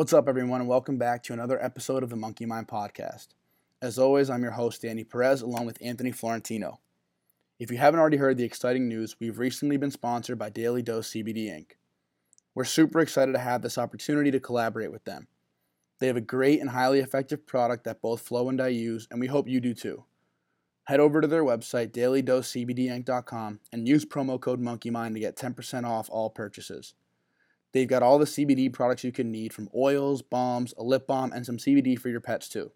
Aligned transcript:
What's 0.00 0.14
up, 0.14 0.30
everyone, 0.30 0.62
and 0.62 0.68
welcome 0.68 0.96
back 0.96 1.22
to 1.24 1.34
another 1.34 1.62
episode 1.62 2.02
of 2.02 2.08
the 2.08 2.16
Monkey 2.16 2.46
Mind 2.46 2.68
Podcast. 2.68 3.28
As 3.82 3.98
always, 3.98 4.30
I'm 4.30 4.42
your 4.42 4.52
host, 4.52 4.80
Danny 4.80 5.04
Perez, 5.04 5.42
along 5.42 5.66
with 5.66 5.76
Anthony 5.82 6.10
Florentino. 6.10 6.80
If 7.58 7.70
you 7.70 7.76
haven't 7.76 8.00
already 8.00 8.16
heard 8.16 8.38
the 8.38 8.44
exciting 8.44 8.88
news, 8.88 9.16
we've 9.20 9.38
recently 9.38 9.76
been 9.76 9.90
sponsored 9.90 10.38
by 10.38 10.48
Daily 10.48 10.80
Dose 10.80 11.10
CBD 11.10 11.50
Inc. 11.50 11.72
We're 12.54 12.64
super 12.64 13.00
excited 13.00 13.32
to 13.32 13.40
have 13.40 13.60
this 13.60 13.76
opportunity 13.76 14.30
to 14.30 14.40
collaborate 14.40 14.90
with 14.90 15.04
them. 15.04 15.28
They 15.98 16.06
have 16.06 16.16
a 16.16 16.22
great 16.22 16.62
and 16.62 16.70
highly 16.70 17.00
effective 17.00 17.46
product 17.46 17.84
that 17.84 18.00
both 18.00 18.22
Flo 18.22 18.48
and 18.48 18.58
I 18.58 18.68
use, 18.68 19.06
and 19.10 19.20
we 19.20 19.26
hope 19.26 19.48
you 19.48 19.60
do 19.60 19.74
too. 19.74 20.04
Head 20.84 21.00
over 21.00 21.20
to 21.20 21.28
their 21.28 21.44
website, 21.44 21.90
dailydosecbdinc.com, 21.90 23.60
and 23.70 23.86
use 23.86 24.06
promo 24.06 24.40
code 24.40 24.62
MonkeyMind 24.62 25.12
to 25.12 25.20
get 25.20 25.36
10% 25.36 25.84
off 25.84 26.08
all 26.08 26.30
purchases. 26.30 26.94
They've 27.72 27.88
got 27.88 28.02
all 28.02 28.18
the 28.18 28.24
CBD 28.24 28.72
products 28.72 29.04
you 29.04 29.12
can 29.12 29.30
need 29.30 29.52
from 29.52 29.68
oils, 29.74 30.22
balms, 30.22 30.74
a 30.76 30.82
lip 30.82 31.06
balm, 31.06 31.32
and 31.32 31.46
some 31.46 31.56
CBD 31.56 31.98
for 31.98 32.08
your 32.08 32.20
pets 32.20 32.48
too. 32.48 32.72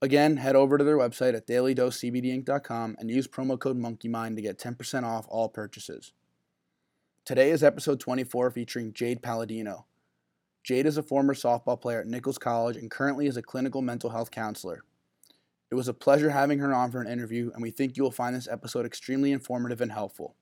Again, 0.00 0.36
head 0.36 0.54
over 0.54 0.78
to 0.78 0.84
their 0.84 0.96
website 0.96 1.34
at 1.34 1.46
dailydosecbdinc.com 1.48 2.96
and 2.98 3.10
use 3.10 3.26
promo 3.26 3.58
code 3.58 3.76
MonkeyMind 3.76 4.36
to 4.36 4.42
get 4.42 4.58
10% 4.58 5.02
off 5.02 5.26
all 5.28 5.48
purchases. 5.48 6.12
Today 7.24 7.50
is 7.50 7.64
episode 7.64 7.98
24 7.98 8.52
featuring 8.52 8.92
Jade 8.92 9.22
Palladino. 9.22 9.86
Jade 10.62 10.86
is 10.86 10.96
a 10.96 11.02
former 11.02 11.34
softball 11.34 11.80
player 11.80 12.00
at 12.00 12.06
Nichols 12.06 12.38
College 12.38 12.76
and 12.76 12.90
currently 12.90 13.26
is 13.26 13.36
a 13.36 13.42
clinical 13.42 13.82
mental 13.82 14.10
health 14.10 14.30
counselor. 14.30 14.84
It 15.70 15.74
was 15.74 15.88
a 15.88 15.94
pleasure 15.94 16.30
having 16.30 16.60
her 16.60 16.72
on 16.72 16.90
for 16.90 17.00
an 17.00 17.08
interview, 17.08 17.50
and 17.52 17.62
we 17.62 17.70
think 17.70 17.96
you 17.96 18.02
will 18.02 18.10
find 18.10 18.34
this 18.34 18.48
episode 18.48 18.86
extremely 18.86 19.32
informative 19.32 19.80
and 19.80 19.92
helpful. 19.92 20.34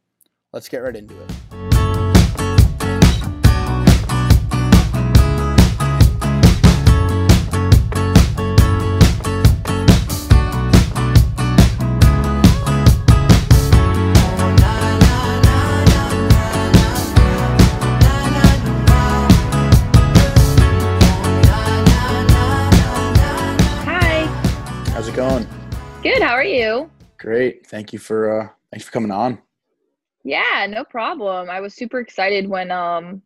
Let's 0.52 0.68
get 0.68 0.82
right 0.82 0.94
into 0.94 1.14
it. 1.20 2.05
Great. 27.26 27.66
Thank 27.66 27.92
you 27.92 27.98
for 27.98 28.40
uh, 28.40 28.48
thanks 28.70 28.86
for 28.86 28.92
coming 28.92 29.10
on. 29.10 29.42
Yeah, 30.22 30.64
no 30.70 30.84
problem. 30.84 31.50
I 31.50 31.58
was 31.58 31.74
super 31.74 31.98
excited 31.98 32.48
when 32.48 32.70
um 32.70 33.20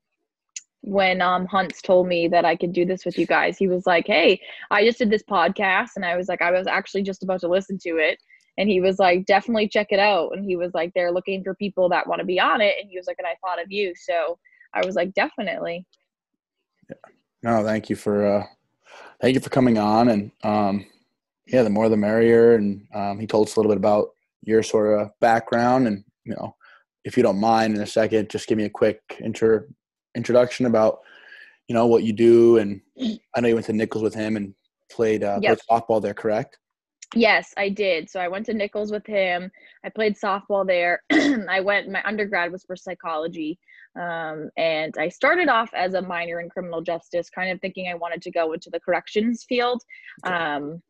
when 0.80 1.20
um 1.20 1.44
Hunts 1.44 1.82
told 1.82 2.08
me 2.08 2.26
that 2.28 2.46
I 2.46 2.56
could 2.56 2.72
do 2.72 2.86
this 2.86 3.04
with 3.04 3.18
you 3.18 3.26
guys. 3.26 3.58
He 3.58 3.68
was 3.68 3.84
like, 3.84 4.06
"Hey, 4.06 4.40
I 4.70 4.86
just 4.86 4.96
did 4.96 5.10
this 5.10 5.22
podcast," 5.22 5.90
and 5.96 6.06
I 6.06 6.16
was 6.16 6.28
like, 6.28 6.40
"I 6.40 6.50
was 6.50 6.66
actually 6.66 7.02
just 7.02 7.22
about 7.22 7.42
to 7.42 7.48
listen 7.48 7.76
to 7.80 7.98
it." 7.98 8.18
And 8.56 8.70
he 8.70 8.80
was 8.80 8.98
like, 8.98 9.26
"Definitely 9.26 9.68
check 9.68 9.88
it 9.90 10.00
out." 10.00 10.30
And 10.34 10.46
he 10.46 10.56
was 10.56 10.72
like, 10.72 10.94
"They're 10.94 11.12
looking 11.12 11.44
for 11.44 11.54
people 11.54 11.90
that 11.90 12.06
want 12.06 12.20
to 12.20 12.24
be 12.24 12.40
on 12.40 12.62
it." 12.62 12.76
And 12.80 12.88
he 12.88 12.96
was 12.96 13.06
like, 13.06 13.18
"And 13.18 13.26
I 13.26 13.36
thought 13.42 13.62
of 13.62 13.70
you." 13.70 13.92
So 13.94 14.38
I 14.72 14.82
was 14.82 14.94
like, 14.94 15.12
"Definitely." 15.12 15.84
No, 17.42 17.62
thank 17.62 17.90
you 17.90 17.96
for 17.96 18.26
uh, 18.26 18.46
thank 19.20 19.34
you 19.34 19.40
for 19.40 19.50
coming 19.50 19.76
on, 19.76 20.08
and 20.08 20.30
um, 20.42 20.86
yeah, 21.52 21.62
the 21.62 21.70
more 21.70 21.88
the 21.88 21.96
merrier. 21.96 22.54
And 22.54 22.86
um, 22.94 23.18
he 23.18 23.26
told 23.26 23.48
us 23.48 23.56
a 23.56 23.58
little 23.58 23.70
bit 23.70 23.78
about 23.78 24.10
your 24.42 24.62
sort 24.62 25.00
of 25.00 25.10
background, 25.20 25.86
and 25.86 26.04
you 26.24 26.34
know, 26.34 26.54
if 27.04 27.16
you 27.16 27.22
don't 27.22 27.40
mind, 27.40 27.74
in 27.74 27.82
a 27.82 27.86
second, 27.86 28.30
just 28.30 28.48
give 28.48 28.58
me 28.58 28.64
a 28.64 28.70
quick 28.70 29.00
intro 29.22 29.62
introduction 30.16 30.66
about 30.66 31.00
you 31.68 31.74
know 31.74 31.86
what 31.86 32.02
you 32.02 32.12
do. 32.12 32.58
And 32.58 32.80
I 33.34 33.40
know 33.40 33.48
you 33.48 33.54
went 33.54 33.66
to 33.66 33.72
Nichols 33.72 34.02
with 34.02 34.14
him 34.14 34.36
and 34.36 34.54
played 34.90 35.22
uh, 35.22 35.38
Yep. 35.42 35.58
played 35.58 35.58
softball 35.70 36.02
there, 36.02 36.14
correct? 36.14 36.58
Yes, 37.14 37.52
I 37.56 37.68
did. 37.68 38.08
So 38.08 38.20
I 38.20 38.28
went 38.28 38.46
to 38.46 38.54
Nichols 38.54 38.92
with 38.92 39.06
him. 39.06 39.50
I 39.84 39.88
played 39.88 40.16
softball 40.16 40.64
there. 40.66 41.02
I 41.10 41.60
went, 41.60 41.88
my 41.88 42.02
undergrad 42.04 42.52
was 42.52 42.62
for 42.64 42.76
psychology. 42.76 43.58
Um, 44.00 44.48
and 44.56 44.94
I 44.96 45.08
started 45.08 45.48
off 45.48 45.70
as 45.74 45.94
a 45.94 46.02
minor 46.02 46.40
in 46.40 46.48
criminal 46.48 46.80
justice, 46.80 47.28
kind 47.28 47.50
of 47.50 47.60
thinking 47.60 47.88
I 47.88 47.94
wanted 47.96 48.22
to 48.22 48.30
go 48.30 48.52
into 48.52 48.70
the 48.70 48.78
corrections 48.78 49.44
field. 49.48 49.82
Um, 50.22 50.80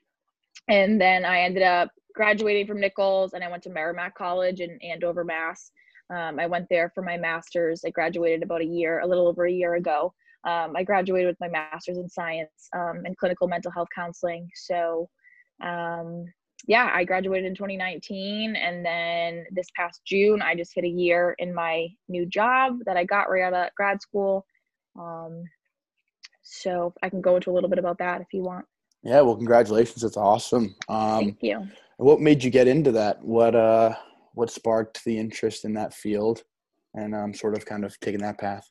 and 0.71 1.01
then 1.01 1.25
I 1.25 1.41
ended 1.41 1.65
up 1.65 1.91
graduating 2.15 2.67
from 2.67 2.81
Nichols 2.81 3.33
and 3.33 3.43
I 3.43 3.51
went 3.51 3.63
to 3.65 3.71
Merrimack 3.71 4.15
College 4.15 4.61
in 4.61 4.79
Andover, 4.83 5.25
Mass. 5.25 5.73
Um, 6.15 6.39
I 6.39 6.47
went 6.47 6.67
there 6.71 6.91
for 6.95 7.03
my 7.03 7.17
master's. 7.17 7.83
I 7.85 7.91
graduated 7.91 8.43
about 8.43 8.63
a 8.63 8.67
year, 8.67 9.01
a 9.01 9.07
little 9.07 9.27
over 9.27 9.47
a 9.47 9.53
year 9.53 9.75
ago. 9.75 10.15
Um, 10.45 10.75
I 10.77 10.85
graduated 10.85 11.29
with 11.29 11.41
my 11.41 11.49
master's 11.49 11.99
in 11.99 12.09
science 12.09 12.69
um, 12.75 13.03
and 13.05 13.17
clinical 13.17 13.49
mental 13.49 13.71
health 13.71 13.89
counseling. 13.95 14.49
So, 14.55 15.09
um, 15.63 16.25
yeah, 16.67 16.91
I 16.93 17.05
graduated 17.05 17.47
in 17.47 17.55
2019. 17.55 18.57
And 18.57 18.85
then 18.85 19.45
this 19.51 19.69
past 19.77 20.03
June, 20.07 20.41
I 20.41 20.55
just 20.55 20.73
hit 20.75 20.85
a 20.85 20.89
year 20.89 21.35
in 21.39 21.55
my 21.55 21.89
new 22.09 22.27
job 22.27 22.79
that 22.87 22.97
I 22.97 23.05
got 23.05 23.31
right 23.31 23.43
out 23.43 23.55
of 23.55 23.75
grad 23.77 24.01
school. 24.01 24.47
Um, 24.99 25.43
so 26.43 26.95
I 27.03 27.09
can 27.09 27.21
go 27.21 27.37
into 27.37 27.51
a 27.51 27.55
little 27.55 27.71
bit 27.71 27.79
about 27.79 27.99
that 27.99 28.21
if 28.21 28.29
you 28.33 28.43
want. 28.43 28.67
Yeah. 29.03 29.21
Well, 29.23 29.37
congratulations. 29.37 30.05
It's 30.05 30.17
awesome. 30.17 30.75
Um, 30.89 31.19
Thank 31.21 31.39
you. 31.43 31.67
what 31.97 32.21
made 32.21 32.45
you 32.45 32.51
get 32.51 32.69
into 32.69 32.93
that? 32.93 33.23
What 33.23 33.55
uh, 33.55 33.95
what 34.35 34.51
sparked 34.51 35.05
the 35.05 35.19
interest 35.19 35.65
in 35.65 35.75
that 35.75 35.95
field, 35.95 36.43
and 36.95 37.15
um, 37.15 37.35
sort 37.35 37.57
of 37.57 37.65
kind 37.65 37.85
of 37.85 37.99
taking 38.01 38.21
that 38.21 38.39
path? 38.39 38.69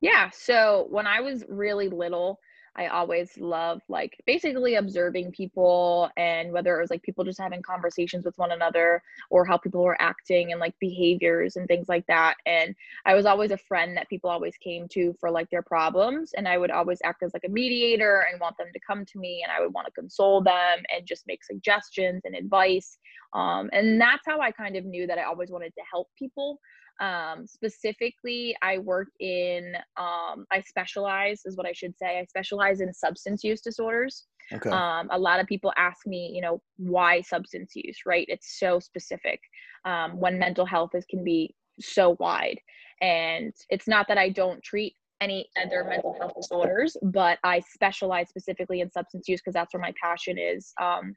Yeah. 0.00 0.30
So 0.32 0.86
when 0.90 1.06
I 1.06 1.20
was 1.20 1.44
really 1.48 1.88
little, 1.88 2.38
I 2.76 2.86
always 2.86 3.36
loved 3.38 3.82
like 3.88 4.16
basically 4.26 4.76
observing 4.76 5.32
people 5.32 6.10
and 6.16 6.52
whether 6.52 6.76
it 6.76 6.80
was 6.80 6.90
like 6.90 7.02
people 7.02 7.24
just 7.24 7.40
having 7.40 7.60
conversations 7.62 8.24
with 8.24 8.38
one 8.38 8.52
another 8.52 9.02
or 9.30 9.44
how 9.44 9.58
people 9.58 9.82
were 9.82 10.00
acting 10.00 10.52
and 10.52 10.60
like 10.60 10.74
behaviors 10.80 11.56
and 11.56 11.68
things 11.68 11.88
like 11.88 12.06
that. 12.06 12.36
And 12.46 12.74
I 13.04 13.14
was 13.14 13.26
always 13.26 13.50
a 13.50 13.58
friend 13.58 13.96
that 13.96 14.08
people 14.08 14.30
always 14.30 14.56
came 14.56 14.88
to 14.92 15.14
for 15.20 15.30
like 15.30 15.50
their 15.50 15.62
problems. 15.62 16.32
And 16.34 16.48
I 16.48 16.56
would 16.56 16.70
always 16.70 16.98
act 17.04 17.22
as 17.22 17.34
like 17.34 17.44
a 17.46 17.50
mediator 17.50 18.26
and 18.30 18.40
want 18.40 18.56
them 18.56 18.68
to 18.72 18.80
come 18.86 19.04
to 19.04 19.18
me 19.18 19.42
and 19.44 19.52
I 19.52 19.60
would 19.62 19.74
want 19.74 19.86
to 19.86 19.92
console 19.92 20.42
them 20.42 20.78
and 20.94 21.06
just 21.06 21.26
make 21.26 21.44
suggestions 21.44 22.22
and 22.24 22.34
advice. 22.34 22.98
Um, 23.34 23.68
and 23.72 24.00
that's 24.00 24.26
how 24.26 24.40
I 24.40 24.50
kind 24.50 24.76
of 24.76 24.84
knew 24.84 25.06
that 25.06 25.18
I 25.18 25.24
always 25.24 25.50
wanted 25.50 25.74
to 25.74 25.82
help 25.90 26.08
people 26.18 26.58
um 27.00 27.46
specifically 27.46 28.54
i 28.62 28.78
work 28.78 29.08
in 29.20 29.74
um 29.96 30.44
i 30.52 30.60
specialize 30.66 31.42
is 31.44 31.56
what 31.56 31.66
i 31.66 31.72
should 31.72 31.96
say 31.96 32.18
i 32.18 32.24
specialize 32.24 32.80
in 32.80 32.92
substance 32.92 33.42
use 33.42 33.60
disorders. 33.60 34.26
Okay. 34.52 34.70
um 34.70 35.08
a 35.10 35.18
lot 35.18 35.40
of 35.40 35.46
people 35.46 35.72
ask 35.76 36.06
me 36.06 36.30
you 36.34 36.42
know 36.42 36.60
why 36.76 37.20
substance 37.22 37.72
use 37.74 37.98
right? 38.04 38.26
It's 38.28 38.58
so 38.58 38.78
specific 38.78 39.40
um 39.84 40.18
when 40.18 40.38
mental 40.38 40.66
health 40.66 40.90
is 40.94 41.04
can 41.06 41.24
be 41.24 41.54
so 41.80 42.16
wide. 42.20 42.58
And 43.00 43.52
it's 43.70 43.88
not 43.88 44.06
that 44.08 44.18
i 44.18 44.28
don't 44.28 44.62
treat 44.62 44.94
any 45.20 45.48
other 45.64 45.84
mental 45.84 46.14
health 46.18 46.32
disorders 46.36 46.96
but 47.02 47.38
i 47.44 47.60
specialize 47.60 48.28
specifically 48.28 48.80
in 48.80 48.90
substance 48.90 49.28
use 49.28 49.40
because 49.40 49.54
that's 49.54 49.72
where 49.72 49.80
my 49.80 49.94
passion 50.02 50.36
is 50.38 50.72
um 50.80 51.14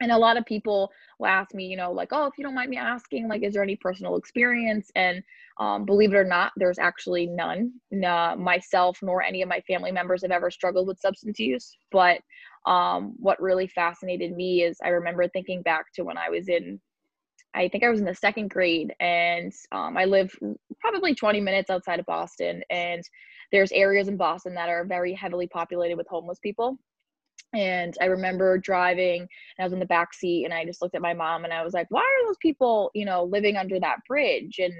and 0.00 0.10
a 0.10 0.18
lot 0.18 0.36
of 0.36 0.44
people 0.46 0.90
will 1.18 1.26
ask 1.26 1.54
me 1.54 1.66
you 1.66 1.76
know 1.76 1.92
like 1.92 2.08
oh 2.12 2.26
if 2.26 2.32
you 2.38 2.44
don't 2.44 2.54
mind 2.54 2.70
me 2.70 2.76
asking 2.76 3.28
like 3.28 3.42
is 3.42 3.54
there 3.54 3.62
any 3.62 3.76
personal 3.76 4.16
experience? 4.16 4.90
And 4.94 5.22
um, 5.58 5.84
believe 5.84 6.12
it 6.12 6.16
or 6.16 6.24
not 6.24 6.52
there's 6.56 6.78
actually 6.78 7.26
none. 7.26 7.72
Nah, 7.90 8.34
myself 8.36 8.98
nor 9.02 9.22
any 9.22 9.42
of 9.42 9.48
my 9.48 9.60
family 9.60 9.92
members 9.92 10.22
have 10.22 10.30
ever 10.30 10.50
struggled 10.50 10.86
with 10.88 11.00
substance 11.00 11.38
use. 11.38 11.76
But 11.90 12.20
um, 12.66 13.14
what 13.18 13.40
really 13.40 13.66
fascinated 13.66 14.32
me 14.32 14.62
is 14.62 14.78
i 14.84 14.88
remember 14.88 15.26
thinking 15.28 15.62
back 15.62 15.86
to 15.94 16.04
when 16.04 16.16
i 16.16 16.30
was 16.30 16.48
in 16.48 16.80
i 17.54 17.68
think 17.68 17.82
i 17.82 17.88
was 17.88 18.00
in 18.00 18.06
the 18.06 18.14
second 18.14 18.50
grade 18.50 18.94
and 19.00 19.52
um, 19.72 19.96
i 19.96 20.04
live 20.04 20.32
probably 20.80 21.14
20 21.14 21.40
minutes 21.40 21.70
outside 21.70 22.00
of 22.00 22.06
boston. 22.06 22.62
And 22.70 23.02
there's 23.50 23.72
areas 23.72 24.08
in 24.08 24.16
boston 24.16 24.54
that 24.54 24.68
are 24.68 24.84
very 24.84 25.12
heavily 25.12 25.48
populated 25.48 25.96
with 25.96 26.06
homeless 26.08 26.38
people 26.38 26.78
and 27.54 27.96
I 28.00 28.06
remember 28.06 28.58
driving 28.58 29.20
and 29.20 29.28
I 29.58 29.64
was 29.64 29.72
in 29.72 29.78
the 29.78 29.86
back 29.86 30.14
seat 30.14 30.44
and 30.44 30.54
I 30.54 30.64
just 30.64 30.80
looked 30.80 30.94
at 30.94 31.02
my 31.02 31.14
mom 31.14 31.44
and 31.44 31.52
I 31.52 31.62
was 31.62 31.74
like, 31.74 31.86
why 31.90 32.00
are 32.00 32.26
those 32.26 32.38
people, 32.40 32.90
you 32.94 33.04
know, 33.04 33.24
living 33.24 33.56
under 33.56 33.78
that 33.80 33.98
bridge 34.08 34.58
and 34.58 34.74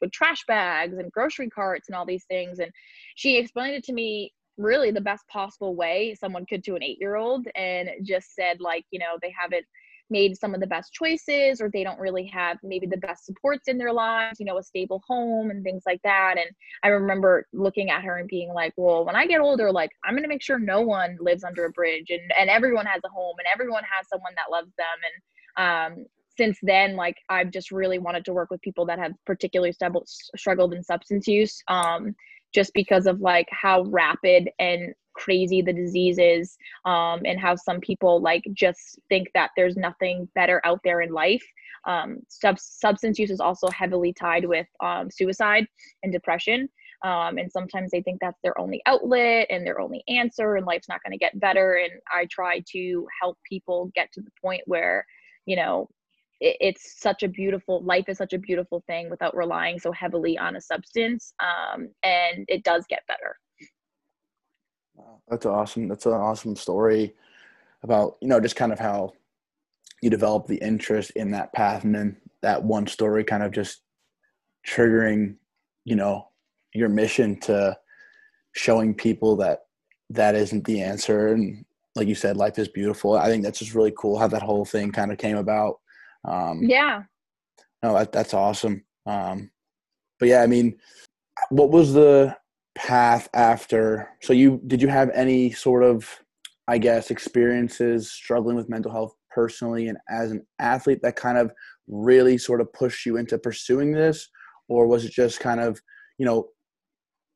with 0.00 0.12
trash 0.12 0.44
bags 0.46 0.98
and 0.98 1.10
grocery 1.12 1.48
carts 1.48 1.88
and 1.88 1.96
all 1.96 2.06
these 2.06 2.24
things? 2.24 2.58
And 2.58 2.70
she 3.14 3.38
explained 3.38 3.74
it 3.76 3.84
to 3.84 3.92
me 3.92 4.32
really 4.58 4.90
the 4.90 5.00
best 5.00 5.26
possible 5.28 5.74
way 5.74 6.14
someone 6.18 6.44
could 6.44 6.64
to 6.64 6.74
an 6.74 6.82
eight 6.82 6.98
year 7.00 7.16
old 7.16 7.46
and 7.54 7.88
just 8.02 8.34
said, 8.34 8.60
like, 8.60 8.84
you 8.90 8.98
know, 8.98 9.16
they 9.22 9.32
haven't 9.38 9.64
made 10.10 10.36
some 10.36 10.54
of 10.54 10.60
the 10.60 10.66
best 10.66 10.92
choices 10.92 11.60
or 11.60 11.70
they 11.70 11.84
don't 11.84 11.98
really 11.98 12.26
have 12.26 12.58
maybe 12.62 12.86
the 12.86 12.96
best 12.96 13.24
supports 13.24 13.68
in 13.68 13.78
their 13.78 13.92
lives, 13.92 14.38
you 14.40 14.46
know, 14.46 14.58
a 14.58 14.62
stable 14.62 15.02
home 15.06 15.50
and 15.50 15.62
things 15.62 15.82
like 15.86 16.00
that. 16.04 16.36
And 16.36 16.50
I 16.82 16.88
remember 16.88 17.46
looking 17.52 17.90
at 17.90 18.04
her 18.04 18.16
and 18.18 18.28
being 18.28 18.52
like, 18.52 18.72
well, 18.76 19.04
when 19.04 19.16
I 19.16 19.26
get 19.26 19.40
older, 19.40 19.72
like 19.72 19.90
I'm 20.04 20.14
going 20.14 20.22
to 20.22 20.28
make 20.28 20.42
sure 20.42 20.58
no 20.58 20.80
one 20.80 21.16
lives 21.20 21.44
under 21.44 21.64
a 21.64 21.70
bridge 21.70 22.10
and, 22.10 22.32
and 22.38 22.50
everyone 22.50 22.86
has 22.86 23.00
a 23.04 23.08
home 23.08 23.36
and 23.38 23.46
everyone 23.52 23.84
has 23.84 24.08
someone 24.08 24.32
that 24.36 24.50
loves 24.50 24.72
them. 24.76 24.86
And 25.56 25.98
um, 25.98 26.06
since 26.36 26.58
then, 26.62 26.96
like 26.96 27.16
I've 27.28 27.50
just 27.50 27.70
really 27.70 27.98
wanted 27.98 28.24
to 28.26 28.32
work 28.32 28.50
with 28.50 28.60
people 28.62 28.86
that 28.86 28.98
have 28.98 29.12
particularly 29.26 29.72
struggled 29.72 30.74
in 30.74 30.82
substance 30.82 31.26
use. 31.26 31.62
Um, 31.68 32.14
just 32.54 32.72
because 32.72 33.06
of 33.06 33.20
like 33.20 33.48
how 33.50 33.82
rapid 33.82 34.48
and 34.58 34.94
crazy 35.18 35.60
the 35.60 35.72
disease 35.72 36.18
is 36.18 36.56
um, 36.84 37.20
and 37.24 37.40
how 37.40 37.56
some 37.56 37.80
people 37.80 38.20
like 38.20 38.44
just 38.52 38.98
think 39.08 39.28
that 39.34 39.50
there's 39.56 39.76
nothing 39.76 40.28
better 40.34 40.60
out 40.64 40.80
there 40.84 41.00
in 41.00 41.12
life. 41.12 41.44
Um, 41.86 42.18
sub- 42.28 42.58
substance 42.58 43.18
use 43.18 43.30
is 43.30 43.40
also 43.40 43.68
heavily 43.68 44.12
tied 44.12 44.44
with 44.44 44.66
um, 44.80 45.10
suicide 45.10 45.66
and 46.02 46.12
depression 46.12 46.68
um, 47.04 47.38
and 47.38 47.50
sometimes 47.50 47.90
they 47.90 48.02
think 48.02 48.18
that's 48.20 48.40
their 48.42 48.58
only 48.60 48.82
outlet 48.86 49.46
and 49.50 49.66
their 49.66 49.80
only 49.80 50.02
answer 50.08 50.56
and 50.56 50.66
life's 50.66 50.88
not 50.88 51.02
going 51.02 51.12
to 51.12 51.18
get 51.18 51.38
better 51.38 51.76
and 51.76 51.92
i 52.12 52.26
try 52.30 52.62
to 52.70 53.06
help 53.20 53.38
people 53.48 53.90
get 53.94 54.10
to 54.12 54.20
the 54.20 54.30
point 54.42 54.62
where 54.66 55.04
you 55.46 55.56
know 55.56 55.88
it, 56.40 56.56
it's 56.60 57.00
such 57.00 57.22
a 57.22 57.28
beautiful 57.28 57.82
life 57.84 58.08
is 58.08 58.18
such 58.18 58.32
a 58.32 58.38
beautiful 58.38 58.82
thing 58.86 59.08
without 59.10 59.36
relying 59.36 59.78
so 59.78 59.92
heavily 59.92 60.36
on 60.36 60.56
a 60.56 60.60
substance 60.60 61.32
um, 61.40 61.88
and 62.02 62.44
it 62.48 62.64
does 62.64 62.84
get 62.88 63.06
better 63.06 63.36
that's 65.28 65.46
awesome. 65.46 65.88
That's 65.88 66.06
an 66.06 66.12
awesome 66.12 66.56
story 66.56 67.14
about 67.82 68.16
you 68.20 68.28
know 68.28 68.40
just 68.40 68.56
kind 68.56 68.72
of 68.72 68.78
how 68.78 69.12
you 70.02 70.10
develop 70.10 70.46
the 70.46 70.56
interest 70.56 71.10
in 71.12 71.30
that 71.32 71.52
path 71.52 71.84
and 71.84 71.94
then 71.94 72.16
that 72.42 72.62
one 72.62 72.86
story 72.86 73.24
kind 73.24 73.42
of 73.42 73.52
just 73.52 73.82
triggering 74.66 75.36
you 75.84 75.96
know 75.96 76.28
your 76.74 76.88
mission 76.88 77.38
to 77.40 77.76
showing 78.52 78.94
people 78.94 79.36
that 79.36 79.60
that 80.10 80.34
isn't 80.34 80.64
the 80.64 80.80
answer. 80.80 81.28
And 81.28 81.64
like 81.94 82.08
you 82.08 82.14
said 82.14 82.36
life 82.36 82.58
is 82.58 82.68
beautiful. 82.68 83.16
I 83.16 83.26
think 83.26 83.44
that's 83.44 83.58
just 83.58 83.74
really 83.74 83.92
cool 83.96 84.18
how 84.18 84.28
that 84.28 84.42
whole 84.42 84.64
thing 84.64 84.92
kind 84.92 85.12
of 85.12 85.18
came 85.18 85.36
about. 85.36 85.80
Um 86.24 86.62
yeah. 86.62 87.02
no 87.82 87.94
that, 87.94 88.12
that's 88.12 88.34
awesome. 88.34 88.84
Um 89.06 89.50
but 90.18 90.28
yeah 90.28 90.42
i 90.42 90.46
mean 90.46 90.76
what 91.50 91.70
was 91.70 91.92
the 91.92 92.36
path 92.78 93.28
after. 93.34 94.08
So 94.22 94.32
you 94.32 94.60
did 94.66 94.80
you 94.80 94.88
have 94.88 95.10
any 95.14 95.50
sort 95.50 95.82
of 95.82 96.08
i 96.68 96.78
guess 96.78 97.10
experiences 97.10 98.12
struggling 98.12 98.54
with 98.54 98.68
mental 98.68 98.92
health 98.92 99.14
personally 99.30 99.88
and 99.88 99.96
as 100.10 100.30
an 100.30 100.44
athlete 100.58 101.00
that 101.02 101.16
kind 101.16 101.38
of 101.38 101.50
really 101.86 102.36
sort 102.36 102.60
of 102.60 102.72
pushed 102.72 103.06
you 103.06 103.16
into 103.16 103.38
pursuing 103.38 103.92
this? 103.92 104.28
Or 104.68 104.86
was 104.86 105.04
it 105.04 105.12
just 105.12 105.40
kind 105.40 105.60
of 105.60 105.80
you 106.18 106.26
know 106.26 106.48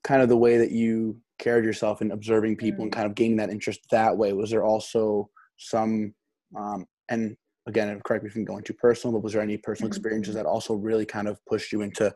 kind 0.05 0.23
of 0.23 0.29
the 0.29 0.37
way 0.37 0.59
that 0.59 0.73
you 0.73 1.17
carried 1.39 1.65
yourself 1.65 2.01
and 2.01 2.13
observing 2.13 2.57
people 2.57 2.83
and 2.85 2.93
kind 2.93 3.07
of 3.07 3.15
gaining 3.15 3.37
that 3.39 3.51
interest 3.51 3.81
that 3.91 4.17
way? 4.17 4.33
Was 4.33 4.51
there 4.51 4.65
also 4.65 5.29
some 5.59 6.15
um, 6.57 6.87
and 7.09 7.37
again 7.67 8.01
correct 8.05 8.25
me 8.25 8.31
if 8.31 8.37
i'm 8.37 8.45
going 8.45 8.65
too 8.65 8.75
personal 8.75 9.13
but 9.13 9.23
was 9.23 9.33
there 9.33 9.43
any 9.43 9.57
personal 9.57 9.89
mm-hmm. 9.89 9.97
experiences 9.97 10.35
that 10.35 10.47
also 10.47 10.75
really 10.75 11.07
kind 11.07 11.29
of 11.29 11.39
pushed 11.47 11.73
you 11.73 11.83
into 11.83 12.13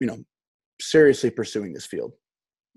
you 0.00 0.06
know 0.06 0.18
seriously 0.80 1.30
pursuing 1.30 1.72
this 1.72 1.86
field 1.86 2.12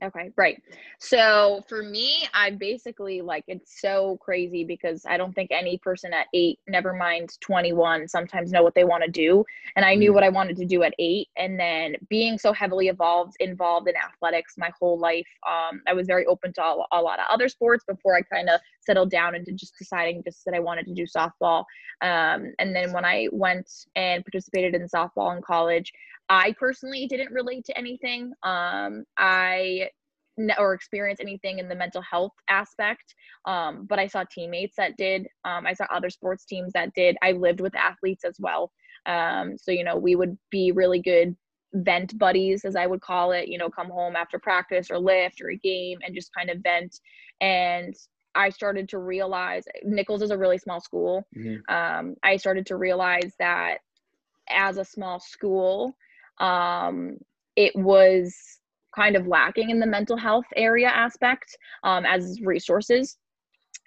Okay, 0.04 0.32
right. 0.36 0.60
So 1.00 1.64
for 1.70 1.84
me, 1.84 2.28
I 2.34 2.50
basically 2.50 3.22
like 3.22 3.44
it's 3.48 3.82
so 3.82 4.18
crazy 4.20 4.64
because 4.64 5.06
I 5.08 5.16
don't 5.16 5.32
think 5.34 5.52
any 5.52 5.78
person 5.78 6.12
at 6.12 6.26
eight, 6.34 6.58
never 6.68 6.94
mind 6.94 7.38
21, 7.42 8.08
sometimes 8.08 8.52
know 8.52 8.64
what 8.64 8.74
they 8.74 8.84
want 8.84 9.04
to 9.04 9.12
do. 9.12 9.46
And 9.76 9.86
I 9.86 9.94
knew 9.94 10.10
mm. 10.12 10.16
what 10.16 10.24
I 10.24 10.30
wanted 10.30 10.58
to 10.58 10.66
do 10.66 10.82
at 10.82 10.96
eight. 10.98 11.28
And 11.38 11.60
then 11.60 11.96
being 12.10 12.40
so 12.40 12.52
heavily 12.52 12.88
involved, 12.88 13.36
involved 13.40 13.88
in 13.88 13.96
athletics 13.96 14.56
my 14.58 14.72
whole 14.80 14.98
life, 14.98 15.28
um, 15.48 15.82
I 15.88 15.94
was 15.94 16.08
very 16.08 16.26
open 16.26 16.52
to 16.54 16.64
a, 16.64 16.86
a 16.94 17.02
lot 17.02 17.20
of 17.20 17.26
other 17.30 17.48
sports 17.48 17.84
before 17.88 18.16
I 18.16 18.22
kind 18.22 18.50
of 18.50 18.60
settled 18.80 19.12
down 19.12 19.36
into 19.36 19.52
just 19.52 19.78
deciding 19.78 20.24
just 20.24 20.44
that 20.46 20.56
I 20.56 20.60
wanted 20.60 20.88
to 20.88 20.96
do 20.96 21.06
softball. 21.06 21.66
Um, 22.02 22.54
and 22.58 22.76
then 22.76 22.92
when 22.92 23.06
I 23.06 23.28
went 23.32 23.70
and 23.96 24.26
participated 24.26 24.74
in 24.74 24.88
softball 24.88 25.36
in 25.36 25.44
college, 25.44 25.94
I 26.32 26.56
personally 26.58 27.08
didn't 27.08 27.34
relate 27.34 27.66
to 27.66 27.78
anything. 27.78 28.32
Um, 28.42 29.04
I 29.18 29.90
or 30.58 30.74
experience 30.74 31.20
anything 31.20 31.60
in 31.60 31.68
the 31.68 31.76
mental 31.76 32.02
health 32.02 32.32
aspect. 32.50 33.14
Um, 33.46 33.86
but 33.86 34.00
I 34.00 34.08
saw 34.08 34.24
teammates 34.24 34.76
that 34.78 34.96
did. 34.98 35.28
Um, 35.44 35.68
I 35.68 35.74
saw 35.74 35.86
other 35.92 36.10
sports 36.10 36.46
teams 36.46 36.72
that 36.72 36.94
did. 36.96 37.18
I 37.22 37.34
lived 37.34 37.60
with 37.60 37.76
athletes 37.76 38.24
as 38.24 38.38
well. 38.40 38.72
Um, 39.06 39.58
so, 39.58 39.72
you 39.72 39.84
know, 39.84 39.98
we 39.98 40.16
would 40.16 40.38
be 40.50 40.72
really 40.72 41.02
good 41.02 41.36
vent 41.74 42.18
buddies, 42.18 42.64
as 42.64 42.78
I 42.78 42.88
would 42.88 43.02
call 43.02 43.34
it, 43.34 43.50
you 43.50 43.58
know, 43.58 43.70
come 43.70 43.90
home 43.90 44.16
after 44.16 44.40
practice 44.40 44.90
or 44.90 45.00
lift 45.00 45.42
or 45.42 45.52
a 45.52 45.58
game 45.58 46.00
and 46.02 46.16
just 46.16 46.34
kind 46.34 46.50
of 46.50 46.64
vent. 46.64 46.98
And 47.42 47.94
I 48.36 48.50
started 48.50 48.88
to 48.90 49.00
realize 49.00 49.66
Nichols 49.84 50.22
is 50.22 50.32
a 50.32 50.38
really 50.38 50.58
small 50.58 50.80
school. 50.80 51.28
Mm-hmm. 51.38 51.74
Um, 51.74 52.16
I 52.24 52.38
started 52.38 52.66
to 52.68 52.78
realize 52.78 53.34
that 53.38 53.80
as 54.50 54.78
a 54.78 54.86
small 54.86 55.20
school, 55.20 55.96
um, 56.42 57.18
it 57.56 57.74
was 57.76 58.36
kind 58.96 59.16
of 59.16 59.28
lacking 59.28 59.70
in 59.70 59.80
the 59.80 59.86
mental 59.86 60.18
health 60.18 60.46
area 60.56 60.88
aspect 60.88 61.58
um, 61.84 62.06
as 62.06 62.40
resources. 62.44 63.18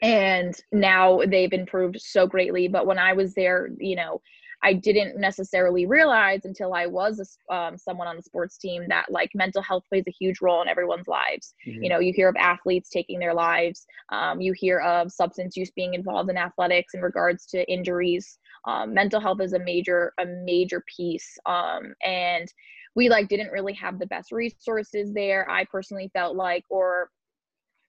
And 0.03 0.55
now 0.73 1.21
they've 1.27 1.53
improved 1.53 2.01
so 2.01 2.27
greatly. 2.27 2.69
But 2.69 2.87
when 2.87 2.99
i 2.99 3.12
was 3.12 3.35
there 3.35 3.69
you 3.79 3.97
know 3.97 4.21
i 4.62 4.73
didn't 4.73 5.19
necessarily 5.19 5.87
realize 5.87 6.45
until 6.45 6.75
i 6.75 6.87
was 6.87 7.21
a, 7.51 7.55
um, 7.55 7.77
someone 7.77 8.09
on 8.09 8.17
the 8.17 8.23
sports 8.23 8.56
team 8.59 8.85
that 8.89 9.06
like 9.11 9.31
mental 9.35 9.62
health 9.62 9.85
plays 9.89 10.05
a 10.09 10.15
huge 10.19 10.41
role 10.41 10.62
in 10.62 10.69
everyone's 10.69 11.09
lives. 11.09 11.55
Mm-hmm. 11.67 11.83
you 11.83 11.89
know 11.91 11.99
you 12.01 12.12
hear 12.15 12.29
of 12.29 12.37
athletes 12.39 12.89
taking 12.91 13.19
their 13.19 13.35
lives. 13.35 13.87
Um, 14.11 14.41
you 14.41 14.53
hear 14.53 14.79
of 14.81 15.12
substance 15.12 15.56
use 15.56 15.71
being 15.71 15.95
involved 15.95 16.31
in 16.31 16.37
athletics 16.37 16.95
in 16.95 17.01
regards 17.01 17.47
to 17.47 17.71
injuries 17.71 18.39
um, 18.67 18.95
mental 18.95 19.21
health 19.21 19.41
is 19.41 19.53
a 19.53 19.59
major 19.59 20.13
a 20.19 20.27
major 20.27 20.83
piece 20.97 21.39
um, 21.47 21.95
and 22.05 22.49
we 22.95 23.09
like 23.09 23.29
didn't 23.29 23.51
really 23.51 23.73
have 23.75 23.99
the 23.99 24.07
best 24.07 24.33
resources 24.33 25.13
there. 25.13 25.49
I 25.51 25.65
personally 25.65 26.11
felt 26.13 26.37
like 26.37 26.65
or 26.71 27.11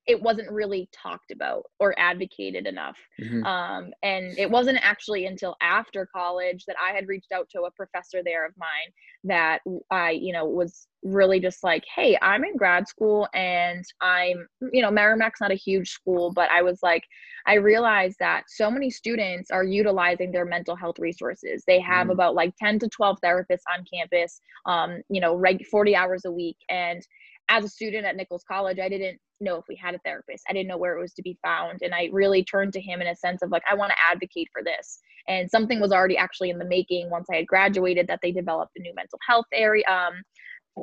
it 0.08 0.22
wasn't 0.22 0.52
really 0.52 0.88
talked 0.92 1.32
about 1.32 1.64
or 1.80 1.98
advocated 1.98 2.68
enough. 2.68 2.98
Mm-hmm. 3.20 3.44
Um, 3.44 3.92
and 4.04 4.38
it 4.38 4.50
wasn't 4.50 4.78
actually 4.82 5.26
until 5.26 5.56
after 5.62 6.08
college 6.16 6.66
that 6.68 6.76
I 6.82 6.94
had 6.94 7.08
reached 7.08 7.32
out 7.32 7.50
to 7.52 7.64
a 7.64 7.72
professor 7.72 8.22
there 8.24 8.46
of 8.46 8.54
mine 8.58 8.94
that 9.24 9.62
I, 9.90 10.12
you 10.12 10.32
know, 10.32 10.46
was 10.46 10.88
really 11.04 11.40
just 11.40 11.64
like, 11.64 11.84
hey, 11.96 12.18
I'm 12.22 12.44
in 12.44 12.56
grad 12.56 12.88
school 12.88 13.28
and 13.34 13.84
I'm, 14.02 14.48
you 14.72 14.84
know, 14.84 14.92
Merrimack's 14.92 15.42
not 15.42 15.52
a 15.52 15.56
huge 15.56 15.90
school, 15.90 16.32
but 16.32 16.52
I 16.52 16.62
was 16.62 16.80
like, 16.84 17.04
I 17.48 17.56
realized 17.56 18.18
that 18.20 18.44
so 18.48 18.70
many 18.70 18.92
students 18.92 19.50
are 19.50 19.64
utilizing 19.64 20.32
their 20.32 20.46
mental 20.46 20.76
health 20.76 21.00
resources. 21.00 21.64
They 21.66 21.80
have 21.80 22.04
mm-hmm. 22.04 22.12
about 22.12 22.36
like 22.36 22.54
10 22.58 22.80
to 22.80 22.90
12 22.90 23.18
therapists 23.24 23.66
on 23.74 23.86
campus, 23.92 24.40
um, 24.68 25.02
you 25.10 25.22
know, 25.22 25.36
reg- 25.36 25.66
40 25.66 25.96
hours 25.96 26.26
a 26.26 26.32
week. 26.32 26.58
And 26.70 27.02
as 27.50 27.64
a 27.64 27.70
student 27.70 28.06
at 28.06 28.16
Nichols 28.16 28.44
College, 28.48 28.80
I 28.80 28.90
didn't 28.90 29.20
know 29.40 29.58
if 29.58 29.66
we 29.68 29.76
had 29.76 29.96
a 29.96 30.00
therapist. 30.00 30.44
I 30.50 30.54
didn't 30.54 30.68
know 30.68 30.78
where 30.78 30.98
it 30.98 31.02
was 31.02 31.14
to 31.14 31.22
be 31.22 31.38
found. 31.44 31.80
And 31.82 31.94
I 31.94 32.10
really 32.12 32.44
turned 32.44 32.74
to 32.74 32.82
him 32.82 33.02
in 33.02 33.08
a 33.08 33.16
sense 33.16 33.42
of 33.42 33.52
like, 33.52 33.64
I 33.70 33.76
want 33.76 33.92
to 33.92 34.12
advocate 34.12 34.48
for 34.52 34.64
this. 34.64 35.00
And 35.28 35.50
something 35.50 35.80
was 35.80 35.92
already 35.92 36.18
actually 36.18 36.50
in 36.50 36.58
the 36.58 36.66
making 36.66 37.10
once 37.10 37.28
I 37.32 37.38
had 37.38 37.48
graduated 37.48 38.08
that 38.08 38.20
they 38.22 38.32
developed 38.32 38.78
a 38.78 38.82
new 38.82 38.94
mental 38.96 39.20
health 39.28 39.46
area 39.54 39.84
um, 39.90 40.14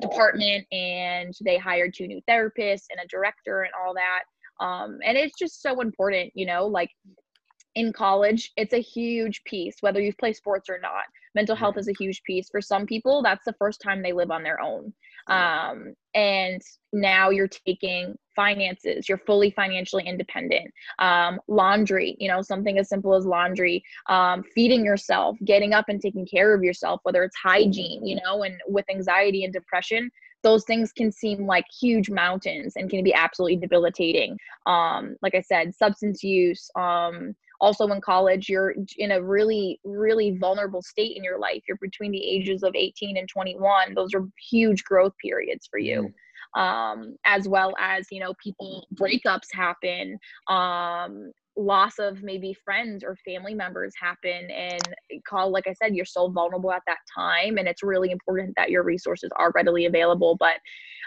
department 0.00 0.66
and 0.72 1.34
they 1.44 1.56
hired 1.56 1.94
two 1.94 2.06
new 2.06 2.20
therapists 2.28 2.86
and 2.90 3.00
a 3.02 3.08
director 3.08 3.62
and 3.62 3.72
all 3.80 3.94
that. 3.94 4.22
Um, 4.64 4.98
and 5.04 5.16
it's 5.16 5.38
just 5.38 5.62
so 5.62 5.80
important, 5.80 6.32
you 6.34 6.46
know, 6.46 6.66
like 6.66 6.90
in 7.74 7.92
college, 7.92 8.52
it's 8.56 8.74
a 8.74 8.80
huge 8.80 9.42
piece, 9.44 9.76
whether 9.80 10.00
you 10.00 10.12
play 10.18 10.32
sports 10.32 10.68
or 10.68 10.78
not. 10.78 11.04
Mental 11.34 11.56
health 11.56 11.78
is 11.78 11.88
a 11.88 11.94
huge 11.98 12.22
piece. 12.24 12.48
For 12.50 12.60
some 12.60 12.84
people, 12.86 13.22
that's 13.22 13.44
the 13.46 13.54
first 13.58 13.80
time 13.80 14.02
they 14.02 14.12
live 14.12 14.30
on 14.30 14.42
their 14.42 14.60
own. 14.60 14.92
Um, 15.32 15.94
and 16.14 16.60
now 16.92 17.30
you're 17.30 17.48
taking 17.48 18.16
finances, 18.36 19.08
you're 19.08 19.18
fully 19.18 19.50
financially 19.50 20.06
independent. 20.06 20.72
Um, 20.98 21.40
laundry, 21.48 22.16
you 22.18 22.28
know, 22.28 22.42
something 22.42 22.78
as 22.78 22.88
simple 22.88 23.14
as 23.14 23.24
laundry, 23.24 23.82
um, 24.08 24.42
feeding 24.54 24.84
yourself, 24.84 25.36
getting 25.44 25.72
up 25.72 25.86
and 25.88 26.00
taking 26.00 26.26
care 26.26 26.54
of 26.54 26.62
yourself, 26.62 27.00
whether 27.04 27.22
it's 27.24 27.36
hygiene, 27.36 28.06
you 28.06 28.18
know, 28.24 28.42
and 28.42 28.56
with 28.68 28.84
anxiety 28.90 29.44
and 29.44 29.52
depression, 29.52 30.10
those 30.42 30.64
things 30.64 30.92
can 30.92 31.12
seem 31.12 31.46
like 31.46 31.64
huge 31.80 32.10
mountains 32.10 32.74
and 32.76 32.90
can 32.90 33.04
be 33.04 33.14
absolutely 33.14 33.56
debilitating. 33.56 34.36
Um, 34.66 35.16
like 35.22 35.34
I 35.34 35.40
said, 35.40 35.74
substance 35.74 36.22
use, 36.22 36.68
um, 36.76 37.34
also 37.62 37.86
in 37.86 38.00
college 38.00 38.48
you're 38.48 38.74
in 38.98 39.12
a 39.12 39.22
really 39.22 39.80
really 39.84 40.36
vulnerable 40.38 40.82
state 40.82 41.16
in 41.16 41.24
your 41.24 41.38
life. 41.38 41.62
You're 41.66 41.78
between 41.80 42.10
the 42.12 42.22
ages 42.22 42.62
of 42.62 42.74
18 42.74 43.16
and 43.16 43.28
21 43.28 43.94
those 43.94 44.12
are 44.14 44.28
huge 44.50 44.84
growth 44.84 45.14
periods 45.24 45.66
for 45.70 45.78
you. 45.78 46.12
Mm-hmm. 46.56 46.60
um, 46.60 47.16
as 47.24 47.48
well 47.48 47.72
as 47.78 48.06
you 48.10 48.20
know 48.20 48.34
people 48.42 48.86
breakups 48.94 49.50
happen 49.52 50.18
um, 50.48 51.32
loss 51.56 51.98
of 51.98 52.22
maybe 52.22 52.56
friends 52.64 53.04
or 53.04 53.16
family 53.24 53.54
members 53.54 53.92
happen. 54.00 54.50
And 54.50 54.88
call 55.28 55.50
like 55.50 55.66
i 55.66 55.74
said 55.74 55.94
you're 55.94 56.04
so 56.04 56.28
vulnerable 56.30 56.72
at 56.72 56.82
that 56.86 56.98
time. 57.14 57.58
And 57.58 57.68
it's 57.68 57.82
really 57.82 58.10
important 58.10 58.54
that 58.56 58.70
your 58.70 58.82
resources 58.82 59.30
are 59.36 59.52
readily 59.54 59.86
available. 59.86 60.36
But 60.38 60.56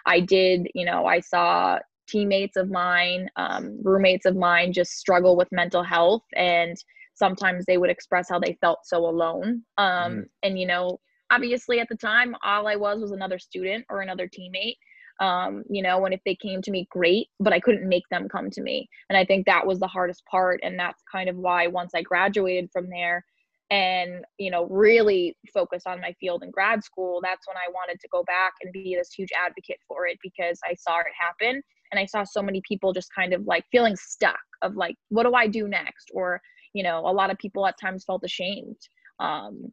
i 0.06 0.20
did 0.20 0.68
you 0.76 0.86
know 0.86 1.06
i 1.06 1.20
saw 1.20 1.80
teammates 2.08 2.58
of 2.58 2.70
mine, 2.70 3.30
um, 3.36 3.80
roommates 3.84 4.26
of 4.26 4.36
mine 4.36 4.74
just 4.74 4.94
struggle 4.94 5.36
with 5.36 5.48
mental 5.52 5.84
health 5.84 6.24
and 6.36 6.76
sometimes 7.14 7.66
they 7.66 7.78
would 7.78 7.90
express 7.90 8.30
how 8.30 8.40
they 8.40 8.58
felt 8.62 8.80
so 8.84 9.06
alone. 9.06 9.64
Um, 9.78 10.14
mm 10.14 10.24
And, 10.44 10.60
you 10.60 10.68
know, 10.68 11.00
obviously 11.32 11.80
at 11.80 11.88
the 11.90 11.98
time, 11.98 12.36
all 12.44 12.68
I 12.68 12.76
was 12.76 13.00
was 13.00 13.12
another 13.12 13.40
student 13.40 13.86
or 13.90 14.02
another 14.02 14.28
teammate. 14.28 14.78
um, 15.20 15.64
you 15.70 15.82
know, 15.82 16.06
and 16.06 16.14
if 16.14 16.20
they 16.26 16.36
came 16.36 16.62
to 16.62 16.72
me, 16.72 16.88
great, 16.92 17.28
but 17.40 17.54
I 17.54 17.60
couldn't 17.60 17.88
make 17.88 18.04
them 18.10 18.28
come 18.28 18.50
to 18.52 18.62
me. 18.62 18.90
And 19.10 19.18
I 19.18 19.24
think 19.26 19.46
that 19.46 19.66
was 19.66 19.80
the 19.80 19.88
hardest 19.88 20.24
part. 20.26 20.60
And 20.64 20.78
that's 20.78 21.02
kind 21.10 21.30
of 21.30 21.38
why 21.38 21.68
once 21.68 21.92
I 21.96 22.02
graduated 22.02 22.70
from 22.74 22.90
there 22.90 23.24
and, 23.72 24.26
you 24.38 24.52
know, 24.52 24.66
really 24.68 25.38
focused 25.54 25.88
on 25.88 26.02
my 26.02 26.14
field 26.20 26.44
in 26.44 26.52
grad 26.52 26.84
school, 26.84 27.22
that's 27.24 27.48
when 27.48 27.58
I 27.58 27.72
wanted 27.72 28.00
to 28.02 28.08
go 28.10 28.24
back 28.24 28.54
and 28.62 28.74
be 28.74 28.96
this 28.98 29.14
huge 29.14 29.30
advocate 29.36 29.80
for 29.88 30.06
it 30.06 30.18
because 30.22 30.60
I 30.66 30.76
saw 30.76 31.00
it 31.00 31.06
happen. 31.18 31.62
And 31.92 32.00
I 32.00 32.06
saw 32.06 32.24
so 32.24 32.42
many 32.42 32.62
people 32.68 32.94
just 32.94 33.10
kind 33.14 33.34
of 33.34 33.46
like 33.46 33.66
feeling 33.72 33.96
stuck 33.96 34.40
of 34.62 34.76
like, 34.76 34.96
what 35.10 35.24
do 35.24 35.34
I 35.34 35.48
do 35.48 35.68
next? 35.68 36.12
Or, 36.14 36.42
you 36.74 36.84
know, 36.84 37.00
a 37.00 37.12
lot 37.12 37.32
of 37.32 37.38
people 37.38 37.66
at 37.68 37.80
times 37.80 38.04
felt 38.06 38.24
ashamed. 38.24 38.78
Um, 39.20 39.72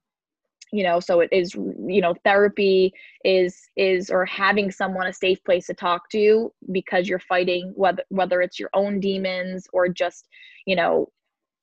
you 0.73 0.83
know 0.83 0.99
so 0.99 1.21
it 1.21 1.29
is 1.31 1.55
you 1.55 2.01
know 2.01 2.15
therapy 2.25 2.93
is 3.25 3.69
is 3.77 4.11
or 4.11 4.25
having 4.25 4.71
someone 4.71 5.07
a 5.07 5.13
safe 5.13 5.43
place 5.45 5.67
to 5.67 5.75
talk 5.75 6.09
to 6.11 6.51
because 6.73 7.09
you're 7.09 7.21
fighting 7.21 7.73
whether 7.77 8.03
whether 8.09 8.41
it's 8.41 8.59
your 8.59 8.71
own 8.75 8.99
demons 8.99 9.67
or 9.73 9.87
just 9.87 10.27
you 10.67 10.75
know 10.75 11.09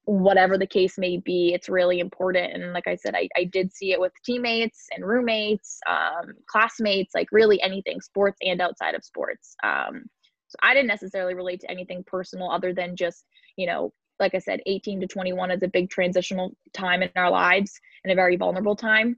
whatever 0.05 0.57
the 0.57 0.65
case 0.65 0.97
may 0.97 1.17
be 1.17 1.53
it's 1.53 1.69
really 1.69 1.99
important 1.99 2.53
and 2.53 2.73
like 2.73 2.87
i 2.87 2.95
said 2.95 3.13
i, 3.15 3.27
I 3.35 3.43
did 3.43 3.73
see 3.73 3.91
it 3.91 3.99
with 3.99 4.13
teammates 4.25 4.87
and 4.91 5.05
roommates 5.05 5.79
um, 5.89 6.33
classmates 6.47 7.13
like 7.13 7.27
really 7.31 7.61
anything 7.61 8.01
sports 8.01 8.37
and 8.41 8.61
outside 8.61 8.95
of 8.95 9.03
sports 9.03 9.55
um, 9.63 10.05
so 10.49 10.57
i 10.61 10.73
didn't 10.73 10.87
necessarily 10.87 11.33
relate 11.33 11.61
to 11.61 11.71
anything 11.71 12.03
personal 12.05 12.51
other 12.51 12.73
than 12.73 12.95
just 12.95 13.25
you 13.55 13.65
know 13.65 13.93
like 14.19 14.35
I 14.35 14.39
said, 14.39 14.59
18 14.65 15.01
to 15.01 15.07
21 15.07 15.51
is 15.51 15.63
a 15.63 15.67
big 15.67 15.89
transitional 15.89 16.55
time 16.73 17.01
in 17.01 17.09
our 17.15 17.31
lives 17.31 17.79
and 18.03 18.11
a 18.11 18.15
very 18.15 18.35
vulnerable 18.35 18.75
time. 18.75 19.15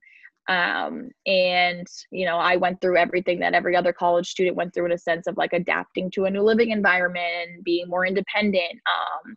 Um, 0.48 1.10
and, 1.26 1.88
you 2.12 2.26
know, 2.26 2.38
I 2.38 2.56
went 2.56 2.82
through 2.82 2.98
everything 2.98 3.40
that 3.40 3.54
every 3.54 3.76
other 3.76 3.94
college 3.94 4.30
student 4.30 4.56
went 4.56 4.74
through 4.74 4.88
in 4.88 4.92
a 4.92 4.98
sense 4.98 5.28
of 5.28 5.38
like 5.38 5.54
adapting 5.54 6.12
to 6.12 6.26
a 6.26 6.32
new 6.32 6.42
living 6.42 6.72
environment 6.72 7.26
and 7.48 7.64
being 7.64 7.88
more 7.88 8.06
independent. 8.06 8.74
Um, 8.86 9.36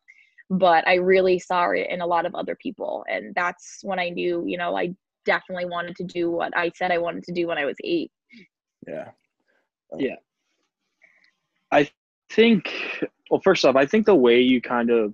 but 0.50 0.86
I 0.86 0.94
really 0.94 1.38
saw 1.38 1.70
it 1.70 1.88
in 1.88 2.00
a 2.00 2.06
lot 2.06 2.26
of 2.26 2.34
other 2.34 2.56
people. 2.56 3.04
And 3.08 3.34
that's 3.34 3.80
when 3.82 3.98
I 3.98 4.10
knew, 4.10 4.44
you 4.46 4.58
know, 4.58 4.76
I 4.76 4.94
definitely 5.24 5.66
wanted 5.66 5.96
to 5.96 6.04
do 6.04 6.30
what 6.30 6.56
I 6.56 6.70
said 6.74 6.90
I 6.90 6.98
wanted 6.98 7.24
to 7.24 7.32
do 7.32 7.46
when 7.46 7.58
I 7.58 7.64
was 7.64 7.76
eight. 7.82 8.10
Yeah. 8.86 9.10
Yeah. 9.96 10.16
I 11.74 11.90
think, 12.30 12.72
well, 13.30 13.40
first 13.42 13.64
off, 13.64 13.74
I 13.74 13.84
think 13.84 14.06
the 14.06 14.14
way 14.14 14.40
you 14.40 14.60
kind 14.60 14.90
of 14.90 15.12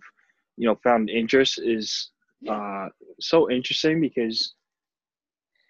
you 0.57 0.67
know 0.67 0.79
found 0.85 1.09
interest 1.09 1.59
is 1.59 2.11
uh, 2.49 2.89
so 3.19 3.51
interesting 3.51 4.01
because 4.01 4.55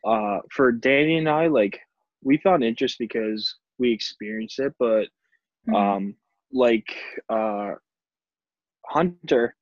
uh, 0.04 0.38
for 0.50 0.72
Danny 0.72 1.18
and 1.18 1.28
I, 1.28 1.46
like 1.46 1.78
we 2.22 2.38
found 2.38 2.64
interest 2.64 2.96
because 2.98 3.56
we 3.78 3.92
experienced 3.92 4.58
it, 4.58 4.74
but 4.80 5.06
mm-hmm. 5.68 5.74
um, 5.74 6.14
like 6.52 6.88
uh, 7.28 7.74
Hunter, 8.86 9.54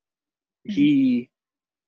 mm-hmm. 0.66 0.72
he 0.72 1.30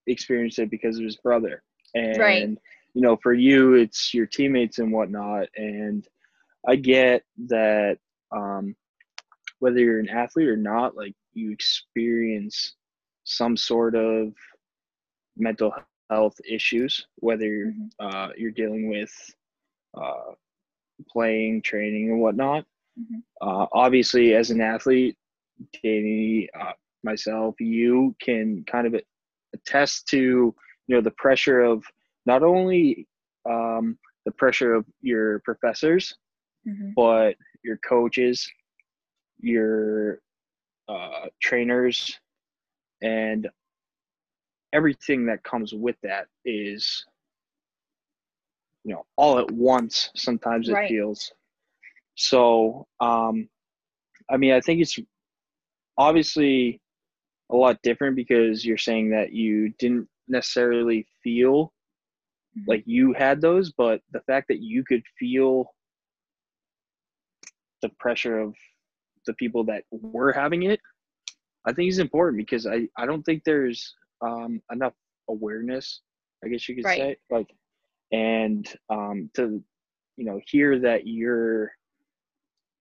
experienced 0.06 0.58
it 0.58 0.70
because 0.70 0.98
of 0.98 1.04
his 1.04 1.16
brother, 1.16 1.62
and 1.94 2.18
right. 2.18 2.48
you 2.92 3.00
know, 3.00 3.16
for 3.22 3.32
you, 3.32 3.74
it's 3.74 4.12
your 4.12 4.26
teammates 4.26 4.80
and 4.80 4.92
whatnot, 4.92 5.48
and 5.56 6.06
I 6.68 6.76
get 6.76 7.22
that 7.46 7.96
um, 8.32 8.76
whether 9.60 9.78
you're 9.78 10.00
an 10.00 10.08
athlete 10.08 10.48
or 10.48 10.56
not, 10.56 10.96
like 10.96 11.14
you 11.32 11.52
experience 11.52 12.74
some 13.24 13.56
sort 13.56 13.94
of 13.94 14.32
mental 15.36 15.72
health 16.10 16.36
issues, 16.48 17.06
whether 17.16 17.66
mm-hmm. 17.66 17.86
uh, 18.00 18.28
you're 18.36 18.50
dealing 18.50 18.90
with 18.90 19.12
uh, 19.96 20.32
playing, 21.08 21.62
training, 21.62 22.10
and 22.10 22.20
whatnot. 22.20 22.64
Mm-hmm. 22.98 23.18
Uh, 23.40 23.66
obviously, 23.72 24.34
as 24.34 24.50
an 24.50 24.60
athlete, 24.60 25.16
Danny, 25.82 26.48
uh, 26.58 26.72
myself, 27.04 27.54
you 27.60 28.14
can 28.20 28.64
kind 28.64 28.86
of 28.86 29.00
attest 29.54 30.06
to 30.08 30.18
you 30.86 30.96
know 30.96 31.00
the 31.00 31.12
pressure 31.12 31.60
of 31.60 31.84
not 32.26 32.42
only 32.42 33.06
um, 33.48 33.98
the 34.24 34.32
pressure 34.32 34.74
of 34.74 34.84
your 35.00 35.40
professors, 35.40 36.14
mm-hmm. 36.66 36.90
but 36.96 37.36
your 37.62 37.78
coaches, 37.78 38.48
your 39.42 40.20
uh, 40.88 41.26
trainers, 41.40 42.18
and 43.02 43.48
everything 44.72 45.26
that 45.26 45.42
comes 45.42 45.72
with 45.72 45.96
that 46.02 46.26
is 46.44 47.04
you 48.84 48.94
know 48.94 49.04
all 49.16 49.38
at 49.38 49.50
once 49.50 50.10
sometimes 50.16 50.68
it 50.68 50.72
right. 50.72 50.88
feels 50.88 51.32
so 52.14 52.86
um 53.00 53.48
i 54.30 54.36
mean 54.36 54.52
i 54.52 54.60
think 54.60 54.80
it's 54.80 54.98
obviously 55.98 56.80
a 57.50 57.56
lot 57.56 57.78
different 57.82 58.16
because 58.16 58.64
you're 58.64 58.78
saying 58.78 59.10
that 59.10 59.32
you 59.32 59.72
didn't 59.78 60.08
necessarily 60.28 61.06
feel 61.22 61.72
mm-hmm. 62.56 62.70
like 62.70 62.82
you 62.86 63.12
had 63.12 63.40
those 63.40 63.72
but 63.72 64.00
the 64.12 64.20
fact 64.20 64.46
that 64.48 64.62
you 64.62 64.84
could 64.84 65.02
feel 65.18 65.66
the 67.82 67.88
pressure 67.98 68.38
of 68.38 68.54
the 69.26 69.34
people 69.34 69.64
that 69.64 69.84
were 69.90 70.32
having 70.32 70.64
it 70.64 70.80
I 71.64 71.72
think 71.72 71.86
he's 71.86 71.98
important 71.98 72.38
because 72.38 72.66
I, 72.66 72.88
I 72.96 73.06
don't 73.06 73.22
think 73.22 73.44
there's 73.44 73.94
um, 74.22 74.62
enough 74.72 74.94
awareness, 75.28 76.00
I 76.44 76.48
guess 76.48 76.68
you 76.68 76.76
could 76.76 76.84
right. 76.84 76.98
say, 76.98 77.16
like, 77.30 77.50
and 78.12 78.66
um, 78.88 79.30
to, 79.34 79.62
you 80.16 80.24
know, 80.24 80.40
hear 80.46 80.78
that 80.80 81.06
you're 81.06 81.72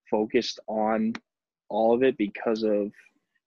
focused 0.09 0.59
on 0.67 1.13
all 1.69 1.93
of 1.93 2.03
it 2.03 2.17
because 2.17 2.63
of 2.63 2.91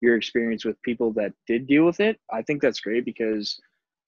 your 0.00 0.16
experience 0.16 0.64
with 0.64 0.80
people 0.82 1.12
that 1.14 1.32
did 1.46 1.66
deal 1.66 1.84
with 1.84 2.00
it. 2.00 2.20
I 2.30 2.42
think 2.42 2.60
that's 2.60 2.80
great 2.80 3.04
because 3.04 3.58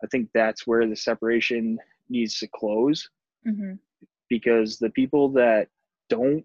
I 0.03 0.07
think 0.09 0.29
that's 0.35 0.67
where 0.67 0.87
the 0.87 0.97
separation 0.97 1.79
needs 2.09 2.39
to 2.41 2.49
close 2.49 3.09
mm-hmm. 3.47 3.75
because 4.29 4.79
the 4.79 4.91
people 4.91 5.31
that 5.31 5.69
don't 6.11 6.45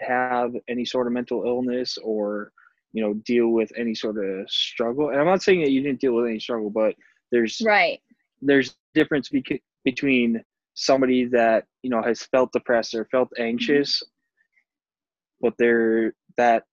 have 0.00 0.52
any 0.68 0.84
sort 0.84 1.06
of 1.06 1.12
mental 1.12 1.44
illness 1.44 1.98
or 2.02 2.52
you 2.92 3.02
know 3.02 3.14
deal 3.14 3.48
with 3.48 3.70
any 3.76 3.94
sort 3.94 4.16
of 4.16 4.50
struggle 4.50 5.10
and 5.10 5.20
i'm 5.20 5.26
not 5.26 5.42
saying 5.42 5.60
that 5.60 5.70
you 5.70 5.82
didn't 5.82 6.00
deal 6.00 6.14
with 6.14 6.26
any 6.26 6.40
struggle 6.40 6.70
but 6.70 6.94
there's 7.30 7.60
right 7.64 8.00
there's 8.40 8.76
difference 8.94 9.28
be- 9.28 9.62
between 9.84 10.42
somebody 10.74 11.24
that 11.24 11.64
you 11.82 11.90
know 11.90 12.02
has 12.02 12.22
felt 12.22 12.52
depressed 12.52 12.94
or 12.94 13.04
felt 13.06 13.28
mm-hmm. 13.30 13.44
anxious 13.44 13.96
mm-hmm. 13.96 15.46
but 15.46 15.54
there 15.58 16.14
that 16.36 16.64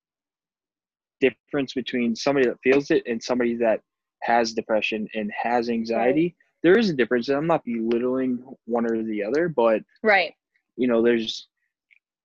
difference 1.20 1.74
between 1.74 2.16
somebody 2.16 2.46
that 2.48 2.58
feels 2.64 2.92
it 2.92 3.04
and 3.08 3.22
somebody 3.22 3.56
that 3.56 3.82
has 4.22 4.54
depression 4.54 5.08
and 5.16 5.32
has 5.32 5.70
anxiety 5.70 6.24
right. 6.24 6.36
there 6.64 6.78
is 6.78 6.90
a 6.90 6.94
difference 6.94 7.30
i'm 7.30 7.48
not 7.48 7.64
belittling 7.66 8.44
one 8.66 8.86
or 8.86 9.04
the 9.04 9.24
other 9.24 9.50
but 9.50 9.82
right 10.04 10.34
you 10.78 10.88
know 10.88 11.02
there's 11.02 11.48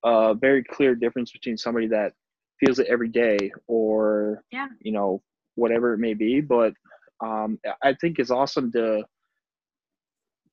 a 0.05 0.35
very 0.35 0.65
clear 0.65 0.95
difference 0.95 1.33
between 1.33 1.57
somebody 1.57 1.87
that 1.89 2.13
feels 2.59 2.79
it 2.79 2.87
every 2.89 3.09
day 3.09 3.51
or 3.67 4.43
yeah. 4.51 4.69
you 4.81 4.93
know 4.93 5.23
whatever 5.55 5.95
it 5.95 5.99
may 5.99 6.15
be 6.15 6.41
but 6.41 6.73
um, 7.21 7.59
i 7.83 7.93
think 8.01 8.19
it's 8.19 8.31
awesome 8.31 8.71
to 8.73 9.03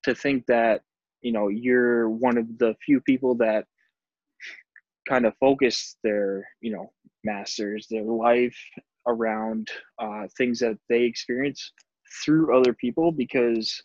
to 0.04 0.16
think 0.16 0.46
that 0.48 0.82
you 1.22 1.32
know 1.32 1.48
you're 1.48 2.10
one 2.10 2.38
of 2.38 2.46
the 2.58 2.76
few 2.86 3.02
people 3.02 3.36
that 3.36 3.66
kind 5.08 5.26
of 5.26 5.34
focus 5.40 5.98
their 6.04 6.48
you 6.62 6.72
know 6.72 6.92
masters 7.24 7.88
their 7.90 8.04
life 8.04 8.58
around 9.08 9.70
uh, 10.00 10.28
things 10.38 10.60
that 10.60 10.78
they 10.90 11.04
experience 11.04 11.72
through 12.24 12.58
other 12.58 12.74
people 12.74 13.12
because 13.12 13.82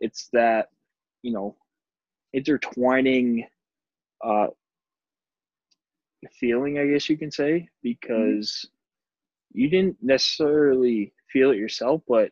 it's 0.00 0.28
that 0.32 0.68
you 1.22 1.32
know 1.32 1.56
intertwining 2.32 3.44
uh, 4.24 4.48
feeling, 6.32 6.78
I 6.78 6.86
guess 6.86 7.08
you 7.08 7.16
can 7.16 7.30
say, 7.30 7.52
mm-hmm. 7.52 7.66
because 7.82 8.66
mm-hmm. 8.66 9.60
you 9.60 9.70
didn't 9.70 9.96
necessarily 10.02 11.12
feel 11.32 11.50
it 11.50 11.58
yourself, 11.58 12.02
but 12.08 12.30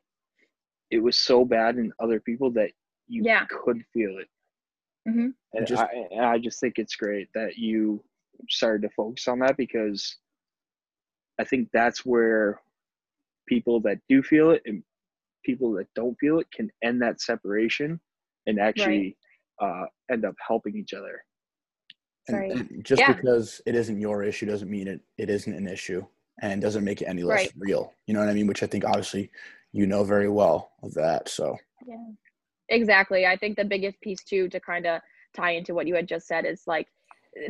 it 0.91 1.03
was 1.03 1.19
so 1.19 1.45
bad 1.45 1.77
in 1.77 1.93
other 2.01 2.21
people 2.21 2.51
that 2.53 2.71
you 3.09 3.23
yeah. 3.25 3.45
could 3.47 3.83
feel 3.93 4.19
it. 4.19 4.29
Mm-hmm. 5.09 5.29
And, 5.55 5.67
just, 5.67 5.83
I, 5.83 5.89
and 6.11 6.25
I 6.25 6.39
just 6.39 6.61
think 6.61 6.75
it's 6.79 6.97
great 6.97 7.29
that 7.35 7.57
you 7.57 8.03
started 8.49 8.83
to 8.83 8.95
focus 8.95 9.29
on 9.29 9.39
that 9.41 9.57
because 9.57 10.17
I 11.39 11.45
think 11.45 11.69
that's 11.73 12.05
where 12.05 12.61
people 13.47 13.81
that 13.81 13.99
do 14.09 14.23
feel 14.23 14.51
it 14.51 14.63
and 14.67 14.83
people 15.45 15.73
that 15.75 15.87
don't 15.95 16.17
feel 16.19 16.41
it 16.41 16.49
can 16.53 16.71
end 16.83 17.01
that 17.03 17.21
separation 17.21 18.01
and 18.47 18.59
actually 18.59 19.17
right. 19.61 19.83
uh, 19.83 19.87
end 20.11 20.25
up 20.25 20.35
helping 20.47 20.77
each 20.77 20.93
other. 20.93 21.25
And, 22.29 22.53
and 22.53 22.85
just 22.85 23.01
yeah. 23.01 23.13
because 23.13 23.61
it 23.67 23.75
isn't 23.75 24.01
your 24.01 24.23
issue 24.23 24.47
doesn't 24.47 24.71
mean 24.71 24.89
it, 24.89 25.01
it 25.19 25.31
isn't 25.31 25.53
an 25.53 25.69
issue 25.69 26.05
and 26.43 26.61
doesn't 26.61 26.85
make 26.85 27.03
it 27.03 27.07
any 27.07 27.23
less 27.23 27.41
right. 27.41 27.53
real. 27.57 27.93
You 28.07 28.15
know 28.15 28.21
what 28.21 28.29
I 28.29 28.35
mean? 28.35 28.47
Which 28.47 28.63
I 28.63 28.67
think 28.67 28.85
obviously 28.85 29.31
you 29.73 29.87
know 29.87 30.05
very 30.05 30.29
well 30.29 30.73
of 30.83 30.95
that. 30.95 31.29
So 31.29 31.57
yeah, 31.87 31.97
exactly. 32.69 33.27
I 33.27 33.37
think 33.37 33.57
the 33.57 33.65
biggest 33.65 34.01
piece 34.01 34.23
too 34.23 34.49
to 34.49 34.61
kind 34.61 34.87
of 34.87 35.01
tie 35.35 35.53
into 35.53 35.75
what 35.75 35.87
you 35.87 35.95
had 35.95 36.09
just 36.09 36.27
said 36.27 36.45
is 36.45 36.63
like 36.67 36.89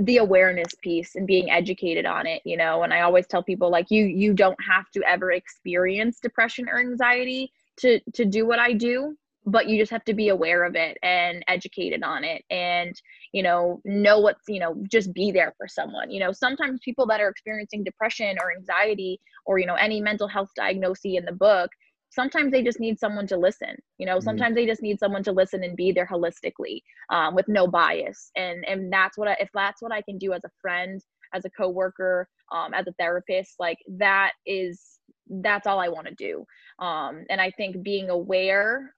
the 0.01 0.17
awareness 0.19 0.75
piece 0.83 1.15
and 1.15 1.27
being 1.27 1.51
educated 1.51 2.07
on 2.07 2.27
it 2.27 2.43
you 2.45 2.57
know 2.57 2.83
and 2.83 2.93
i 2.93 3.03
always 3.03 3.27
tell 3.27 3.43
people 3.43 3.71
like 3.71 3.87
you 3.89 4.05
you 4.05 4.35
don't 4.35 4.59
have 4.61 4.91
to 4.91 5.01
ever 5.05 5.33
experience 5.33 6.19
depression 6.19 6.69
or 6.69 6.81
anxiety 6.81 7.53
to 7.77 8.01
to 8.13 8.25
do 8.25 8.47
what 8.47 8.59
i 8.59 8.73
do 8.73 9.17
but 9.47 9.69
you 9.69 9.79
just 9.79 9.93
have 9.93 10.05
to 10.05 10.15
be 10.15 10.29
aware 10.29 10.65
of 10.65 10.75
it 10.75 10.99
and 11.03 11.45
educated 11.47 12.03
on 12.03 12.25
it 12.25 12.45
and 12.51 13.01
you 13.33 13.43
know 13.43 13.81
know 13.85 14.19
what's 14.19 14.43
you 14.49 14.59
know 14.59 14.75
just 14.91 15.13
be 15.15 15.31
there 15.31 15.55
for 15.57 15.69
someone. 15.69 16.11
You 16.11 16.21
know 16.21 16.33
sometimes 16.33 16.81
people 16.85 17.07
that 17.07 17.21
are 17.21 17.29
experiencing 17.29 17.85
depression 17.85 18.37
or 18.43 18.53
anxiety 18.53 19.21
or 19.47 19.59
you 19.59 19.67
know 19.67 19.75
any 19.75 20.01
mental 20.01 20.29
health 20.29 20.51
diagnosis 20.57 21.17
in 21.17 21.25
the 21.25 21.33
book 21.33 21.71
sometimes 22.11 22.51
they 22.51 22.63
just 22.63 22.81
need 22.81 22.99
someone 22.99 23.27
to 23.29 23.37
listen. 23.37 23.77
You 23.99 24.07
know 24.07 24.17
mm-hmm. 24.17 24.25
sometimes 24.25 24.57
they 24.57 24.67
just 24.67 24.83
need 24.83 24.99
someone 24.99 25.23
to 25.25 25.33
listen 25.33 25.63
and 25.63 25.77
be 25.77 25.93
there 25.93 26.09
holistically 26.11 26.81
um, 27.11 27.35
with 27.35 27.47
no 27.49 27.67
bias. 27.69 28.31
And 28.37 28.65
and 28.67 28.93
that's 28.93 29.17
what 29.17 29.29
I, 29.29 29.37
if 29.41 29.49
that's 29.55 29.81
what 29.81 29.93
i 29.93 30.03
can 30.03 30.19
do 30.19 30.33
as 30.33 30.43
a 30.45 30.51
friend 30.61 31.01
as 31.35 31.45
a 31.45 31.51
coworker 31.51 32.29
um, 32.53 32.75
as 32.75 32.87
a 32.87 32.93
therapist 32.99 33.55
like 33.59 33.79
that 33.99 34.33
is 34.47 34.99
that's 35.43 35.67
all 35.67 35.79
i 35.81 35.89
want 35.89 36.07
to 36.09 36.15
do. 36.15 36.45
Um, 36.85 37.25
and 37.31 37.41
i 37.41 37.51
think 37.53 37.83
being 37.83 38.11
aware 38.11 38.93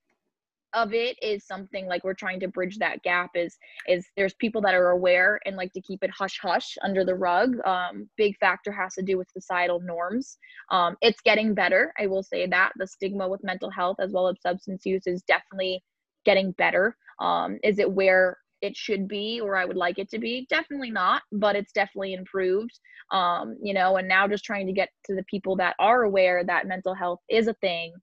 of 0.75 0.93
it 0.93 1.17
is 1.23 1.47
something 1.47 1.87
like 1.87 2.05
we're 2.05 2.15
trying 2.15 2.41
to 2.41 2.49
bridge 2.49 2.79
that 2.79 3.03
gap 3.03 3.31
is 3.35 3.57
is 3.87 4.07
there's 4.17 4.35
people 4.35 4.61
that 4.61 4.75
are 4.75 4.91
aware 4.91 5.41
and 5.47 5.57
like 5.57 5.73
to 5.73 5.81
keep 5.81 6.03
it 6.03 6.11
hush 6.11 6.39
hush 6.41 6.77
under 6.83 7.05
the 7.05 7.15
rug 7.15 7.57
um, 7.67 8.09
big 8.17 8.37
factor 8.39 8.71
has 8.71 8.95
to 8.95 9.03
do 9.03 9.17
with 9.17 9.29
societal 9.31 9.81
norms. 9.81 10.39
Um, 10.71 10.97
it's 11.01 11.21
getting 11.21 11.55
better 11.55 11.93
i 11.99 12.07
will 12.07 12.23
say 12.23 12.47
that. 12.47 12.73
The 12.77 12.87
stigma 12.87 13.29
with 13.29 13.43
mental 13.45 13.71
health 13.71 13.97
as 14.01 14.13
well 14.13 14.29
as 14.29 14.41
substance 14.43 14.85
use 14.85 15.07
is 15.07 15.23
definitely 15.23 15.83
getting 16.25 16.53
better. 16.53 16.97
Um, 17.21 17.59
is 17.63 17.79
it 17.79 17.91
where 17.91 18.37
it 18.61 18.77
should 18.77 19.07
be 19.07 19.41
or 19.41 19.57
i 19.57 19.65
would 19.65 19.77
like 19.77 19.99
it 19.99 20.11
to 20.11 20.19
be? 20.19 20.47
Definitely 20.51 20.91
not 20.91 21.23
but 21.33 21.57
it's 21.57 21.73
definitely 21.73 22.15
improved. 22.15 22.79
Um, 23.11 23.57
you 23.63 23.73
know 23.73 23.97
and 23.97 24.07
now 24.07 24.29
just 24.29 24.45
trying 24.45 24.67
to 24.67 24.73
get 24.73 24.91
to 25.07 25.15
the 25.15 25.25
people 25.25 25.57
that 25.57 25.77
are 25.79 26.03
aware 26.03 26.45
that 26.45 26.67
mental 26.67 26.95
health 26.95 27.21
is 27.31 27.49
a 27.49 27.55
thing 27.55 27.95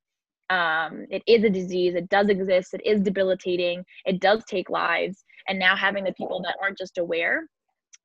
um, 0.50 1.06
it 1.10 1.24
is 1.28 1.44
a 1.44 1.50
disease. 1.50 1.96
It 1.96 2.10
does 2.10 2.30
exist. 2.30 2.74
It 2.74 2.86
is 2.86 3.02
debilitating. 3.02 3.84
It 4.06 4.20
does 4.20 4.44
take 4.46 4.70
lives. 4.70 5.24
And 5.48 5.60
now 5.60 5.76
having 5.76 6.04
the 6.04 6.14
people 6.14 6.42
that 6.44 6.56
aren't 6.62 6.78
just 6.78 6.98
aware 6.98 7.44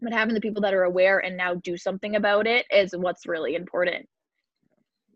but 0.02 0.12
having 0.12 0.34
the 0.34 0.40
people 0.40 0.62
that 0.62 0.74
are 0.74 0.84
aware 0.84 1.18
and 1.18 1.36
now 1.36 1.54
do 1.54 1.76
something 1.76 2.16
about 2.16 2.46
it 2.46 2.66
is 2.70 2.94
what's 2.96 3.26
really 3.26 3.54
important. 3.54 4.06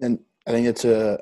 And 0.00 0.18
i 0.46 0.50
think 0.50 0.66
it's 0.66 0.84
a 0.84 1.18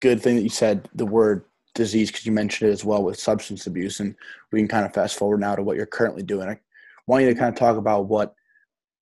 good 0.00 0.22
thing 0.22 0.36
that 0.36 0.42
you 0.42 0.48
said 0.48 0.88
the 0.94 1.06
word 1.06 1.44
disease 1.74 2.10
because 2.10 2.24
you 2.24 2.30
mentioned 2.30 2.70
it 2.70 2.72
as 2.72 2.84
well 2.84 3.02
with 3.02 3.18
substance 3.18 3.66
abuse. 3.66 4.00
And 4.00 4.14
we 4.52 4.60
can 4.60 4.68
kind 4.68 4.86
of 4.86 4.94
fast 4.94 5.18
forward 5.18 5.40
now 5.40 5.56
to 5.56 5.62
what 5.62 5.76
you're 5.76 5.86
currently 5.86 6.22
doing. 6.22 6.48
I 6.48 6.58
want 7.06 7.24
you 7.24 7.30
to 7.30 7.38
kind 7.38 7.52
of 7.52 7.58
talk 7.58 7.76
about 7.76 8.06
what 8.06 8.34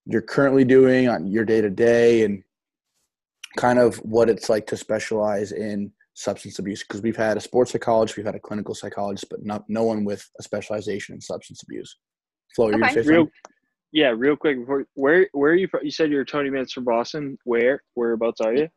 you're 0.06 0.22
currently 0.22 0.64
doing 0.64 1.08
on 1.08 1.26
your 1.26 1.44
day 1.44 1.60
to 1.60 1.68
day 1.68 2.24
and 2.24 2.42
kind 3.56 3.78
of 3.78 3.96
what 3.96 4.28
it's 4.28 4.48
like 4.48 4.66
to 4.68 4.76
specialize 4.76 5.52
in 5.52 5.92
substance 6.14 6.58
abuse 6.58 6.82
because 6.82 7.02
we've 7.02 7.16
had 7.16 7.36
a 7.36 7.40
sports 7.40 7.72
psychologist, 7.72 8.16
we've 8.16 8.26
had 8.26 8.34
a 8.34 8.40
clinical 8.40 8.74
psychologist, 8.74 9.26
but 9.30 9.44
not 9.44 9.64
no 9.68 9.84
one 9.84 10.04
with 10.04 10.28
a 10.38 10.42
specialization 10.42 11.14
in 11.14 11.20
substance 11.20 11.62
abuse. 11.62 11.96
Flo, 12.54 12.70
okay. 12.70 13.00
real, 13.02 13.28
yeah, 13.92 14.12
real 14.16 14.36
quick 14.36 14.58
before 14.58 14.86
where 14.94 15.28
where 15.32 15.52
are 15.52 15.56
you 15.56 15.68
from? 15.68 15.80
You 15.84 15.90
said 15.90 16.10
you're 16.10 16.24
20 16.24 16.50
minutes 16.50 16.72
from 16.72 16.84
Boston. 16.84 17.38
Where 17.44 17.82
whereabouts 17.94 18.40
are 18.40 18.54
you? 18.54 18.68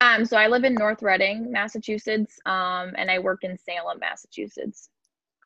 Um, 0.00 0.24
so 0.24 0.36
I 0.36 0.48
live 0.48 0.64
in 0.64 0.74
North 0.74 1.00
Reading, 1.00 1.52
Massachusetts, 1.52 2.38
um, 2.44 2.92
and 2.96 3.10
I 3.10 3.20
work 3.20 3.44
in 3.44 3.56
Salem, 3.56 4.00
Massachusetts. 4.00 4.90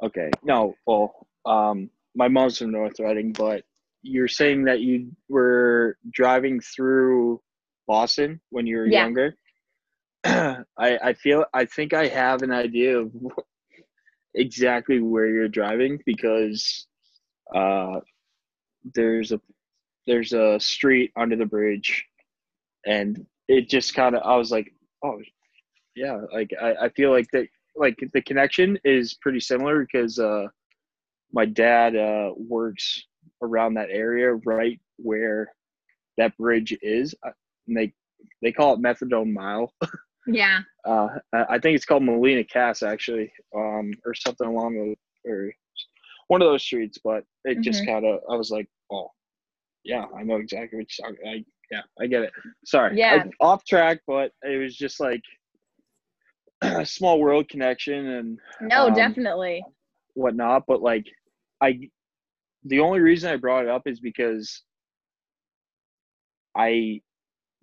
Okay. 0.02 0.31
No, 0.43 0.75
well, 0.87 1.26
um, 1.45 1.90
my 2.14 2.28
mom's 2.28 2.59
from 2.59 2.71
North 2.71 2.99
Reading, 2.99 3.33
but 3.33 3.64
you're 4.02 4.28
saying 4.28 4.64
that 4.64 4.81
you 4.81 5.11
were 5.28 5.99
driving 6.11 6.61
through 6.61 7.43
Boston 7.87 8.40
when 8.50 8.66
you 8.66 8.78
were 8.78 8.87
yeah. 8.87 9.05
younger. 9.05 9.37
I 10.25 10.64
I 10.78 11.12
feel 11.14 11.45
I 11.55 11.64
think 11.64 11.95
I 11.95 12.09
have 12.09 12.42
an 12.42 12.53
idea 12.53 12.99
of 12.99 13.12
exactly 14.35 15.01
where 15.01 15.29
you're 15.29 15.49
driving 15.49 16.01
because 16.05 16.87
uh, 17.55 18.01
there's 18.94 19.33
a 19.33 19.40
there's 20.07 20.33
a 20.33 20.59
street 20.61 21.12
under 21.16 21.37
the 21.37 21.46
bridge, 21.46 22.05
and 22.87 23.27
it 23.49 23.68
just 23.68 23.94
kind 23.94 24.16
of 24.16 24.22
I 24.22 24.37
was 24.37 24.51
like, 24.51 24.72
oh, 25.05 25.18
yeah, 25.94 26.20
like 26.33 26.51
I, 26.61 26.75
I 26.83 26.88
feel 26.90 27.11
like 27.11 27.29
that 27.33 27.49
like 27.77 27.96
the 28.12 28.22
connection 28.22 28.79
is 28.85 29.14
pretty 29.14 29.40
similar 29.40 29.85
because 29.85 30.18
uh, 30.18 30.46
my 31.33 31.44
dad 31.44 31.96
uh, 31.96 32.31
works 32.37 33.05
around 33.42 33.75
that 33.75 33.90
area 33.90 34.33
right 34.46 34.81
where 34.96 35.53
that 36.16 36.37
bridge 36.38 36.77
is 36.81 37.14
and 37.68 37.76
they 37.76 37.92
they 38.42 38.52
call 38.52 38.74
it 38.74 38.81
methadone 38.81 39.33
mile. 39.33 39.72
Yeah. 40.26 40.62
uh, 40.85 41.09
I 41.33 41.59
think 41.59 41.76
it's 41.76 41.85
called 41.85 42.02
Melnea 42.02 42.48
Cass 42.48 42.83
actually, 42.83 43.33
um, 43.55 43.92
or 44.05 44.12
something 44.14 44.48
along 44.48 44.74
the 44.74 45.31
or 45.31 45.52
one 46.29 46.42
of 46.42 46.48
those 46.48 46.62
streets. 46.62 46.98
But 47.02 47.24
it 47.44 47.52
mm-hmm. 47.55 47.62
just 47.62 47.87
kind 47.87 48.05
of 48.05 48.20
I 48.31 48.35
was 48.35 48.50
like, 48.50 48.66
oh, 48.90 49.09
yeah, 49.85 50.07
I 50.16 50.22
know 50.24 50.37
exactly 50.37 50.87
talking. 51.00 51.16
I 51.26 51.44
yeah, 51.70 51.83
I 52.00 52.07
get 52.07 52.22
it. 52.22 52.33
Sorry, 52.64 52.98
yeah, 52.98 53.24
I, 53.24 53.44
off 53.44 53.64
track, 53.64 54.00
but 54.07 54.33
it 54.42 54.61
was 54.61 54.76
just 54.76 55.00
like 55.00 55.22
a 56.62 56.87
small 56.87 57.20
world 57.20 57.48
connection 57.48 58.07
and 58.07 58.38
no, 58.61 58.88
um, 58.88 58.94
definitely 58.94 59.64
whatnot. 60.14 60.64
But 60.66 60.83
like, 60.83 61.07
I 61.61 61.88
the 62.64 62.81
only 62.81 63.00
reason 63.00 63.31
I 63.31 63.37
brought 63.37 63.64
it 63.64 63.70
up 63.70 63.83
is 63.87 64.00
because 64.00 64.62
I 66.57 67.00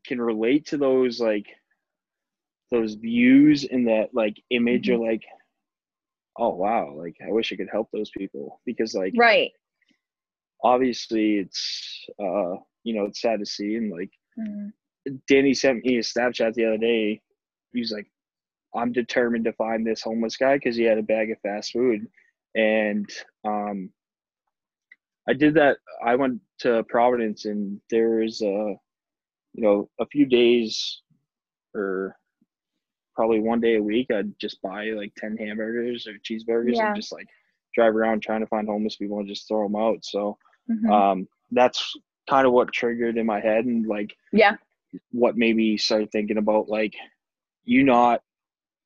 can 0.06 0.22
relate 0.22 0.68
to 0.68 0.78
those 0.78 1.20
like 1.20 1.48
those 2.72 2.96
views 2.96 3.64
in 3.64 3.86
that 3.86 4.10
like 4.14 4.36
image 4.50 4.88
mm-hmm. 4.88 5.02
or 5.02 5.12
like 5.12 5.24
oh 6.40 6.50
wow 6.50 6.92
like 6.96 7.16
i 7.26 7.32
wish 7.32 7.54
i 7.54 7.56
could 7.56 7.70
help 7.72 7.90
those 7.92 8.10
people. 8.10 8.60
Because 8.66 8.94
like 8.94 9.14
right. 9.16 9.52
obviously 10.64 11.38
it's 11.38 12.06
uh 12.20 12.56
you 12.84 12.96
know 12.96 13.06
it's 13.06 13.22
sad 13.22 13.40
to 13.40 13.46
see. 13.46 13.76
And 13.76 13.92
like 13.92 14.12
mm-hmm. 14.40 15.16
danny 15.28 15.54
sent 15.54 15.86
me 15.86 15.98
a 15.98 16.02
snapchat 16.02 16.54
the 16.54 16.66
other 16.66 16.78
day. 16.78 17.22
He's 17.72 17.92
like 17.92 18.08
i'm 18.76 18.92
determined 18.92 19.46
to 19.46 19.54
find 19.54 19.86
this 19.86 20.02
homeless 20.02 20.36
guy 20.36 20.56
because 20.56 20.76
he 20.76 20.84
had 20.84 20.98
a 20.98 21.04
bag 21.04 21.32
of 21.32 21.40
fast 21.42 21.74
food. 21.74 22.08
And 22.56 23.10
um 23.46 23.90
i 25.30 25.34
did 25.34 25.54
that 25.54 25.78
i 26.06 26.16
went 26.16 26.40
to 26.60 26.84
providence 26.90 27.46
and 27.46 27.80
there 27.90 28.18
was 28.18 28.42
a 28.42 28.76
you 29.54 29.64
know, 29.64 29.90
a 30.00 30.06
few 30.06 30.26
days 30.26 31.02
or 31.76 32.16
probably 33.16 33.40
one 33.40 33.62
day 33.62 33.76
a 33.76 33.82
week, 33.84 34.08
I'd 34.12 34.38
just 34.40 34.62
buy 34.62 34.86
like 34.92 35.14
10 35.18 35.38
hamburgers 35.38 36.08
or 36.08 36.14
cheeseburgers 36.14 36.76
yeah. 36.76 36.88
and 36.88 36.96
just 36.96 37.12
like 37.12 37.28
drive 37.74 37.96
around 37.96 38.22
trying 38.22 38.42
to 38.42 38.48
find 38.48 38.68
homeless 38.68 38.96
people 38.96 39.20
and 39.20 39.28
just 39.28 39.48
throw 39.48 39.64
them 39.64 39.76
out. 39.76 40.04
So 40.04 40.38
mm-hmm. 40.70 40.92
um, 40.92 41.28
that's 41.52 41.94
kind 42.30 42.48
of 42.48 42.54
what 42.54 42.72
triggered 42.72 43.18
in 43.18 43.26
my 43.26 43.40
head 43.40 43.66
and 43.66 43.86
like, 43.86 44.16
yeah, 44.32 44.56
what 45.12 45.38
made 45.38 45.56
me 45.56 45.78
start 45.78 46.12
thinking 46.12 46.38
about 46.38 46.70
like 46.70 46.94
you 47.66 47.84
not 47.84 48.22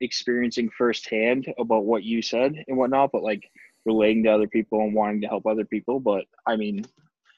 experiencing 0.01 0.69
firsthand 0.77 1.51
about 1.57 1.85
what 1.85 2.03
you 2.03 2.21
said 2.21 2.63
and 2.67 2.77
whatnot, 2.77 3.11
but 3.11 3.23
like 3.23 3.49
relating 3.85 4.23
to 4.23 4.29
other 4.29 4.47
people 4.47 4.81
and 4.81 4.93
wanting 4.93 5.21
to 5.21 5.27
help 5.27 5.45
other 5.45 5.65
people. 5.65 5.99
But 5.99 6.25
I 6.45 6.55
mean, 6.55 6.85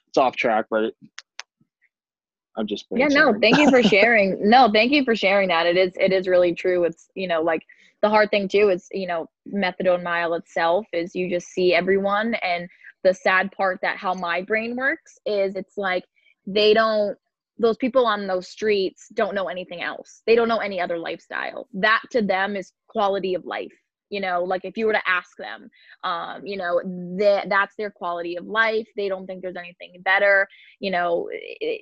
it's 0.08 0.18
off 0.18 0.36
track, 0.36 0.66
but 0.70 0.94
I'm 2.58 2.68
just 2.68 2.86
yeah. 2.92 3.08
No, 3.08 3.34
thank 3.40 3.58
you 3.58 3.70
for 3.70 3.82
sharing. 3.96 4.38
no, 4.50 4.70
thank 4.72 4.92
you 4.92 5.04
for 5.04 5.16
sharing 5.16 5.50
that. 5.50 5.66
It 5.66 5.78
is 5.78 5.94
it 5.96 6.12
is 6.12 6.28
really 6.28 6.54
true. 6.54 6.84
It's 6.84 7.10
you 7.16 7.28
know 7.28 7.42
like 7.42 7.64
the 8.02 8.10
hard 8.10 8.30
thing 8.32 8.48
too 8.48 8.70
is 8.70 8.88
you 8.92 9.08
know 9.08 9.30
methadone 9.54 10.04
mile 10.04 10.34
itself 10.34 10.86
is 10.94 11.16
you 11.16 11.30
just 11.30 11.48
see 11.48 11.74
everyone 11.74 12.36
and 12.36 12.68
the 13.04 13.14
sad 13.14 13.52
part 13.52 13.80
that 13.82 13.98
how 13.98 14.14
my 14.14 14.42
brain 14.42 14.76
works 14.76 15.20
is 15.26 15.56
it's 15.56 15.78
like 15.78 16.04
they 16.46 16.74
don't 16.74 17.18
those 17.58 17.78
people 17.78 18.06
on 18.06 18.26
those 18.26 18.48
streets 18.48 19.10
don't 19.14 19.36
know 19.36 19.50
anything 19.50 19.82
else. 19.82 20.22
They 20.26 20.36
don't 20.36 20.48
know 20.48 20.60
any 20.60 20.80
other 20.80 20.98
lifestyle. 20.98 21.68
That 21.74 22.02
to 22.12 22.22
them 22.22 22.56
is 22.56 22.72
quality 22.88 23.34
of 23.34 23.46
life 23.46 23.74
you 24.10 24.20
know 24.20 24.44
like 24.44 24.66
if 24.66 24.78
you 24.78 24.86
were 24.86 24.94
to 24.94 25.10
ask 25.10 25.38
them 25.38 25.70
um 26.04 26.46
you 26.46 26.58
know 26.58 26.82
that 27.18 27.48
that's 27.50 27.76
their 27.78 27.92
quality 27.92 28.36
of 28.36 28.46
life. 28.46 28.88
They 28.96 29.10
don't 29.10 29.26
think 29.26 29.42
there's 29.42 29.56
anything 29.56 29.94
better. 30.04 30.48
You 30.80 30.92
know 30.92 31.30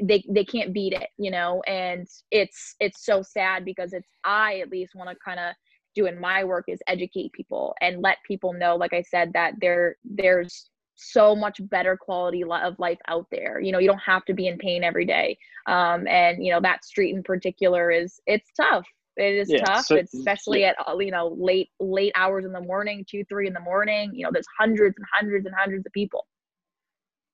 they 0.04 0.24
they 0.30 0.46
can't 0.46 0.74
beat 0.74 0.94
it 0.94 1.10
you 1.18 1.32
know? 1.32 1.62
And 1.68 2.08
it's 2.32 2.76
it's 2.80 3.06
so 3.06 3.22
sad 3.22 3.66
because 3.66 3.94
it's 3.94 4.10
i 4.24 4.60
at 4.60 4.70
least 4.70 4.96
want 4.96 5.10
to 5.10 5.16
kind 5.24 5.40
of 5.40 5.56
do 5.96 6.06
in 6.06 6.20
my 6.20 6.44
work 6.44 6.66
is 6.68 6.80
educate 6.88 7.32
people 7.34 7.76
and 7.82 8.02
let 8.02 8.18
people 8.28 8.54
know 8.54 8.76
like 8.76 8.94
i 8.94 9.02
said 9.02 9.34
that 9.34 9.54
there 9.60 9.96
there's 10.06 10.70
so 10.98 11.36
much 11.36 11.60
better 11.70 11.96
quality 11.96 12.44
of 12.44 12.80
life 12.80 12.98
out 13.08 13.28
there. 13.32 13.60
You 13.62 13.72
know 13.72 13.80
you 13.80 13.88
don't 13.88 14.00
have 14.00 14.26
to 14.26 14.34
be 14.34 14.48
in 14.48 14.58
pain 14.58 14.84
every 14.84 15.06
day. 15.06 15.38
Um, 15.68 16.08
and 16.08 16.44
you 16.44 16.52
know 16.52 16.60
that 16.62 16.84
street 16.84 17.16
in 17.16 17.24
particular 17.24 17.92
is 17.92 18.20
it's 18.26 18.52
tough 18.60 18.86
it 19.18 19.36
is 19.36 19.50
yeah, 19.50 19.64
tough, 19.64 19.86
so, 19.86 19.98
especially 19.98 20.62
yeah. 20.62 20.74
at 20.88 20.98
you 21.00 21.12
know 21.12 21.36
late 21.38 21.70
late 21.80 22.12
hours 22.16 22.46
in 22.46 22.54
the 22.54 22.62
morning, 22.62 23.06
two 23.10 23.24
three 23.26 23.48
in 23.48 23.54
the 23.54 23.60
morning. 23.60 24.12
You 24.14 24.26
know, 24.26 24.30
there's 24.32 24.48
hundreds 24.60 24.96
and 24.98 25.06
hundreds 25.14 25.46
and 25.46 25.56
hundreds 25.58 25.86
of 25.86 25.92
people. 25.92 26.26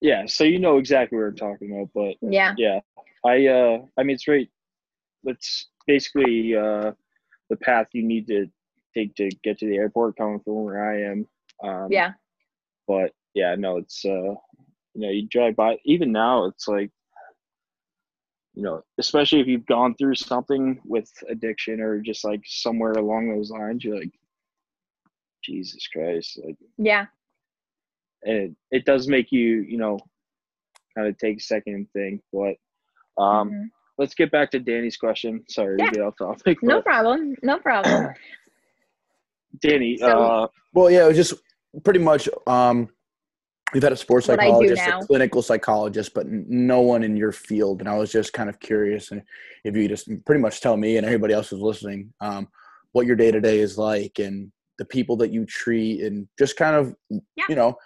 Yeah, 0.02 0.26
so 0.26 0.44
you 0.44 0.60
know 0.60 0.78
exactly 0.78 1.18
what 1.18 1.24
we're 1.24 1.32
talking 1.32 1.72
about, 1.72 1.90
but 1.94 2.16
Yeah. 2.30 2.54
yeah, 2.58 2.80
I 3.26 3.48
uh, 3.48 3.80
I 3.98 4.04
mean 4.04 4.16
it's 4.16 4.28
right. 4.28 4.50
That's 5.24 5.70
basically 5.88 6.56
uh, 6.56 6.92
the 7.50 7.56
path 7.58 7.88
you 7.94 8.04
need 8.04 8.28
to 8.28 8.48
take 8.94 9.16
to 9.16 9.30
get 9.44 9.60
to 9.60 9.68
the 9.68 9.78
airport, 9.78 10.18
coming 10.18 10.40
from 10.42 10.64
where 10.64 10.92
I 10.92 11.12
am. 11.12 11.28
Um, 11.64 11.88
Yeah. 11.92 12.14
but 12.88 13.12
yeah, 13.34 13.56
no, 13.56 13.78
it's 13.78 14.04
uh, 14.06 14.36
you 14.94 15.02
know, 15.02 15.10
you 15.10 15.28
drive 15.28 15.56
by. 15.56 15.78
Even 15.86 16.12
now, 16.12 16.46
it's 16.46 16.68
like, 16.68 16.92
you 18.54 18.62
know, 18.64 18.84
especially 19.00 19.40
if 19.40 19.48
you've 19.48 19.66
gone 19.66 19.96
through 19.96 20.16
something 20.16 20.80
with 20.86 21.12
addiction 21.30 21.80
or 21.82 22.00
just 22.00 22.24
like 22.24 22.42
somewhere 22.46 22.92
along 22.94 23.30
those 23.30 23.50
lines, 23.50 23.84
you're 23.84 24.00
like, 24.00 24.12
Jesus 25.44 25.88
Christ, 25.88 26.40
like, 26.46 26.56
Yeah. 26.78 27.08
and 28.24 28.38
it, 28.38 28.56
it 28.72 28.86
does 28.86 29.08
make 29.08 29.32
you, 29.32 29.62
you 29.68 29.78
know, 29.78 30.00
kind 30.96 31.08
of 31.08 31.18
take 31.18 31.38
a 31.38 31.42
second 31.42 31.74
and 31.76 31.92
think. 31.92 32.22
But 32.32 32.56
um, 33.22 33.52
Mhm. 33.52 33.66
let's 33.98 34.16
get 34.16 34.32
back 34.32 34.52
to 34.52 34.60
Danny's 34.60 34.98
question. 34.98 35.44
Sorry 35.50 35.76
Yeah. 35.80 35.86
to 35.88 35.92
get 35.92 36.02
off 36.02 36.18
topic. 36.18 36.62
No 36.64 36.82
problem. 36.82 37.36
No 37.44 37.60
problem. 37.60 38.14
Danny, 39.62 39.98
So- 39.98 40.08
uh, 40.08 40.48
Well, 40.74 40.90
yeah, 40.90 41.06
it 41.06 41.10
was 41.10 41.18
just 41.18 41.34
pretty 41.84 42.00
much. 42.00 42.28
Um, 42.48 42.90
we've 43.74 43.84
had 43.84 43.92
a 43.92 43.98
sports 43.98 44.28
What 44.28 44.40
psychologist, 44.40 44.88
a 44.88 45.06
clinical 45.06 45.42
psychologist, 45.42 46.14
but 46.14 46.28
no 46.28 46.82
one 46.82 47.04
in 47.04 47.18
your 47.18 47.32
field. 47.32 47.80
And 47.80 47.90
I 47.90 47.98
was 47.98 48.12
just 48.12 48.34
kind 48.34 48.50
of 48.50 48.60
curious, 48.60 49.12
and 49.12 49.22
if 49.64 49.76
you 49.76 49.88
just 49.88 50.08
pretty 50.26 50.42
much 50.42 50.62
tell 50.62 50.78
me 50.78 50.98
and 50.98 51.06
everybody 51.06 51.34
else 51.34 51.50
who's 51.50 51.62
listening, 51.62 52.14
um, 52.22 52.48
what 52.92 53.08
your 53.08 53.16
day 53.16 53.32
to 53.32 53.42
day 53.42 53.60
is 53.60 53.78
like, 53.78 54.20
and 54.20 54.52
the 54.78 54.86
people 54.86 55.16
that 55.18 55.32
you 55.32 55.46
treat, 55.46 56.04
and 56.04 56.28
just 56.38 56.58
kind 56.58 56.76
of, 56.76 56.96
Yeah. 57.10 57.46
you 57.50 57.56
know, 57.56 57.78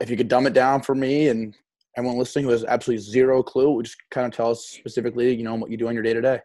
if 0.00 0.10
you 0.10 0.16
could 0.16 0.28
dumb 0.28 0.46
it 0.46 0.52
down 0.52 0.82
for 0.82 0.94
me 0.94 1.28
and 1.28 1.54
everyone 1.96 2.18
listening 2.18 2.44
who 2.44 2.50
has 2.50 2.64
absolutely 2.64 3.02
zero 3.02 3.42
clue, 3.42 3.82
just 3.82 3.96
kind 4.10 4.26
of 4.26 4.32
tell 4.32 4.50
us 4.50 4.66
specifically, 4.66 5.34
you 5.34 5.44
know, 5.44 5.54
what 5.54 5.70
you 5.70 5.76
do 5.76 5.88
on 5.88 5.94
your 5.94 6.02
day 6.02 6.12
to 6.12 6.20
day. 6.20 6.40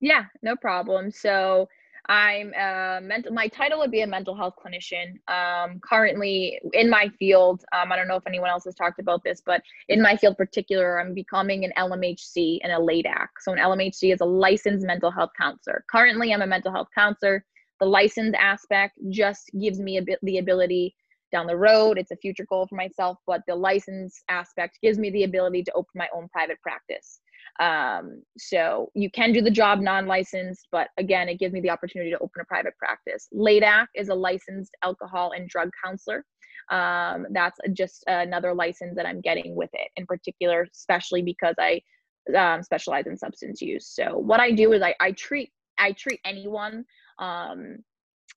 Yeah, 0.00 0.24
no 0.42 0.56
problem. 0.56 1.10
So 1.10 1.68
I'm 2.06 2.52
a 2.54 3.00
mental. 3.02 3.32
My 3.32 3.48
title 3.48 3.78
would 3.80 3.90
be 3.90 4.02
a 4.02 4.06
mental 4.06 4.34
health 4.34 4.54
clinician. 4.64 5.18
Um, 5.28 5.80
currently 5.80 6.60
in 6.72 6.88
my 6.90 7.08
field, 7.18 7.64
um, 7.72 7.92
I 7.92 7.96
don't 7.96 8.08
know 8.08 8.16
if 8.16 8.26
anyone 8.26 8.50
else 8.50 8.64
has 8.64 8.74
talked 8.74 8.98
about 8.98 9.22
this, 9.22 9.42
but 9.44 9.62
in 9.88 10.02
my 10.02 10.16
field 10.16 10.36
particular, 10.36 11.00
I'm 11.00 11.14
becoming 11.14 11.64
an 11.64 11.72
LMHC 11.76 12.58
and 12.62 12.72
a 12.72 12.76
LADAC. 12.76 13.28
So 13.40 13.52
an 13.52 13.58
LMHC 13.58 14.12
is 14.12 14.20
a 14.20 14.26
licensed 14.26 14.86
mental 14.86 15.10
health 15.10 15.30
counselor. 15.38 15.84
Currently, 15.90 16.32
I'm 16.32 16.42
a 16.42 16.46
mental 16.46 16.72
health 16.72 16.88
counselor. 16.94 17.44
The 17.80 17.86
license 17.86 18.34
aspect 18.38 18.98
just 19.08 19.50
gives 19.58 19.78
me 19.78 19.98
a 19.98 20.02
bit 20.02 20.18
the 20.22 20.38
ability 20.38 20.94
down 21.32 21.46
the 21.46 21.56
road. 21.56 21.98
It's 21.98 22.10
a 22.10 22.16
future 22.16 22.46
goal 22.48 22.66
for 22.66 22.74
myself, 22.74 23.18
but 23.26 23.42
the 23.46 23.54
license 23.54 24.22
aspect 24.28 24.78
gives 24.82 24.98
me 24.98 25.10
the 25.10 25.24
ability 25.24 25.62
to 25.64 25.72
open 25.72 25.92
my 25.94 26.08
own 26.14 26.28
private 26.28 26.60
practice. 26.60 27.20
Um, 27.60 28.22
so 28.38 28.90
you 28.94 29.10
can 29.10 29.32
do 29.32 29.42
the 29.42 29.50
job 29.50 29.80
non-licensed, 29.80 30.68
but 30.72 30.88
again, 30.96 31.28
it 31.28 31.38
gives 31.38 31.52
me 31.52 31.60
the 31.60 31.70
opportunity 31.70 32.10
to 32.10 32.18
open 32.18 32.40
a 32.40 32.44
private 32.46 32.72
practice. 32.78 33.28
LADAC 33.34 33.86
is 33.94 34.08
a 34.08 34.14
licensed 34.14 34.72
alcohol 34.82 35.32
and 35.32 35.48
drug 35.48 35.68
counselor. 35.84 36.24
Um, 36.70 37.26
that's 37.32 37.58
just 37.74 38.02
another 38.06 38.54
license 38.54 38.96
that 38.96 39.04
I'm 39.04 39.20
getting 39.20 39.54
with 39.54 39.70
it 39.74 39.88
in 39.96 40.06
particular, 40.06 40.66
especially 40.74 41.22
because 41.22 41.54
I 41.58 41.82
um, 42.36 42.62
specialize 42.62 43.06
in 43.06 43.16
substance 43.16 43.60
use. 43.60 43.88
So 43.88 44.16
what 44.16 44.40
I 44.40 44.52
do 44.52 44.72
is 44.72 44.82
I, 44.82 44.94
I 45.00 45.12
treat 45.12 45.50
I 45.78 45.92
treat 45.92 46.20
anyone. 46.24 46.84
Um, 47.18 47.78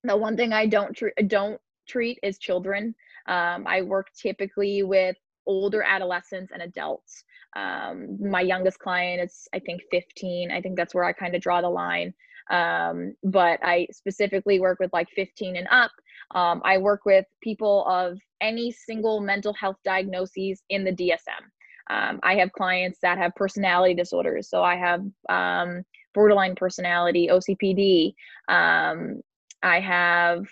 the 0.04 0.16
one 0.18 0.36
thing 0.36 0.54
I 0.54 0.66
don't 0.66 0.96
treat 0.96 1.14
don't 1.28 1.60
treat 1.88 2.18
is 2.24 2.40
children. 2.40 2.96
Um, 3.28 3.66
I 3.68 3.82
work 3.82 4.08
typically 4.20 4.84
with 4.84 5.16
older 5.46 5.84
adolescents 5.84 6.52
and 6.52 6.62
adults. 6.62 7.24
Um, 7.56 8.18
my 8.20 8.42
youngest 8.42 8.80
client 8.80 9.22
is, 9.22 9.48
I 9.54 9.60
think, 9.60 9.82
15. 9.92 10.52
I 10.52 10.62
think 10.62 10.76
that's 10.76 10.96
where 10.96 11.04
I 11.04 11.14
kind 11.14 11.36
of 11.36 11.42
draw 11.42 11.62
the 11.62 11.70
line. 11.70 12.14
Um, 12.50 13.16
but 13.24 13.60
I 13.64 13.88
specifically 13.92 14.60
work 14.60 14.80
with 14.80 14.92
like 14.92 15.08
15 15.16 15.56
and 15.56 15.68
up. 15.72 15.92
Um, 16.32 16.62
I 16.66 16.78
work 16.78 17.06
with 17.06 17.26
people 17.42 17.86
of 17.88 18.18
any 18.42 18.72
single 18.72 19.22
mental 19.22 19.54
health 19.54 19.78
diagnoses 19.86 20.62
in 20.70 20.84
the 20.84 20.92
DSM. 20.92 21.44
Um, 21.90 22.20
I 22.24 22.36
have 22.36 22.52
clients 22.54 23.00
that 23.02 23.18
have 23.18 23.36
personality 23.36 23.94
disorders. 23.94 24.50
So 24.50 24.64
I 24.64 24.76
have 24.76 25.04
um, 25.30 25.84
borderline 26.14 26.56
personality, 26.56 27.30
OCPD. 27.32 28.14
Um, 28.48 29.22
I 29.62 29.80
have 29.80 30.46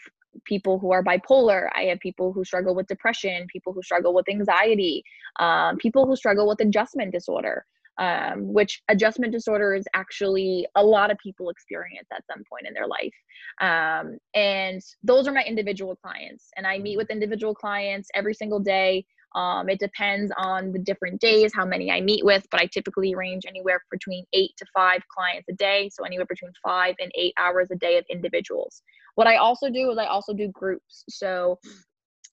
people 0.46 0.80
who 0.80 0.92
are 0.92 1.04
bipolar. 1.04 1.70
I 1.76 1.84
have 1.84 2.00
people 2.00 2.34
who 2.34 2.44
struggle 2.44 2.76
with 2.76 2.88
depression, 2.88 3.48
people 3.52 3.74
who 3.74 3.82
struggle 3.84 4.14
with 4.14 4.30
anxiety, 4.30 5.04
um, 5.40 5.78
people 5.78 6.06
who 6.06 6.16
struggle 6.16 6.48
with 6.48 6.60
adjustment 6.62 7.12
disorder, 7.12 7.66
um, 7.98 8.54
which 8.54 8.82
adjustment 8.90 9.32
disorder 9.32 9.74
is 9.74 9.86
actually 9.94 10.68
a 10.76 10.84
lot 10.84 11.12
of 11.12 11.18
people 11.18 11.50
experience 11.50 12.08
at 12.14 12.26
some 12.26 12.44
point 12.50 12.66
in 12.68 12.74
their 12.74 12.88
life. 12.88 13.14
Um, 13.60 14.18
and 14.34 14.82
those 15.04 15.28
are 15.28 15.34
my 15.34 15.44
individual 15.44 15.96
clients. 15.96 16.50
And 16.56 16.66
I 16.66 16.80
meet 16.80 16.98
with 16.98 17.10
individual 17.10 17.54
clients 17.54 18.10
every 18.16 18.34
single 18.34 18.60
day. 18.60 19.06
Um, 19.34 19.70
it 19.70 19.80
depends 19.80 20.32
on 20.38 20.72
the 20.72 20.80
different 20.80 21.22
days, 21.22 21.54
how 21.54 21.66
many 21.66 21.90
I 21.90 22.02
meet 22.02 22.26
with, 22.26 22.46
but 22.52 22.60
I 22.60 22.66
typically 22.66 23.16
range 23.16 23.46
anywhere 23.48 23.82
between 23.90 24.26
eight 24.34 24.52
to 24.58 24.66
five 24.74 25.02
clients 25.08 25.48
a 25.50 25.54
day. 25.54 25.90
So 25.92 26.04
anywhere 26.04 26.26
between 26.26 26.52
five 26.64 26.96
and 27.00 27.12
eight 27.16 27.34
hours 27.38 27.70
a 27.72 27.76
day 27.76 27.98
of 27.98 28.06
individuals. 28.10 28.82
What 29.16 29.28
I 29.28 29.38
also 29.38 29.70
do 29.70 29.92
is 29.92 29.98
I 29.98 30.06
also 30.06 30.34
do 30.34 30.50
groups. 30.50 31.04
So 31.10 31.60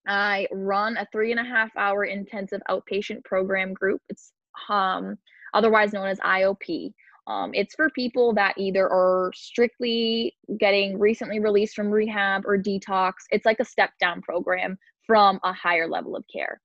I 0.07 0.49
run 0.53 0.97
a 0.97 1.07
three 1.13 1.31
and 1.31 1.41
a 1.41 1.45
half 1.45 1.71
hour 1.77 2.05
intensive 2.05 2.61
outpatient 2.69 3.25
program 3.25 3.75
group. 3.75 4.01
It's 4.09 4.33
um, 4.69 5.17
otherwise 5.55 5.93
known 5.93 6.09
as 6.09 6.19
IOP. 6.21 6.93
Um, 7.29 7.51
it's 7.53 7.75
for 7.75 7.91
people 7.91 8.33
that 8.35 8.55
either 8.57 8.89
are 8.89 9.31
strictly 9.35 10.35
getting 10.59 10.99
recently 10.99 11.41
released 11.41 11.77
from 11.77 11.91
rehab 11.91 12.47
or 12.47 12.57
detox. 12.57 13.13
It's 13.31 13.45
like 13.45 13.61
a 13.61 13.65
step 13.67 13.91
down 14.01 14.23
program 14.23 14.79
from 15.07 15.39
a 15.45 15.53
higher 15.53 15.87
level 15.87 16.17
of 16.17 16.25
care. 16.33 16.61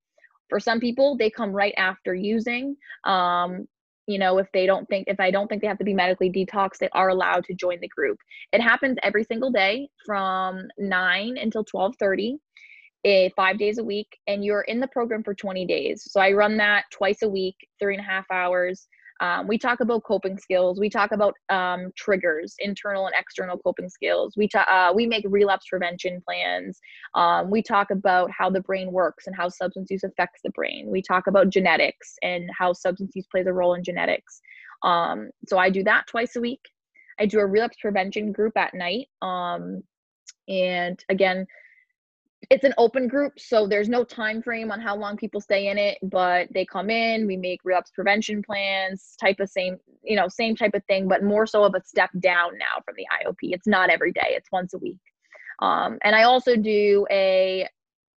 For 0.53 0.59
some 0.59 0.79
people, 0.79 1.17
they 1.17 1.31
come 1.31 1.51
right 1.51 1.73
after 1.77 2.13
using. 2.13 2.77
Um, 3.05 3.67
you 4.05 4.19
know, 4.19 4.37
if 4.37 4.45
they 4.53 4.67
don't 4.67 4.87
think, 4.87 5.05
if 5.07 5.19
I 5.19 5.31
don't 5.31 5.47
think 5.47 5.63
they 5.63 5.67
have 5.67 5.79
to 5.79 5.83
be 5.83 5.95
medically 5.95 6.29
detoxed, 6.29 6.77
they 6.77 6.89
are 6.93 7.09
allowed 7.09 7.43
to 7.45 7.55
join 7.55 7.79
the 7.81 7.87
group. 7.87 8.19
It 8.51 8.61
happens 8.61 8.99
every 9.01 9.23
single 9.23 9.49
day 9.49 9.89
from 10.05 10.67
9 10.77 11.37
until 11.41 11.65
12:30 11.65 12.37
eh, 13.03 13.29
five 13.35 13.57
days 13.57 13.79
a 13.79 13.83
week 13.83 14.15
and 14.27 14.45
you're 14.45 14.61
in 14.61 14.79
the 14.79 14.87
program 14.89 15.23
for 15.23 15.33
20 15.33 15.65
days 15.65 16.07
so 16.09 16.21
i 16.21 16.31
run 16.31 16.55
that 16.55 16.85
twice 16.89 17.21
a 17.21 17.27
week 17.27 17.55
three 17.79 17.95
and 17.95 18.01
a 18.05 18.09
half 18.09 18.25
hours 18.31 18.87
um, 19.21 19.47
we 19.47 19.57
talk 19.57 19.79
about 19.79 20.03
coping 20.03 20.37
skills 20.37 20.79
we 20.79 20.89
talk 20.89 21.11
about 21.11 21.35
um, 21.49 21.91
triggers 21.95 22.55
internal 22.59 23.05
and 23.05 23.15
external 23.17 23.57
coping 23.57 23.89
skills. 23.89 24.33
We 24.35 24.47
talk 24.47 24.67
uh, 24.69 24.91
we 24.93 25.05
make 25.05 25.25
relapse 25.27 25.65
prevention 25.69 26.21
plans. 26.25 26.79
Um, 27.15 27.49
we 27.49 27.61
talk 27.61 27.91
about 27.91 28.31
how 28.31 28.49
the 28.49 28.61
brain 28.61 28.91
works 28.91 29.27
and 29.27 29.35
how 29.35 29.49
substance 29.49 29.89
use 29.91 30.03
affects 30.03 30.41
the 30.43 30.51
brain. 30.51 30.87
We 30.89 31.01
talk 31.01 31.27
about 31.27 31.49
genetics 31.49 32.15
and 32.21 32.49
how 32.57 32.73
substance 32.73 33.11
use 33.15 33.27
plays 33.31 33.47
a 33.47 33.53
role 33.53 33.75
in 33.75 33.83
genetics. 33.83 34.41
Um, 34.83 35.29
so 35.47 35.57
i 35.57 35.69
do 35.69 35.83
that 35.83 36.07
twice 36.07 36.35
a 36.35 36.41
week. 36.41 36.61
I 37.19 37.25
do 37.25 37.39
a 37.39 37.45
relapse 37.45 37.77
prevention 37.81 38.31
group 38.31 38.57
at 38.57 38.73
night 38.73 39.07
um, 39.21 39.83
and 40.47 41.03
again 41.09 41.45
it's 42.49 42.63
an 42.63 42.73
open 42.77 43.07
group 43.07 43.33
so 43.37 43.67
there's 43.67 43.89
no 43.89 44.03
time 44.03 44.41
frame 44.41 44.71
on 44.71 44.79
how 44.79 44.95
long 44.95 45.15
people 45.15 45.39
stay 45.39 45.67
in 45.67 45.77
it 45.77 45.97
but 46.03 46.47
they 46.53 46.65
come 46.65 46.89
in 46.89 47.27
we 47.27 47.37
make 47.37 47.59
relapse 47.63 47.91
prevention 47.91 48.41
plans 48.41 49.15
type 49.19 49.39
of 49.39 49.49
same 49.49 49.77
you 50.03 50.15
know 50.15 50.27
same 50.27 50.55
type 50.55 50.73
of 50.73 50.83
thing 50.85 51.07
but 51.07 51.23
more 51.23 51.45
so 51.45 51.63
of 51.63 51.73
a 51.75 51.81
step 51.83 52.09
down 52.19 52.57
now 52.57 52.81
from 52.85 52.95
the 52.97 53.05
iop 53.23 53.37
it's 53.41 53.67
not 53.67 53.89
every 53.89 54.11
day 54.11 54.29
it's 54.29 54.51
once 54.51 54.73
a 54.73 54.77
week. 54.77 54.97
Um, 55.61 55.97
and 56.03 56.15
i 56.15 56.23
also 56.23 56.55
do 56.55 57.05
a 57.11 57.67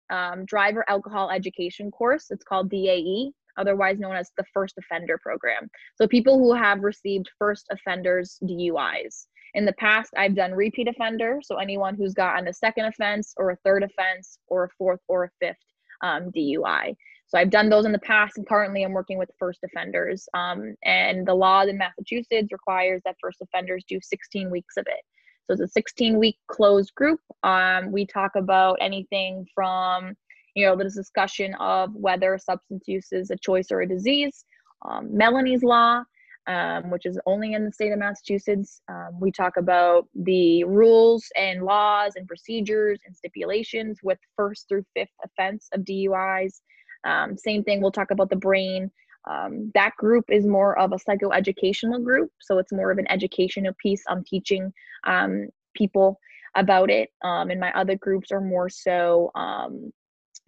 um, 0.10 0.46
driver 0.46 0.86
alcohol 0.88 1.32
education 1.32 1.90
course. 1.90 2.28
It's 2.30 2.44
called 2.44 2.70
dae 2.70 3.32
otherwise 3.58 4.00
known 4.00 4.16
as 4.16 4.32
the 4.36 4.44
first 4.54 4.76
offender 4.78 5.20
program. 5.22 5.70
So 5.96 6.08
people 6.08 6.40
who 6.40 6.54
have 6.54 6.82
received 6.82 7.30
first 7.38 7.68
offenders 7.72 8.40
duis 8.46 9.28
in 9.54 9.66
the 9.66 9.74
past, 9.74 10.14
I've 10.18 10.36
done 10.36 10.54
repeat 10.54 10.88
offender, 10.88 11.40
so 11.44 11.58
anyone 11.58 11.96
who's 11.96 12.14
gotten 12.14 12.48
a 12.48 12.54
second 12.54 12.86
offense 12.86 13.34
or 13.38 13.52
a 13.52 13.58
third 13.58 13.84
offense 13.84 14.40
or 14.48 14.66
a 14.66 14.70
fourth 14.78 15.02
or 15.08 15.26
a 15.26 15.30
fifth 15.40 15.58
um, 16.04 16.32
DUI. 16.32 16.96
So 17.28 17.40
I've 17.40 17.50
done 17.50 17.70
those 17.70 17.86
in 17.86 17.92
the 17.92 18.00
past, 18.00 18.38
and 18.38 18.48
currently 18.48 18.84
I'm 18.84 18.92
working 18.92 19.18
with 19.18 19.30
first 19.40 19.60
offenders. 19.64 20.28
Um, 20.34 20.76
and 20.84 21.26
the 21.28 21.34
law 21.34 21.64
in 21.64 21.78
Massachusetts 21.78 22.52
requires 22.52 23.02
that 23.06 23.16
first 23.22 23.42
offenders 23.42 23.84
do 23.88 24.00
16 24.02 24.50
weeks 24.50 24.78
of 24.78 24.86
it. 24.88 25.02
So 25.46 25.54
it's 25.54 25.62
a 25.62 25.68
16 25.68 26.20
week 26.20 26.38
closed 26.48 26.94
group. 26.96 27.20
Um, 27.44 27.92
we 27.92 28.06
talk 28.06 28.32
about 28.36 28.78
anything 28.82 29.46
from, 29.54 30.16
you 30.56 30.66
know, 30.66 30.76
the 30.76 30.86
discussion 30.86 31.54
of 31.56 31.94
whether 31.96 32.38
substance 32.38 32.84
use 32.88 33.12
is 33.12 33.30
a 33.30 33.36
choice 33.38 33.72
or 33.72 33.82
a 33.82 33.88
disease, 33.88 34.46
um, 34.86 35.16
Melanie's 35.16 35.64
law, 35.64 36.04
um, 36.48 36.90
which 36.90 37.06
is 37.06 37.20
only 37.26 37.54
in 37.54 37.66
the 37.66 37.72
state 37.72 37.92
of 37.92 38.00
Massachusetts. 38.00 38.82
Um, 38.90 39.20
we 39.20 39.32
talk 39.32 39.58
about 39.58 40.08
the 40.16 40.64
rules 40.66 41.26
and 41.36 41.64
laws 41.64 42.14
and 42.16 42.28
procedures 42.28 43.00
and 43.06 43.16
stipulations 43.16 44.00
with 44.04 44.20
first 44.36 44.68
through 44.68 44.86
fifth 44.94 45.14
offense 45.24 45.70
of 45.74 45.82
DUIs. 45.82 46.62
Um, 47.06 47.38
same 47.38 47.64
thing, 47.64 47.82
we'll 47.82 47.92
talk 47.92 48.12
about 48.12 48.30
the 48.30 48.36
brain. 48.36 48.92
Um, 49.30 49.72
that 49.74 49.96
group 49.98 50.26
is 50.30 50.46
more 50.46 50.78
of 50.78 50.92
a 50.92 50.98
psychoeducational 50.98 52.04
group, 52.04 52.30
so 52.42 52.58
it's 52.58 52.74
more 52.74 52.92
of 52.92 52.98
an 52.98 53.10
educational 53.10 53.74
piece. 53.82 54.04
I'm 54.10 54.24
teaching 54.26 54.74
um, 55.06 55.48
people 55.76 56.20
about 56.56 56.90
it, 56.90 57.10
um, 57.24 57.50
and 57.50 57.60
my 57.60 57.72
other 57.74 57.96
groups 57.96 58.32
are 58.32 58.42
more 58.42 58.70
so 58.70 59.32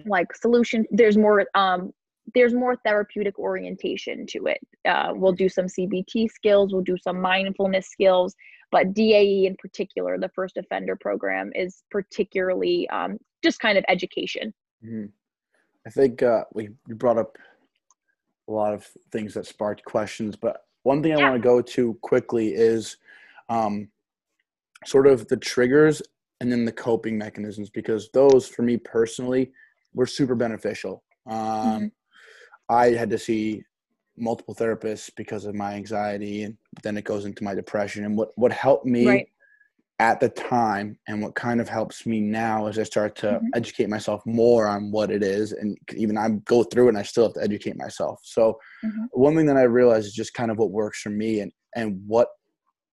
like 0.06 0.36
solution. 0.36 0.86
There's 0.92 1.18
more 1.18 1.46
there's 2.34 2.54
more 2.54 2.76
therapeutic 2.78 3.38
orientation 3.38 4.26
to 4.28 4.48
it. 4.48 4.60
Uh, 4.88 5.14
we'll 5.14 5.32
do 5.32 5.48
some 5.48 5.66
CBT 5.66 6.30
skills, 6.30 6.74
we'll 6.74 6.82
do 6.82 6.98
some 6.98 7.22
mindfulness 7.22 7.88
skills, 7.88 8.36
but 8.72 8.94
DAE 8.94 9.46
in 9.46 9.56
particular, 9.58 10.18
the 10.18 10.30
first 10.30 10.58
offender 10.58 10.96
program, 10.96 11.52
is 11.56 11.84
particularly 11.92 12.90
um, 12.90 13.18
just 13.44 13.60
kind 13.60 13.78
of 13.78 13.86
education. 13.88 14.54
Mm-hmm. 14.84 15.06
I 15.86 15.90
think 15.92 16.24
uh, 16.24 16.46
we, 16.54 16.70
brought 16.88 17.20
up 17.20 17.38
a 18.48 18.52
lot 18.52 18.74
of 18.74 18.88
things 19.12 19.36
that 19.36 19.46
sparked 19.46 19.84
questions, 19.86 20.36
but 20.36 20.66
one 20.84 21.02
thing 21.02 21.14
I 21.14 21.20
yeah. 21.20 21.30
want 21.30 21.42
to 21.42 21.48
go 21.48 21.62
to 21.62 21.94
quickly 22.02 22.50
is 22.50 22.98
um, 23.50 23.90
sort 24.86 25.08
of 25.08 25.28
the 25.28 25.38
triggers 25.38 26.02
and 26.42 26.52
then 26.52 26.66
the 26.66 26.72
coping 26.72 27.18
mechanisms 27.18 27.70
because 27.70 28.10
those, 28.14 28.48
for 28.48 28.64
me 28.64 28.78
personally, 28.78 29.52
were 29.94 30.06
super 30.06 30.36
beneficial. 30.36 31.04
Um, 31.28 31.38
mm-hmm. 31.38 31.86
I 32.70 32.92
had 32.92 33.10
to 33.12 33.18
see 33.18 33.64
multiple 34.18 34.56
therapists 34.56 35.12
because 35.16 35.46
of 35.46 35.56
my 35.56 35.74
anxiety, 35.74 36.44
and 36.44 36.58
then 36.84 36.98
it 36.98 37.04
goes 37.04 37.26
into 37.26 37.44
my 37.44 37.54
depression. 37.54 38.06
And 38.06 38.18
what 38.18 38.30
what 38.36 38.52
helped 38.52 38.86
me 38.86 39.08
right. 39.08 39.28
at 40.00 40.20
the 40.20 40.30
time, 40.30 40.98
and 41.08 41.22
what 41.22 41.36
kind 41.36 41.62
of 41.62 41.70
helps 41.70 42.06
me 42.06 42.20
now, 42.20 42.68
as 42.68 42.80
I 42.80 42.84
start 42.84 43.16
to 43.18 43.28
mm-hmm. 43.28 43.46
educate 43.54 43.90
myself 43.90 44.22
more 44.26 44.68
on 44.68 44.92
what 44.92 45.12
it 45.12 45.24
is, 45.24 45.52
and 45.52 45.78
even 45.96 46.18
I 46.18 46.30
go 46.46 46.64
through 46.64 46.86
it, 46.86 46.90
and 46.90 46.98
I 46.98 47.04
still 47.04 47.26
have 47.26 47.34
to 47.34 47.44
educate 47.44 47.78
myself. 47.78 48.20
So 48.24 48.58
mm-hmm. 48.84 49.06
one 49.12 49.36
thing 49.36 49.46
that 49.48 49.58
I 49.58 49.64
realized 49.64 50.08
is 50.08 50.14
just 50.14 50.34
kind 50.34 50.52
of 50.52 50.58
what 50.58 50.72
works 50.72 51.02
for 51.02 51.10
me, 51.10 51.42
and 51.42 51.52
and 51.76 52.02
what 52.08 52.30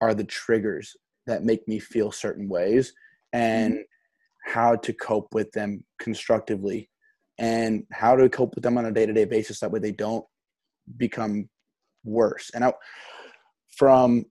are 0.01 0.15
the 0.15 0.25
triggers 0.25 0.97
that 1.27 1.45
make 1.45 1.67
me 1.69 1.79
feel 1.79 2.11
certain 2.11 2.49
ways, 2.49 2.93
and 3.33 3.75
mm-hmm. 3.75 4.53
how 4.53 4.77
to 4.77 4.93
cope 4.93 5.33
with 5.33 5.51
them 5.53 5.85
constructively 6.01 6.91
and 7.43 7.85
how 7.91 8.15
to 8.15 8.29
cope 8.29 8.55
with 8.55 8.63
them 8.63 8.79
on 8.79 8.87
a 8.87 8.93
day-to-day 8.93 9.25
basis 9.25 9.59
that 9.59 9.71
way 9.71 9.81
they 9.81 9.91
don't 9.91 10.25
become 10.97 11.49
worse. 12.05 12.51
And 12.55 12.65
I, 12.65 12.73
from 13.77 14.25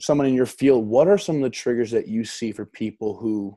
someone 0.00 0.26
in 0.26 0.34
your 0.34 0.44
field 0.44 0.84
what 0.84 1.06
are 1.06 1.16
some 1.16 1.36
of 1.36 1.42
the 1.42 1.50
triggers 1.50 1.92
that 1.92 2.08
you 2.08 2.24
see 2.24 2.50
for 2.50 2.66
people 2.66 3.16
who 3.16 3.56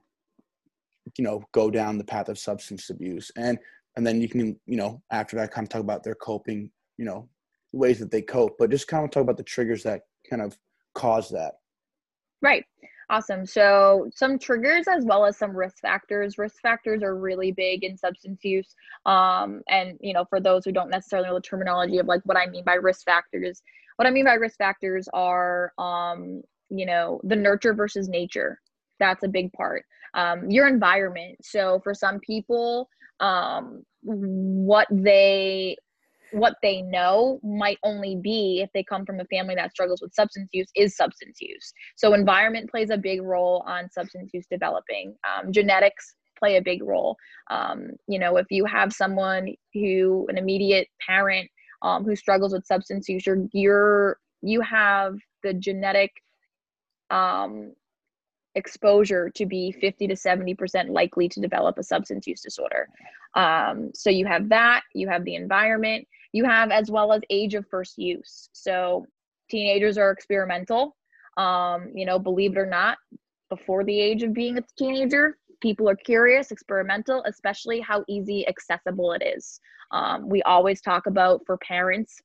you 1.18 1.24
know 1.24 1.42
go 1.54 1.72
down 1.72 1.98
the 1.98 2.04
path 2.04 2.30
of 2.30 2.38
substance 2.38 2.92
abuse? 2.92 3.32
And 3.36 3.58
and 3.96 4.06
then 4.06 4.22
you 4.22 4.30
can 4.30 4.60
you 4.68 4.78
know 4.78 5.02
after 5.12 5.36
that 5.38 5.52
kind 5.52 5.66
of 5.66 5.70
talk 5.70 5.82
about 5.82 6.04
their 6.04 6.16
coping 6.16 6.70
you 6.98 7.06
know 7.06 7.28
ways 7.74 8.00
that 8.00 8.12
they 8.12 8.22
cope 8.22 8.58
but 8.60 8.70
just 8.70 8.88
kind 8.88 9.04
of 9.04 9.12
talk 9.12 9.24
about 9.24 9.38
the 9.38 9.44
triggers 9.44 9.82
that 9.84 10.02
kind 10.30 10.42
of 10.42 10.56
cause 10.94 11.30
that. 11.30 11.56
Right 12.44 12.63
Awesome. 13.10 13.46
So, 13.46 14.10
some 14.13 14.38
triggers 14.38 14.86
as 14.89 15.06
well 15.06 15.26
as 15.26 15.38
some 15.38 15.56
risk 15.56 15.80
factors. 15.80 16.38
Risk 16.38 16.62
factors 16.62 17.02
are 17.04 17.15
really 17.15 17.54
big 17.54 17.86
in 17.86 17.98
substance 17.98 18.43
use. 18.43 18.76
Um, 19.06 19.62
and, 19.70 19.98
you 20.02 20.13
know, 20.13 20.26
for 20.26 20.41
those 20.41 20.65
who 20.65 20.74
don't 20.74 20.89
necessarily 20.89 21.30
know 21.30 21.36
the 21.36 21.41
terminology 21.41 22.00
of 22.00 22.08
like 22.08 22.22
what 22.26 22.36
I 22.38 22.48
mean 22.48 22.65
by 22.65 22.74
risk 22.74 23.06
factors, 23.06 23.62
what 23.96 24.08
I 24.08 24.12
mean 24.12 24.26
by 24.26 24.34
risk 24.34 24.58
factors 24.58 25.08
are, 25.13 25.72
um, 25.78 26.41
you 26.70 26.86
know, 26.86 27.22
the 27.24 27.36
nurture 27.38 27.74
versus 27.74 28.10
nature. 28.10 28.60
That's 29.00 29.24
a 29.24 29.30
big 29.30 29.54
part. 29.54 29.86
Um, 30.13 30.50
your 30.50 30.67
environment. 30.67 31.38
So, 31.43 31.80
for 31.86 31.93
some 31.93 32.20
people, 32.20 32.89
um, 33.22 33.84
what 34.04 34.88
they 34.91 35.78
what 36.32 36.56
they 36.62 36.82
know 36.82 37.40
might 37.44 37.78
only 37.84 38.16
be 38.16 38.62
if 38.63 38.70
they 38.74 38.84
come 38.84 39.06
from 39.06 39.20
a 39.20 39.26
family 39.26 39.56
that 39.56 39.72
struggles 39.72 40.02
with 40.02 40.13
substance 40.13 40.50
use 40.52 40.68
is 40.76 40.96
substance 40.96 41.38
use. 41.42 41.74
So 41.96 42.13
environment 42.13 42.70
plays 42.70 42.90
a 42.90 42.98
big 42.98 43.22
role 43.22 43.63
on 43.68 43.90
substance 43.92 44.32
use 44.34 44.46
developing. 44.50 45.16
Um, 45.28 45.52
genetics 45.52 46.16
play 46.38 46.58
a 46.58 46.62
big 46.62 46.84
role. 46.84 47.16
Um, 47.50 47.92
you 48.08 48.20
know 48.20 48.38
if 48.38 48.48
you 48.50 48.66
have 48.66 48.94
someone 48.94 49.54
who 49.74 50.26
an 50.30 50.38
immediate 50.38 50.88
parent 51.06 51.50
um, 51.82 52.04
who 52.04 52.16
struggles 52.16 52.54
with 52.54 52.66
substance 52.66 53.08
use 53.08 53.26
you're, 53.26 53.46
you're 53.54 54.18
you 54.42 54.62
have 54.62 55.16
the 55.44 55.54
genetic 55.54 56.12
um, 57.10 57.74
exposure 58.58 59.30
to 59.30 59.46
be 59.46 59.72
50 59.72 60.08
to 60.08 60.15
70% 60.15 60.89
likely 60.89 61.30
to 61.30 61.39
develop 61.39 61.78
a 61.78 61.84
substance 61.84 62.28
use 62.28 62.41
disorder. 62.41 62.89
Um, 63.36 63.91
so 63.93 64.10
you 64.10 64.26
have 64.26 64.50
that, 64.50 64.82
you 64.93 65.08
have 65.08 65.24
the 65.24 65.36
environment, 65.36 66.08
you 66.34 66.43
have 66.43 66.72
as 66.72 66.91
well 66.91 67.13
as 67.13 67.22
age 67.30 67.54
of 67.54 67.65
first 67.70 67.98
use. 67.98 68.50
So 68.52 69.06
teenagers 69.50 69.98
are 69.98 70.12
experimental. 70.12 70.96
Um, 71.38 71.91
you 71.93 72.06
know, 72.06 72.17
believe 72.17 72.58
it 72.58 72.60
or 72.60 72.65
not, 72.65 72.98
before 73.50 73.84
the 73.84 74.00
age 74.00 74.24
of 74.24 74.34
being 74.34 74.58
a 74.58 74.63
teenager, 74.78 75.38
people 75.62 75.88
are 75.88 75.96
curious, 75.96 76.52
experimental, 76.52 77.24
especially 77.28 77.80
how 77.80 78.04
easy 78.08 78.48
accessible 78.48 79.13
it 79.13 79.24
is. 79.24 79.60
Um, 79.91 80.28
we 80.28 80.41
always 80.43 80.82
talk 80.82 81.06
about 81.06 81.41
for 81.46 81.58
parents. 81.58 82.20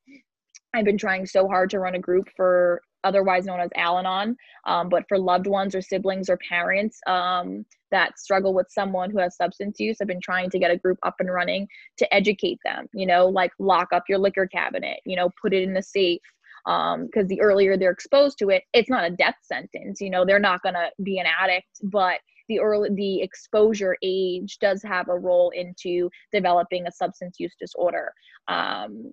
I've 0.74 0.86
been 0.86 0.98
trying 0.98 1.26
so 1.26 1.46
hard 1.46 1.70
to 1.70 1.78
run 1.78 1.94
a 1.94 1.98
group 1.98 2.28
for 2.34 2.80
otherwise 3.04 3.44
known 3.44 3.60
as 3.60 3.70
Al 3.76 3.98
Anon, 3.98 4.36
um, 4.66 4.88
but 4.88 5.04
for 5.08 5.18
loved 5.18 5.46
ones 5.46 5.74
or 5.74 5.82
siblings 5.82 6.28
or 6.28 6.38
parents 6.48 7.00
um, 7.06 7.64
that 7.90 8.18
struggle 8.18 8.54
with 8.54 8.66
someone 8.70 9.10
who 9.10 9.18
has 9.18 9.36
substance 9.36 9.78
use, 9.80 9.98
I've 10.00 10.08
been 10.08 10.20
trying 10.20 10.50
to 10.50 10.58
get 10.58 10.70
a 10.70 10.76
group 10.76 10.98
up 11.02 11.16
and 11.18 11.32
running 11.32 11.68
to 11.98 12.14
educate 12.14 12.58
them, 12.64 12.86
you 12.92 13.06
know, 13.06 13.26
like 13.26 13.52
lock 13.58 13.88
up 13.92 14.04
your 14.08 14.18
liquor 14.18 14.46
cabinet, 14.46 15.00
you 15.04 15.16
know, 15.16 15.30
put 15.40 15.52
it 15.52 15.62
in 15.62 15.74
the 15.74 15.82
safe. 15.82 16.20
Because 16.64 16.94
um, 16.94 17.26
the 17.26 17.40
earlier 17.40 17.76
they're 17.76 17.90
exposed 17.90 18.38
to 18.38 18.50
it, 18.50 18.62
it's 18.72 18.88
not 18.88 19.04
a 19.04 19.10
death 19.10 19.34
sentence. 19.42 20.00
You 20.00 20.10
know, 20.10 20.24
they're 20.24 20.38
not 20.38 20.62
going 20.62 20.76
to 20.76 20.90
be 21.02 21.18
an 21.18 21.26
addict, 21.26 21.66
but 21.82 22.20
the 22.48 22.60
early 22.60 22.90
the 22.94 23.20
exposure 23.20 23.96
age 24.02 24.58
does 24.60 24.82
have 24.82 25.08
a 25.08 25.18
role 25.18 25.50
into 25.50 26.08
developing 26.32 26.86
a 26.86 26.92
substance 26.92 27.36
use 27.40 27.54
disorder 27.58 28.12
um, 28.48 29.12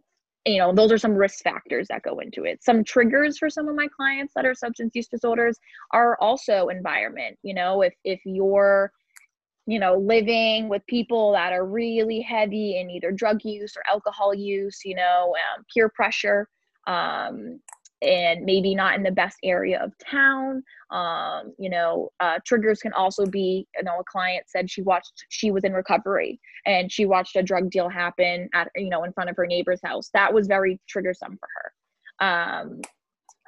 you 0.49 0.59
know 0.59 0.73
those 0.73 0.91
are 0.91 0.97
some 0.97 1.13
risk 1.13 1.43
factors 1.43 1.88
that 1.89 2.03
go 2.03 2.19
into 2.19 2.43
it. 2.43 2.63
Some 2.63 2.83
triggers 2.83 3.38
for 3.38 3.49
some 3.49 3.67
of 3.67 3.75
my 3.75 3.88
clients 3.88 4.33
that 4.35 4.45
are 4.45 4.55
substance 4.55 4.91
use 4.95 5.07
disorders 5.07 5.57
are 5.91 6.17
also 6.19 6.67
environment 6.67 7.38
you 7.43 7.53
know 7.53 7.81
if 7.81 7.93
if 8.03 8.19
you're 8.25 8.91
you 9.65 9.79
know 9.79 9.95
living 9.97 10.67
with 10.69 10.85
people 10.88 11.31
that 11.33 11.53
are 11.53 11.65
really 11.65 12.21
heavy 12.21 12.79
in 12.79 12.89
either 12.89 13.12
drug 13.12 13.39
use 13.43 13.75
or 13.77 13.83
alcohol 13.89 14.33
use 14.33 14.79
you 14.83 14.95
know 14.95 15.33
um, 15.55 15.63
peer 15.73 15.89
pressure 15.89 16.47
um, 16.88 17.59
and 18.01 18.45
maybe 18.45 18.75
not 18.75 18.95
in 18.95 19.03
the 19.03 19.12
best 19.12 19.38
area 19.43 19.81
of 19.83 19.93
town. 19.97 20.63
Um, 20.91 21.53
you 21.57 21.69
know, 21.69 22.09
uh, 22.19 22.39
triggers 22.45 22.79
can 22.79 22.93
also 22.93 23.25
be, 23.25 23.67
you 23.75 23.83
know, 23.83 23.99
a 23.99 24.03
client 24.03 24.45
said 24.47 24.69
she 24.69 24.81
watched, 24.81 25.25
she 25.29 25.51
was 25.51 25.63
in 25.63 25.73
recovery 25.73 26.39
and 26.65 26.91
she 26.91 27.05
watched 27.05 27.35
a 27.35 27.43
drug 27.43 27.69
deal 27.69 27.89
happen 27.89 28.49
at, 28.53 28.69
you 28.75 28.89
know, 28.89 29.03
in 29.03 29.13
front 29.13 29.29
of 29.29 29.35
her 29.35 29.45
neighbor's 29.45 29.81
house. 29.83 30.09
That 30.13 30.33
was 30.33 30.47
very 30.47 30.79
triggersome 30.88 31.38
for 31.39 31.49
her. 31.55 32.27
Um, 32.27 32.81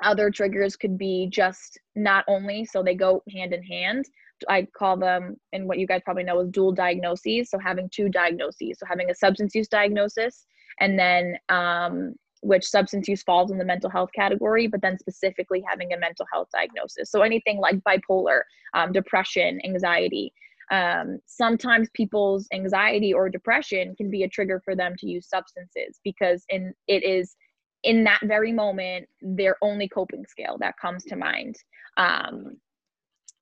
other 0.03 0.31
triggers 0.31 0.75
could 0.75 0.97
be 0.97 1.27
just 1.31 1.79
not 1.95 2.25
only, 2.27 2.65
so 2.65 2.81
they 2.81 2.95
go 2.95 3.21
hand 3.31 3.53
in 3.53 3.63
hand. 3.63 4.05
I 4.49 4.67
call 4.75 4.97
them, 4.97 5.35
and 5.53 5.67
what 5.67 5.77
you 5.77 5.85
guys 5.85 6.01
probably 6.03 6.23
know 6.23 6.39
is 6.39 6.49
dual 6.49 6.71
diagnoses. 6.71 7.51
So 7.51 7.59
having 7.59 7.87
two 7.93 8.09
diagnoses, 8.09 8.79
so 8.79 8.87
having 8.87 9.11
a 9.11 9.15
substance 9.15 9.53
use 9.53 9.67
diagnosis 9.67 10.47
and 10.79 10.97
then 10.97 11.37
um, 11.49 12.15
which 12.41 12.65
substance 12.65 13.07
use 13.07 13.23
falls 13.23 13.51
in 13.51 13.57
the 13.57 13.65
mental 13.65 13.89
health 13.89 14.09
category, 14.15 14.67
but 14.67 14.81
then 14.81 14.97
specifically 14.97 15.63
having 15.67 15.93
a 15.93 15.97
mental 15.97 16.25
health 16.31 16.47
diagnosis. 16.51 17.09
So 17.11 17.21
anything 17.21 17.59
like 17.59 17.79
bipolar, 17.81 18.41
um, 18.73 18.91
depression, 18.91 19.59
anxiety. 19.63 20.33
Um, 20.71 21.19
sometimes 21.25 21.89
people's 21.93 22.47
anxiety 22.53 23.13
or 23.13 23.29
depression 23.29 23.93
can 23.95 24.09
be 24.09 24.23
a 24.23 24.29
trigger 24.29 24.61
for 24.63 24.75
them 24.75 24.95
to 24.99 25.07
use 25.07 25.27
substances 25.27 25.99
because 26.03 26.45
in 26.49 26.73
it 26.87 27.03
is 27.03 27.35
in 27.83 28.03
that 28.05 28.21
very 28.23 28.51
moment 28.51 29.07
their 29.21 29.57
only 29.61 29.87
coping 29.87 30.25
scale 30.25 30.57
that 30.59 30.77
comes 30.77 31.03
to 31.05 31.15
mind. 31.15 31.57
Um, 31.97 32.57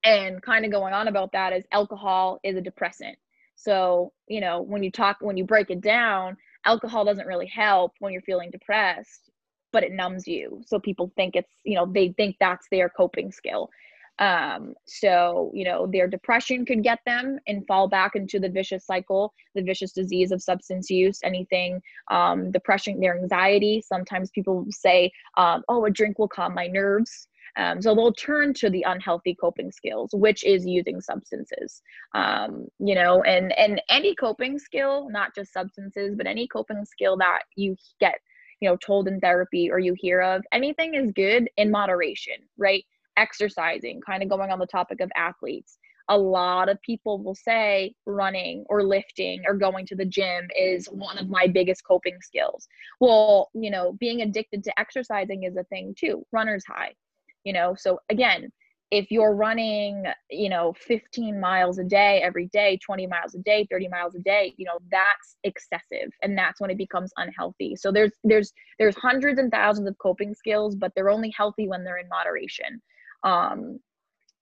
and 0.02 0.42
kind 0.42 0.64
of 0.64 0.72
going 0.72 0.94
on 0.94 1.08
about 1.08 1.32
that 1.32 1.52
is 1.52 1.64
alcohol 1.72 2.40
is 2.42 2.56
a 2.56 2.60
depressant. 2.60 3.16
So 3.54 4.12
you 4.28 4.40
know 4.40 4.60
when 4.62 4.82
you 4.82 4.90
talk 4.90 5.18
when 5.20 5.36
you 5.36 5.44
break 5.44 5.70
it 5.70 5.80
down, 5.80 6.36
alcohol 6.64 7.04
doesn't 7.04 7.26
really 7.26 7.46
help 7.46 7.92
when 7.98 8.12
you're 8.12 8.22
feeling 8.22 8.50
depressed 8.50 9.30
but 9.72 9.82
it 9.82 9.92
numbs 9.92 10.26
you. 10.26 10.62
So 10.66 10.78
people 10.78 11.12
think 11.16 11.36
it's 11.36 11.52
you 11.64 11.74
know 11.74 11.86
they 11.86 12.10
think 12.16 12.36
that's 12.40 12.66
their 12.70 12.88
coping 12.88 13.32
skill. 13.32 13.70
Um, 14.18 14.74
so 14.86 15.50
you 15.54 15.64
know 15.64 15.86
their 15.86 16.06
depression 16.06 16.66
could 16.66 16.82
get 16.82 16.98
them 17.06 17.38
and 17.46 17.66
fall 17.66 17.88
back 17.88 18.16
into 18.16 18.38
the 18.38 18.50
vicious 18.50 18.84
cycle 18.84 19.32
the 19.54 19.62
vicious 19.62 19.92
disease 19.92 20.30
of 20.30 20.42
substance 20.42 20.90
use 20.90 21.20
anything 21.24 21.80
um, 22.10 22.50
depression 22.50 23.00
their 23.00 23.18
anxiety. 23.18 23.82
Sometimes 23.86 24.30
people 24.30 24.66
say 24.70 25.10
um, 25.36 25.62
oh 25.68 25.84
a 25.84 25.90
drink 25.90 26.18
will 26.18 26.28
calm 26.28 26.54
my 26.54 26.66
nerves 26.66 27.28
Um, 27.56 27.80
so 27.82 27.94
they'll 27.94 28.12
turn 28.12 28.54
to 28.54 28.70
the 28.70 28.84
unhealthy 28.86 29.34
coping 29.34 29.72
skills, 29.72 30.10
which 30.12 30.44
is 30.44 30.66
using 30.66 31.00
substances. 31.00 31.82
Um, 32.14 32.66
you 32.78 32.94
know, 32.94 33.22
and 33.22 33.56
and 33.58 33.80
any 33.88 34.14
coping 34.14 34.58
skill, 34.58 35.08
not 35.10 35.34
just 35.34 35.52
substances, 35.52 36.14
but 36.16 36.26
any 36.26 36.46
coping 36.46 36.84
skill 36.84 37.16
that 37.18 37.40
you 37.56 37.76
get, 38.00 38.20
you 38.60 38.68
know, 38.68 38.76
told 38.76 39.08
in 39.08 39.20
therapy 39.20 39.70
or 39.70 39.78
you 39.78 39.94
hear 39.98 40.20
of, 40.20 40.42
anything 40.52 40.94
is 40.94 41.12
good 41.12 41.48
in 41.56 41.70
moderation, 41.70 42.36
right? 42.58 42.84
Exercising, 43.16 44.00
kind 44.00 44.22
of 44.22 44.28
going 44.28 44.50
on 44.50 44.58
the 44.58 44.66
topic 44.66 45.00
of 45.00 45.10
athletes 45.16 45.78
a 46.10 46.18
lot 46.18 46.68
of 46.68 46.82
people 46.82 47.22
will 47.22 47.36
say 47.36 47.94
running 48.04 48.64
or 48.68 48.82
lifting 48.82 49.42
or 49.46 49.54
going 49.54 49.86
to 49.86 49.94
the 49.94 50.04
gym 50.04 50.48
is 50.58 50.86
one 50.86 51.16
of 51.16 51.28
my 51.28 51.46
biggest 51.46 51.84
coping 51.86 52.18
skills. 52.20 52.66
Well, 52.98 53.48
you 53.54 53.70
know, 53.70 53.92
being 53.92 54.20
addicted 54.20 54.64
to 54.64 54.78
exercising 54.78 55.44
is 55.44 55.56
a 55.56 55.62
thing 55.64 55.94
too. 55.96 56.26
Runner's 56.32 56.64
high, 56.66 56.94
you 57.44 57.52
know. 57.52 57.74
So 57.78 58.00
again, 58.10 58.50
if 58.90 59.10
you're 59.10 59.34
running, 59.34 60.04
you 60.30 60.48
know, 60.48 60.74
15 60.76 61.38
miles 61.38 61.78
a 61.78 61.84
day 61.84 62.20
every 62.22 62.48
day, 62.48 62.78
20 62.84 63.06
miles 63.06 63.34
a 63.34 63.38
day, 63.38 63.66
30 63.70 63.88
miles 63.88 64.16
a 64.16 64.18
day, 64.20 64.52
you 64.56 64.66
know, 64.66 64.78
that's 64.90 65.36
excessive 65.44 66.10
and 66.22 66.36
that's 66.36 66.60
when 66.60 66.70
it 66.70 66.78
becomes 66.78 67.12
unhealthy. 67.16 67.76
So 67.76 67.92
there's 67.92 68.12
there's 68.24 68.52
there's 68.78 68.96
hundreds 68.96 69.38
and 69.38 69.50
thousands 69.52 69.88
of 69.88 69.96
coping 69.98 70.34
skills, 70.34 70.74
but 70.74 70.92
they're 70.94 71.10
only 71.10 71.32
healthy 71.36 71.68
when 71.68 71.84
they're 71.84 71.98
in 71.98 72.08
moderation. 72.08 72.82
Um, 73.22 73.78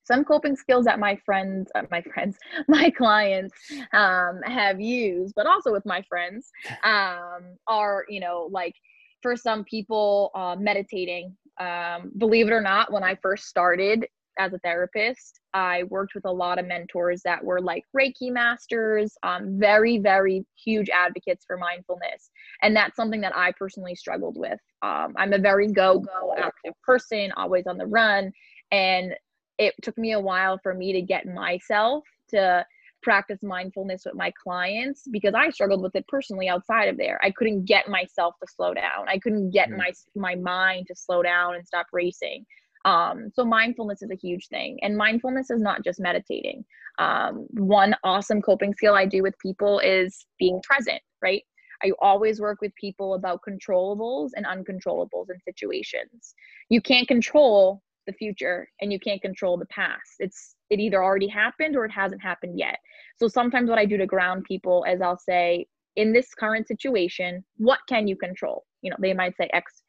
some 0.05 0.25
coping 0.25 0.57
skills 0.57 0.87
that 0.87 0.99
my 0.99 1.17
friends 1.27 1.71
uh, 1.75 1.83
my 1.91 2.01
friends 2.01 2.39
my 2.69 2.89
clients 2.91 3.55
um, 3.93 4.41
have 4.45 4.81
used 4.81 5.35
but 5.37 5.47
also 5.47 5.71
with 5.71 5.85
my 5.85 6.03
friends 6.09 6.51
um, 6.85 7.57
are 7.67 8.07
you 8.09 8.19
know 8.19 8.49
like 8.51 8.75
for 9.21 9.37
some 9.37 9.65
people 9.65 10.31
uh, 10.35 10.57
meditating 10.59 11.37
um, 11.61 12.11
believe 12.19 12.49
it 12.49 12.53
or 12.53 12.61
not 12.61 12.93
when 12.93 13.03
i 13.03 13.15
first 13.17 13.47
started 13.47 14.07
as 14.39 14.53
a 14.53 14.59
therapist 14.59 15.41
i 15.55 15.83
worked 15.85 16.15
with 16.15 16.25
a 16.25 16.33
lot 16.33 16.59
of 16.59 16.67
mentors 16.67 17.21
that 17.23 17.43
were 17.43 17.61
like 17.61 17.83
reiki 17.97 18.31
masters 18.31 19.17
um, 19.23 19.59
very 19.59 19.99
very 19.99 20.45
huge 20.65 20.89
advocates 20.91 21.45
for 21.45 21.57
mindfulness. 21.57 22.31
And 22.63 22.75
that's 22.75 22.97
something 22.97 23.21
that 23.23 23.37
i 23.37 23.53
personally 23.59 23.95
struggled 23.95 24.37
with. 24.39 24.61
Um, 24.83 25.15
i'm 25.17 25.33
a 25.33 25.39
very 25.39 25.67
go 25.69 25.99
go 25.99 26.35
active 26.37 26.75
person 26.83 27.33
always 27.37 27.67
on 27.67 27.79
the 27.79 27.87
run. 27.87 28.33
And 28.71 29.15
it 29.59 29.75
took 29.83 29.99
me 29.99 30.13
a 30.13 30.21
while 30.21 30.59
for 30.63 30.73
me 30.73 30.93
to 30.93 31.03
get 31.03 31.27
myself 31.27 32.05
to 32.31 32.65
practice 33.03 33.39
mindfulness 33.43 34.03
with 34.05 34.15
my 34.15 34.33
clients 34.43 35.05
because 35.11 35.35
I 35.35 35.51
struggled 35.51 35.83
with 35.83 35.95
it 35.95 36.07
personally 36.09 36.49
outside 36.49 36.89
of 36.89 36.97
there. 36.97 37.19
I 37.23 37.31
couldn't 37.31 37.65
get 37.65 37.89
myself 37.89 38.35
to 38.41 38.47
slow 38.55 38.75
down. 38.75 39.09
I 39.09 39.19
couldn't 39.19 39.51
get 39.51 39.69
mm-hmm. 39.69 39.79
my 39.79 39.93
my 40.15 40.35
mind 40.35 40.87
to 40.89 40.95
slow 40.95 41.23
down 41.23 41.55
and 41.55 41.67
stop 41.67 41.87
racing. 41.93 42.45
Um, 42.85 43.31
so 43.35 43.45
mindfulness 43.45 44.03
is 44.03 44.11
a 44.11 44.17
huge 44.17 44.49
thing, 44.49 44.79
and 44.83 44.97
mindfulness 44.97 45.51
is 45.51 45.61
not 45.61 45.85
just 45.85 46.01
meditating. 46.01 46.65
Um, 46.99 47.47
one 47.51 47.95
awesome 48.03 48.43
coping 48.43 48.75
skill 48.75 48.95
I 48.95 49.07
do 49.07 49.23
with 49.23 49.39
people 49.39 49.79
is 49.81 50.27
being 50.39 50.61
present. 50.63 51.01
Right. 51.23 51.43
I 51.83 51.93
always 52.01 52.41
work 52.41 52.61
with 52.61 52.75
people 52.75 53.15
about 53.15 53.41
controllables 53.49 54.31
and 54.35 54.45
uncontrollables 54.45 55.31
in 55.31 55.39
situations. 55.45 56.35
You 56.69 56.81
can't 56.81 57.07
control 57.07 57.83
the 58.09 58.13
future 58.15 58.69
and 58.81 58.93
you 58.93 58.99
can't 58.99 59.23
control 59.23 59.57
the 59.57 59.67
past. 59.67 60.17
It's 60.19 60.57
it 60.71 60.81
either 60.81 61.03
already 61.03 61.29
happened 61.29 61.77
or 61.77 61.85
it 61.85 61.93
hasn't 61.93 62.23
happened 62.23 62.59
yet. 62.59 62.79
So 63.19 63.29
sometimes 63.29 63.71
what 63.71 63.79
i 63.79 63.85
do 63.85 63.97
to 63.99 64.07
ground 64.07 64.45
people 64.45 64.85
is 64.89 65.01
i'll 65.01 65.19
say 65.19 65.67
in 65.95 66.13
this 66.13 66.35
current 66.35 66.67
situation 66.67 67.45
what 67.59 67.81
can 67.89 68.09
you 68.09 68.17
control? 68.17 68.65
You 68.83 68.91
know 68.91 68.97
they 68.99 69.15
might 69.15 69.37
say 69.37 69.49
x 69.53 69.83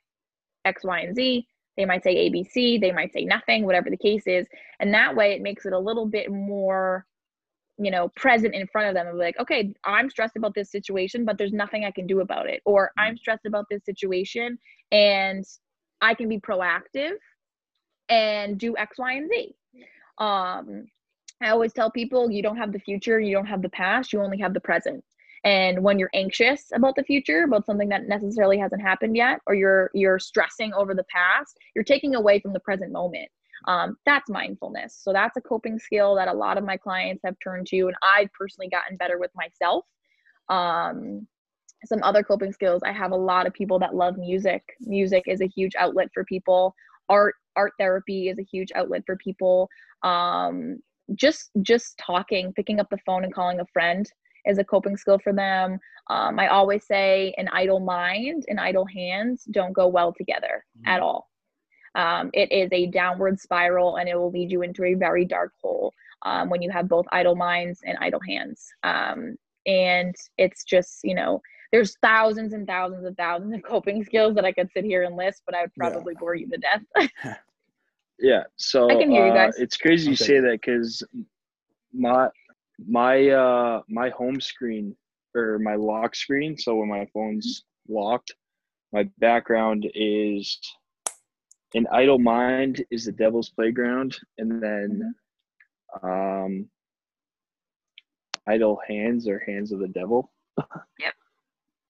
x 0.65 0.83
y 0.83 0.99
and 0.99 1.15
z. 1.15 1.47
They 1.77 1.85
might 1.85 2.03
say 2.03 2.29
abc 2.29 2.81
they 2.81 2.91
might 2.91 3.13
say 3.13 3.23
nothing 3.25 3.65
whatever 3.65 3.89
the 3.89 3.97
case 3.97 4.27
is. 4.27 4.45
And 4.79 4.93
that 4.93 5.15
way 5.15 5.31
it 5.31 5.41
makes 5.41 5.65
it 5.65 5.73
a 5.73 5.79
little 5.79 6.05
bit 6.05 6.29
more 6.29 7.05
you 7.81 7.89
know 7.89 8.09
present 8.17 8.53
in 8.53 8.67
front 8.67 8.89
of 8.89 8.93
them. 8.93 9.07
And 9.07 9.17
be 9.17 9.23
like 9.23 9.39
okay 9.39 9.73
i'm 9.85 10.09
stressed 10.09 10.35
about 10.35 10.53
this 10.53 10.69
situation 10.69 11.23
but 11.23 11.37
there's 11.37 11.53
nothing 11.53 11.85
i 11.85 11.91
can 11.91 12.05
do 12.05 12.19
about 12.19 12.49
it. 12.49 12.61
Or 12.65 12.87
mm-hmm. 12.87 13.01
i'm 13.01 13.17
stressed 13.17 13.45
about 13.45 13.65
this 13.69 13.85
situation 13.85 14.59
and 14.91 15.45
i 16.01 16.13
can 16.13 16.27
be 16.27 16.39
proactive 16.39 17.13
and 18.09 18.57
do 18.57 18.75
X, 18.77 18.97
Y, 18.97 19.13
and 19.13 19.29
Z. 19.29 19.55
Um, 20.17 20.85
I 21.41 21.49
always 21.49 21.73
tell 21.73 21.89
people 21.89 22.29
you 22.29 22.41
don't 22.41 22.57
have 22.57 22.73
the 22.73 22.79
future, 22.79 23.19
you 23.19 23.33
don't 23.33 23.45
have 23.45 23.61
the 23.61 23.69
past, 23.69 24.11
you 24.11 24.21
only 24.21 24.39
have 24.39 24.53
the 24.53 24.59
present. 24.59 25.03
And 25.45 25.81
when 25.83 25.97
you're 25.97 26.09
anxious 26.13 26.65
about 26.73 26.95
the 26.95 27.03
future, 27.03 27.43
about 27.43 27.65
something 27.65 27.87
that 27.89 28.07
necessarily 28.07 28.57
hasn't 28.57 28.81
happened 28.81 29.15
yet, 29.15 29.39
or 29.47 29.55
you're 29.55 29.89
you're 29.93 30.19
stressing 30.19 30.73
over 30.73 30.93
the 30.93 31.05
past, 31.05 31.57
you're 31.75 31.85
taking 31.85 32.15
away 32.15 32.39
from 32.39 32.51
the 32.51 32.59
present 32.59 32.91
moment. 32.91 33.29
Um, 33.67 33.97
that's 34.05 34.29
mindfulness. 34.29 34.99
So 35.01 35.13
that's 35.13 35.37
a 35.37 35.41
coping 35.41 35.79
skill 35.79 36.15
that 36.15 36.27
a 36.27 36.33
lot 36.33 36.57
of 36.57 36.65
my 36.65 36.75
clients 36.75 37.21
have 37.23 37.35
turned 37.41 37.67
to, 37.67 37.87
and 37.87 37.95
I've 38.03 38.31
personally 38.33 38.69
gotten 38.69 38.97
better 38.97 39.17
with 39.17 39.31
myself. 39.33 39.85
Um, 40.49 41.27
some 41.85 42.03
other 42.03 42.23
coping 42.23 42.51
skills. 42.51 42.81
I 42.83 42.91
have 42.91 43.11
a 43.11 43.17
lot 43.17 43.47
of 43.47 43.53
people 43.53 43.79
that 43.79 43.95
love 43.95 44.17
music. 44.17 44.63
Music 44.81 45.23
is 45.27 45.39
a 45.39 45.47
huge 45.47 45.73
outlet 45.77 46.09
for 46.13 46.25
people. 46.25 46.75
Art 47.07 47.35
art 47.59 47.73
therapy 47.77 48.29
is 48.29 48.39
a 48.39 48.49
huge 48.53 48.71
outlet 48.73 49.03
for 49.05 49.17
people 49.17 49.69
um, 50.03 50.79
just 51.15 51.51
just 51.61 51.97
talking 51.97 52.53
picking 52.53 52.79
up 52.79 52.87
the 52.89 52.97
phone 53.05 53.23
and 53.25 53.33
calling 53.33 53.59
a 53.59 53.65
friend 53.73 54.09
is 54.45 54.57
a 54.57 54.63
coping 54.63 54.95
skill 54.95 55.19
for 55.19 55.33
them 55.33 55.77
um, 56.09 56.39
i 56.39 56.47
always 56.47 56.85
say 56.85 57.33
an 57.37 57.49
idle 57.49 57.81
mind 57.81 58.45
and 58.47 58.59
idle 58.59 58.85
hands 58.85 59.43
don't 59.51 59.73
go 59.73 59.87
well 59.87 60.13
together 60.13 60.65
mm-hmm. 60.77 60.89
at 60.89 61.01
all 61.01 61.29
um, 61.95 62.29
it 62.33 62.49
is 62.51 62.69
a 62.71 62.85
downward 62.87 63.39
spiral 63.39 63.97
and 63.97 64.07
it 64.07 64.15
will 64.15 64.31
lead 64.31 64.51
you 64.51 64.61
into 64.61 64.85
a 64.85 64.93
very 64.93 65.25
dark 65.25 65.51
hole 65.61 65.93
um, 66.21 66.49
when 66.49 66.61
you 66.61 66.69
have 66.69 66.87
both 66.87 67.05
idle 67.11 67.35
minds 67.35 67.81
and 67.85 67.97
idle 67.99 68.21
hands 68.27 68.67
um, 68.83 69.35
and 69.65 70.15
it's 70.37 70.63
just 70.63 70.99
you 71.03 71.15
know 71.15 71.41
there's 71.71 71.97
thousands 72.01 72.53
and 72.53 72.65
thousands 72.65 73.05
and 73.05 73.15
thousands 73.17 73.53
of 73.53 73.63
coping 73.63 74.03
skills 74.09 74.35
that 74.35 74.45
I 74.45 74.51
could 74.51 74.71
sit 74.71 74.83
here 74.83 75.03
and 75.03 75.15
list, 75.15 75.43
but 75.45 75.55
I 75.55 75.61
would 75.61 75.75
probably 75.75 76.13
yeah. 76.13 76.19
bore 76.19 76.35
you 76.35 76.49
to 76.49 76.57
death. 76.57 77.37
Yeah. 78.19 78.43
So 78.57 78.89
I 78.89 78.95
can 78.95 79.11
hear 79.11 79.27
you 79.27 79.33
guys. 79.33 79.57
Uh, 79.57 79.63
it's 79.63 79.77
crazy 79.77 80.03
okay. 80.03 80.11
you 80.11 80.15
say 80.15 80.39
that 80.39 80.59
because 80.61 81.03
my 81.93 82.29
my 82.87 83.29
uh 83.29 83.81
my 83.89 84.09
home 84.09 84.39
screen 84.39 84.95
or 85.35 85.59
my 85.59 85.75
lock 85.75 86.15
screen. 86.15 86.57
So 86.57 86.75
when 86.75 86.89
my 86.89 87.07
phone's 87.13 87.63
locked, 87.87 88.33
my 88.91 89.09
background 89.19 89.89
is 89.93 90.59
an 91.75 91.87
idle 91.91 92.19
mind 92.19 92.83
is 92.91 93.05
the 93.05 93.11
devil's 93.11 93.49
playground, 93.49 94.17
and 94.37 94.61
then 94.61 95.13
mm-hmm. 96.03 96.07
um 96.07 96.69
idle 98.47 98.79
hands 98.87 99.27
are 99.27 99.39
hands 99.39 99.71
of 99.71 99.79
the 99.79 99.87
devil. 99.87 100.31
yep. 100.99 101.13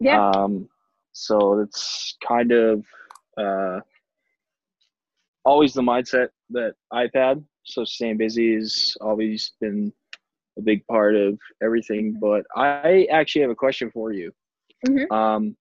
Yeah. 0.02 0.30
Um. 0.30 0.70
So 1.12 1.60
it's 1.60 2.16
kind 2.26 2.54
of 2.54 2.86
uh 3.38 3.82
always 5.50 5.74
the 5.74 5.82
mindset 5.82 6.28
that 6.52 6.74
I've 6.92 7.14
had. 7.16 7.44
So 7.64 7.84
staying 7.84 8.18
busy 8.18 8.54
has 8.54 8.96
always 9.02 9.54
been 9.60 9.92
a 10.60 10.62
big 10.62 10.86
part 10.86 11.16
of 11.16 11.40
everything. 11.64 12.18
But 12.22 12.46
I 12.56 13.08
actually 13.12 13.42
have 13.42 13.52
a 13.52 13.56
question 13.66 13.90
for 13.92 14.14
you. 14.14 14.32
Mm-hmm. 14.88 15.12
Um, 15.12 15.58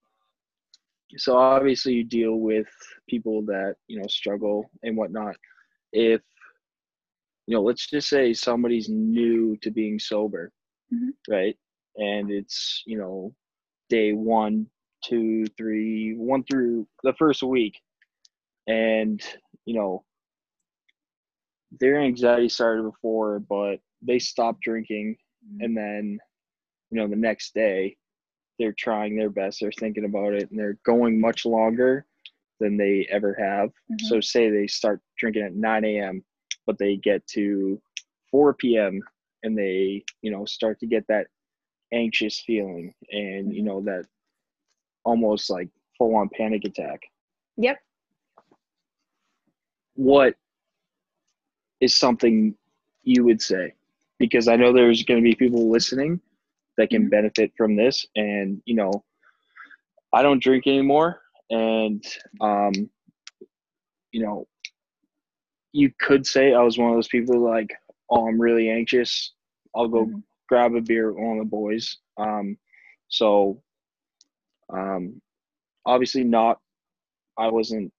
so 1.16 1.38
obviously 1.38 1.94
you 1.94 2.04
deal 2.04 2.34
with 2.34 2.68
people 3.08 3.40
that 3.46 3.76
you 3.86 3.98
know 3.98 4.06
struggle 4.08 4.70
and 4.82 4.94
whatnot. 4.94 5.36
If 5.92 6.20
you 7.46 7.54
know, 7.54 7.62
let's 7.62 7.88
just 7.88 8.10
say 8.10 8.34
somebody's 8.34 8.90
new 8.90 9.56
to 9.62 9.70
being 9.70 9.98
sober, 9.98 10.52
mm-hmm. 10.92 11.32
right? 11.32 11.56
And 11.96 12.30
it's 12.30 12.82
you 12.84 12.98
know 12.98 13.34
day 13.88 14.12
one, 14.12 14.66
two, 15.02 15.46
three, 15.56 16.14
one 16.14 16.44
through 16.44 16.86
the 17.04 17.14
first 17.18 17.42
week, 17.42 17.80
and 18.66 19.22
you 19.68 19.74
know, 19.74 20.02
their 21.78 22.00
anxiety 22.00 22.48
started 22.48 22.84
before, 22.84 23.38
but 23.38 23.80
they 24.00 24.18
stopped 24.18 24.62
drinking, 24.62 25.16
mm-hmm. 25.46 25.62
and 25.62 25.76
then, 25.76 26.18
you 26.90 26.98
know, 26.98 27.06
the 27.06 27.14
next 27.14 27.52
day, 27.52 27.94
they're 28.58 28.72
trying 28.72 29.14
their 29.14 29.28
best. 29.28 29.58
They're 29.60 29.70
thinking 29.78 30.06
about 30.06 30.32
it, 30.32 30.50
and 30.50 30.58
they're 30.58 30.78
going 30.86 31.20
much 31.20 31.44
longer 31.44 32.06
than 32.60 32.78
they 32.78 33.06
ever 33.10 33.36
have. 33.38 33.68
Mm-hmm. 33.68 34.06
So, 34.06 34.22
say 34.22 34.48
they 34.48 34.66
start 34.66 35.02
drinking 35.18 35.42
at 35.42 35.54
9 35.54 35.84
a.m., 35.84 36.24
but 36.66 36.78
they 36.78 36.96
get 36.96 37.26
to 37.34 37.78
4 38.30 38.54
p.m. 38.54 39.02
and 39.42 39.56
they, 39.56 40.02
you 40.22 40.30
know, 40.30 40.46
start 40.46 40.80
to 40.80 40.86
get 40.86 41.06
that 41.08 41.26
anxious 41.92 42.40
feeling 42.40 42.94
and, 43.10 43.52
you 43.52 43.62
mm-hmm. 43.62 43.66
know, 43.66 43.80
that 43.82 44.06
almost 45.04 45.50
like 45.50 45.68
full 45.98 46.16
on 46.16 46.30
panic 46.34 46.64
attack. 46.64 47.02
Yep 47.58 47.76
what 49.98 50.34
is 51.80 51.96
something 51.96 52.54
you 53.02 53.24
would 53.24 53.42
say? 53.42 53.74
Because 54.20 54.46
I 54.46 54.54
know 54.54 54.72
there's 54.72 55.02
going 55.02 55.20
to 55.20 55.28
be 55.28 55.34
people 55.34 55.70
listening 55.70 56.20
that 56.76 56.90
can 56.90 57.02
mm-hmm. 57.02 57.10
benefit 57.10 57.52
from 57.56 57.74
this. 57.74 58.06
And, 58.14 58.62
you 58.64 58.76
know, 58.76 59.04
I 60.12 60.22
don't 60.22 60.42
drink 60.42 60.68
anymore. 60.68 61.20
And, 61.50 62.04
um, 62.40 62.72
you 64.12 64.22
know, 64.22 64.46
you 65.72 65.90
could 66.00 66.24
say 66.24 66.54
I 66.54 66.62
was 66.62 66.78
one 66.78 66.90
of 66.90 66.96
those 66.96 67.08
people 67.08 67.40
like, 67.40 67.74
oh, 68.08 68.28
I'm 68.28 68.40
really 68.40 68.70
anxious. 68.70 69.32
I'll 69.74 69.88
go 69.88 70.06
Mhm. 70.06 70.22
grab 70.48 70.74
a 70.76 70.80
beer 70.80 71.12
with 71.12 71.20
one 71.20 71.38
of 71.38 71.44
the 71.44 71.50
boys. 71.50 71.98
Um, 72.18 72.56
so, 73.08 73.60
um, 74.72 75.20
obviously 75.86 76.22
not. 76.22 76.60
I 77.36 77.48
wasn't, 77.48 77.92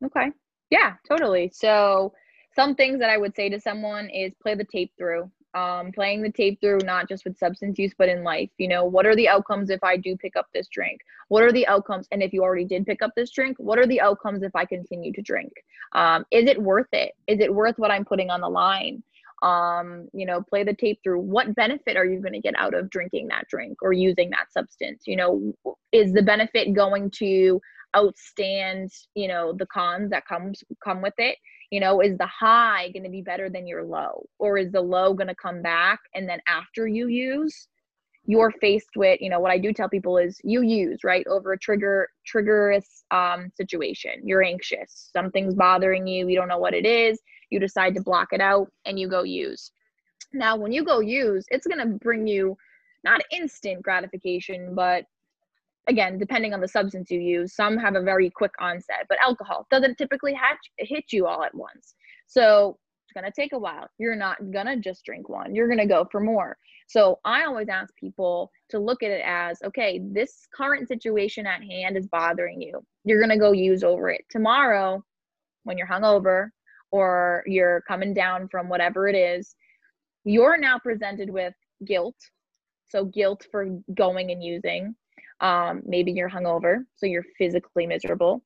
Okay. 0.04 0.32
Yeah, 0.70 0.94
totally. 1.08 1.50
So 1.52 2.12
some 2.58 2.74
things 2.74 2.98
that 2.98 3.08
I 3.08 3.18
would 3.18 3.36
say 3.36 3.48
to 3.50 3.60
someone 3.60 4.10
is 4.10 4.32
play 4.42 4.56
the 4.56 4.64
tape 4.64 4.92
through. 4.98 5.30
Um, 5.54 5.92
playing 5.92 6.22
the 6.22 6.30
tape 6.30 6.60
through, 6.60 6.78
not 6.84 7.08
just 7.08 7.24
with 7.24 7.38
substance 7.38 7.78
use, 7.78 7.94
but 7.96 8.08
in 8.08 8.22
life. 8.22 8.50
You 8.58 8.68
know, 8.68 8.84
what 8.84 9.06
are 9.06 9.14
the 9.16 9.28
outcomes 9.28 9.70
if 9.70 9.82
I 9.82 9.96
do 9.96 10.16
pick 10.16 10.36
up 10.36 10.46
this 10.52 10.68
drink? 10.68 11.00
What 11.28 11.42
are 11.42 11.52
the 11.52 11.66
outcomes? 11.68 12.06
And 12.10 12.22
if 12.22 12.32
you 12.32 12.42
already 12.42 12.64
did 12.64 12.84
pick 12.84 13.00
up 13.00 13.12
this 13.16 13.30
drink, 13.30 13.56
what 13.58 13.78
are 13.78 13.86
the 13.86 14.00
outcomes 14.00 14.42
if 14.42 14.54
I 14.54 14.64
continue 14.64 15.12
to 15.12 15.22
drink? 15.22 15.52
Um, 15.94 16.26
is 16.32 16.46
it 16.46 16.60
worth 16.60 16.92
it? 16.92 17.12
Is 17.28 17.40
it 17.40 17.54
worth 17.54 17.78
what 17.78 17.90
I'm 17.90 18.04
putting 18.04 18.28
on 18.28 18.40
the 18.40 18.48
line? 18.48 19.02
Um, 19.42 20.08
you 20.12 20.26
know, 20.26 20.42
play 20.42 20.64
the 20.64 20.74
tape 20.74 21.00
through. 21.02 21.20
What 21.20 21.54
benefit 21.54 21.96
are 21.96 22.04
you 22.04 22.20
going 22.20 22.34
to 22.34 22.40
get 22.40 22.54
out 22.58 22.74
of 22.74 22.90
drinking 22.90 23.28
that 23.28 23.46
drink 23.48 23.78
or 23.82 23.92
using 23.92 24.30
that 24.30 24.52
substance? 24.52 25.04
You 25.06 25.16
know, 25.16 25.54
is 25.92 26.12
the 26.12 26.22
benefit 26.22 26.74
going 26.74 27.10
to 27.18 27.60
outstand 27.96 28.92
you 29.14 29.26
know 29.28 29.54
the 29.54 29.64
cons 29.64 30.10
that 30.10 30.26
comes 30.26 30.62
come 30.84 31.00
with 31.00 31.14
it 31.16 31.38
you 31.70 31.80
know 31.80 32.00
is 32.00 32.16
the 32.18 32.26
high 32.26 32.90
going 32.92 33.04
to 33.04 33.10
be 33.10 33.22
better 33.22 33.48
than 33.48 33.66
your 33.66 33.84
low? 33.84 34.26
Or 34.38 34.58
is 34.58 34.72
the 34.72 34.80
low 34.80 35.14
going 35.14 35.28
to 35.28 35.34
come 35.34 35.62
back 35.62 36.00
and 36.14 36.28
then 36.28 36.40
after 36.48 36.86
you 36.86 37.08
use 37.08 37.68
you're 38.26 38.52
faced 38.60 38.90
with 38.94 39.18
you 39.22 39.30
know 39.30 39.40
what 39.40 39.50
i 39.50 39.56
do 39.56 39.72
tell 39.72 39.88
people 39.88 40.18
is 40.18 40.38
you 40.44 40.60
use 40.60 40.98
right 41.02 41.26
over 41.28 41.54
a 41.54 41.58
trigger 41.58 42.08
triggerous 42.26 42.98
um, 43.10 43.50
situation. 43.56 44.12
You're 44.22 44.42
anxious. 44.42 45.10
Something's 45.12 45.54
bothering 45.54 46.06
you. 46.06 46.28
You 46.28 46.36
don't 46.36 46.48
know 46.48 46.58
what 46.58 46.74
it 46.74 46.84
is. 46.84 47.20
You 47.50 47.58
decide 47.58 47.94
to 47.94 48.02
block 48.02 48.28
it 48.32 48.40
out 48.40 48.70
and 48.84 48.98
you 48.98 49.08
go 49.08 49.22
use. 49.22 49.72
Now 50.32 50.56
when 50.56 50.72
you 50.72 50.84
go 50.84 51.00
use 51.00 51.46
it's 51.48 51.66
going 51.66 51.80
to 51.80 51.98
bring 51.98 52.26
you 52.26 52.56
not 53.02 53.22
instant 53.32 53.82
gratification 53.82 54.74
but 54.74 55.04
again, 55.88 56.18
depending 56.18 56.54
on 56.54 56.60
the 56.60 56.68
substance 56.68 57.10
you 57.10 57.20
use, 57.20 57.54
some 57.54 57.76
have 57.78 57.96
a 57.96 58.02
very 58.02 58.30
quick 58.30 58.52
onset, 58.60 59.06
but 59.08 59.18
alcohol 59.22 59.66
doesn't 59.70 59.96
typically 59.96 60.34
hatch, 60.34 60.58
hit 60.78 61.04
you 61.10 61.26
all 61.26 61.42
at 61.42 61.54
once. 61.54 61.94
So 62.26 62.78
it's 63.04 63.18
going 63.18 63.30
to 63.30 63.40
take 63.40 63.54
a 63.54 63.58
while. 63.58 63.88
You're 63.98 64.14
not 64.14 64.50
going 64.50 64.66
to 64.66 64.76
just 64.76 65.04
drink 65.04 65.28
one, 65.28 65.54
you're 65.54 65.66
going 65.66 65.78
to 65.78 65.86
go 65.86 66.06
for 66.12 66.20
more. 66.20 66.56
So 66.88 67.18
I 67.24 67.44
always 67.44 67.68
ask 67.68 67.94
people 67.96 68.50
to 68.70 68.78
look 68.78 69.02
at 69.02 69.10
it 69.10 69.22
as 69.24 69.58
okay, 69.64 70.00
this 70.12 70.46
current 70.54 70.88
situation 70.88 71.46
at 71.46 71.62
hand 71.62 71.96
is 71.96 72.06
bothering 72.06 72.60
you. 72.60 72.84
You're 73.04 73.20
going 73.20 73.30
to 73.30 73.38
go 73.38 73.52
use 73.52 73.82
over 73.82 74.10
it. 74.10 74.22
Tomorrow, 74.30 75.02
when 75.64 75.76
you're 75.76 75.86
hungover 75.86 76.48
or 76.90 77.42
you're 77.46 77.82
coming 77.88 78.14
down 78.14 78.48
from 78.48 78.68
whatever 78.68 79.08
it 79.08 79.16
is, 79.16 79.54
you're 80.24 80.58
now 80.58 80.78
presented 80.78 81.30
with 81.30 81.54
guilt. 81.86 82.16
So, 82.90 83.04
guilt 83.04 83.46
for 83.50 83.68
going 83.94 84.30
and 84.30 84.42
using 84.42 84.94
um, 85.40 85.82
maybe 85.84 86.12
you're 86.12 86.30
hungover, 86.30 86.84
so 86.96 87.06
you're 87.06 87.24
physically 87.36 87.86
miserable. 87.86 88.42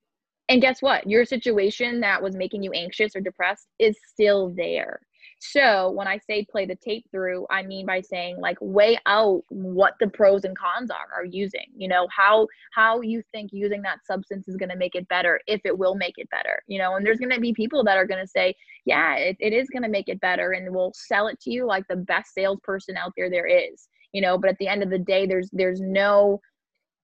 And 0.49 0.61
guess 0.61 0.83
what? 0.83 1.09
Your 1.09 1.25
situation 1.25 2.01
that 2.01 2.23
was 2.23 2.37
making 2.37 2.63
you 2.63 2.73
anxious 2.73 3.17
or 3.17 3.21
depressed 3.21 3.69
is 3.79 3.97
still 4.07 4.53
there. 4.57 5.01
So 5.45 5.91
when 5.91 6.07
I 6.07 6.19
say 6.19 6.47
play 6.49 6.67
the 6.67 6.77
tape 6.77 7.05
through, 7.11 7.47
I 7.51 7.63
mean 7.65 7.85
by 7.85 8.01
saying 8.01 8.39
like 8.39 8.59
weigh 8.61 8.99
out 9.07 9.43
what 9.49 9.95
the 9.99 10.09
pros 10.09 10.45
and 10.45 10.57
cons 10.57 10.91
are 10.91 11.09
are 11.13 11.25
using. 11.25 11.67
You 11.77 11.89
know 11.89 12.07
how 12.17 12.47
how 12.73 13.01
you 13.01 13.23
think 13.33 13.51
using 13.53 13.83
that 13.83 14.07
substance 14.07 14.47
is 14.47 14.57
going 14.57 14.69
to 14.69 14.77
make 14.77 14.95
it 14.95 15.09
better, 15.09 15.41
if 15.49 15.61
it 15.65 15.77
will 15.77 15.97
make 15.97 16.15
it 16.17 16.31
better. 16.31 16.63
You 16.69 16.79
know, 16.79 16.95
and 16.95 17.05
there's 17.05 17.19
going 17.19 17.33
to 17.33 17.41
be 17.41 17.53
people 17.53 17.83
that 17.85 17.97
are 17.97 18.07
going 18.07 18.25
to 18.25 18.31
say, 18.31 18.55
yeah, 18.85 19.17
it, 19.17 19.37
it 19.41 19.53
is 19.53 19.69
going 19.69 19.83
to 19.83 19.89
make 19.89 20.09
it 20.09 20.21
better, 20.21 20.53
and 20.53 20.73
will 20.73 20.93
sell 20.95 21.27
it 21.27 21.41
to 21.41 21.51
you 21.51 21.67
like 21.67 21.89
the 21.89 21.97
best 21.97 22.35
salesperson 22.35 22.97
out 22.97 23.13
there 23.17 23.31
there 23.31 23.47
is. 23.47 23.89
You 24.13 24.23
know, 24.23 24.39
but 24.39 24.51
at 24.51 24.59
the 24.59 24.69
end 24.69 24.83
of 24.83 24.91
the 24.91 24.99
day, 24.99 25.27
there's 25.27 25.51
there's 25.53 25.81
no 25.81 26.41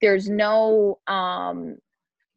there's 0.01 0.29
no 0.29 0.99
um 1.07 1.77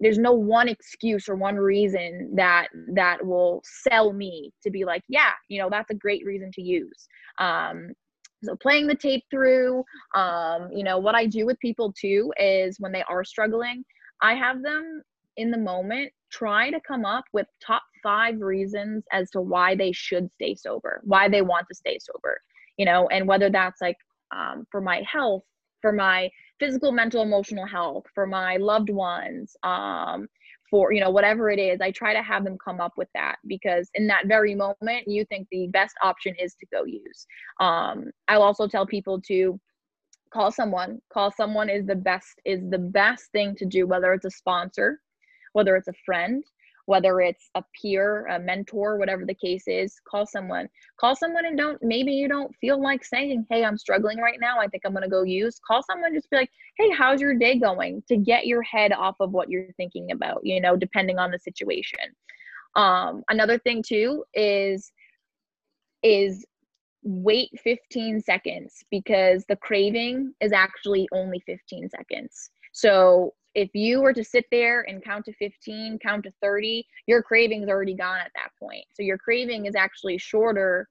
there's 0.01 0.19
no 0.19 0.33
one 0.33 0.69
excuse 0.69 1.29
or 1.29 1.37
one 1.37 1.57
reason 1.57 2.33
that 2.35 2.69
that 2.93 3.25
will 3.25 3.63
sell 3.65 4.13
me 4.13 4.53
to 4.63 4.71
be 4.71 4.85
like 4.85 5.03
yeah 5.09 5.33
you 5.49 5.61
know 5.61 5.69
that's 5.71 5.91
a 5.91 5.95
great 5.95 6.25
reason 6.25 6.51
to 6.53 6.63
use. 6.63 7.09
Um 7.39 7.93
so 8.45 8.57
playing 8.57 8.87
the 8.87 8.95
tape 8.95 9.25
through 9.31 9.85
um 10.15 10.69
you 10.73 10.83
know 10.85 10.99
what 10.99 11.15
i 11.15 11.27
do 11.27 11.47
with 11.47 11.59
people 11.61 11.93
too 11.93 12.33
is 12.39 12.77
when 12.81 12.93
they 12.93 13.05
are 13.09 13.25
struggling 13.25 13.85
i 14.21 14.35
have 14.35 14.63
them 14.63 15.03
in 15.37 15.51
the 15.51 15.59
moment 15.59 16.13
try 16.31 16.71
to 16.71 16.81
come 16.87 17.05
up 17.05 17.25
with 17.33 17.47
top 17.65 17.83
five 18.03 18.41
reasons 18.41 19.05
as 19.13 19.31
to 19.31 19.41
why 19.41 19.75
they 19.75 19.93
should 19.93 20.31
stay 20.33 20.55
sober 20.55 21.01
why 21.05 21.29
they 21.29 21.43
want 21.43 21.67
to 21.69 21.75
stay 21.75 21.99
sober 22.01 22.41
you 22.77 22.85
know 22.85 23.07
and 23.09 23.27
whether 23.27 23.49
that's 23.49 23.81
like 23.81 23.97
um, 24.35 24.67
for 24.71 24.81
my 24.81 25.03
health 25.11 25.45
for 25.81 25.93
my 25.93 26.29
physical 26.63 26.93
mental 26.93 27.23
emotional 27.23 27.67
health 27.67 28.05
for 28.15 28.25
my 28.25 28.57
loved 28.57 28.89
ones 28.89 29.57
um 29.65 30.29
for 30.71 30.93
you 30.93 31.01
know 31.01 31.11
whatever 31.11 31.51
it 31.51 31.59
is 31.59 31.81
i 31.81 31.91
try 31.91 32.15
to 32.15 32.23
have 32.23 32.45
them 32.45 32.57
come 32.65 32.81
up 32.81 32.93
with 32.97 33.09
that 33.15 33.37
because 33.49 33.91
in 33.95 34.07
that 34.07 34.29
very 34.29 34.55
moment 34.55 35.03
you 35.09 35.25
think 35.25 35.49
the 35.51 35.67
best 35.73 35.95
option 36.03 36.35
is 36.39 36.55
to 36.55 36.67
go 36.73 36.85
use. 36.85 37.27
Um 37.59 38.13
i'll 38.29 38.43
also 38.43 38.69
tell 38.69 38.87
people 38.87 39.21
to 39.23 39.59
call 40.33 40.51
someone. 40.51 41.01
Call 41.13 41.31
someone 41.31 41.69
is 41.69 41.85
the 41.85 41.97
best 41.97 42.41
is 42.45 42.61
the 42.71 42.79
best 42.79 43.31
thing 43.33 43.55
to 43.57 43.67
do 43.67 43.87
whether 43.87 44.13
it's 44.13 44.25
a 44.25 44.31
sponsor 44.31 45.01
whether 45.53 45.77
it's 45.77 45.89
a 45.89 46.03
friend 46.07 46.45
whether 46.87 47.21
it's 47.21 47.49
a 47.55 47.63
peer, 47.81 48.27
a 48.27 48.39
mentor, 48.39 48.99
whatever 48.99 49.25
the 49.25 49.35
case 49.35 49.65
is, 49.67 50.01
call 50.09 50.27
someone. 50.27 50.69
Call 50.99 51.15
someone 51.15 51.47
and 51.47 51.57
don't, 51.57 51.83
maybe 51.83 52.13
you 52.13 52.29
don't 52.29 52.55
feel 52.57 52.81
like 52.81 53.05
saying, 53.05 53.47
Hey, 53.51 53.65
I'm 53.65 53.79
struggling 53.79 54.19
right 54.19 54.39
now. 54.41 54.59
I 54.59 54.67
think 54.67 54.83
I'm 54.85 54.93
going 54.93 55.05
to 55.05 55.09
go 55.09 55.23
use. 55.23 55.61
Call 55.67 55.83
someone, 55.83 56.15
just 56.15 56.31
be 56.31 56.37
like, 56.37 56.51
Hey, 56.77 56.91
how's 56.91 57.21
your 57.21 57.35
day 57.35 57.59
going? 57.59 58.03
To 58.09 58.17
get 58.17 58.47
your 58.47 58.63
head 58.63 58.93
off 58.93 59.17
of 59.21 59.33
what 59.33 59.49
you're 59.49 59.73
thinking 59.77 60.11
about, 60.13 60.41
you 60.43 60.61
know, 60.61 60.77
depending 60.77 61.19
on 61.19 61.31
the 61.31 61.39
situation. 61.39 62.01
Um, 62.75 63.23
another 63.29 63.59
thing 63.59 63.83
too 63.83 64.25
is, 64.35 64.93
is 66.03 66.45
wait 67.05 67.51
15 67.63 68.21
seconds 68.21 68.85
because 68.91 69.45
the 69.49 69.57
craving 69.57 70.33
is 70.41 70.53
actually 70.53 71.09
only 71.13 71.41
15 71.47 71.91
seconds. 71.91 72.51
So 72.73 73.35
if 73.55 73.71
you 73.75 74.01
were 74.01 74.13
to 74.13 74.25
sit 74.25 74.47
there 74.51 74.85
and 74.89 75.05
count 75.05 75.27
to 75.27 75.33
15, 75.35 75.99
count 75.99 76.25
to 76.25 76.33
30, 76.41 76.87
your 77.07 77.23
craving's 77.23 77.69
already 77.69 77.95
gone 77.95 78.19
at 78.19 78.31
that 78.35 78.51
point. 78.59 78.85
So 78.95 79.03
your 79.03 79.19
craving 79.19 79.67
is 79.67 79.75
actually 79.75 80.19
shorter 80.19 80.89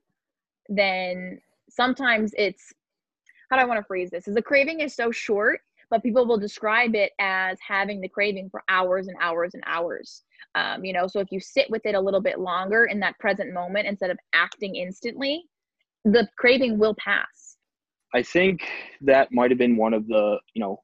than 0.69 1.39
sometimes 1.69 2.33
it's 2.37 2.73
how 3.49 3.57
do 3.57 3.63
I 3.63 3.65
want 3.65 3.79
to 3.79 3.85
phrase 3.85 4.09
this? 4.09 4.27
Is 4.27 4.35
the 4.35 4.41
craving 4.41 4.79
is 4.79 4.95
so 4.95 5.11
short, 5.11 5.59
but 5.89 6.01
people 6.01 6.25
will 6.25 6.37
describe 6.37 6.95
it 6.95 7.11
as 7.19 7.57
having 7.65 7.99
the 7.99 8.07
craving 8.07 8.49
for 8.49 8.63
hours 8.69 9.07
and 9.07 9.17
hours 9.19 9.53
and 9.53 9.63
hours. 9.65 10.23
Um, 10.55 10.85
you 10.85 10.93
know, 10.93 11.07
so 11.07 11.19
if 11.19 11.31
you 11.31 11.39
sit 11.41 11.69
with 11.69 11.85
it 11.85 11.95
a 11.95 11.99
little 11.99 12.21
bit 12.21 12.39
longer 12.39 12.85
in 12.85 12.99
that 13.01 13.19
present 13.19 13.53
moment 13.53 13.87
instead 13.87 14.09
of 14.09 14.17
acting 14.33 14.75
instantly, 14.75 15.43
the 16.05 16.27
craving 16.37 16.79
will 16.79 16.95
pass. 16.95 17.57
I 18.13 18.23
think 18.23 18.61
that 19.01 19.29
might 19.31 19.51
have 19.51 19.57
been 19.57 19.77
one 19.77 19.93
of 19.93 20.07
the, 20.07 20.39
you 20.53 20.61
know, 20.61 20.81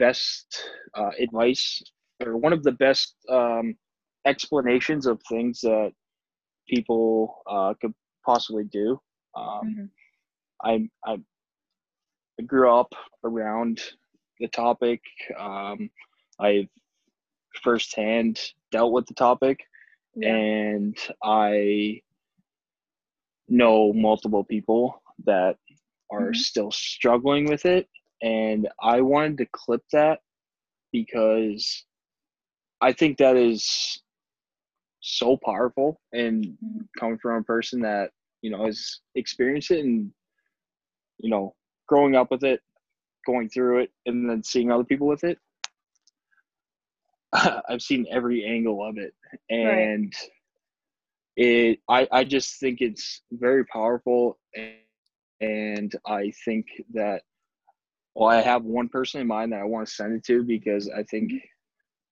best 0.00 0.70
uh, 0.96 1.12
advice 1.20 1.82
or 2.24 2.38
one 2.38 2.54
of 2.54 2.64
the 2.64 2.72
best 2.72 3.16
um, 3.30 3.76
explanations 4.26 5.06
of 5.06 5.20
things 5.30 5.60
that 5.62 5.92
people 6.68 7.42
uh, 7.48 7.74
could 7.80 7.94
possibly 8.26 8.64
do. 8.64 9.00
Um, 9.36 9.78
Mhm. 9.78 9.90
I, 10.64 10.88
I 11.06 11.18
I 12.40 12.42
grew 12.44 12.72
up 12.74 12.92
around 13.24 13.80
the 14.40 14.48
topic. 14.48 15.02
Um, 15.38 15.90
I've 16.40 16.68
firsthand 17.62 18.40
dealt 18.72 18.92
with 18.92 19.06
the 19.06 19.14
topic, 19.14 19.60
Yeah. 20.14 20.40
and 20.40 20.96
I 21.22 22.02
know 23.48 23.92
multiple 23.92 24.44
people 24.44 25.02
that 25.24 25.56
are 26.10 26.32
Mhm. 26.32 26.34
still 26.34 26.70
struggling 26.72 27.48
with 27.48 27.66
it. 27.66 27.88
And 28.22 28.68
I 28.82 29.00
wanted 29.00 29.38
to 29.38 29.46
clip 29.52 29.82
that 29.92 30.20
because 30.92 31.84
I 32.80 32.92
think 32.92 33.18
that 33.18 33.36
is 33.36 34.02
so 35.00 35.36
powerful 35.36 36.00
and 36.12 36.56
coming 36.98 37.18
from 37.18 37.40
a 37.40 37.44
person 37.44 37.80
that 37.80 38.10
you 38.42 38.50
know 38.50 38.66
has 38.66 39.00
experienced 39.14 39.70
it 39.70 39.84
and 39.84 40.10
you 41.18 41.30
know 41.30 41.54
growing 41.88 42.14
up 42.14 42.30
with 42.30 42.44
it 42.44 42.60
going 43.26 43.48
through 43.48 43.80
it 43.80 43.90
and 44.06 44.28
then 44.28 44.42
seeing 44.42 44.70
other 44.70 44.84
people 44.84 45.06
with 45.06 45.24
it 45.24 45.38
i've 47.32 47.82
seen 47.82 48.06
every 48.10 48.44
angle 48.44 48.86
of 48.86 48.98
it 48.98 49.14
and 49.48 50.12
right. 50.12 50.30
it 51.36 51.78
I, 51.88 52.08
I 52.12 52.24
just 52.24 52.60
think 52.60 52.80
it's 52.80 53.22
very 53.32 53.64
powerful 53.66 54.38
and, 54.54 54.74
and 55.40 55.96
i 56.06 56.32
think 56.44 56.66
that 56.92 57.22
well 58.14 58.28
i 58.28 58.40
have 58.40 58.64
one 58.64 58.88
person 58.88 59.20
in 59.20 59.26
mind 59.26 59.52
that 59.52 59.60
i 59.60 59.64
want 59.64 59.86
to 59.86 59.92
send 59.92 60.14
it 60.14 60.24
to 60.24 60.42
because 60.42 60.90
i 60.96 61.02
think 61.04 61.32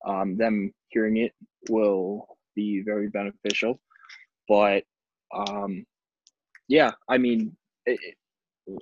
um, 0.07 0.37
them 0.37 0.73
hearing 0.91 1.17
it 1.17 1.33
will 1.69 2.27
be 2.55 2.83
very 2.85 3.09
beneficial 3.09 3.81
but 4.49 4.85
um, 5.35 5.85
yeah 6.69 6.91
i 7.09 7.19
mean 7.19 7.57
it, 7.87 7.99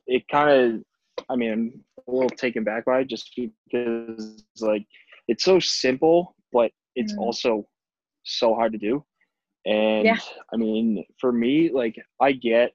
it 0.06 0.28
kind 0.28 0.50
of 0.50 0.82
I 1.28 1.36
mean, 1.36 1.52
I'm 1.52 1.84
a 2.08 2.10
little 2.10 2.30
taken 2.30 2.64
back 2.64 2.84
by 2.84 3.00
it 3.00 3.08
just 3.08 3.32
because 3.36 4.44
like 4.60 4.86
it's 5.28 5.44
so 5.44 5.58
simple, 5.58 6.34
but 6.52 6.70
it's 6.94 7.14
mm. 7.14 7.18
also 7.18 7.66
so 8.24 8.54
hard 8.54 8.72
to 8.72 8.78
do. 8.78 9.04
And 9.64 10.04
yeah. 10.04 10.18
I 10.52 10.56
mean, 10.56 11.04
for 11.20 11.32
me, 11.32 11.70
like 11.72 11.96
I 12.20 12.32
get 12.32 12.72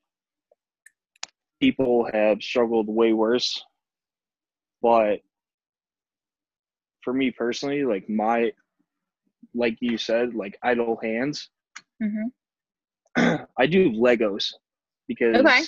people 1.59 2.09
have 2.11 2.41
struggled 2.41 2.87
way 2.87 3.13
worse, 3.13 3.63
but 4.81 5.21
for 7.03 7.13
me 7.13 7.31
personally, 7.31 7.83
like 7.83 8.09
my, 8.09 8.51
like 9.53 9.77
you 9.79 9.97
said, 9.97 10.35
like 10.35 10.57
idle 10.63 10.99
hands. 11.01 11.49
Mm-hmm. 12.01 13.43
I 13.57 13.65
do 13.65 13.91
Legos 13.91 14.53
because 15.07 15.37
okay. 15.37 15.63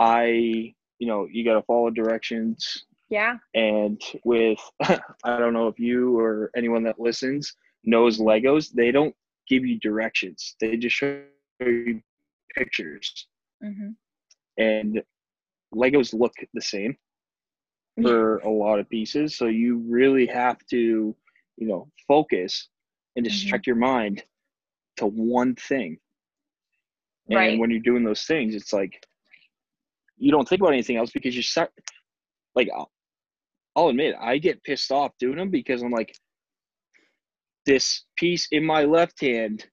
I 0.00 0.74
you 0.98 1.06
know 1.06 1.28
you 1.30 1.44
got 1.44 1.54
to 1.54 1.62
follow 1.62 1.90
directions 1.90 2.84
yeah 3.10 3.36
and 3.54 4.00
with 4.24 4.58
i 4.82 5.38
don't 5.38 5.52
know 5.52 5.68
if 5.68 5.78
you 5.78 6.18
or 6.18 6.50
anyone 6.56 6.82
that 6.82 6.98
listens 6.98 7.54
knows 7.84 8.18
legos 8.18 8.70
they 8.72 8.90
don't 8.90 9.14
give 9.48 9.64
you 9.64 9.78
directions 9.80 10.56
they 10.60 10.76
just 10.76 10.96
show 10.96 11.20
you 11.60 12.00
pictures 12.56 13.26
mm-hmm. 13.62 13.90
and 14.58 15.02
legos 15.74 16.18
look 16.18 16.32
the 16.54 16.62
same 16.62 16.96
for 18.02 18.38
a 18.44 18.50
lot 18.50 18.78
of 18.78 18.88
pieces 18.88 19.36
so 19.36 19.46
you 19.46 19.82
really 19.88 20.26
have 20.26 20.58
to 20.68 21.14
you 21.56 21.66
know 21.66 21.88
focus 22.08 22.68
and 23.16 23.24
distract 23.24 23.64
mm-hmm. 23.64 23.70
your 23.70 23.76
mind 23.76 24.22
to 24.96 25.06
one 25.06 25.54
thing 25.54 25.96
and 27.28 27.36
right. 27.36 27.58
when 27.58 27.70
you're 27.70 27.80
doing 27.80 28.04
those 28.04 28.22
things 28.22 28.54
it's 28.54 28.72
like 28.72 29.00
you 30.16 30.30
don't 30.30 30.48
think 30.48 30.60
about 30.60 30.72
anything 30.72 30.96
else 30.96 31.10
because 31.10 31.34
you're 31.34 31.42
set. 31.42 31.70
Like, 32.54 32.68
I'll, 32.74 32.90
I'll 33.76 33.88
admit, 33.88 34.14
I 34.20 34.38
get 34.38 34.62
pissed 34.62 34.92
off 34.92 35.12
doing 35.18 35.36
them 35.36 35.50
because 35.50 35.82
I'm 35.82 35.90
like, 35.90 36.16
this 37.66 38.04
piece 38.16 38.48
in 38.52 38.64
my 38.64 38.84
left 38.84 39.20
hand 39.20 39.66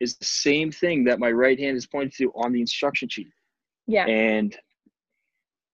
is 0.00 0.16
the 0.16 0.24
same 0.24 0.70
thing 0.70 1.04
that 1.04 1.18
my 1.18 1.30
right 1.30 1.58
hand 1.58 1.76
is 1.76 1.86
pointing 1.86 2.12
to 2.18 2.32
on 2.32 2.52
the 2.52 2.60
instruction 2.60 3.08
sheet. 3.08 3.28
Yeah. 3.86 4.06
And 4.06 4.56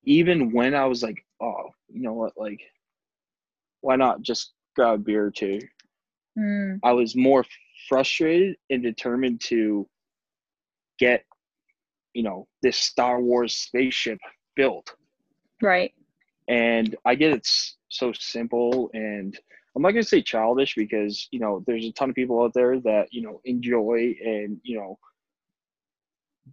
even 0.05 0.53
when 0.53 0.75
I 0.75 0.87
was 0.87 1.03
like, 1.03 1.25
oh, 1.41 1.71
you 1.93 2.03
know 2.03 2.15
what, 2.15 2.33
like, 2.37 2.61
why 3.81 3.97
not 3.97 4.23
just 4.23 4.53
grab 4.77 4.95
a 4.95 4.99
beer 4.99 5.27
or 5.27 5.31
two? 5.31 5.61
Mm. 6.39 6.79
I 6.83 6.93
was 6.93 7.15
more 7.15 7.45
frustrated 7.89 8.57
and 8.71 8.83
determined 8.83 9.41
to 9.43 9.87
get 10.99 11.25
you 12.15 12.23
know 12.23 12.47
this 12.63 12.77
Star 12.77 13.21
Wars 13.21 13.57
spaceship 13.57 14.19
built. 14.57 14.95
Right. 15.63 15.93
And 16.49 16.97
I 17.05 17.15
get 17.15 17.33
it's 17.33 17.77
so 17.89 18.13
simple 18.13 18.91
and 18.95 19.39
I'm 19.75 19.83
not 19.83 19.91
gonna 19.91 20.03
say 20.03 20.23
childish 20.23 20.75
because 20.75 21.29
you 21.31 21.41
know 21.41 21.63
there's 21.67 21.85
a 21.85 21.93
ton 21.93 22.11
of 22.11 22.17
people 22.17 22.43
out 22.43 22.53
there 22.55 22.79
that 22.81 23.09
you 23.11 23.23
know 23.23 23.41
enjoy 23.45 24.15
and 24.25 24.59
you 24.63 24.79
know 24.79 24.99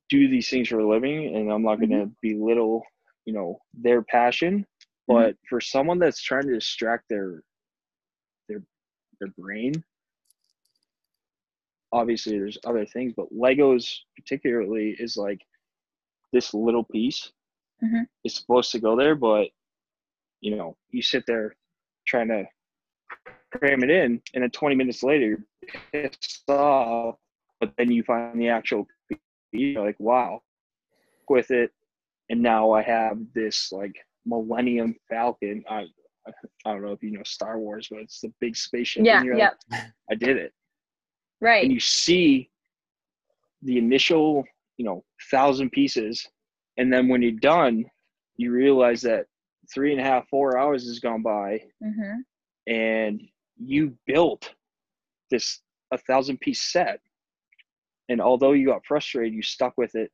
do 0.09 0.29
these 0.29 0.49
things 0.49 0.67
for 0.67 0.79
a 0.79 0.87
living 0.87 1.35
and 1.35 1.51
I'm 1.51 1.63
not 1.63 1.79
gonna 1.79 2.05
mm-hmm. 2.05 2.11
belittle 2.21 2.83
you 3.25 3.33
know 3.33 3.59
their 3.73 4.01
passion. 4.01 4.65
But 5.10 5.32
mm-hmm. 5.32 5.47
for 5.49 5.60
someone 5.60 5.99
that's 5.99 6.22
trying 6.22 6.47
to 6.47 6.53
distract 6.53 7.03
their 7.10 7.43
their 8.47 8.62
their 9.20 9.30
brain 9.38 9.74
obviously 11.91 12.38
there's 12.38 12.57
other 12.66 12.86
things 12.86 13.14
but 13.18 13.34
legos 13.34 13.97
particularly 14.16 14.95
is 14.99 15.18
like 15.18 15.41
this 16.32 16.53
little 16.53 16.84
piece 16.84 17.32
mm-hmm. 17.84 18.03
is 18.24 18.36
supposed 18.36 18.72
to 18.72 18.80
go 18.80 18.95
there, 18.95 19.16
but 19.16 19.47
you 20.41 20.55
know, 20.55 20.78
you 20.89 21.01
sit 21.01 21.24
there 21.28 21.55
trying 22.07 22.30
to 22.30 22.45
cram 23.51 23.84
it 23.84 23.89
in, 23.89 24.22
and 24.34 24.43
then 24.43 24.51
20 24.51 24.76
minutes 24.76 25.03
later, 25.03 25.26
you're 25.26 25.82
pissed 25.91 26.49
off, 26.49 27.16
but 27.60 27.72
then 27.78 27.91
you 27.91 28.03
find 28.03 28.39
the 28.39 28.47
actual 28.47 28.88
piece, 29.10 29.20
you're 29.51 29.86
like, 29.86 29.99
wow, 29.99 30.41
with 31.28 31.51
it, 31.51 31.72
and 32.30 32.41
now 32.41 32.72
I 32.72 32.82
have 32.84 33.18
this 33.34 33.72
like 33.72 33.95
Millennium 34.30 34.95
Falcon. 35.09 35.63
I 35.69 35.86
I 36.65 36.71
don't 36.71 36.84
know 36.84 36.91
if 36.91 37.01
you 37.01 37.11
know 37.11 37.23
Star 37.25 37.57
Wars, 37.59 37.88
but 37.89 37.99
it's 37.99 38.21
the 38.21 38.32
big 38.39 38.55
spaceship. 38.55 39.05
Yeah, 39.05 39.23
yeah. 39.23 39.49
Like, 39.71 39.82
I 40.11 40.15
did 40.15 40.38
it. 40.38 40.53
Right. 41.41 41.63
And 41.63 41.73
you 41.73 41.80
see 41.80 42.49
the 43.61 43.77
initial 43.77 44.43
you 44.77 44.86
know 44.86 45.03
thousand 45.30 45.71
pieces 45.71 46.27
and 46.77 46.91
then 46.91 47.07
when 47.07 47.21
you're 47.21 47.32
done 47.34 47.86
you 48.38 48.51
realize 48.51 49.01
that 49.01 49.25
three 49.73 49.91
and 49.91 50.01
a 50.01 50.03
half 50.03 50.27
four 50.30 50.57
hours 50.57 50.88
has 50.88 50.99
gone 50.99 51.21
by 51.21 51.61
mm-hmm. 51.84 52.73
and 52.73 53.21
you 53.57 53.93
built 54.07 54.53
this 55.30 55.59
a 55.91 55.97
thousand 55.97 56.39
piece 56.39 56.61
set 56.61 56.99
and 58.07 58.21
although 58.21 58.53
you 58.53 58.65
got 58.65 58.86
frustrated 58.86 59.34
you 59.34 59.43
stuck 59.43 59.73
with 59.77 59.93
it 59.95 60.11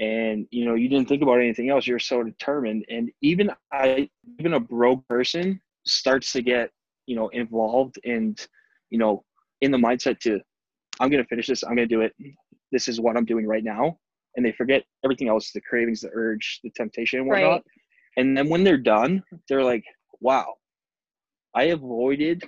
and 0.00 0.46
you 0.50 0.64
know 0.64 0.74
you 0.74 0.88
didn't 0.88 1.08
think 1.08 1.22
about 1.22 1.38
anything 1.38 1.70
else 1.70 1.86
you're 1.86 1.98
so 1.98 2.22
determined 2.22 2.84
and 2.88 3.10
even 3.22 3.50
i 3.72 4.08
even 4.38 4.54
a 4.54 4.60
broke 4.60 5.06
person 5.06 5.60
starts 5.86 6.32
to 6.32 6.42
get 6.42 6.70
you 7.06 7.14
know 7.14 7.28
involved 7.28 7.96
and 8.04 8.48
you 8.90 8.98
know 8.98 9.22
in 9.60 9.70
the 9.70 9.78
mindset 9.78 10.18
to 10.18 10.40
i'm 10.98 11.10
going 11.10 11.22
to 11.22 11.28
finish 11.28 11.46
this 11.46 11.62
i'm 11.62 11.76
going 11.76 11.88
to 11.88 11.94
do 11.94 12.00
it 12.00 12.12
this 12.72 12.88
is 12.88 13.00
what 13.00 13.16
I'm 13.16 13.24
doing 13.24 13.46
right 13.46 13.64
now. 13.64 13.98
And 14.36 14.46
they 14.46 14.52
forget 14.52 14.84
everything 15.04 15.28
else, 15.28 15.50
the 15.52 15.60
cravings, 15.60 16.00
the 16.00 16.10
urge, 16.14 16.60
the 16.62 16.70
temptation 16.70 17.20
and 17.20 17.28
whatnot. 17.28 17.50
Right. 17.50 17.62
And 18.16 18.36
then 18.36 18.48
when 18.48 18.64
they're 18.64 18.78
done, 18.78 19.22
they're 19.48 19.64
like, 19.64 19.84
wow, 20.20 20.54
I 21.54 21.64
avoided, 21.64 22.44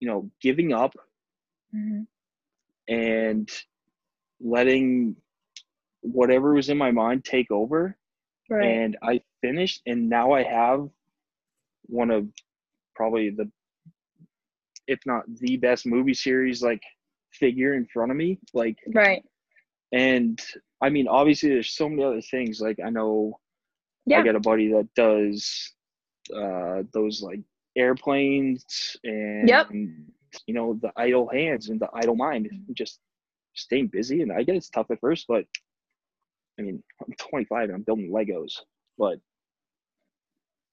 you 0.00 0.08
know, 0.08 0.30
giving 0.40 0.72
up 0.72 0.94
mm-hmm. 1.74 2.02
and 2.92 3.50
letting 4.40 5.16
whatever 6.12 6.54
was 6.54 6.68
in 6.68 6.78
my 6.78 6.90
mind 6.90 7.24
take 7.24 7.50
over. 7.50 7.96
Right. 8.48 8.64
And 8.64 8.96
I 9.02 9.20
finished 9.40 9.82
and 9.86 10.08
now 10.08 10.32
I 10.32 10.42
have 10.44 10.88
one 11.88 12.10
of 12.10 12.26
probably 12.94 13.30
the 13.30 13.50
if 14.86 15.00
not 15.06 15.24
the 15.40 15.56
best 15.56 15.86
movie 15.86 16.14
series 16.14 16.62
like 16.62 16.82
figure 17.32 17.74
in 17.74 17.86
front 17.86 18.10
of 18.10 18.16
me 18.16 18.38
like 18.54 18.76
right 18.94 19.22
and 19.92 20.40
i 20.82 20.88
mean 20.88 21.06
obviously 21.06 21.48
there's 21.48 21.70
so 21.70 21.88
many 21.88 22.02
other 22.02 22.20
things 22.20 22.60
like 22.60 22.78
i 22.84 22.90
know 22.90 23.38
yeah. 24.06 24.18
i 24.18 24.22
got 24.22 24.36
a 24.36 24.40
buddy 24.40 24.72
that 24.72 24.88
does 24.94 25.72
uh 26.34 26.82
those 26.92 27.22
like 27.22 27.40
airplanes 27.76 28.96
and 29.04 29.48
yep. 29.48 29.68
you 29.70 30.54
know 30.54 30.78
the 30.80 30.90
idle 30.96 31.28
hands 31.28 31.68
and 31.68 31.78
the 31.78 31.88
idle 31.94 32.16
mind 32.16 32.48
just 32.74 33.00
staying 33.54 33.86
busy 33.88 34.22
and 34.22 34.32
i 34.32 34.42
get 34.42 34.56
it's 34.56 34.70
tough 34.70 34.90
at 34.90 35.00
first 35.00 35.26
but 35.28 35.44
i 36.58 36.62
mean 36.62 36.82
i'm 37.06 37.12
25 37.30 37.64
and 37.64 37.74
i'm 37.74 37.82
building 37.82 38.10
legos 38.10 38.52
but 38.98 39.18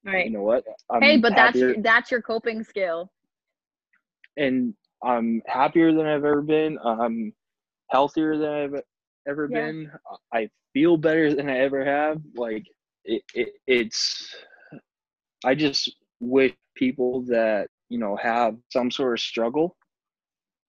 right 0.04 0.26
you 0.26 0.32
know 0.32 0.42
what 0.42 0.64
I'm 0.90 1.02
hey 1.02 1.16
but 1.16 1.32
happier. 1.32 1.68
that's 1.68 1.82
that's 1.82 2.10
your 2.10 2.22
coping 2.22 2.62
skill 2.62 3.10
and 4.36 4.74
I'm 5.04 5.42
happier 5.46 5.92
than 5.92 6.06
I've 6.06 6.24
ever 6.24 6.42
been. 6.42 6.78
I'm 6.84 7.32
healthier 7.90 8.36
than 8.38 8.50
I've 8.50 8.82
ever 9.28 9.48
yeah. 9.50 9.66
been. 9.66 9.90
I 10.32 10.48
feel 10.72 10.96
better 10.96 11.34
than 11.34 11.48
I 11.48 11.58
ever 11.58 11.84
have. 11.84 12.20
Like 12.34 12.64
it, 13.04 13.22
it, 13.34 13.50
it's, 13.66 14.34
I 15.44 15.54
just 15.54 15.94
wish 16.20 16.54
people 16.74 17.22
that 17.28 17.68
you 17.90 17.98
know 17.98 18.16
have 18.16 18.56
some 18.70 18.90
sort 18.90 19.12
of 19.12 19.20
struggle 19.20 19.76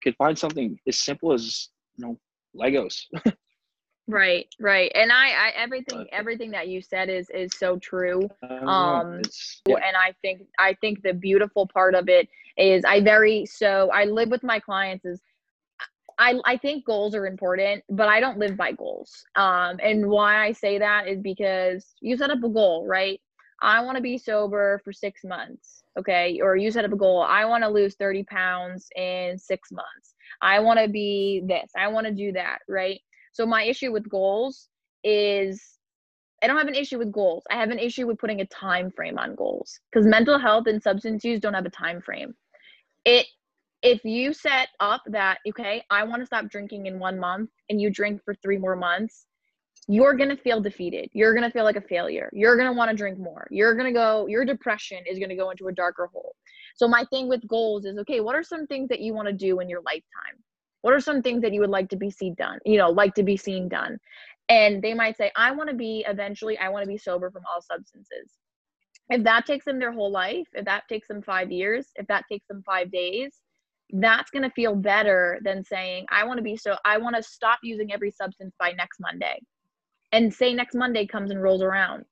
could 0.03 0.15
find 0.17 0.37
something 0.37 0.77
as 0.87 0.99
simple 0.99 1.31
as 1.31 1.69
you 1.95 2.05
know 2.05 2.19
Legos. 2.55 3.03
right 4.07 4.53
right 4.59 4.91
and 4.93 5.11
I, 5.11 5.29
I 5.29 5.51
everything 5.55 6.05
everything 6.11 6.51
that 6.51 6.67
you 6.67 6.81
said 6.81 7.09
is 7.09 7.29
is 7.31 7.51
so 7.57 7.77
true 7.77 8.29
um 8.43 9.21
yeah. 9.65 9.77
and 9.77 9.97
i 9.97 10.13
think 10.21 10.43
i 10.59 10.75
think 10.79 11.01
the 11.01 11.13
beautiful 11.13 11.67
part 11.67 11.95
of 11.95 12.07
it 12.07 12.29
is 12.55 12.83
i 12.85 13.01
very 13.01 13.47
so 13.47 13.89
i 13.91 14.05
live 14.05 14.29
with 14.29 14.43
my 14.43 14.59
clients 14.59 15.05
is 15.05 15.21
I, 16.17 16.39
I 16.45 16.57
think 16.57 16.85
goals 16.85 17.13
are 17.13 17.27
important, 17.27 17.83
but 17.89 18.07
I 18.07 18.19
don't 18.19 18.37
live 18.37 18.55
by 18.55 18.71
goals. 18.71 19.25
Um, 19.35 19.79
and 19.83 20.07
why 20.07 20.45
I 20.45 20.53
say 20.53 20.77
that 20.79 21.07
is 21.07 21.19
because 21.19 21.93
you 21.99 22.15
set 22.15 22.29
up 22.29 22.43
a 22.43 22.49
goal, 22.49 22.87
right? 22.87 23.19
I 23.61 23.81
want 23.81 23.97
to 23.97 24.01
be 24.01 24.17
sober 24.17 24.81
for 24.83 24.93
six 24.93 25.23
months, 25.23 25.83
okay? 25.97 26.39
Or 26.41 26.55
you 26.55 26.71
set 26.71 26.85
up 26.85 26.93
a 26.93 26.97
goal, 26.97 27.21
I 27.21 27.45
want 27.45 27.63
to 27.63 27.69
lose 27.69 27.95
30 27.95 28.23
pounds 28.23 28.87
in 28.95 29.37
six 29.37 29.71
months. 29.71 30.15
I 30.41 30.59
want 30.59 30.79
to 30.79 30.87
be 30.87 31.41
this, 31.45 31.71
I 31.75 31.87
want 31.87 32.07
to 32.07 32.13
do 32.13 32.31
that, 32.33 32.59
right? 32.67 32.99
So 33.35 33.45
my 33.45 33.63
issue 33.63 33.91
with 33.91 34.07
goals 34.07 34.69
is 35.03 35.61
I 36.41 36.47
don't 36.47 36.57
have 36.57 36.69
an 36.69 36.75
issue 36.75 36.97
with 36.97 37.11
goals. 37.11 37.43
I 37.51 37.55
have 37.55 37.69
an 37.69 37.79
issue 37.79 38.07
with 38.07 38.17
putting 38.17 38.39
a 38.39 38.45
time 38.45 38.91
frame 38.91 39.19
on 39.19 39.35
goals 39.35 39.77
because 39.91 40.07
mental 40.07 40.39
health 40.39 40.67
and 40.67 40.81
substance 40.81 41.25
use 41.25 41.41
don't 41.41 41.53
have 41.53 41.65
a 41.65 41.69
time 41.69 42.01
frame. 42.01 42.33
It 43.03 43.27
if 43.81 44.05
you 44.05 44.31
set 44.31 44.69
up 44.79 45.01
that 45.07 45.39
okay, 45.49 45.83
I 45.89 46.05
want 46.05 46.21
to 46.21 46.25
stop 46.25 46.49
drinking 46.49 46.85
in 46.85 46.97
1 46.97 47.19
month 47.19 47.49
and 47.69 47.81
you 47.81 47.89
drink 47.89 48.21
for 48.23 48.35
3 48.35 48.57
more 48.57 48.77
months, 48.77 49.25
you're 49.89 50.13
going 50.13 50.29
to 50.29 50.37
feel 50.37 50.61
defeated. 50.61 51.09
You're 51.11 51.33
going 51.33 51.43
to 51.43 51.51
feel 51.51 51.65
like 51.65 51.75
a 51.75 51.81
failure. 51.81 52.29
You're 52.31 52.55
going 52.55 52.69
to 52.69 52.77
want 52.77 52.89
to 52.89 52.95
drink 52.95 53.19
more. 53.19 53.47
You're 53.51 53.75
going 53.75 53.93
to 53.93 53.99
go 53.99 54.27
your 54.27 54.45
depression 54.45 54.99
is 55.05 55.19
going 55.19 55.33
to 55.35 55.35
go 55.35 55.49
into 55.49 55.67
a 55.67 55.73
darker 55.73 56.09
hole. 56.13 56.37
So 56.77 56.87
my 56.87 57.03
thing 57.09 57.27
with 57.27 57.45
goals 57.49 57.83
is 57.83 57.97
okay, 57.97 58.21
what 58.21 58.33
are 58.33 58.43
some 58.43 58.65
things 58.65 58.87
that 58.87 59.01
you 59.01 59.13
want 59.13 59.27
to 59.27 59.33
do 59.33 59.59
in 59.59 59.67
your 59.67 59.81
lifetime? 59.81 60.37
What 60.85 60.93
are 60.93 60.99
some 60.99 61.23
things 61.23 61.41
that 61.41 61.51
you 61.51 61.61
would 61.61 61.71
like 61.71 61.89
to 61.89 61.95
be 61.95 62.11
seen 62.11 62.35
done? 62.35 62.59
You 62.63 62.77
know, 62.77 62.91
like 62.91 63.15
to 63.15 63.23
be 63.23 63.37
seen 63.37 63.67
done? 63.67 63.97
And 64.49 64.83
they 64.83 64.93
might 64.93 65.17
say 65.17 65.31
i 65.35 65.49
want 65.49 65.67
to 65.67 65.75
be 65.75 66.05
eventually 66.07 66.59
i 66.59 66.69
want 66.69 66.83
to 66.83 66.87
be 66.87 66.99
sober 66.99 67.31
from 67.31 67.41
all 67.51 67.59
substances. 67.59 68.33
If 69.09 69.23
that 69.23 69.47
takes 69.47 69.65
them 69.65 69.79
their 69.79 69.91
whole 69.91 70.11
life 70.11 70.47
if 70.53 70.63
that 70.65 70.83
takes 70.87 71.07
them 71.07 71.23
five 71.23 71.51
years 71.51 71.87
if 71.95 72.05
that 72.05 72.25
takes 72.31 72.45
them 72.47 72.61
five 72.63 72.91
days 72.91 73.31
that's 73.93 74.29
going 74.29 74.43
to 74.43 74.51
feel 74.51 74.75
better 74.75 75.39
than 75.43 75.63
saying 75.63 76.05
i 76.11 76.23
want 76.23 76.37
to 76.37 76.43
be 76.43 76.55
so 76.55 76.75
i 76.85 76.99
want 76.99 77.15
to 77.15 77.23
stop 77.23 77.57
using 77.63 77.91
every 77.91 78.11
substance 78.11 78.53
by 78.59 78.71
next 78.73 78.99
monday. 78.99 79.39
And 80.11 80.31
say 80.31 80.53
next 80.53 80.75
monday 80.75 81.07
comes 81.07 81.31
and 81.31 81.41
rolls 81.41 81.63
around 81.63 82.05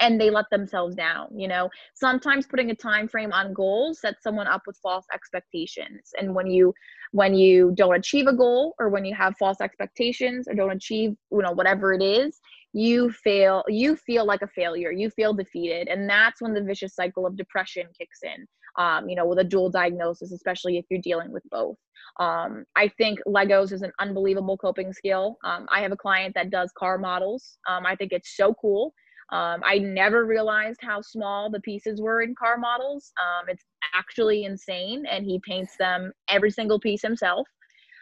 and 0.00 0.20
they 0.20 0.30
let 0.30 0.48
themselves 0.50 0.94
down 0.94 1.28
you 1.34 1.48
know? 1.48 1.68
Sometimes 1.94 2.46
putting 2.46 2.70
a 2.70 2.74
time 2.74 3.08
frame 3.08 3.32
on 3.32 3.52
goals 3.52 4.00
sets 4.00 4.22
someone 4.22 4.46
up 4.46 4.62
with 4.66 4.76
false 4.82 5.06
expectations 5.12 6.10
and 6.18 6.34
when 6.34 6.46
you 6.46 6.72
when 7.14 7.32
you 7.32 7.72
don't 7.76 7.94
achieve 7.94 8.26
a 8.26 8.32
goal 8.34 8.74
or 8.80 8.88
when 8.88 9.04
you 9.04 9.14
have 9.14 9.36
false 9.36 9.60
expectations 9.60 10.48
or 10.48 10.54
don't 10.54 10.72
achieve 10.72 11.14
you 11.30 11.42
know 11.42 11.52
whatever 11.52 11.92
it 11.92 12.02
is 12.02 12.40
you 12.72 13.08
fail 13.12 13.62
you 13.68 13.94
feel 13.94 14.26
like 14.26 14.42
a 14.42 14.48
failure 14.48 14.90
you 14.90 15.08
feel 15.10 15.32
defeated 15.32 15.86
and 15.86 16.10
that's 16.10 16.42
when 16.42 16.52
the 16.52 16.60
vicious 16.60 16.94
cycle 16.94 17.24
of 17.24 17.36
depression 17.36 17.86
kicks 17.96 18.18
in 18.24 18.46
um, 18.82 19.08
you 19.08 19.14
know 19.14 19.24
with 19.24 19.38
a 19.38 19.44
dual 19.44 19.70
diagnosis 19.70 20.32
especially 20.32 20.76
if 20.76 20.84
you're 20.90 21.00
dealing 21.00 21.30
with 21.30 21.44
both. 21.50 21.76
Um, 22.18 22.64
i 22.74 22.88
think 22.98 23.20
legos 23.28 23.72
is 23.72 23.82
an 23.82 23.92
unbelievable 24.00 24.56
coping 24.56 24.92
skill. 24.92 25.38
Um, 25.44 25.66
i 25.70 25.80
have 25.80 25.92
a 25.92 25.96
client 25.96 26.34
that 26.34 26.50
does 26.50 26.72
car 26.76 26.98
models. 26.98 27.58
Um, 27.68 27.86
i 27.86 27.94
think 27.94 28.12
it's 28.12 28.36
so 28.36 28.54
cool 28.54 28.92
um, 29.30 29.62
I 29.64 29.78
never 29.78 30.26
realized 30.26 30.80
how 30.82 31.00
small 31.00 31.50
the 31.50 31.60
pieces 31.60 32.00
were 32.00 32.22
in 32.22 32.34
car 32.34 32.58
models. 32.58 33.12
Um, 33.20 33.48
it's 33.48 33.64
actually 33.94 34.44
insane, 34.44 35.04
and 35.10 35.24
he 35.24 35.40
paints 35.46 35.76
them 35.78 36.12
every 36.28 36.50
single 36.50 36.78
piece 36.78 37.02
himself. 37.02 37.48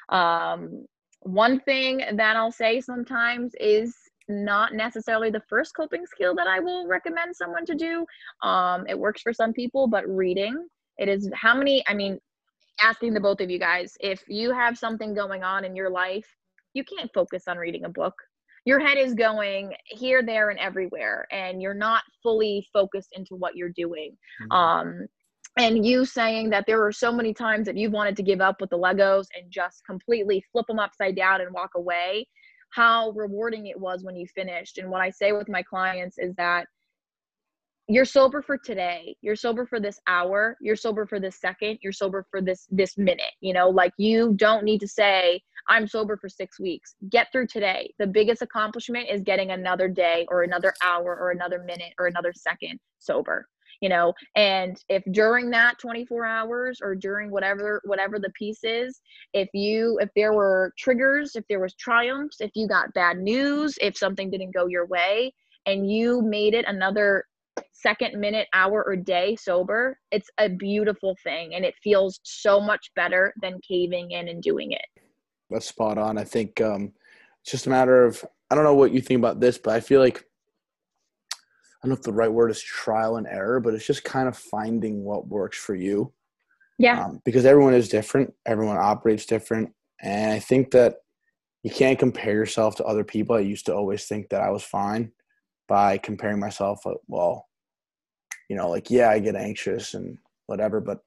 Um, 0.08 0.84
one 1.20 1.60
thing 1.60 2.02
that 2.14 2.36
I'll 2.36 2.52
say 2.52 2.80
sometimes 2.80 3.52
is 3.60 3.94
not 4.28 4.74
necessarily 4.74 5.30
the 5.30 5.42
first 5.48 5.74
coping 5.76 6.06
skill 6.06 6.34
that 6.34 6.46
I 6.46 6.60
will 6.60 6.86
recommend 6.86 7.34
someone 7.36 7.64
to 7.66 7.74
do. 7.74 8.04
Um, 8.46 8.86
it 8.88 8.98
works 8.98 9.22
for 9.22 9.32
some 9.32 9.52
people, 9.52 9.86
but 9.86 10.06
reading, 10.08 10.66
it 10.98 11.08
is 11.08 11.30
how 11.34 11.56
many, 11.56 11.84
I 11.86 11.94
mean, 11.94 12.18
asking 12.80 13.14
the 13.14 13.20
both 13.20 13.40
of 13.40 13.50
you 13.50 13.58
guys, 13.58 13.96
if 14.00 14.22
you 14.26 14.52
have 14.52 14.76
something 14.78 15.14
going 15.14 15.42
on 15.42 15.64
in 15.64 15.76
your 15.76 15.90
life, 15.90 16.26
you 16.74 16.84
can't 16.84 17.10
focus 17.12 17.44
on 17.46 17.58
reading 17.58 17.84
a 17.84 17.88
book 17.88 18.14
your 18.64 18.78
head 18.78 18.98
is 18.98 19.14
going 19.14 19.72
here 19.86 20.22
there 20.22 20.50
and 20.50 20.58
everywhere 20.58 21.26
and 21.32 21.60
you're 21.60 21.74
not 21.74 22.02
fully 22.22 22.66
focused 22.72 23.10
into 23.12 23.34
what 23.34 23.56
you're 23.56 23.70
doing 23.70 24.16
mm-hmm. 24.42 24.52
um 24.52 25.06
and 25.58 25.84
you 25.84 26.04
saying 26.06 26.48
that 26.48 26.64
there 26.66 26.78
were 26.78 26.92
so 26.92 27.12
many 27.12 27.34
times 27.34 27.66
that 27.66 27.76
you've 27.76 27.92
wanted 27.92 28.16
to 28.16 28.22
give 28.22 28.40
up 28.40 28.60
with 28.60 28.70
the 28.70 28.78
legos 28.78 29.26
and 29.38 29.50
just 29.50 29.84
completely 29.84 30.42
flip 30.52 30.66
them 30.66 30.78
upside 30.78 31.16
down 31.16 31.40
and 31.40 31.52
walk 31.52 31.70
away 31.76 32.26
how 32.70 33.10
rewarding 33.10 33.66
it 33.66 33.78
was 33.78 34.02
when 34.02 34.16
you 34.16 34.26
finished 34.34 34.78
and 34.78 34.90
what 34.90 35.00
i 35.00 35.10
say 35.10 35.32
with 35.32 35.48
my 35.48 35.62
clients 35.62 36.18
is 36.18 36.34
that 36.36 36.66
you're 37.94 38.04
sober 38.04 38.42
for 38.42 38.56
today. 38.56 39.16
You're 39.22 39.36
sober 39.36 39.66
for 39.66 39.80
this 39.80 40.00
hour. 40.06 40.56
You're 40.60 40.76
sober 40.76 41.06
for 41.06 41.20
this 41.20 41.40
second. 41.40 41.78
You're 41.82 41.92
sober 41.92 42.26
for 42.30 42.40
this 42.40 42.66
this 42.70 42.96
minute 42.96 43.32
you 43.40 43.52
know? 43.52 43.68
Like 43.68 43.92
you 43.98 44.32
don't 44.34 44.64
need 44.64 44.80
to 44.80 44.88
say 44.88 45.42
i'm 45.68 45.86
sober 45.86 46.16
for 46.16 46.28
6 46.28 46.58
weeks. 46.60 46.94
Get 47.10 47.28
through 47.30 47.46
today. 47.46 47.92
The 47.98 48.06
biggest 48.06 48.42
accomplishment 48.42 49.08
is 49.10 49.20
getting 49.22 49.50
another 49.50 49.88
day 49.88 50.26
or 50.28 50.42
another 50.42 50.72
hour 50.82 51.16
or 51.16 51.30
another 51.30 51.62
minute 51.64 51.92
or 51.98 52.06
another 52.06 52.32
second 52.34 52.80
sober 52.98 53.46
you 53.80 53.88
know? 53.88 54.14
And 54.36 54.76
if 54.88 55.02
during 55.10 55.50
that 55.50 55.78
24 55.80 56.24
hours 56.24 56.78
or 56.80 56.94
during 56.94 57.30
whatever 57.30 57.82
whatever 57.84 58.18
the 58.18 58.30
piece 58.30 58.62
is 58.62 59.00
if 59.32 59.48
you 59.52 59.98
if 60.00 60.08
there 60.14 60.32
were 60.32 60.72
triggers 60.78 61.34
if 61.34 61.44
there 61.48 61.60
was 61.60 61.74
triumphs 61.74 62.40
if 62.40 62.52
you 62.54 62.68
got 62.68 62.94
bad 62.94 63.18
news 63.18 63.76
if 63.80 63.96
something 63.96 64.30
didn't 64.30 64.54
go 64.54 64.66
your 64.66 64.86
way 64.86 65.32
and 65.66 65.90
you 65.90 66.22
made 66.22 66.54
it 66.54 66.64
another 66.68 67.24
second 67.72 68.18
minute 68.18 68.48
hour 68.54 68.84
or 68.86 68.96
day 68.96 69.36
sober 69.36 69.98
it's 70.10 70.30
a 70.38 70.48
beautiful 70.48 71.16
thing 71.22 71.54
and 71.54 71.64
it 71.64 71.74
feels 71.82 72.20
so 72.22 72.60
much 72.60 72.90
better 72.96 73.34
than 73.42 73.60
caving 73.66 74.12
in 74.12 74.28
and 74.28 74.42
doing 74.42 74.72
it. 74.72 75.02
That's 75.50 75.66
spot 75.66 75.98
on. 75.98 76.16
I 76.16 76.24
think 76.24 76.60
um 76.60 76.92
it's 77.42 77.50
just 77.50 77.66
a 77.66 77.70
matter 77.70 78.04
of 78.04 78.24
i 78.50 78.54
don't 78.54 78.64
know 78.64 78.74
what 78.74 78.92
you 78.92 79.00
think 79.00 79.18
about 79.18 79.40
this 79.40 79.58
but 79.58 79.74
i 79.74 79.80
feel 79.80 80.00
like 80.00 80.24
i 81.32 81.36
don't 81.82 81.90
know 81.90 81.94
if 81.94 82.02
the 82.02 82.12
right 82.12 82.32
word 82.32 82.50
is 82.50 82.62
trial 82.62 83.16
and 83.16 83.26
error 83.26 83.60
but 83.60 83.74
it's 83.74 83.86
just 83.86 84.04
kind 84.04 84.28
of 84.28 84.36
finding 84.36 85.04
what 85.04 85.28
works 85.28 85.58
for 85.58 85.74
you. 85.74 86.12
Yeah. 86.78 87.04
Um, 87.04 87.20
because 87.24 87.44
everyone 87.44 87.74
is 87.74 87.88
different 87.88 88.32
everyone 88.46 88.76
operates 88.76 89.26
different 89.26 89.70
and 90.00 90.32
i 90.32 90.38
think 90.38 90.70
that 90.72 90.96
you 91.62 91.70
can't 91.70 91.98
compare 91.98 92.34
yourself 92.34 92.74
to 92.74 92.84
other 92.84 93.04
people. 93.04 93.36
I 93.36 93.40
used 93.40 93.66
to 93.66 93.74
always 93.74 94.06
think 94.06 94.30
that 94.30 94.40
i 94.40 94.50
was 94.50 94.62
fine 94.62 95.12
by 95.72 95.96
comparing 95.96 96.38
myself 96.38 96.86
uh, 96.86 96.92
well 97.08 97.48
you 98.50 98.54
know 98.54 98.68
like 98.68 98.90
yeah 98.90 99.08
i 99.08 99.18
get 99.18 99.34
anxious 99.34 99.94
and 99.94 100.18
whatever 100.44 100.82
but 100.82 100.98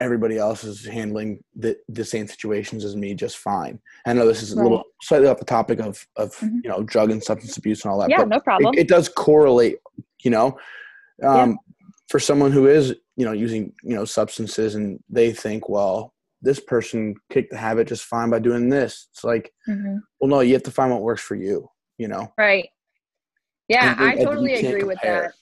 everybody 0.00 0.38
else 0.38 0.62
is 0.62 0.84
handling 0.84 1.42
the, 1.56 1.76
the 1.88 2.04
same 2.04 2.28
situations 2.28 2.84
as 2.84 2.94
me 2.94 3.12
just 3.12 3.38
fine 3.38 3.76
i 4.06 4.12
know 4.12 4.24
this 4.24 4.40
is 4.40 4.52
a 4.52 4.56
right. 4.56 4.62
little 4.62 4.84
slightly 5.02 5.26
off 5.26 5.40
the 5.40 5.44
topic 5.44 5.80
of 5.80 6.06
of 6.14 6.30
mm-hmm. 6.36 6.58
you 6.62 6.70
know 6.70 6.84
drug 6.84 7.10
and 7.10 7.24
substance 7.24 7.56
abuse 7.56 7.82
and 7.82 7.90
all 7.90 7.98
that 7.98 8.08
yeah 8.08 8.22
no 8.22 8.38
problem 8.38 8.72
it, 8.74 8.82
it 8.82 8.88
does 8.88 9.08
correlate 9.08 9.78
you 10.22 10.30
know 10.30 10.56
um, 11.24 11.50
yeah. 11.50 11.54
for 12.08 12.20
someone 12.20 12.52
who 12.52 12.68
is 12.68 12.94
you 13.16 13.24
know 13.24 13.32
using 13.32 13.72
you 13.82 13.96
know 13.96 14.04
substances 14.04 14.76
and 14.76 15.02
they 15.08 15.32
think 15.32 15.68
well 15.68 16.14
this 16.40 16.60
person 16.60 17.16
kicked 17.30 17.50
the 17.50 17.56
habit 17.56 17.88
just 17.88 18.04
fine 18.04 18.30
by 18.30 18.38
doing 18.38 18.68
this 18.68 19.08
it's 19.10 19.24
like 19.24 19.52
mm-hmm. 19.68 19.96
well 20.20 20.30
no 20.30 20.38
you 20.38 20.52
have 20.52 20.62
to 20.62 20.70
find 20.70 20.92
what 20.92 21.02
works 21.02 21.22
for 21.22 21.34
you 21.34 21.68
you 21.98 22.06
know 22.06 22.32
right 22.38 22.68
yeah, 23.68 23.94
I 23.98 24.16
totally 24.16 24.54
agree 24.54 24.84
with 24.84 24.98
that. 25.02 25.32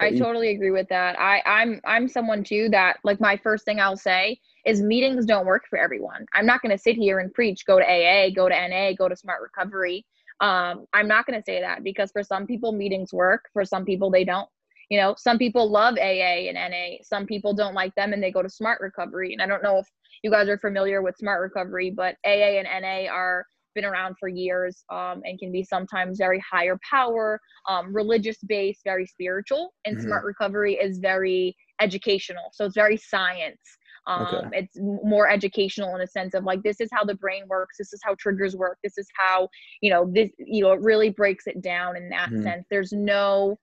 I 0.00 0.16
totally 0.16 0.50
agree 0.50 0.70
with 0.70 0.88
that. 0.88 1.18
I, 1.18 1.42
I'm 1.44 1.80
I'm 1.84 2.08
someone 2.08 2.44
too 2.44 2.68
that 2.70 2.98
like 3.02 3.20
my 3.20 3.36
first 3.36 3.64
thing 3.64 3.80
I'll 3.80 3.96
say 3.96 4.38
is 4.64 4.80
meetings 4.80 5.26
don't 5.26 5.46
work 5.46 5.64
for 5.68 5.78
everyone. 5.78 6.24
I'm 6.34 6.46
not 6.46 6.62
going 6.62 6.70
to 6.70 6.78
sit 6.78 6.94
here 6.96 7.18
and 7.18 7.32
preach 7.34 7.66
go 7.66 7.78
to 7.78 7.84
AA, 7.84 8.30
go 8.30 8.48
to 8.48 8.68
NA, 8.68 8.92
go 8.92 9.08
to 9.08 9.16
Smart 9.16 9.42
Recovery. 9.42 10.06
Um, 10.40 10.86
I'm 10.92 11.08
not 11.08 11.26
going 11.26 11.38
to 11.38 11.44
say 11.44 11.60
that 11.60 11.82
because 11.82 12.12
for 12.12 12.22
some 12.22 12.46
people 12.46 12.70
meetings 12.70 13.12
work, 13.12 13.48
for 13.52 13.64
some 13.64 13.84
people 13.84 14.10
they 14.10 14.24
don't. 14.24 14.48
You 14.88 14.98
know, 15.00 15.14
some 15.18 15.36
people 15.36 15.70
love 15.70 15.96
AA 15.98 16.48
and 16.48 16.54
NA, 16.54 16.98
some 17.02 17.26
people 17.26 17.52
don't 17.52 17.74
like 17.74 17.94
them 17.94 18.12
and 18.12 18.22
they 18.22 18.30
go 18.30 18.42
to 18.42 18.48
Smart 18.48 18.80
Recovery. 18.80 19.32
And 19.32 19.42
I 19.42 19.46
don't 19.46 19.62
know 19.62 19.78
if 19.78 19.86
you 20.22 20.30
guys 20.30 20.48
are 20.48 20.58
familiar 20.58 21.02
with 21.02 21.16
Smart 21.16 21.42
Recovery, 21.42 21.90
but 21.90 22.16
AA 22.24 22.60
and 22.60 22.68
NA 22.82 23.10
are 23.12 23.46
been 23.78 23.90
around 23.92 24.16
for 24.18 24.28
years 24.28 24.74
um, 24.90 25.22
and 25.24 25.38
can 25.38 25.52
be 25.52 25.62
sometimes 25.62 26.18
very 26.18 26.42
higher 26.52 26.78
power, 26.88 27.40
um, 27.68 27.94
religious 27.94 28.38
based, 28.54 28.80
very 28.84 29.06
spiritual. 29.06 29.72
And 29.84 29.96
mm-hmm. 29.96 30.06
Smart 30.06 30.24
Recovery 30.24 30.74
is 30.74 30.98
very 30.98 31.54
educational. 31.80 32.46
So 32.52 32.64
it's 32.66 32.74
very 32.74 32.96
science. 32.96 33.64
Um, 34.08 34.26
okay. 34.26 34.48
It's 34.60 34.76
more 35.14 35.28
educational 35.28 35.94
in 35.96 36.00
a 36.00 36.06
sense 36.06 36.34
of 36.34 36.42
like, 36.50 36.62
this 36.62 36.80
is 36.80 36.88
how 36.96 37.04
the 37.04 37.14
brain 37.14 37.44
works. 37.46 37.76
This 37.78 37.92
is 37.92 38.00
how 38.02 38.16
triggers 38.18 38.56
work. 38.56 38.78
This 38.82 38.96
is 38.96 39.06
how, 39.16 39.48
you 39.82 39.90
know, 39.90 40.10
this, 40.12 40.30
you 40.38 40.62
know, 40.64 40.72
it 40.72 40.80
really 40.80 41.10
breaks 41.10 41.46
it 41.46 41.60
down 41.62 41.96
in 41.96 42.08
that 42.08 42.30
mm-hmm. 42.30 42.42
sense. 42.42 42.64
There's 42.70 42.92
no 42.92 43.58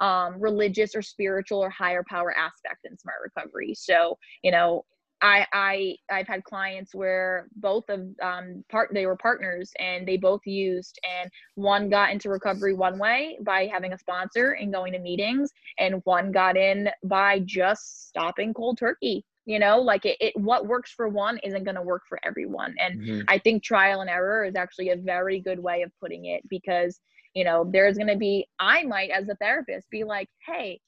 um, 0.00 0.40
religious 0.40 0.94
or 0.94 1.02
spiritual 1.02 1.60
or 1.60 1.70
higher 1.70 2.04
power 2.08 2.32
aspect 2.36 2.80
in 2.86 2.98
smart 2.98 3.18
recovery. 3.22 3.74
So, 3.76 4.16
you 4.42 4.50
know, 4.50 4.84
I 5.22 5.46
I 5.52 5.96
I've 6.10 6.26
had 6.26 6.44
clients 6.44 6.94
where 6.94 7.48
both 7.56 7.88
of 7.88 8.00
um 8.22 8.64
part 8.70 8.90
they 8.92 9.06
were 9.06 9.16
partners 9.16 9.72
and 9.78 10.06
they 10.06 10.16
both 10.16 10.46
used 10.46 10.98
and 11.20 11.30
one 11.54 11.88
got 11.90 12.10
into 12.10 12.30
recovery 12.30 12.74
one 12.74 12.98
way 12.98 13.38
by 13.42 13.66
having 13.66 13.92
a 13.92 13.98
sponsor 13.98 14.52
and 14.52 14.72
going 14.72 14.92
to 14.92 14.98
meetings 14.98 15.52
and 15.78 16.00
one 16.04 16.32
got 16.32 16.56
in 16.56 16.88
by 17.04 17.40
just 17.40 18.08
stopping 18.08 18.54
cold 18.54 18.78
turkey 18.78 19.24
you 19.46 19.58
know? 19.58 19.80
Like 19.80 20.04
it, 20.04 20.16
it 20.20 20.34
what 20.36 20.66
works 20.66 20.92
for 20.92 21.08
one 21.08 21.38
isn't 21.38 21.64
going 21.64 21.74
to 21.76 21.82
work 21.82 22.02
for 22.08 22.18
everyone. 22.24 22.74
And 22.78 22.98
Mhm. 22.98 23.24
i 23.28 23.38
think 23.38 23.62
trial 23.62 24.00
and 24.00 24.10
error 24.10 24.44
is 24.44 24.54
actually 24.56 24.90
a 24.90 24.96
very 24.96 25.40
good 25.40 25.58
way 25.58 25.82
of 25.82 25.90
putting 26.00 26.26
it 26.26 26.48
because 26.48 27.00
you 27.34 27.44
know 27.44 27.68
there's 27.72 27.96
going 27.96 28.08
to 28.08 28.16
be 28.16 28.46
i 28.58 28.82
might 28.84 29.10
as 29.10 29.28
a 29.28 29.34
therapist 29.36 29.88
be 29.90 30.04
like 30.04 30.28
hey 30.46 30.80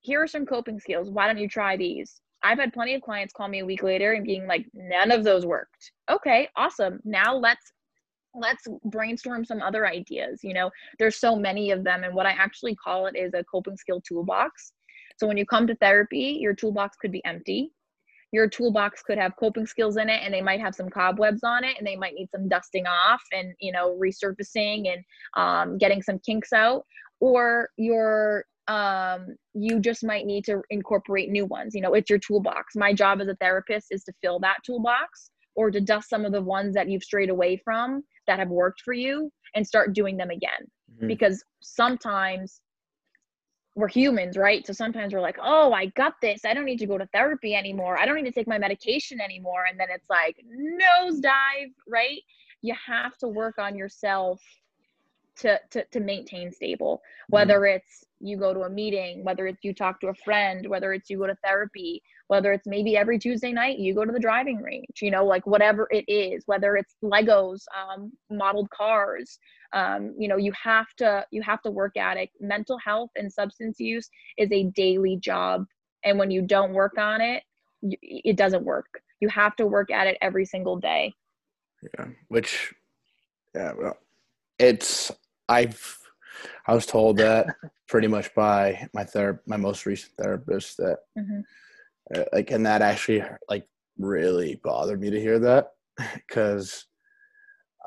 here 0.00 0.22
are 0.22 0.26
some 0.28 0.46
coping 0.46 0.78
skills. 0.80 1.10
Why 1.10 1.26
don't 1.26 1.38
you 1.38 1.48
try 1.48 1.76
these 1.76 2.20
i've 2.42 2.58
had 2.58 2.72
plenty 2.72 2.94
of 2.94 3.02
clients 3.02 3.32
call 3.32 3.48
me 3.48 3.60
a 3.60 3.66
week 3.66 3.82
later 3.82 4.12
and 4.12 4.24
being 4.24 4.46
like 4.46 4.66
none 4.74 5.10
of 5.10 5.24
those 5.24 5.46
worked. 5.46 5.92
Okay 6.10 6.48
awesome. 6.56 7.00
Now 7.04 7.36
let's 7.36 7.72
let's 8.34 8.66
brainstorm 8.84 9.44
some 9.44 9.62
other 9.62 9.86
ideas 9.86 10.40
you 10.42 10.54
know? 10.54 10.70
There's 10.98 11.16
so 11.16 11.34
many 11.36 11.70
of 11.70 11.84
them 11.84 12.04
and 12.04 12.14
what 12.14 12.26
i 12.26 12.30
actually 12.30 12.74
call 12.76 13.06
it 13.06 13.16
is 13.16 13.32
a 13.34 13.44
coping 13.44 13.76
skill 13.76 14.00
toolbox. 14.00 14.72
So 15.16 15.26
when 15.26 15.36
you 15.36 15.46
come 15.46 15.66
to 15.66 15.76
therapy 15.76 16.38
your 16.40 16.54
toolbox 16.54 16.96
could 16.96 17.12
be 17.12 17.24
empty. 17.24 17.72
Your 18.30 18.46
toolbox 18.46 19.02
could 19.02 19.16
have 19.16 19.36
coping 19.40 19.66
skills 19.66 19.96
in 19.96 20.10
it 20.10 20.20
and 20.22 20.34
they 20.34 20.42
might 20.42 20.60
have 20.60 20.74
some 20.74 20.90
cobwebs 20.90 21.42
on 21.42 21.64
it 21.64 21.76
and 21.78 21.86
they 21.86 21.96
might 21.96 22.12
need 22.14 22.28
some 22.30 22.48
dusting 22.48 22.86
off 22.86 23.22
and 23.32 23.54
you 23.58 23.72
know 23.72 23.98
resurfacing 23.98 24.92
and 24.92 25.02
um, 25.36 25.78
getting 25.78 26.02
some 26.02 26.18
kinks 26.18 26.52
out. 26.52 26.84
Or 27.20 27.70
your 27.78 28.44
um, 28.68 29.34
you 29.54 29.80
just 29.80 30.04
might 30.04 30.26
need 30.26 30.44
to 30.44 30.62
incorporate 30.70 31.30
new 31.30 31.46
ones 31.46 31.74
you 31.74 31.80
know 31.80 31.94
it's 31.94 32.10
your 32.10 32.18
toolbox 32.18 32.74
my 32.76 32.92
job 32.92 33.20
as 33.20 33.28
a 33.28 33.34
therapist 33.36 33.88
is 33.90 34.04
to 34.04 34.12
fill 34.22 34.38
that 34.38 34.58
toolbox 34.64 35.30
or 35.56 35.70
to 35.70 35.80
dust 35.80 36.08
some 36.08 36.24
of 36.24 36.32
the 36.32 36.42
ones 36.42 36.74
that 36.74 36.88
you've 36.88 37.02
strayed 37.02 37.30
away 37.30 37.56
from 37.64 38.02
that 38.26 38.38
have 38.38 38.50
worked 38.50 38.80
for 38.84 38.92
you 38.92 39.30
and 39.54 39.66
start 39.66 39.94
doing 39.94 40.16
them 40.16 40.30
again 40.30 40.66
Mhm. 41.00 41.08
because 41.08 41.44
sometimes 41.60 42.60
we're 43.74 43.86
humans, 43.88 44.36
right? 44.36 44.66
So 44.66 44.72
sometimes 44.72 45.14
we're 45.14 45.20
like, 45.20 45.38
oh, 45.40 45.72
I 45.72 45.86
got 45.86 46.14
this. 46.20 46.44
I 46.44 46.52
don't 46.52 46.64
need 46.64 46.80
to 46.80 46.86
go 46.86 46.98
to 46.98 47.06
therapy 47.12 47.54
anymore. 47.54 47.96
I 47.96 48.06
don't 48.06 48.16
need 48.16 48.24
to 48.24 48.32
take 48.32 48.48
my 48.48 48.58
medication 48.58 49.20
anymore. 49.20 49.66
And 49.70 49.78
then 49.78 49.86
it's 49.88 50.10
like, 50.10 50.36
nosedive, 50.82 51.72
right? 51.86 52.20
You 52.60 52.74
have 52.84 53.16
to 53.18 53.28
work 53.28 53.56
on 53.58 53.76
yourself 53.76 54.40
to, 55.38 55.58
to, 55.70 55.84
to 55.84 56.00
maintain 56.00 56.50
stable, 56.50 57.00
whether 57.28 57.64
it's 57.66 58.04
you 58.20 58.36
go 58.36 58.52
to 58.52 58.62
a 58.62 58.70
meeting, 58.70 59.24
whether 59.24 59.46
it's 59.46 59.62
you 59.62 59.72
talk 59.72 60.00
to 60.00 60.08
a 60.08 60.14
friend, 60.14 60.66
whether 60.68 60.92
it's 60.92 61.08
you 61.08 61.18
go 61.18 61.26
to 61.26 61.36
therapy, 61.44 62.02
whether 62.26 62.52
it's 62.52 62.66
maybe 62.66 62.96
every 62.96 63.18
Tuesday 63.18 63.52
night 63.52 63.78
you 63.78 63.94
go 63.94 64.04
to 64.04 64.12
the 64.12 64.18
driving 64.18 64.58
range, 64.58 65.00
you 65.00 65.10
know, 65.10 65.24
like 65.24 65.46
whatever 65.46 65.88
it 65.90 66.04
is, 66.08 66.42
whether 66.46 66.76
it's 66.76 66.96
Legos, 67.02 67.60
um, 67.76 68.12
modeled 68.30 68.70
cars, 68.70 69.38
um, 69.74 70.14
you 70.18 70.28
know 70.28 70.38
you 70.38 70.50
have 70.52 70.86
to 70.96 71.24
you 71.30 71.42
have 71.42 71.60
to 71.62 71.70
work 71.70 71.96
at 71.96 72.16
it. 72.16 72.30
Mental 72.40 72.78
health 72.78 73.10
and 73.16 73.30
substance 73.30 73.78
use 73.78 74.08
is 74.38 74.50
a 74.50 74.64
daily 74.64 75.16
job. 75.18 75.66
And 76.04 76.18
when 76.18 76.30
you 76.30 76.42
don't 76.42 76.72
work 76.72 76.96
on 76.96 77.20
it 77.20 77.42
it 77.82 78.36
doesn't 78.36 78.64
work. 78.64 79.02
You 79.20 79.28
have 79.28 79.56
to 79.56 79.66
work 79.66 79.90
at 79.90 80.06
it 80.06 80.18
every 80.20 80.44
single 80.44 80.76
day. 80.76 81.14
Yeah, 81.82 82.06
which, 82.28 82.74
yeah, 83.54 83.72
well, 83.78 83.96
it's 84.58 85.12
I've 85.48 85.98
I 86.66 86.74
was 86.74 86.86
told 86.86 87.16
that 87.18 87.46
pretty 87.88 88.06
much 88.08 88.34
by 88.34 88.86
my 88.94 89.04
ther 89.04 89.42
my 89.46 89.56
most 89.56 89.86
recent 89.86 90.12
therapist 90.18 90.76
that 90.78 90.98
Mhm. 91.18 91.42
uh, 92.14 92.24
like 92.32 92.50
and 92.50 92.64
that 92.66 92.82
actually 92.82 93.24
like 93.48 93.66
really 93.98 94.60
bothered 94.62 95.00
me 95.00 95.10
to 95.10 95.20
hear 95.20 95.38
that 95.40 95.70
because 96.14 96.86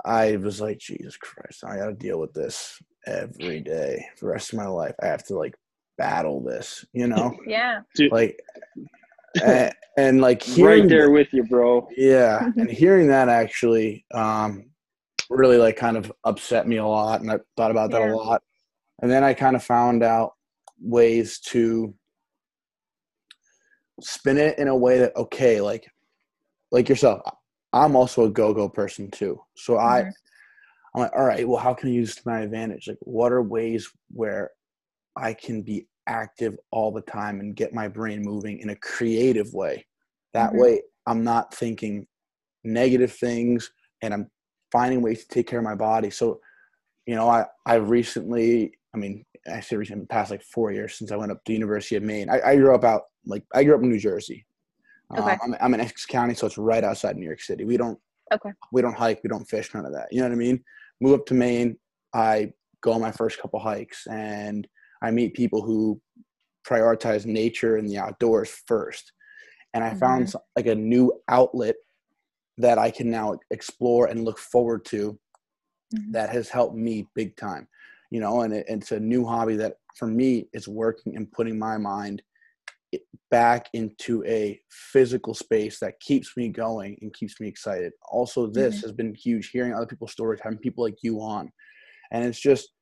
I 0.03 0.35
was 0.37 0.59
like 0.59 0.79
Jesus 0.79 1.17
Christ 1.17 1.63
I 1.63 1.77
got 1.77 1.87
to 1.87 1.93
deal 1.93 2.19
with 2.19 2.33
this 2.33 2.81
every 3.05 3.61
day 3.61 4.05
for 4.17 4.25
the 4.25 4.31
rest 4.31 4.53
of 4.53 4.59
my 4.59 4.67
life 4.67 4.95
I 5.01 5.07
have 5.07 5.23
to 5.27 5.37
like 5.37 5.55
battle 5.97 6.41
this 6.41 6.83
you 6.93 7.07
know 7.07 7.35
yeah 7.47 7.81
like 8.11 8.39
and, 9.43 9.73
and 9.97 10.21
like 10.21 10.43
hearing 10.43 10.81
right 10.81 10.89
there 10.89 11.05
the- 11.05 11.11
with 11.11 11.33
you, 11.33 11.43
bro. 11.45 11.87
yeah, 11.95 12.49
and 12.57 12.69
hearing 12.69 13.07
that 13.07 13.29
actually 13.29 14.05
um, 14.13 14.65
really 15.31 15.57
like 15.57 15.77
kind 15.77 15.97
of 15.97 16.11
upset 16.25 16.67
me 16.67 16.77
a 16.77 16.85
lot, 16.85 17.21
and 17.21 17.31
I 17.31 17.39
thought 17.57 17.71
about 17.71 17.91
that 17.91 18.01
Yeah. 18.01 18.13
a 18.13 18.15
lot. 18.15 18.43
And 19.01 19.09
then 19.09 19.23
I 19.23 19.33
kind 19.33 19.55
of 19.55 19.63
found 19.63 20.03
out 20.03 20.33
ways 20.79 21.39
to 21.39 21.93
spin 24.01 24.37
it 24.37 24.59
in 24.59 24.67
a 24.67 24.75
way 24.75 24.99
that 24.99 25.15
okay, 25.15 25.61
like 25.61 25.89
like 26.71 26.89
yourself, 26.89 27.21
I'm 27.73 27.95
also 27.95 28.25
a 28.25 28.29
go-go 28.29 28.69
person 28.69 29.09
too. 29.09 29.41
So 29.55 29.77
I 29.77 30.01
Mhm. 30.01 30.13
I'm 30.95 31.01
like, 31.03 31.13
all 31.15 31.25
right, 31.25 31.47
well, 31.47 31.59
how 31.61 31.73
can 31.73 31.89
I 31.89 31.93
use 31.93 32.15
this 32.15 32.23
to 32.23 32.29
my 32.29 32.41
advantage? 32.41 32.87
Like, 32.87 32.97
what 33.01 33.31
are 33.31 33.41
ways 33.41 33.89
where 34.09 34.51
I 35.15 35.33
can 35.33 35.61
be 35.61 35.87
active 36.07 36.57
all 36.71 36.91
the 36.91 37.01
time 37.01 37.39
and 37.39 37.55
get 37.55 37.73
my 37.73 37.87
brain 37.87 38.21
moving 38.21 38.59
in 38.59 38.69
a 38.71 38.75
creative 38.75 39.53
way? 39.53 39.85
That 40.33 40.53
Mhm. 40.53 40.59
way, 40.59 40.81
I'm 41.07 41.23
not 41.23 41.53
thinking 41.53 42.07
negative 42.65 43.13
things 43.13 43.71
and 44.01 44.13
I'm 44.13 44.29
finding 44.71 45.01
ways 45.01 45.21
to 45.21 45.27
take 45.27 45.47
care 45.47 45.59
of 45.59 45.65
my 45.65 45.75
body. 45.75 46.09
So, 46.09 46.39
you 47.05 47.15
know, 47.15 47.29
I, 47.29 47.45
I 47.65 47.75
recently, 47.75 48.73
I 48.93 48.97
mean, 48.97 49.25
I 49.51 49.59
say 49.59 49.75
recently, 49.75 50.01
in 50.01 50.07
the 50.07 50.13
past 50.13 50.31
like 50.31 50.43
four 50.43 50.71
years 50.71 50.95
since 50.95 51.11
I 51.11 51.15
went 51.15 51.31
up 51.31 51.37
to 51.43 51.49
the 51.51 51.53
University 51.53 51.95
of 51.95 52.03
Maine. 52.03 52.29
I, 52.29 52.41
I 52.41 52.55
grew 52.55 52.73
up 52.75 52.83
out, 52.83 53.03
like, 53.25 53.43
I 53.53 53.63
grew 53.63 53.75
up 53.75 53.83
in 53.83 53.89
New 53.89 53.99
Jersey. 53.99 54.45
Okay. 55.17 55.31
Um, 55.31 55.39
I'm, 55.43 55.55
I'm 55.59 55.73
in 55.73 55.81
Essex 55.81 56.05
County, 56.05 56.33
so 56.33 56.47
it's 56.47 56.57
right 56.57 56.83
outside 56.83 57.17
New 57.17 57.25
York 57.25 57.41
City. 57.41 57.65
We 57.65 57.77
don't, 57.77 57.99
Okay. 58.33 58.51
we 58.71 58.81
don't 58.81 58.95
hike, 58.95 59.19
we 59.23 59.27
don't 59.27 59.43
fish, 59.43 59.73
none 59.73 59.85
of 59.85 59.91
that. 59.91 60.07
You 60.09 60.21
know 60.21 60.27
what 60.27 60.33
I 60.33 60.37
mean? 60.37 60.63
Move 61.01 61.19
up 61.19 61.25
to 61.25 61.33
Maine. 61.33 61.77
I 62.13 62.53
go 62.81 62.93
on 62.93 63.01
my 63.01 63.11
first 63.11 63.39
couple 63.39 63.59
hikes 63.59 64.07
and 64.07 64.67
I 65.01 65.11
meet 65.11 65.33
people 65.33 65.61
who 65.61 65.99
prioritize 66.65 67.25
nature 67.25 67.75
and 67.75 67.89
the 67.89 67.97
outdoors 67.97 68.49
first. 68.67 69.11
And 69.73 69.83
I 69.83 69.93
found 69.95 70.33
like 70.55 70.67
a 70.67 70.75
new 70.75 71.11
outlet 71.27 71.75
that 72.61 72.77
I 72.77 72.91
can 72.91 73.09
now 73.09 73.37
explore 73.51 74.07
and 74.07 74.25
look 74.25 74.39
forward 74.39 74.85
to 74.85 75.19
Mhm. 75.93 76.13
that 76.13 76.29
has 76.29 76.49
helped 76.49 76.75
me 76.75 77.07
big 77.15 77.35
time. 77.35 77.67
You 78.11 78.19
know, 78.19 78.41
and 78.41 78.53
it, 78.53 78.65
it's 78.67 78.91
a 78.91 78.99
new 78.99 79.25
hobby 79.25 79.55
that 79.57 79.77
for 79.95 80.07
me 80.07 80.49
is 80.53 80.67
working 80.67 81.15
and 81.15 81.31
putting 81.31 81.57
my 81.57 81.77
mind 81.77 82.21
back 83.29 83.69
into 83.73 84.23
a 84.25 84.59
physical 84.69 85.33
space 85.33 85.79
that 85.79 85.99
keeps 86.01 86.35
me 86.35 86.49
going 86.49 86.97
and 87.01 87.13
keeps 87.13 87.39
me 87.39 87.47
excited. 87.47 87.93
Also, 88.11 88.47
this 88.47 88.81
has 88.81 88.91
been 88.91 89.15
huge 89.15 89.49
hearing 89.49 89.73
other 89.73 89.85
people's 89.85 90.11
stories, 90.11 90.41
having 90.43 90.59
people 90.59 90.83
like 90.83 90.97
you 91.01 91.21
on. 91.21 91.49
And 92.11 92.25
it's 92.25 92.39
just, 92.39 92.73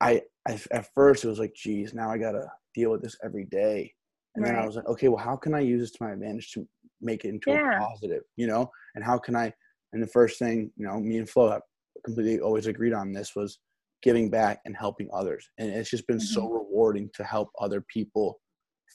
I, 0.00 0.22
I 0.48 0.60
at 0.70 0.86
first 0.94 1.24
it 1.24 1.28
was 1.28 1.40
like, 1.40 1.54
geez, 1.54 1.94
now 1.94 2.10
I 2.10 2.18
got 2.18 2.32
to 2.32 2.46
deal 2.74 2.92
with 2.92 3.02
this 3.02 3.16
every 3.24 3.46
day. 3.46 3.92
And 4.36 4.44
then 4.44 4.54
I 4.56 4.64
was 4.66 4.76
like, 4.76 4.86
okay, 4.86 5.08
well, 5.08 5.24
how 5.24 5.36
can 5.36 5.54
I 5.54 5.60
use 5.60 5.80
this 5.80 5.90
to 5.92 6.04
my 6.04 6.12
advantage 6.12 6.52
to 6.52 6.68
make 7.04 7.24
it 7.24 7.28
into 7.28 7.52
Yeah. 7.52 7.78
a 7.78 7.80
positive, 7.80 8.22
you 8.36 8.46
know? 8.46 8.70
And 8.94 9.04
how 9.04 9.18
can 9.18 9.36
I, 9.36 9.52
and 9.92 10.02
the 10.02 10.08
first 10.08 10.38
thing, 10.38 10.72
you 10.76 10.86
know, 10.86 10.98
me 10.98 11.18
and 11.18 11.28
Flo 11.28 11.50
have 11.50 11.62
completely 12.04 12.40
always 12.40 12.66
agreed 12.66 12.92
on 12.92 13.12
this 13.12 13.36
was 13.36 13.60
giving 14.02 14.28
back 14.30 14.60
and 14.64 14.76
helping 14.76 15.08
others. 15.12 15.48
And 15.58 15.70
it's 15.70 15.90
just 15.90 16.06
been 16.06 16.20
so 16.20 16.48
rewarding 16.48 17.10
to 17.14 17.24
help 17.24 17.50
other 17.58 17.80
people 17.80 18.40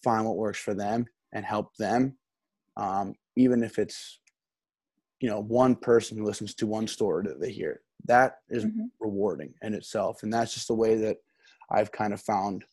find 0.04 0.26
what 0.26 0.38
works 0.38 0.60
for 0.60 0.74
them 0.74 1.06
and 1.34 1.46
help 1.46 1.76
them. 1.78 2.18
Um, 2.78 3.16
even 3.36 3.64
if 3.64 3.80
it's, 3.80 4.20
you 5.20 5.30
know, 5.30 5.40
one 5.40 5.76
person 5.76 6.18
who 6.18 6.26
listens 6.26 6.54
to 6.56 6.68
one 6.68 6.88
story 6.88 7.26
that 7.28 7.40
they 7.40 7.52
hear, 7.52 7.82
that 8.06 8.38
is 8.50 8.66
Mhm. 8.66 8.92
rewarding 9.00 9.54
in 9.62 9.74
itself. 9.74 10.24
And 10.24 10.32
that's 10.32 10.54
just 10.54 10.68
the 10.68 10.76
way 10.76 10.96
that 10.96 11.18
I've 11.72 11.92
kind 11.92 12.14
of 12.14 12.22
found 12.22 12.64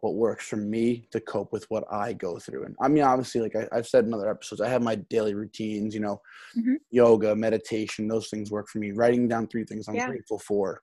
what 0.00 0.14
works 0.14 0.46
for 0.46 0.56
me 0.56 1.08
to 1.10 1.20
cope 1.20 1.52
with 1.52 1.64
what 1.70 1.84
I 1.90 2.12
go 2.12 2.38
through. 2.38 2.64
And 2.64 2.76
I 2.80 2.88
mean, 2.88 3.02
obviously, 3.02 3.40
like 3.40 3.56
I, 3.56 3.68
I've 3.72 3.86
said 3.86 4.04
in 4.04 4.14
other 4.14 4.30
episodes, 4.30 4.60
I 4.60 4.68
have 4.68 4.82
my 4.82 4.96
daily 4.96 5.34
routines, 5.34 5.94
you 5.94 6.00
know, 6.00 6.20
Mhm. 6.56 6.76
yoga, 6.90 7.34
meditation, 7.34 8.08
those 8.08 8.28
things 8.28 8.50
work 8.50 8.68
for 8.68 8.78
me. 8.78 8.92
Writing 8.92 9.28
down 9.28 9.46
three 9.48 9.64
things 9.64 9.88
I'm 9.88 9.94
Yeah. 9.96 10.08
grateful 10.08 10.38
for, 10.38 10.82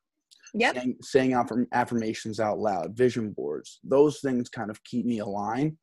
yep 0.53 0.75
saying, 0.75 0.97
saying 1.01 1.33
affirm- 1.33 1.67
affirmations 1.71 2.39
out 2.39 2.59
loud, 2.59 2.95
vision 2.97 3.31
boards, 3.31 3.79
those 3.83 4.19
things 4.19 4.49
kind 4.49 4.69
of 4.71 4.83
keep 4.83 5.05
me 5.05 5.19
aligned. 5.19 5.77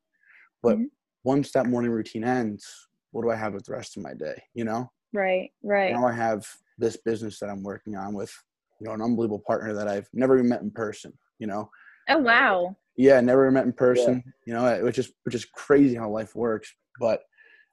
But 0.63 0.77
Mhm. 0.79 0.91
once 1.25 1.53
that 1.53 1.67
morning 1.67 1.91
routine 1.93 2.25
ends, 2.25 2.89
what 3.13 3.23
do 3.23 3.31
I 3.31 3.37
have 3.37 3.55
with 3.55 3.65
the 3.65 3.73
rest 3.73 3.97
of 3.97 4.03
my 4.03 4.15
day? 4.15 4.43
You 4.55 4.65
know, 4.65 4.91
right 5.13 5.53
right 5.63 5.93
now 5.93 6.07
I 6.07 6.13
have 6.13 6.47
this 6.79 6.97
business 6.97 7.39
that 7.41 7.51
I'm 7.51 7.63
working 7.63 7.97
on 7.97 8.15
with, 8.15 8.33
you 8.81 8.87
know, 8.87 8.93
an 8.95 9.03
unbelievable 9.03 9.43
partner 9.47 9.73
that 9.75 9.89
I've 9.89 10.09
never 10.13 10.37
even 10.37 10.49
met 10.49 10.63
in 10.63 10.71
person, 10.71 11.17
you 11.39 11.47
know, 11.47 11.71
oh 12.09 12.19
wow 12.19 12.77
yeah, 12.97 13.21
never 13.21 13.51
met 13.51 13.65
in 13.67 13.73
person. 13.73 14.23
You 14.47 14.55
know, 14.55 14.85
which 14.85 14.99
is 14.99 15.13
which 15.25 15.35
is 15.35 15.45
crazy 15.45 15.95
how 15.95 16.11
life 16.11 16.35
works. 16.35 16.75
But 16.99 17.23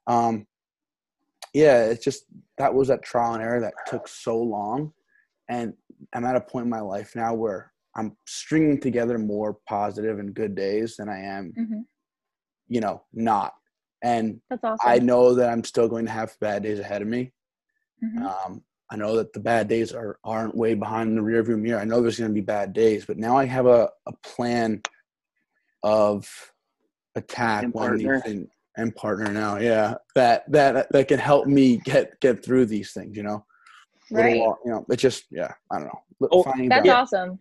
um, 0.06 0.46
yeah, 1.54 1.84
it's 1.84 2.04
just 2.04 2.24
that 2.58 2.72
was 2.74 2.88
that 2.88 3.02
trial 3.02 3.34
and 3.34 3.42
error 3.42 3.60
that 3.60 3.74
took 3.86 4.08
so 4.08 4.38
long, 4.38 4.92
and 5.48 5.74
I'm 6.12 6.24
at 6.24 6.36
a 6.36 6.40
point 6.40 6.64
in 6.64 6.70
my 6.70 6.80
life 6.80 7.14
now 7.16 7.34
where 7.34 7.72
I'm 7.96 8.16
stringing 8.26 8.80
together 8.80 9.18
more 9.18 9.58
positive 9.68 10.18
and 10.18 10.34
good 10.34 10.54
days 10.54 10.96
than 10.96 11.08
I 11.08 11.18
am, 11.20 11.52
Mhm. 11.58 11.84
you 12.68 12.80
know, 12.80 13.02
not. 13.12 13.54
And 14.02 14.40
that's 14.48 14.62
awesome 14.62 14.88
I 14.88 14.98
know 15.00 15.34
that 15.34 15.50
I'm 15.50 15.64
still 15.64 15.88
going 15.88 16.04
to 16.06 16.12
have 16.12 16.38
bad 16.40 16.62
days 16.62 16.78
ahead 16.78 17.02
of 17.02 17.08
me. 17.08 17.32
Mhm. 18.04 18.22
Um, 18.22 18.64
I 18.90 18.96
know 18.96 19.16
that 19.16 19.32
the 19.32 19.40
bad 19.40 19.68
days 19.68 19.92
are 19.92 20.18
aren't 20.22 20.54
way 20.54 20.74
behind 20.74 21.10
in 21.10 21.16
the 21.16 21.22
rearview 21.22 21.58
mirror. 21.58 21.80
I 21.80 21.84
know 21.84 22.00
there's 22.00 22.18
going 22.18 22.30
to 22.30 22.34
be 22.34 22.40
bad 22.40 22.72
days, 22.72 23.04
but 23.04 23.18
now 23.18 23.36
I 23.36 23.44
have 23.44 23.66
a, 23.66 23.90
a 24.06 24.12
plan 24.22 24.80
of 25.82 26.28
attack 27.14 27.64
And 27.64 27.74
when 27.74 27.96
these 27.96 28.06
partner. 28.06 28.20
things, 28.22 28.48
and 28.76 28.94
partner 28.94 29.30
now. 29.32 29.56
Yeah, 29.58 29.94
that 30.14 30.50
that 30.52 30.86
that 30.92 31.08
can 31.08 31.18
help 31.18 31.46
me 31.46 31.78
get 31.84 32.18
get 32.20 32.44
through 32.44 32.66
these 32.66 32.92
things. 32.92 33.16
You 33.16 33.24
know, 33.24 33.44
Right. 34.12 34.38
walk- 34.40 34.60
you 34.64 34.70
know, 34.70 34.86
it 34.88 34.96
just 34.96 35.24
yeah, 35.30 35.52
I 35.70 35.78
don't 35.78 35.86
know. 35.88 36.02
Li- 36.20 36.28
Oh, 36.30 36.42
finding 36.44 36.68
That's 36.68 36.86
balance. 36.86 37.12
awesome. 37.12 37.38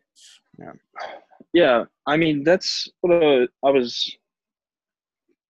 Yeah, 0.59 0.71
yeah 1.53 1.83
I 2.07 2.17
mean 2.17 2.43
that's 2.43 2.89
what 3.01 3.23
uh, 3.23 3.45
I 3.63 3.69
was 3.69 4.17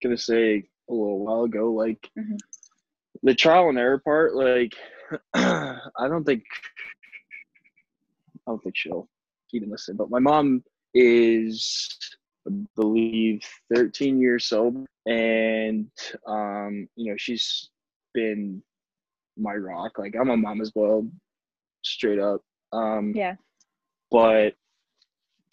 gonna 0.03 0.17
say 0.17 0.67
a 0.89 0.93
little 0.93 1.19
while 1.19 1.43
ago. 1.43 1.71
Like 1.71 2.09
Mhm. 2.17 2.37
the 3.23 3.33
trial 3.33 3.69
and 3.69 3.79
error 3.79 3.99
part. 3.99 4.35
Like 4.35 4.73
I 5.33 5.79
don't 6.09 6.25
think 6.25 6.43
I 8.45 8.51
don't 8.51 8.61
think 8.61 8.75
she'll 8.77 9.07
even 9.53 9.69
listen. 9.69 9.95
But 9.95 10.09
my 10.09 10.19
mom 10.19 10.63
is, 10.93 11.97
I 12.47 12.51
believe, 12.75 13.43
13 13.73 14.19
years 14.19 14.45
sober, 14.45 14.85
and 15.05 15.89
um, 16.25 16.87
you 16.95 17.11
know 17.11 17.17
she's 17.17 17.69
been 18.13 18.61
my 19.37 19.53
rock. 19.53 19.97
Like 19.97 20.15
I'm 20.19 20.29
a 20.29 20.37
mama's 20.37 20.71
boy, 20.71 21.01
straight 21.83 22.19
up. 22.19 22.41
Um, 22.73 23.13
Yeah. 23.15 23.35
but 24.11 24.55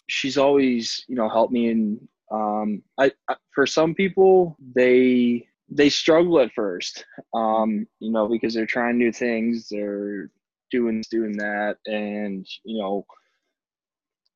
she's 0.07 0.37
always 0.37 1.03
you 1.07 1.15
know 1.15 1.29
helped 1.29 1.53
me 1.53 1.69
and 1.69 2.07
um 2.31 2.81
I, 2.97 3.11
I 3.29 3.35
for 3.53 3.65
some 3.65 3.95
people 3.95 4.55
they 4.75 5.47
they 5.69 5.89
struggle 5.89 6.39
at 6.39 6.53
first 6.53 7.05
um 7.33 7.87
you 7.99 8.11
know 8.11 8.27
because 8.27 8.53
they're 8.53 8.65
trying 8.65 8.97
new 8.97 9.11
things 9.11 9.67
they're 9.69 10.29
doing 10.71 11.03
doing 11.09 11.37
that 11.37 11.77
and 11.85 12.45
you 12.63 12.79
know 12.81 13.05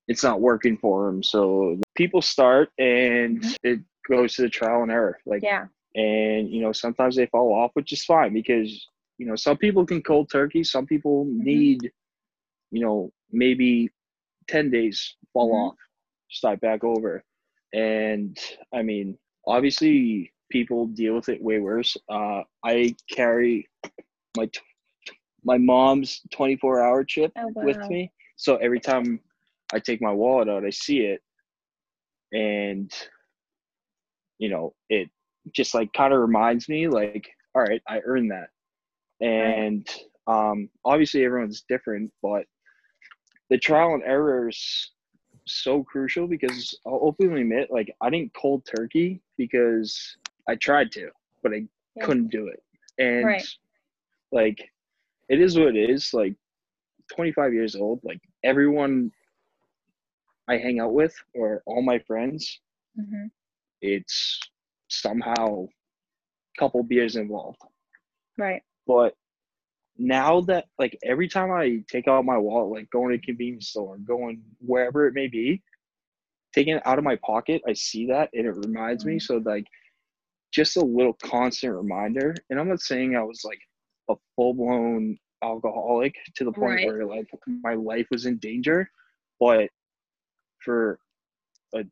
it's 0.07 0.24
not 0.24 0.41
working 0.41 0.78
for 0.78 1.05
them 1.05 1.22
so 1.22 1.80
people 2.00 2.22
start 2.24 2.72
and 2.80 3.43
it 3.64 3.82
goes 4.10 4.36
to 4.36 4.43
the 4.43 4.50
trial 4.50 4.84
and 4.84 4.91
error 4.91 5.20
like 5.28 5.43
Yeah. 5.43 5.68
and 5.95 6.50
you 6.50 6.62
know 6.62 6.74
sometimes 6.74 7.16
they 7.18 7.28
fall 7.28 7.54
off 7.54 7.72
which 7.76 7.93
is 7.93 8.06
fine 8.06 8.34
because 8.34 8.88
you 9.20 9.28
know 9.28 9.36
some 9.36 9.58
people 9.58 9.86
can 9.86 10.02
cold 10.04 10.30
turkey 10.32 10.64
some 10.64 10.88
people 10.88 11.26
need 11.30 11.91
you 12.72 12.82
know 12.86 13.12
maybe 13.32 13.89
10 14.47 14.70
days 14.72 15.16
fall 15.34 15.54
Mhm. 15.54 15.70
off 15.70 15.78
start 16.30 16.62
back 16.62 16.84
over 16.84 17.24
and 17.74 18.38
i 18.74 18.82
mean 18.84 19.18
obviously 19.47 20.32
people 20.50 20.88
deal 20.88 21.16
with 21.16 21.30
it 21.30 21.41
way 21.41 21.60
worse 21.60 21.97
uh 22.10 22.41
i 22.66 22.95
carry 23.10 23.68
my 24.38 24.45
t- 24.47 24.60
my 25.43 25.58
mom's 25.58 26.22
24 26.32 26.82
hour 26.84 27.04
chip 27.04 27.34
Oh 27.38 27.47
wow. 27.56 27.66
with 27.66 27.78
me. 27.89 28.12
So 28.38 28.58
every 28.58 28.80
time 28.80 29.20
I 29.74 29.80
take 29.80 30.02
my 30.02 30.12
wallet 30.12 30.50
out, 30.50 30.66
I 30.66 30.72
see 30.72 31.00
it, 31.02 31.22
and 32.32 32.92
you 34.40 34.50
know, 34.50 34.74
it 34.90 35.10
just 35.52 35.74
like 35.76 35.92
kind 35.94 36.14
of 36.14 36.20
reminds 36.20 36.68
me, 36.70 36.88
like, 36.88 37.30
all 37.56 37.62
right, 37.62 37.82
I 37.88 38.00
earned 38.06 38.32
that. 38.32 38.50
And 39.22 39.88
um, 40.28 40.70
obviously, 40.86 41.26
everyone's 41.26 41.64
different, 41.68 42.12
but 42.22 42.46
the 43.50 43.58
trial 43.58 43.94
and 43.94 44.04
error 44.04 44.50
is 44.50 44.92
so 45.46 45.84
crucial 45.84 46.28
because 46.28 46.78
I'll 46.86 47.00
openly 47.04 47.42
admit, 47.42 47.70
like, 47.72 47.94
I 48.02 48.10
didn't 48.10 48.34
cold 48.34 48.66
turkey 48.66 49.22
because 49.38 50.18
I 50.48 50.56
tried 50.56 50.92
to, 50.94 51.10
but 51.44 51.54
I 51.54 51.68
Yeah. 51.96 52.06
couldn't 52.06 52.30
do 52.30 52.48
it. 52.48 52.64
And 52.98 53.26
Right. 53.26 53.48
like, 54.32 54.72
it 55.28 55.42
is 55.42 55.58
what 55.58 55.76
it 55.76 55.90
is. 55.90 56.14
Like, 56.14 56.36
25 57.12 57.54
years 57.54 57.76
old, 57.76 58.00
like, 58.04 58.22
everyone 58.44 59.12
I 60.50 60.58
hang 60.58 60.80
out 60.80 60.93
with 60.93 61.16
or 61.36 61.64
all 61.68 61.84
my 61.84 62.00
friends, 62.00 62.62
hmm 62.95 63.28
it's 63.82 64.39
somehow 64.89 65.66
a 65.66 66.60
couple 66.60 66.84
beers 66.84 67.16
involved. 67.16 67.60
Right. 68.38 68.64
But 68.88 69.16
now 69.97 70.41
that 70.41 70.66
like 70.80 70.97
every 71.04 71.28
time 71.28 71.52
I 71.52 71.84
take 71.89 72.08
out 72.08 72.26
my 72.26 72.38
wallet, 72.38 72.72
like 72.72 72.89
going 72.91 73.10
to 73.10 73.16
a 73.18 73.22
convenience 73.22 73.70
store, 73.70 73.97
going 73.97 74.43
wherever 74.60 75.08
it 75.08 75.14
may 75.14 75.28
be, 75.28 75.62
taking 76.54 76.76
it 76.76 76.86
out 76.86 76.97
of 77.00 77.04
my 77.04 77.18
pocket, 77.18 77.62
I 77.68 77.74
see 77.74 78.08
that 78.08 78.30
and 78.34 78.45
it 78.47 78.52
reminds 78.52 79.06
me. 79.06 79.16
Mhm. 79.16 79.22
So 79.22 79.38
like 79.38 79.66
just 80.52 80.78
a 80.78 80.82
little 80.84 81.14
constant 81.14 81.76
reminder. 81.76 82.36
And 82.50 82.60
I'm 82.60 82.70
not 82.70 82.82
saying 82.82 83.16
I 83.16 83.24
was 83.24 83.43
like 83.45 83.60
a 84.10 84.16
full 84.36 84.54
blown 84.54 85.18
alcoholic 85.43 86.16
to 86.36 86.45
the 86.45 86.54
point 86.54 86.82
Right. 86.82 86.84
where 86.84 87.06
like 87.06 87.28
my 87.47 87.74
life 87.76 88.08
was 88.12 88.26
in 88.26 88.38
danger, 88.38 88.89
but 89.39 89.70
for 90.70 90.99
a 91.74 91.84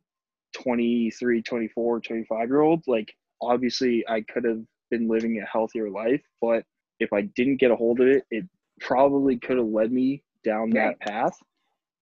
23, 0.54 1.42
24, 1.42 2.00
25 2.02 2.50
year 2.50 2.62
old, 2.62 2.84
like 2.88 3.16
obviously 3.42 4.06
I 4.08 4.22
could 4.22 4.46
have 4.46 4.62
been 4.92 5.08
living 5.08 5.40
a 5.42 5.46
healthier 5.46 5.90
life, 5.90 6.22
but 6.42 6.64
if 7.00 7.12
I 7.12 7.22
didn't 7.22 7.58
get 7.58 7.72
a 7.72 7.76
hold 7.76 8.00
of 8.02 8.08
it, 8.08 8.26
it 8.30 8.46
probably 8.80 9.38
could 9.38 9.58
have 9.58 9.68
led 9.68 9.92
me 9.92 10.24
down 10.44 10.70
that 10.72 11.00
path. 11.00 11.38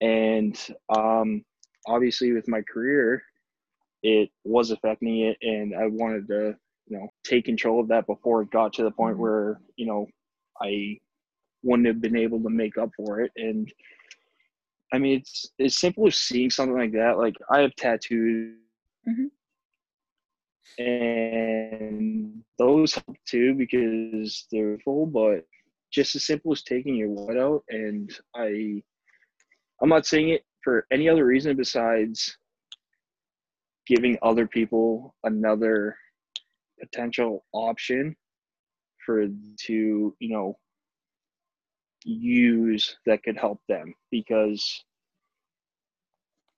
And 0.01 0.59
um, 0.89 1.45
obviously, 1.87 2.33
with 2.33 2.47
my 2.49 2.61
career, 2.61 3.23
it 4.03 4.29
was 4.43 4.71
affecting 4.71 5.21
it, 5.21 5.37
and 5.41 5.73
I 5.75 5.87
wanted 5.87 6.27
to, 6.27 6.57
you 6.87 6.97
know, 6.97 7.07
take 7.23 7.45
control 7.45 7.79
of 7.79 7.87
that 7.89 8.05
before 8.05 8.41
it 8.41 8.51
got 8.51 8.73
to 8.73 8.83
the 8.83 8.91
point 8.91 9.17
Mhm. 9.17 9.19
where, 9.19 9.61
you 9.77 9.85
know, 9.85 10.07
I 10.61 10.99
wouldn't 11.63 11.87
have 11.87 12.01
been 12.01 12.17
able 12.17 12.41
to 12.43 12.49
make 12.49 12.77
up 12.77 12.91
for 12.97 13.21
it. 13.21 13.31
And 13.37 13.71
I 14.93 14.97
mean, 14.99 15.19
it's 15.19 15.51
as 15.59 15.77
simple 15.77 16.07
as 16.07 16.15
seeing 16.17 16.49
something 16.49 16.77
like 16.77 16.91
that. 16.93 17.17
Like 17.17 17.35
I 17.49 17.59
have 17.59 17.75
tattoos, 17.75 18.57
Mhm. 19.07 19.29
and 20.77 22.43
those 22.57 22.95
help 22.95 23.17
too 23.25 23.53
because 23.55 24.47
they're 24.51 24.77
full. 24.79 25.05
But 25.05 25.45
just 25.91 26.15
as 26.15 26.25
simple 26.25 26.51
as 26.51 26.63
taking 26.63 26.95
your 26.95 27.09
wallet 27.09 27.37
out, 27.37 27.63
and 27.69 28.09
I, 28.35 28.81
I'm 29.81 29.89
not 29.89 30.05
saying 30.05 30.29
it 30.29 30.45
for 30.63 30.85
any 30.91 31.07
other 31.09 31.25
reason 31.25 31.55
besides 31.55 32.37
giving 33.87 34.17
other 34.21 34.47
people 34.47 35.15
another 35.23 35.95
potential 36.79 37.45
option 37.53 38.15
for 39.05 39.27
to 39.27 40.15
you 40.19 40.29
know 40.29 40.57
use 42.05 42.97
that 43.05 43.23
could 43.23 43.37
help 43.37 43.59
them 43.67 43.93
because 44.11 44.83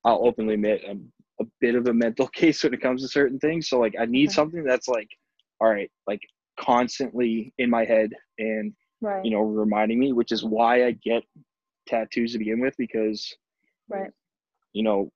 I'll 0.03 0.25
openly 0.25 0.55
admit 0.55 0.83
I'm 0.87 1.11
a 1.39 1.45
bit 1.59 1.75
of 1.75 1.87
a 1.87 1.93
mental 1.93 2.27
case 2.35 2.63
when 2.63 2.73
it 2.73 2.81
comes 2.81 3.01
to 3.01 3.07
certain 3.07 3.39
things. 3.39 3.69
So 3.69 3.79
like 3.79 3.95
I 3.99 4.05
need 4.05 4.29
Okay. 4.29 4.35
something 4.35 4.63
that's 4.63 4.87
like, 4.87 5.09
all 5.59 5.69
right, 5.69 5.89
like 6.05 6.21
constantly 6.59 7.53
in 7.57 7.69
my 7.69 7.85
head 7.85 8.11
and 8.37 8.73
Right. 8.99 9.23
you 9.23 9.29
know 9.29 9.41
reminding 9.41 9.99
me, 9.99 10.11
which 10.11 10.31
is 10.31 10.43
why 10.43 10.85
I 10.85 10.91
get 10.91 11.23
tattoos 11.87 12.31
to 12.33 12.39
begin 12.39 12.59
with 12.59 12.73
because 12.79 13.31
right. 13.89 14.09
you 14.73 14.81
know 14.81 15.11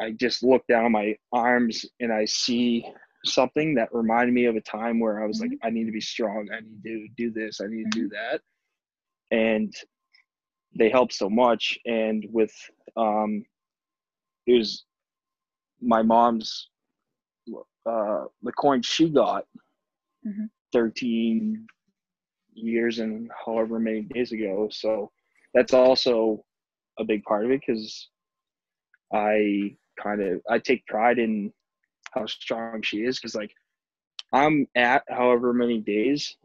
I 0.00 0.12
just 0.12 0.44
look 0.44 0.64
down 0.68 0.92
my 0.92 1.16
arms 1.32 1.84
and 2.00 2.12
I 2.12 2.26
see 2.26 2.86
something 3.24 3.74
that 3.74 3.88
reminded 3.92 4.34
me 4.34 4.44
of 4.44 4.56
a 4.56 4.60
time 4.60 5.00
where 5.00 5.22
I 5.22 5.26
was 5.26 5.40
like, 5.40 5.50
mm-hmm. 5.50 5.66
I 5.66 5.70
need 5.70 5.86
to 5.86 5.92
be 5.92 6.00
strong. 6.00 6.48
I 6.52 6.60
need 6.60 6.82
to 6.84 7.08
do 7.16 7.30
this. 7.30 7.60
I 7.60 7.66
need 7.66 7.90
to 7.90 8.00
do 8.00 8.08
mm-hmm. 8.08 8.32
that. 8.32 8.40
And 9.30 9.74
they 10.78 10.88
help 10.90 11.12
so 11.12 11.28
much. 11.28 11.78
And 11.86 12.26
with, 12.30 12.52
um, 12.96 13.44
it 14.46 14.54
was 14.58 14.84
my 15.80 16.02
mom's, 16.02 16.68
uh, 17.86 18.24
the 18.42 18.52
coin 18.52 18.82
she 18.82 19.08
got 19.10 19.46
Mhm. 20.24 20.50
13 20.72 21.66
years 22.54 22.98
and 22.98 23.30
however 23.44 23.78
many 23.78 24.02
days 24.02 24.32
ago. 24.32 24.68
So 24.70 25.10
that's 25.54 25.72
also 25.74 26.44
a 26.98 27.04
big 27.04 27.22
part 27.24 27.44
of 27.44 27.50
it 27.50 27.60
because 27.66 28.10
I 29.12 29.76
kind 30.02 30.22
of 30.22 30.42
I 30.48 30.58
take 30.58 30.86
pride 30.86 31.18
in 31.18 31.52
how 32.12 32.26
strong 32.26 32.82
she 32.82 32.92
is 33.04 33.18
because 33.18 33.34
like 33.34 33.52
I'm 34.32 34.66
at 34.74 35.04
however 35.08 35.52
many 35.52 35.80
days, 35.80 36.36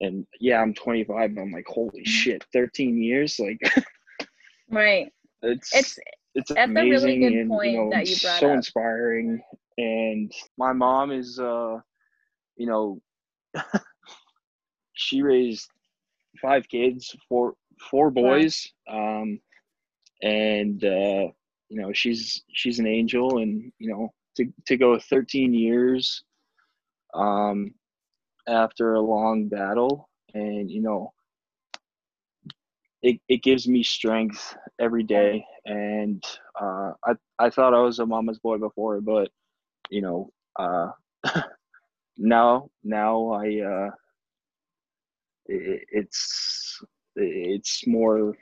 and 0.00 0.26
yeah, 0.40 0.60
I'm 0.60 0.74
25. 0.74 1.34
But 1.34 1.40
I'm 1.40 1.52
like, 1.52 1.66
holy 1.66 2.04
shit, 2.04 2.44
13 2.52 3.02
years! 3.02 3.38
Like 3.38 3.58
Right. 4.70 5.12
it's 5.42 5.74
It's 5.74 5.98
it's 6.34 6.50
that's 6.50 6.70
a 6.70 6.72
really 6.72 6.82
amazing 6.82 7.20
good 7.20 7.32
and 7.32 7.48
point 7.48 7.72
you 7.72 7.78
know 7.78 7.90
that 7.90 8.08
you 8.08 8.16
brought 8.22 8.38
so 8.38 8.48
up. 8.48 8.56
inspiring. 8.56 9.42
And 9.78 10.32
my 10.56 10.72
mom 10.72 11.12
is 11.12 11.38
uh, 11.38 11.78
you 12.56 12.66
know, 12.66 13.00
she 14.94 15.22
raised 15.22 15.70
five 16.42 16.68
kids, 16.68 17.14
four 17.28 17.54
four 17.90 18.10
boys, 18.10 18.70
um, 18.90 19.40
and 20.22 20.84
uh, 20.84 21.28
you 21.68 21.80
know 21.80 21.92
she's 21.92 22.42
she's 22.52 22.78
an 22.78 22.86
angel, 22.86 23.38
and 23.38 23.72
you 23.78 23.90
know 23.90 24.12
to 24.36 24.46
to 24.66 24.76
go 24.76 24.98
13 24.98 25.54
years, 25.54 26.24
um, 27.14 27.74
after 28.48 28.94
a 28.94 29.00
long 29.00 29.48
battle, 29.48 30.08
and 30.34 30.70
you 30.70 30.82
know. 30.82 31.12
It, 33.00 33.20
it 33.28 33.44
gives 33.44 33.68
me 33.68 33.84
strength 33.84 34.56
every 34.80 35.04
day 35.04 35.46
and 35.64 36.20
uh, 36.60 36.94
I, 37.04 37.12
I 37.38 37.48
thought 37.48 37.72
I 37.72 37.78
was 37.78 38.00
a 38.00 38.06
mama's 38.06 38.40
boy 38.40 38.58
before 38.58 39.00
but 39.00 39.30
you 39.88 40.02
know 40.02 40.32
uh, 40.58 40.90
now 42.18 42.68
now 42.82 43.30
I 43.30 43.60
uh 43.60 43.90
it, 45.46 45.84
it's 45.90 46.82
it's 47.16 47.86
more 47.86 48.36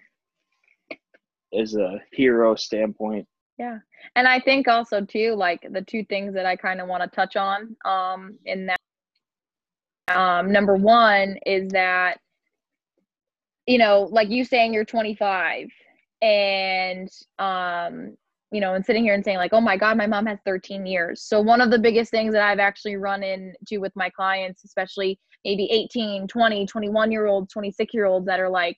as 1.59 1.75
a 1.77 2.01
hero 2.13 2.55
standpoint. 2.55 3.27
Yeah. 3.59 3.79
And 4.17 4.29
I 4.29 4.41
think 4.41 4.69
also 4.69 5.05
too 5.05 5.35
like 5.35 5.67
the 5.71 5.83
two 5.83 6.05
things 6.05 6.35
that 6.35 6.45
I 6.45 6.57
kind 6.57 6.81
of 6.81 6.89
want 6.89 7.03
to 7.03 7.09
touch 7.09 7.37
on 7.37 7.77
um 7.85 8.39
in 8.45 8.67
that 8.67 8.81
um 10.09 10.53
number 10.53 10.77
1 10.77 11.39
is 11.47 11.71
that 11.73 12.19
you 13.67 13.79
know, 13.79 14.09
like 14.13 14.29
you 14.31 14.45
saying 14.45 14.73
you're 14.73 14.85
25 14.85 15.69
and 16.23 17.09
um 17.39 18.17
you 18.53 18.61
know, 18.61 18.75
and 18.75 18.87
sitting 18.87 19.03
here 19.03 19.13
and 19.15 19.25
saying 19.25 19.39
like, 19.39 19.53
"Oh 19.53 19.61
my 19.61 19.77
god, 19.77 19.97
my 19.97 20.07
mom 20.07 20.27
has 20.27 20.39
13 20.47 20.87
years." 20.87 21.23
So 21.23 21.41
one 21.41 21.61
of 21.61 21.71
the 21.71 21.79
biggest 21.81 22.11
things 22.13 22.33
that 22.33 22.43
I've 22.43 22.61
actually 22.61 22.97
run 22.97 23.23
into 23.25 23.81
with 23.81 23.93
my 23.97 24.09
clients, 24.11 24.65
especially 24.65 25.19
maybe 25.45 25.65
18, 25.71 26.29
20, 26.29 26.67
21 26.67 27.11
year 27.13 27.27
olds, 27.27 27.53
26 27.53 27.93
year 27.93 28.05
olds 28.07 28.27
that 28.27 28.41
are 28.41 28.49
like, 28.49 28.77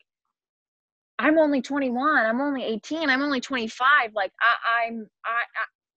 I'm 1.18 1.38
only 1.38 1.60
21, 1.60 2.24
I'm 2.24 2.40
only 2.40 2.64
18, 2.64 3.10
I'm 3.10 3.22
only 3.22 3.40
25. 3.40 4.12
Like 4.14 4.32
I, 4.40 4.86
I'm 4.88 5.06
I, 5.24 5.42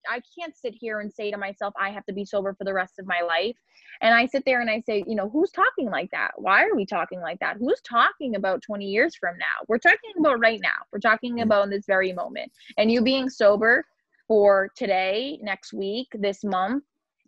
I 0.09 0.21
can't 0.37 0.55
sit 0.55 0.73
here 0.73 0.99
and 0.99 1.11
say 1.11 1.31
to 1.31 1.37
myself, 1.37 1.73
I 1.79 1.89
have 1.91 2.05
to 2.05 2.13
be 2.13 2.25
sober 2.25 2.53
for 2.53 2.63
the 2.63 2.73
rest 2.73 2.99
of 2.99 3.07
my 3.07 3.21
life. 3.21 3.55
And 4.01 4.13
I 4.13 4.25
sit 4.25 4.43
there 4.45 4.61
and 4.61 4.69
I 4.69 4.81
say, 4.81 5.03
you 5.07 5.15
know, 5.15 5.29
who's 5.29 5.51
talking 5.51 5.89
like 5.89 6.09
that? 6.11 6.31
Why 6.37 6.63
are 6.63 6.75
we 6.75 6.85
talking 6.85 7.21
like 7.21 7.39
that? 7.39 7.57
Who's 7.59 7.81
talking 7.81 8.35
about 8.35 8.61
20 8.61 8.85
years 8.85 9.15
from 9.15 9.37
now? 9.37 9.65
We're 9.67 9.77
talking 9.77 10.11
about 10.19 10.39
right 10.39 10.59
now. 10.61 10.69
We're 10.91 10.99
talking 10.99 11.37
mm. 11.37 11.43
about 11.43 11.65
in 11.65 11.69
this 11.69 11.85
very 11.85 12.13
moment. 12.13 12.51
And 12.77 12.91
you 12.91 13.01
being 13.01 13.29
sober 13.29 13.85
for 14.27 14.69
today, 14.75 15.39
next 15.41 15.73
week, 15.73 16.07
this 16.13 16.43
month 16.43 16.83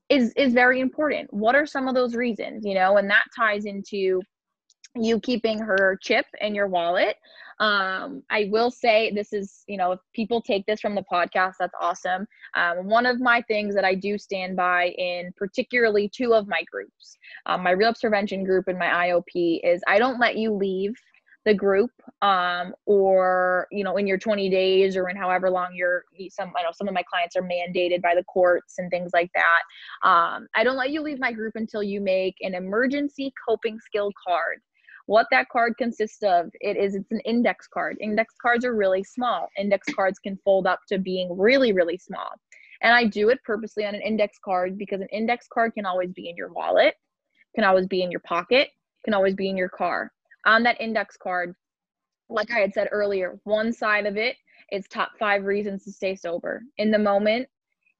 is 0.09 0.33
is 0.33 0.53
very 0.53 0.79
important. 0.79 1.33
What 1.33 1.55
are 1.55 1.65
some 1.65 1.87
of 1.87 1.95
those 1.95 2.15
reasons, 2.15 2.65
you 2.65 2.75
know? 2.75 2.97
And 2.97 3.09
that 3.09 3.23
ties 3.35 3.65
into 3.65 4.21
you 4.95 5.19
keeping 5.19 5.59
her 5.59 5.97
chip 6.01 6.25
in 6.41 6.53
your 6.53 6.67
wallet. 6.67 7.17
Um, 7.59 8.23
I 8.29 8.49
will 8.51 8.71
say 8.71 9.11
this 9.11 9.31
is, 9.33 9.63
you 9.67 9.77
know, 9.77 9.93
if 9.93 9.99
people 10.13 10.41
take 10.41 10.65
this 10.65 10.81
from 10.81 10.95
the 10.95 11.03
podcast, 11.11 11.53
that's 11.59 11.73
awesome. 11.79 12.27
Um, 12.55 12.87
one 12.87 13.05
of 13.05 13.19
my 13.19 13.41
things 13.43 13.75
that 13.75 13.85
I 13.85 13.95
do 13.95 14.17
stand 14.17 14.55
by 14.55 14.87
in 14.97 15.31
particularly 15.37 16.09
two 16.09 16.33
of 16.33 16.47
my 16.47 16.63
groups, 16.71 17.17
um, 17.45 17.63
my 17.63 17.71
relapse 17.71 18.01
prevention 18.01 18.43
group 18.43 18.67
and 18.67 18.77
my 18.77 18.87
IOP, 18.87 19.61
is 19.63 19.81
I 19.87 19.99
don't 19.99 20.19
let 20.19 20.35
you 20.35 20.51
leave 20.51 20.93
the 21.45 21.53
group 21.53 21.91
um, 22.21 22.73
or 22.85 23.67
you 23.71 23.83
know 23.83 23.97
in 23.97 24.07
your 24.07 24.17
20 24.17 24.49
days 24.49 24.95
or 24.95 25.09
in 25.09 25.17
however 25.17 25.49
long 25.49 25.69
you're 25.73 26.05
some 26.29 26.53
i 26.57 26.63
know 26.63 26.69
some 26.73 26.87
of 26.87 26.93
my 26.93 27.03
clients 27.03 27.35
are 27.35 27.41
mandated 27.41 28.01
by 28.01 28.15
the 28.15 28.23
courts 28.23 28.75
and 28.77 28.89
things 28.89 29.11
like 29.13 29.29
that 29.35 29.61
um, 30.07 30.47
i 30.55 30.63
don't 30.63 30.77
let 30.77 30.91
you 30.91 31.01
leave 31.01 31.19
my 31.19 31.33
group 31.33 31.53
until 31.55 31.83
you 31.83 31.99
make 31.99 32.35
an 32.41 32.55
emergency 32.55 33.33
coping 33.45 33.77
skill 33.79 34.09
card 34.25 34.59
what 35.05 35.27
that 35.31 35.49
card 35.49 35.73
consists 35.77 36.23
of 36.23 36.49
it 36.61 36.77
is 36.77 36.95
it's 36.95 37.11
an 37.11 37.19
index 37.21 37.67
card. 37.67 37.97
Index 37.99 38.33
cards 38.41 38.63
are 38.65 38.75
really 38.75 39.03
small. 39.03 39.49
Index 39.57 39.87
cards 39.93 40.19
can 40.19 40.37
fold 40.45 40.65
up 40.65 40.79
to 40.89 40.97
being 40.97 41.37
really 41.37 41.73
really 41.73 41.97
small. 41.97 42.29
And 42.81 42.93
i 42.93 43.05
do 43.05 43.29
it 43.29 43.39
purposely 43.43 43.85
on 43.85 43.95
an 43.95 44.01
index 44.01 44.37
card 44.43 44.77
because 44.77 45.01
an 45.01 45.07
index 45.11 45.47
card 45.53 45.73
can 45.73 45.85
always 45.85 46.11
be 46.11 46.29
in 46.29 46.35
your 46.35 46.51
wallet 46.51 46.95
can 47.55 47.63
always 47.63 47.87
be 47.87 48.01
in 48.01 48.11
your 48.11 48.19
pocket 48.21 48.69
can 49.05 49.13
always 49.13 49.35
be 49.35 49.49
in 49.49 49.57
your 49.57 49.69
car. 49.69 50.11
On 50.45 50.63
that 50.63 50.79
index 50.81 51.17
card 51.17 51.55
like 52.29 52.51
i 52.51 52.59
had 52.59 52.73
said 52.73 52.87
earlier 52.91 53.39
one 53.43 53.71
side 53.73 54.05
of 54.05 54.17
it 54.17 54.37
is 54.71 54.87
top 54.87 55.11
five 55.19 55.43
reasons 55.43 55.83
to 55.83 55.91
stay 55.91 56.15
sober. 56.15 56.63
In 56.77 56.91
the 56.91 56.99
moment 56.99 57.47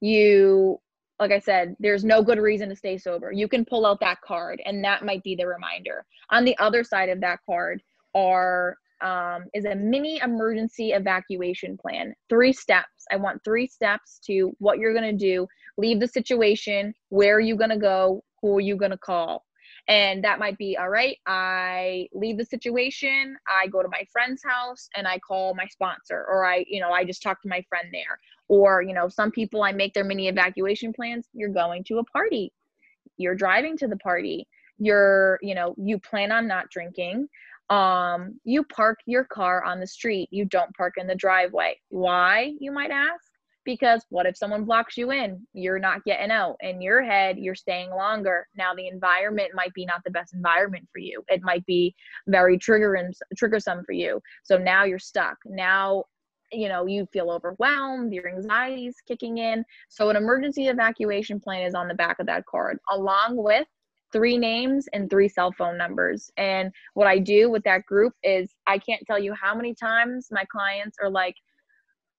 you 0.00 0.80
like 1.20 1.30
I 1.30 1.38
said, 1.38 1.76
there's 1.78 2.04
no 2.04 2.22
good 2.22 2.38
reason 2.38 2.68
to 2.68 2.76
stay 2.76 2.98
sober. 2.98 3.30
You 3.32 3.48
can 3.48 3.64
pull 3.64 3.86
out 3.86 4.00
that 4.00 4.20
card, 4.20 4.60
and 4.64 4.82
that 4.84 5.04
might 5.04 5.22
be 5.22 5.36
the 5.36 5.46
reminder. 5.46 6.04
On 6.30 6.44
the 6.44 6.56
other 6.58 6.82
side 6.82 7.08
of 7.08 7.20
that 7.20 7.38
card 7.46 7.82
are 8.14 8.76
um, 9.00 9.44
is 9.52 9.64
a 9.64 9.74
mini 9.74 10.20
emergency 10.22 10.92
evacuation 10.92 11.76
plan. 11.76 12.14
Three 12.28 12.52
steps. 12.52 13.04
I 13.12 13.16
want 13.16 13.42
three 13.44 13.66
steps 13.66 14.18
to 14.26 14.54
what 14.58 14.78
you're 14.78 14.94
gonna 14.94 15.12
do. 15.12 15.46
Leave 15.76 16.00
the 16.00 16.08
situation. 16.08 16.94
Where 17.10 17.36
are 17.36 17.40
you 17.40 17.56
gonna 17.56 17.78
go? 17.78 18.22
Who 18.40 18.56
are 18.56 18.60
you 18.60 18.76
gonna 18.76 18.98
call? 18.98 19.44
And 19.86 20.24
that 20.24 20.38
might 20.38 20.56
be 20.56 20.78
all 20.78 20.88
right. 20.88 21.18
I 21.26 22.08
leave 22.14 22.38
the 22.38 22.44
situation. 22.44 23.36
I 23.48 23.66
go 23.66 23.82
to 23.82 23.88
my 23.88 24.06
friend's 24.10 24.42
house 24.42 24.88
and 24.96 25.06
I 25.06 25.18
call 25.18 25.54
my 25.54 25.66
sponsor, 25.66 26.24
or 26.28 26.46
I, 26.46 26.64
you 26.66 26.80
know, 26.80 26.90
I 26.90 27.04
just 27.04 27.22
talk 27.22 27.42
to 27.42 27.48
my 27.48 27.62
friend 27.68 27.88
there 27.92 28.18
or, 28.48 28.82
you 28.82 28.94
know, 28.94 29.08
some 29.08 29.30
people 29.30 29.62
I 29.62 29.72
make 29.72 29.94
their 29.94 30.04
mini 30.04 30.28
evacuation 30.28 30.92
plans. 30.92 31.28
You're 31.32 31.50
going 31.50 31.84
to 31.84 31.98
a 31.98 32.04
party, 32.04 32.52
you're 33.16 33.34
driving 33.34 33.76
to 33.78 33.88
the 33.88 33.96
party, 33.98 34.46
you're, 34.78 35.38
you 35.42 35.54
know, 35.54 35.74
you 35.78 35.98
plan 35.98 36.32
on 36.32 36.48
not 36.48 36.70
drinking. 36.70 37.28
Um, 37.70 38.38
you 38.44 38.62
park 38.64 38.98
your 39.06 39.24
car 39.24 39.64
on 39.64 39.80
the 39.80 39.86
street, 39.86 40.28
you 40.30 40.44
don't 40.44 40.74
park 40.76 40.94
in 40.98 41.06
the 41.06 41.14
driveway. 41.14 41.80
Why, 41.88 42.52
you 42.60 42.70
might 42.70 42.90
ask? 42.90 43.33
Because 43.64 44.04
what 44.10 44.26
if 44.26 44.36
someone 44.36 44.64
blocks 44.64 44.96
you 44.96 45.10
in? 45.10 45.46
You're 45.52 45.78
not 45.78 46.04
getting 46.04 46.30
out. 46.30 46.56
In 46.60 46.82
your 46.82 47.02
head, 47.02 47.38
you're 47.38 47.54
staying 47.54 47.90
longer. 47.90 48.46
Now, 48.56 48.74
the 48.74 48.88
environment 48.88 49.52
might 49.54 49.72
be 49.74 49.86
not 49.86 50.02
the 50.04 50.10
best 50.10 50.34
environment 50.34 50.88
for 50.92 50.98
you. 50.98 51.24
It 51.28 51.42
might 51.42 51.64
be 51.66 51.94
very 52.26 52.58
triggering, 52.58 53.12
triggersome 53.36 53.84
for 53.84 53.92
you. 53.92 54.20
So 54.42 54.58
now 54.58 54.84
you're 54.84 54.98
stuck. 54.98 55.38
Now 55.46 56.04
you 56.52 56.68
know 56.68 56.86
you 56.86 57.06
feel 57.12 57.30
overwhelmed 57.30 58.12
your 58.12 58.28
anxiety 58.28 58.86
is 58.86 58.96
kicking 59.08 59.38
in 59.38 59.64
so 59.88 60.10
an 60.10 60.16
emergency 60.16 60.68
evacuation 60.68 61.40
plan 61.40 61.62
is 61.62 61.74
on 61.74 61.88
the 61.88 61.94
back 61.94 62.18
of 62.18 62.26
that 62.26 62.44
card 62.46 62.78
along 62.90 63.34
with 63.36 63.66
three 64.12 64.38
names 64.38 64.88
and 64.92 65.10
three 65.10 65.28
cell 65.28 65.52
phone 65.52 65.76
numbers 65.76 66.30
and 66.36 66.70
what 66.92 67.06
i 67.06 67.18
do 67.18 67.50
with 67.50 67.64
that 67.64 67.84
group 67.86 68.12
is 68.22 68.54
i 68.66 68.78
can't 68.78 69.04
tell 69.06 69.18
you 69.18 69.34
how 69.34 69.54
many 69.54 69.74
times 69.74 70.28
my 70.30 70.44
clients 70.44 70.96
are 71.02 71.10
like 71.10 71.34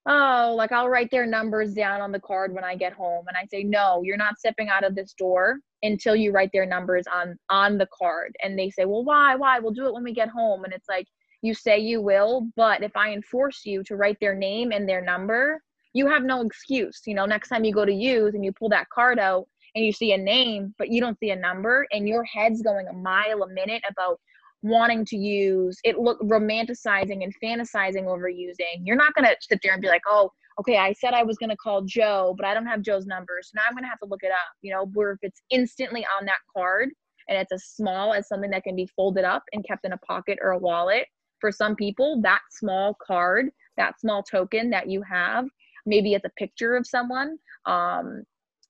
oh 0.07 0.53
like 0.55 0.71
i'll 0.71 0.89
write 0.89 1.09
their 1.11 1.25
numbers 1.25 1.73
down 1.73 2.01
on 2.01 2.11
the 2.11 2.19
card 2.19 2.53
when 2.53 2.63
i 2.63 2.75
get 2.75 2.93
home. 2.93 3.25
And 3.27 3.37
i 3.37 3.45
say 3.45 3.63
no 3.63 4.01
you're 4.03 4.17
not 4.17 4.37
stepping 4.37 4.69
out 4.69 4.83
of 4.83 4.95
this 4.95 5.13
door 5.13 5.59
until 5.83 6.15
you 6.15 6.31
write 6.31 6.51
their 6.53 6.65
numbers 6.65 7.05
on 7.13 7.37
on 7.49 7.77
the 7.77 7.87
card. 7.97 8.35
And 8.43 8.57
they 8.57 8.69
say 8.69 8.85
well 8.85 9.03
why 9.03 9.35
why? 9.35 9.59
We'll 9.59 9.73
do 9.73 9.87
it 9.87 9.93
when 9.93 10.03
we 10.03 10.13
get 10.13 10.29
home. 10.29 10.63
And 10.63 10.73
it's 10.73 10.89
like 10.89 11.07
you 11.41 11.53
say 11.53 11.79
you 11.79 12.01
will, 12.01 12.47
but 12.55 12.83
if 12.83 12.95
I 12.95 13.11
enforce 13.13 13.61
you 13.65 13.83
to 13.83 13.95
write 13.95 14.17
their 14.19 14.35
name 14.35 14.71
and 14.71 14.89
their 14.89 15.01
number, 15.01 15.61
you 15.93 16.07
have 16.07 16.23
no 16.23 16.41
excuse. 16.41 17.01
You 17.05 17.13
know, 17.13 17.25
next 17.25 17.49
time 17.49 17.63
you 17.63 17.73
go 17.73 17.85
to 17.85 17.93
use 17.93 18.33
and 18.33 18.43
you 18.43 18.51
pull 18.51 18.69
that 18.69 18.89
card 18.89 19.19
out 19.19 19.47
and 19.75 19.85
you 19.85 19.91
see 19.91 20.13
a 20.13 20.17
name, 20.17 20.73
but 20.77 20.89
you 20.89 21.01
don't 21.01 21.19
see 21.19 21.31
a 21.31 21.35
number, 21.35 21.85
and 21.91 22.07
your 22.07 22.23
head's 22.23 22.61
going 22.61 22.87
a 22.87 22.93
mile 22.93 23.43
a 23.43 23.49
minute 23.49 23.83
about 23.89 24.19
wanting 24.65 25.05
to 25.05 25.15
use 25.15 25.77
it, 25.83 25.99
look 25.99 26.19
romanticizing 26.21 27.23
and 27.23 27.33
fantasizing 27.43 28.05
over 28.05 28.27
using. 28.27 28.81
You're 28.83 28.95
not 28.95 29.13
gonna 29.13 29.35
sit 29.39 29.59
there 29.61 29.73
and 29.73 29.81
be 29.81 29.87
like, 29.87 30.01
oh, 30.07 30.31
okay, 30.59 30.77
I 30.77 30.93
said 30.93 31.13
I 31.13 31.21
was 31.21 31.37
gonna 31.37 31.55
call 31.55 31.83
Joe, 31.83 32.33
but 32.35 32.47
I 32.47 32.53
don't 32.55 32.65
have 32.65 32.81
Joe's 32.81 33.05
number, 33.05 33.39
so 33.43 33.51
now 33.55 33.61
I'm 33.67 33.75
gonna 33.75 33.87
have 33.87 33.99
to 33.99 34.07
look 34.07 34.23
it 34.23 34.31
up. 34.31 34.55
You 34.63 34.73
know, 34.73 34.87
where 34.93 35.11
if 35.11 35.19
it's 35.21 35.41
instantly 35.51 36.03
on 36.19 36.25
that 36.25 36.39
card 36.51 36.89
and 37.29 37.37
it's 37.37 37.51
as 37.51 37.65
small 37.65 38.11
as 38.11 38.27
something 38.27 38.49
that 38.51 38.63
can 38.63 38.75
be 38.75 38.89
folded 38.95 39.23
up 39.23 39.43
and 39.53 39.65
kept 39.65 39.85
in 39.85 39.93
a 39.93 39.97
pocket 39.97 40.39
or 40.41 40.51
a 40.51 40.57
wallet 40.57 41.05
for 41.39 41.51
some 41.51 41.75
people, 41.75 42.19
that 42.23 42.41
small 42.49 42.97
card, 43.05 43.49
that 43.77 43.99
small 43.99 44.23
token 44.23 44.71
that 44.71 44.89
you 44.89 45.03
have, 45.03 45.45
maybe 45.85 46.13
it's 46.13 46.25
a 46.25 46.31
picture 46.39 46.75
of 46.75 46.87
someone, 46.87 47.37
um, 47.67 48.23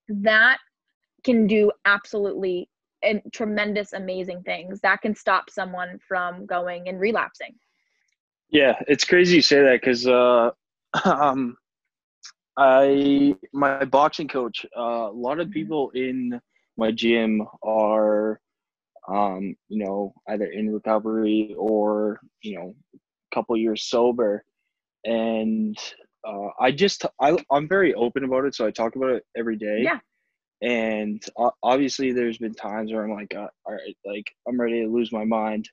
that 0.09 0.57
can 1.23 1.47
do 1.47 1.71
absolutely 1.85 2.69
and 3.03 3.21
tremendous, 3.33 3.93
amazing 3.93 4.43
things. 4.43 4.79
That 4.81 5.01
can 5.01 5.15
stop 5.15 5.49
someone 5.49 5.99
from 6.07 6.45
going 6.45 6.87
and 6.89 6.99
relapsing. 6.99 7.55
Yeah, 8.49 8.79
it's 8.87 9.03
crazy 9.03 9.37
you 9.37 9.41
say 9.41 9.61
that 9.61 9.81
because 9.81 10.07
uh, 10.07 10.51
um, 11.05 11.57
I 12.57 13.35
my 13.53 13.85
boxing 13.85 14.27
coach. 14.27 14.65
Uh, 14.77 15.09
a 15.09 15.11
lot 15.11 15.39
of 15.39 15.47
mm-hmm. 15.47 15.53
people 15.53 15.91
in 15.91 16.39
my 16.77 16.91
gym 16.91 17.41
are 17.63 18.39
um, 19.07 19.55
you 19.67 19.83
know, 19.83 20.13
either 20.29 20.45
in 20.45 20.73
recovery 20.73 21.55
or, 21.57 22.19
you 22.41 22.57
know, 22.57 22.75
a 22.93 23.35
couple 23.35 23.55
years 23.57 23.83
sober. 23.83 24.43
And 25.03 25.77
uh, 26.27 26.47
I 26.59 26.71
just, 26.71 27.05
I, 27.21 27.37
I'm 27.51 27.67
very 27.67 27.93
open 27.93 28.23
about 28.23 28.45
it. 28.45 28.55
So 28.55 28.65
I 28.65 28.71
talk 28.71 28.95
about 28.95 29.11
it 29.11 29.23
every 29.37 29.57
day. 29.57 29.81
Yeah. 29.83 29.99
And 30.61 31.23
obviously 31.63 32.11
there's 32.11 32.37
been 32.37 32.53
times 32.53 32.91
where 32.91 33.03
I'm 33.03 33.13
like, 33.13 33.35
uh, 33.35 33.47
all 33.65 33.73
right, 33.73 33.97
like 34.05 34.25
I'm 34.47 34.59
ready 34.59 34.81
to 34.81 34.87
lose 34.87 35.11
my 35.11 35.25
mind. 35.25 35.69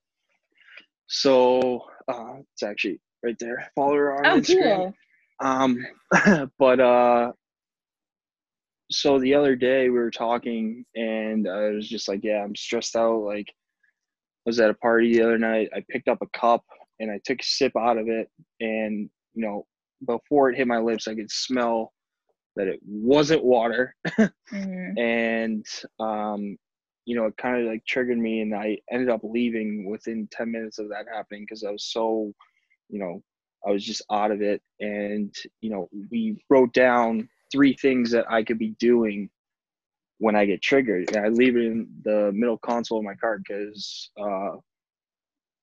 So 1.07 1.85
uh, 2.09 2.37
it's 2.53 2.63
actually 2.63 3.01
right 3.23 3.37
there. 3.39 3.71
Follow 3.75 3.95
her 3.95 4.17
on 4.17 4.27
oh, 4.27 4.41
Instagram. 4.41 4.77
Cool. 4.77 4.95
Um, 5.49 6.51
but 6.59 6.81
uh, 6.81 7.33
so 8.91 9.19
the 9.19 9.35
other 9.35 9.57
day 9.57 9.85
we 9.85 9.99
were 9.99 10.11
talking 10.11 10.85
and 10.95 11.49
I 11.49 11.71
was 11.71 11.89
just 11.89 12.09
like, 12.09 12.21
yeah, 12.23 12.43
I'm 12.43 12.57
stressed 12.57 12.97
out. 12.97 13.21
Like 13.21 13.49
I 13.49 13.53
was 14.47 14.61
at 14.61 14.71
a 14.71 14.75
party 14.75 15.15
the 15.15 15.23
other 15.23 15.39
night. 15.39 15.71
I 15.75 15.85
picked 15.89 16.09
up 16.09 16.19
a 16.23 16.39
cup 16.39 16.65
and 17.01 17.11
I 17.11 17.21
took 17.25 17.41
a 17.41 17.45
sip 17.45 17.73
out 17.79 17.99
of 17.99 18.09
it 18.09 18.29
and, 18.61 19.09
you 19.35 19.45
know, 19.47 19.67
before 20.07 20.51
it 20.51 20.57
hit 20.57 20.67
my 20.67 20.79
lips, 20.79 21.09
I 21.09 21.15
could 21.15 21.31
smell 21.31 21.93
that 22.57 22.69
it 22.69 22.81
wasn't 22.85 23.45
water, 23.45 23.95
Mhm. 24.53 24.99
and 24.99 25.67
um, 26.01 26.57
you 27.05 27.17
know, 27.17 27.27
it 27.27 27.37
kind 27.37 27.61
of 27.61 27.67
like 27.71 27.85
triggered 27.87 28.19
me, 28.19 28.41
and 28.41 28.55
I 28.55 28.79
ended 28.91 29.09
up 29.09 29.21
leaving 29.25 29.89
within 29.91 30.29
ten 30.31 30.51
minutes 30.53 30.79
of 30.79 30.89
that 30.91 31.07
happening 31.13 31.43
because 31.43 31.65
I 31.65 31.71
was 31.71 31.85
so, 31.85 32.33
you 32.89 32.99
know, 32.99 33.23
I 33.67 33.71
was 33.71 33.85
just 33.85 34.03
out 34.11 34.31
of 34.31 34.43
it, 34.43 34.63
and 34.81 35.35
you 35.61 35.71
know, 35.71 35.89
we 36.11 36.37
wrote 36.51 36.73
down 36.73 37.29
three 37.53 37.75
things 37.75 38.11
that 38.13 38.31
I 38.31 38.43
could 38.43 38.59
be 38.59 38.75
doing 38.79 39.31
when 40.19 40.37
I 40.37 40.45
get 40.47 40.63
triggered. 40.63 41.09
And 41.15 41.25
I 41.25 41.29
leave 41.29 41.57
it 41.57 41.65
in 41.65 41.89
the 42.05 42.31
middle 42.35 42.59
console 42.59 42.99
of 42.99 43.05
my 43.05 43.15
car 43.15 43.39
because 43.39 44.11
uh, 44.21 44.57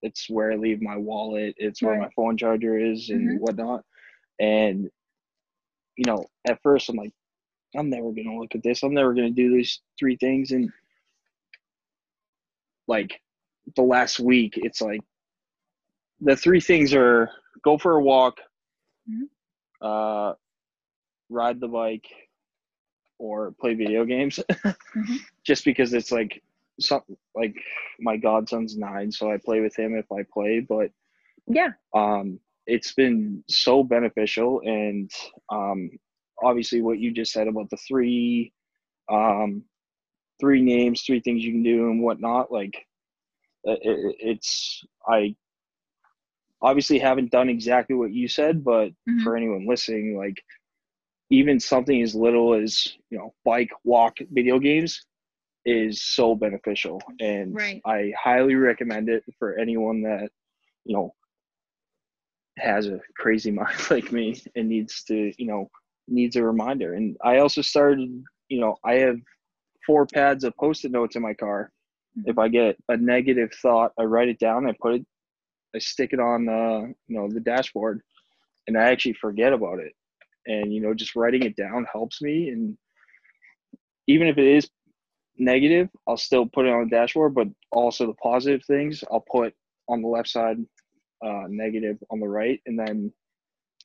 it's 0.02 0.28
where 0.30 0.52
I 0.52 0.56
leave 0.56 0.82
my 0.82 0.96
wallet. 0.96 1.54
It's 1.58 1.82
where 1.82 1.96
my 1.96 2.08
phone 2.16 2.36
charger 2.36 2.78
is 2.78 3.10
and 3.10 3.30
Mhm. 3.30 3.38
whatnot. 3.40 3.84
And 4.40 4.90
you 6.00 6.06
know, 6.10 6.24
at 6.48 6.62
first 6.62 6.88
I'm 6.88 6.96
like, 6.96 7.12
I'm 7.76 7.90
never 7.90 8.10
gonna 8.10 8.38
look 8.38 8.54
at 8.54 8.62
this. 8.62 8.82
I'm 8.82 8.94
never 8.94 9.12
gonna 9.12 9.30
do 9.30 9.54
these 9.54 9.80
three 9.98 10.16
things. 10.16 10.50
And 10.50 10.72
like 12.88 13.20
the 13.76 13.82
last 13.82 14.18
week, 14.18 14.54
it's 14.56 14.80
like 14.80 15.02
the 16.22 16.34
three 16.34 16.60
things 16.60 16.94
are 16.94 17.30
go 17.62 17.76
for 17.76 17.92
a 17.96 18.02
walk, 18.02 18.38
Mhm. 19.08 19.28
uh, 19.82 20.34
ride 21.28 21.60
the 21.60 21.68
bike, 21.68 22.08
or 23.18 23.52
play 23.60 23.74
video 23.74 24.04
games. 24.06 24.40
Mhm. 24.96 25.18
Just 25.44 25.64
because 25.66 25.92
it's 25.92 26.10
like 26.10 26.42
some 26.80 27.02
like 27.34 27.54
my 28.00 28.16
godson's 28.16 28.76
nine, 28.76 29.12
so 29.12 29.30
I 29.30 29.36
play 29.36 29.60
with 29.60 29.76
him 29.78 29.94
if 29.94 30.10
I 30.10 30.22
play, 30.32 30.60
but 30.60 30.90
Yeah. 31.46 31.72
um, 31.94 32.40
it's 32.70 32.92
been 32.94 33.42
so 33.48 33.82
beneficial 33.82 34.60
and 34.64 35.10
um, 35.50 35.90
obviously 36.42 36.80
what 36.82 36.98
you 36.98 37.12
just 37.12 37.32
said 37.32 37.48
about 37.48 37.68
the 37.70 37.76
three 37.78 38.52
um, 39.10 39.64
three 40.40 40.62
names 40.62 41.02
three 41.02 41.20
things 41.20 41.44
you 41.44 41.52
can 41.52 41.62
do 41.62 41.90
and 41.90 42.02
whatnot 42.02 42.50
like 42.52 42.74
it, 43.64 43.78
it, 43.82 44.16
it's 44.20 44.84
i 45.08 45.34
obviously 46.62 46.98
haven't 46.98 47.30
done 47.30 47.48
exactly 47.48 47.96
what 47.96 48.12
you 48.12 48.28
said 48.28 48.64
but 48.64 48.90
Mhm. 49.08 49.22
for 49.22 49.36
anyone 49.36 49.66
listening 49.66 50.16
like 50.16 50.42
even 51.30 51.60
something 51.60 52.02
as 52.02 52.14
little 52.14 52.54
as 52.54 52.96
you 53.10 53.18
know 53.18 53.34
bike 53.44 53.70
walk 53.84 54.18
video 54.30 54.58
games 54.58 55.04
is 55.64 56.02
so 56.02 56.34
beneficial 56.34 57.00
and 57.20 57.54
Right. 57.54 57.82
i 57.86 58.12
highly 58.18 58.54
recommend 58.54 59.08
it 59.08 59.24
for 59.38 59.58
anyone 59.58 60.02
that 60.02 60.30
you 60.84 60.94
know 60.96 61.14
has 62.58 62.86
a 62.86 63.00
crazy 63.16 63.50
mind 63.60 63.76
like 63.90 64.12
me 64.12 64.40
and 64.56 64.68
needs 64.68 65.02
to 65.04 65.32
you 65.38 65.46
know 65.46 65.68
needs 66.08 66.36
a 66.36 66.42
reminder. 66.42 66.94
And 66.94 67.16
i 67.24 67.38
also 67.38 67.62
started 67.62 68.10
you 68.48 68.60
know 68.60 68.76
i 68.84 68.94
have 68.94 69.16
four 69.86 70.06
pads 70.06 70.44
of 70.44 70.56
post-it 70.56 70.92
notes 70.92 71.16
in 71.16 71.22
my 71.22 71.34
car. 71.34 71.70
Hmm. 72.14 72.22
If 72.30 72.38
i 72.38 72.48
get 72.48 72.76
a 72.88 72.96
negative 72.96 73.50
thought 73.62 73.92
i 73.98 74.02
write 74.02 74.28
it 74.28 74.38
down 74.38 74.68
i 74.68 74.74
put 74.80 74.94
it 74.94 75.06
i 75.74 75.78
stick 75.78 76.12
it 76.12 76.20
on 76.20 76.46
the, 76.46 76.94
you 77.08 77.16
know 77.16 77.28
the 77.28 77.40
dashboard 77.40 78.00
and 78.66 78.76
i 78.76 78.90
actually 78.90 79.14
forget 79.14 79.52
about 79.52 79.78
it. 79.78 79.92
And 80.46 80.72
you 80.72 80.80
know 80.80 80.94
just 80.94 81.16
writing 81.16 81.42
it 81.42 81.56
down 81.56 81.86
helps 81.92 82.20
me. 82.22 82.48
And 82.48 82.76
even 84.06 84.26
if 84.26 84.38
it 84.38 84.46
is 84.46 84.68
negative 85.38 85.88
i'll 86.06 86.18
still 86.18 86.44
put 86.44 86.66
it 86.66 86.72
on 86.72 86.84
the 86.84 86.90
dashboard 86.90 87.34
but 87.34 87.48
also 87.72 88.06
the 88.06 88.14
positive 88.14 88.62
things 88.66 89.02
i'll 89.10 89.24
put 89.32 89.54
on 89.88 90.02
the 90.02 90.08
left 90.08 90.28
side 90.28 90.58
uh, 91.22 91.44
negative 91.48 91.98
on 92.10 92.20
the 92.20 92.28
right, 92.28 92.60
and 92.66 92.78
then 92.78 93.12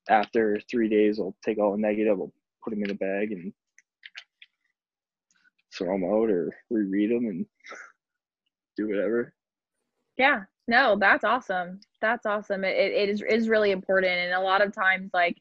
after 0.10 0.60
three 0.70 0.90
days, 0.90 1.20
I'll 1.20 1.36
take 1.44 1.60
all 1.60 1.72
the 1.72 1.78
negative, 1.78 2.20
I'll 2.20 2.34
put 2.64 2.72
them 2.72 2.84
in 2.84 2.92
a 2.92 2.96
bag 2.96 3.32
and 3.32 3.54
throw 5.76 5.94
them 5.94 6.04
out 6.04 6.30
or 6.30 6.56
reread 6.70 7.12
them 7.12 7.26
and 7.26 7.46
do 8.78 8.88
whatever. 8.88 9.34
Yeah, 10.18 10.44
no, 10.68 10.98
that's 11.00 11.24
awesome. 11.24 11.80
That's 12.02 12.26
awesome. 12.26 12.64
It, 12.64 12.78
it, 12.78 13.10
is 13.10 13.24
is 13.28 13.50
really 13.50 13.72
important, 13.72 14.14
and 14.14 14.34
a 14.34 14.40
lot 14.40 14.62
of 14.62 14.74
times, 14.74 15.12
like, 15.14 15.38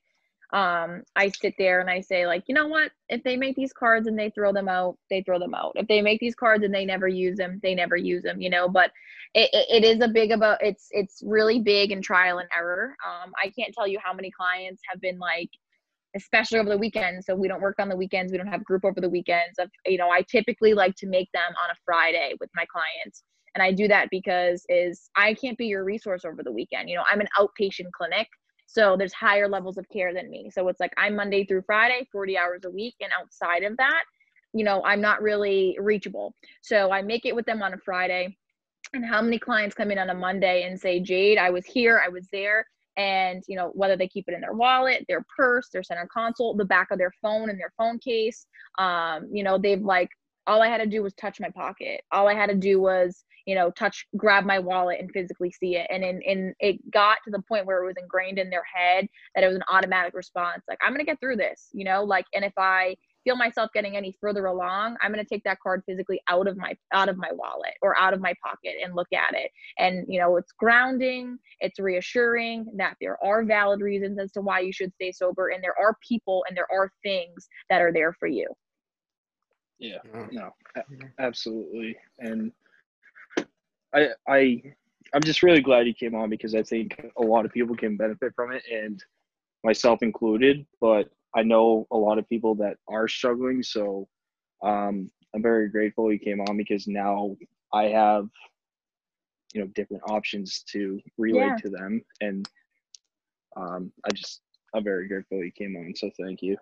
um, 0.54 1.02
I 1.16 1.30
sit 1.30 1.54
there 1.58 1.80
and 1.80 1.90
I 1.90 2.00
say, 2.00 2.28
like, 2.28 2.44
you 2.46 2.54
know 2.54 2.68
what? 2.68 2.92
If 3.08 3.24
they 3.24 3.36
make 3.36 3.56
these 3.56 3.72
cards 3.72 4.06
and 4.06 4.16
they 4.16 4.30
throw 4.30 4.52
them 4.52 4.68
out, 4.68 4.96
they 5.10 5.20
throw 5.20 5.40
them 5.40 5.52
out. 5.52 5.72
If 5.74 5.88
they 5.88 6.00
make 6.00 6.20
these 6.20 6.36
cards 6.36 6.62
and 6.62 6.72
they 6.72 6.84
never 6.84 7.08
use 7.08 7.36
them, 7.36 7.58
they 7.60 7.74
never 7.74 7.96
use 7.96 8.22
them. 8.22 8.40
You 8.40 8.50
know, 8.50 8.68
but 8.68 8.92
it, 9.34 9.50
it, 9.52 9.82
it 9.82 9.84
is 9.84 10.00
a 10.00 10.08
big 10.08 10.30
about 10.30 10.62
it's 10.62 10.86
it's 10.92 11.22
really 11.26 11.58
big 11.58 11.90
in 11.90 12.00
trial 12.00 12.38
and 12.38 12.48
error. 12.56 12.94
Um, 13.04 13.32
I 13.42 13.50
can't 13.50 13.74
tell 13.74 13.88
you 13.88 13.98
how 14.00 14.12
many 14.14 14.30
clients 14.30 14.80
have 14.88 15.00
been 15.00 15.18
like 15.18 15.50
especially 16.16 16.60
over 16.60 16.70
the 16.70 16.78
weekends. 16.78 17.26
So 17.26 17.34
we 17.34 17.48
don't 17.48 17.60
work 17.60 17.80
on 17.80 17.88
the 17.88 17.96
weekends. 17.96 18.30
We 18.30 18.38
don't 18.38 18.46
have 18.46 18.62
group 18.62 18.84
over 18.84 19.00
the 19.00 19.08
weekends. 19.08 19.58
Of 19.58 19.70
you 19.86 19.98
know, 19.98 20.10
I 20.10 20.22
typically 20.22 20.72
like 20.72 20.94
to 20.96 21.08
make 21.08 21.30
them 21.32 21.42
on 21.42 21.70
a 21.70 21.78
Friday 21.84 22.34
with 22.40 22.50
my 22.54 22.64
clients, 22.66 23.24
and 23.56 23.62
I 23.62 23.72
do 23.72 23.88
that 23.88 24.08
because 24.10 24.64
is 24.68 25.10
I 25.16 25.34
can't 25.34 25.58
be 25.58 25.66
your 25.66 25.82
resource 25.82 26.24
over 26.24 26.44
the 26.44 26.52
weekend. 26.52 26.88
You 26.88 26.94
know, 26.94 27.04
I'm 27.10 27.20
an 27.20 27.28
outpatient 27.36 27.90
clinic, 27.92 28.28
so 28.66 28.96
there's 28.96 29.12
higher 29.12 29.48
levels 29.48 29.78
of 29.78 29.88
care 29.88 30.12
than 30.12 30.30
me. 30.30 30.50
So 30.50 30.68
it's 30.68 30.80
like 30.80 30.92
I'm 30.96 31.16
Monday 31.16 31.44
through 31.44 31.62
Friday, 31.62 32.08
40 32.10 32.38
hours 32.38 32.64
a 32.64 32.70
week, 32.70 32.94
and 33.00 33.10
outside 33.18 33.62
of 33.62 33.76
that, 33.76 34.04
you 34.52 34.64
know, 34.64 34.82
I'm 34.84 35.00
not 35.00 35.22
really 35.22 35.76
reachable. 35.80 36.34
So 36.62 36.90
I 36.90 37.02
make 37.02 37.26
it 37.26 37.34
with 37.34 37.46
them 37.46 37.62
on 37.62 37.74
a 37.74 37.78
Friday. 37.78 38.36
And 38.92 39.04
how 39.04 39.22
many 39.22 39.38
clients 39.38 39.74
come 39.74 39.90
in 39.90 39.98
on 39.98 40.10
a 40.10 40.14
Monday 40.14 40.64
and 40.64 40.78
say, 40.78 41.00
Jade, 41.00 41.38
I 41.38 41.50
was 41.50 41.66
here, 41.66 42.00
I 42.04 42.08
was 42.08 42.28
there, 42.30 42.64
and 42.96 43.42
you 43.48 43.56
know 43.56 43.70
whether 43.74 43.96
they 43.96 44.08
keep 44.08 44.28
it 44.28 44.34
in 44.34 44.40
their 44.40 44.52
wallet 44.52 45.04
their 45.08 45.24
purse 45.36 45.68
their 45.70 45.82
center 45.82 46.06
console 46.12 46.54
the 46.54 46.64
back 46.64 46.90
of 46.90 46.98
their 46.98 47.12
phone 47.20 47.50
and 47.50 47.58
their 47.58 47.72
phone 47.76 47.98
case 47.98 48.46
um 48.78 49.26
you 49.32 49.42
know 49.42 49.58
they've 49.58 49.82
like 49.82 50.08
all 50.46 50.62
i 50.62 50.68
had 50.68 50.78
to 50.78 50.86
do 50.86 51.02
was 51.02 51.14
touch 51.14 51.40
my 51.40 51.50
pocket. 51.50 52.02
All 52.12 52.28
i 52.28 52.34
had 52.34 52.48
to 52.48 52.56
do 52.56 52.80
was 52.80 53.24
you 53.46 53.54
know 53.54 53.70
touch 53.70 54.06
grab 54.16 54.44
my 54.44 54.58
wallet 54.58 55.00
and 55.00 55.10
physically 55.12 55.50
see 55.50 55.76
it. 55.76 55.86
And 55.90 56.04
in 56.04 56.22
and 56.26 56.54
it 56.60 56.78
got 56.90 57.18
to 57.24 57.30
the 57.30 57.42
point 57.48 57.66
where 57.66 57.82
it 57.82 57.86
was 57.86 57.96
ingrained 58.00 58.38
in 58.38 58.50
their 58.50 58.64
head 58.64 59.08
that 59.34 59.44
it 59.44 59.48
was 59.48 59.56
an 59.56 59.64
automatic 59.68 60.14
response 60.14 60.62
like 60.68 60.78
i'm 60.82 60.92
gonna 60.92 61.04
get 61.04 61.20
through 61.20 61.36
this 61.36 61.68
you 61.72 61.84
know 61.84 62.02
like 62.02 62.26
and 62.34 62.44
if 62.44 62.52
i 62.56 62.96
feel 63.24 63.36
myself 63.36 63.70
getting 63.72 63.96
any 63.96 64.16
further 64.20 64.46
along 64.46 64.96
i'm 65.02 65.12
going 65.12 65.24
to 65.24 65.28
take 65.28 65.42
that 65.44 65.58
card 65.60 65.82
physically 65.86 66.20
out 66.28 66.46
of 66.46 66.56
my 66.56 66.76
out 66.92 67.08
of 67.08 67.16
my 67.16 67.30
wallet 67.32 67.72
or 67.82 67.98
out 67.98 68.12
of 68.12 68.20
my 68.20 68.34
pocket 68.44 68.74
and 68.84 68.94
look 68.94 69.08
at 69.12 69.34
it. 69.34 69.50
And 69.78 70.04
you 70.08 70.20
know 70.20 70.36
it's 70.36 70.52
grounding 70.52 71.38
it's 71.60 71.78
reassuring 71.78 72.66
that 72.76 72.96
there 73.00 73.22
are 73.24 73.44
valid 73.44 73.80
reasons 73.80 74.18
as 74.18 74.30
to 74.32 74.40
why 74.40 74.60
you 74.60 74.72
should 74.72 74.92
stay 74.94 75.10
sober 75.10 75.48
and 75.48 75.62
there 75.64 75.78
are 75.78 75.96
people 76.06 76.44
and 76.48 76.56
there 76.56 76.70
are 76.70 76.92
things 77.02 77.48
that 77.70 77.80
are 77.80 77.92
there 77.92 78.12
for 78.12 78.28
you 78.28 78.46
Yeah, 79.78 79.98
Yeah. 80.14 80.26
no, 80.30 80.50
a- 80.76 81.22
absolutely. 81.22 81.96
And 82.18 82.52
I, 83.94 84.08
I, 84.28 84.62
I'm 85.14 85.22
just 85.22 85.42
really 85.42 85.60
glad 85.60 85.86
you 85.86 85.94
came 85.94 86.14
on 86.14 86.30
because 86.30 86.54
I 86.54 86.62
think 86.62 87.00
a 87.18 87.22
lot 87.22 87.44
of 87.44 87.52
people 87.52 87.76
can 87.76 87.96
benefit 87.96 88.32
from 88.34 88.52
it, 88.52 88.62
and 88.70 89.02
myself 89.64 90.02
included. 90.02 90.66
But 90.80 91.10
I 91.34 91.42
know 91.42 91.86
a 91.90 91.96
lot 91.96 92.18
of 92.18 92.28
people 92.28 92.54
that 92.56 92.76
are 92.88 93.08
struggling, 93.08 93.62
so 93.62 94.08
um, 94.62 95.10
I'm 95.34 95.42
very 95.42 95.68
grateful 95.68 96.12
you 96.12 96.18
came 96.18 96.40
on 96.40 96.56
because 96.56 96.86
now 96.86 97.36
I 97.72 97.84
have, 97.84 98.28
you 99.52 99.60
know, 99.60 99.66
different 99.74 100.02
options 100.08 100.62
to 100.72 101.00
relate 101.18 101.56
Yeah. 101.56 101.56
to 101.58 101.70
them, 101.70 102.02
and 102.20 102.48
um, 103.56 103.92
I 104.04 104.12
just, 104.12 104.42
I'm 104.74 104.84
very 104.84 105.08
grateful 105.08 105.44
you 105.44 105.52
came 105.52 105.76
on. 105.76 105.94
So 105.96 106.10
thank 106.20 106.42
you. 106.42 106.56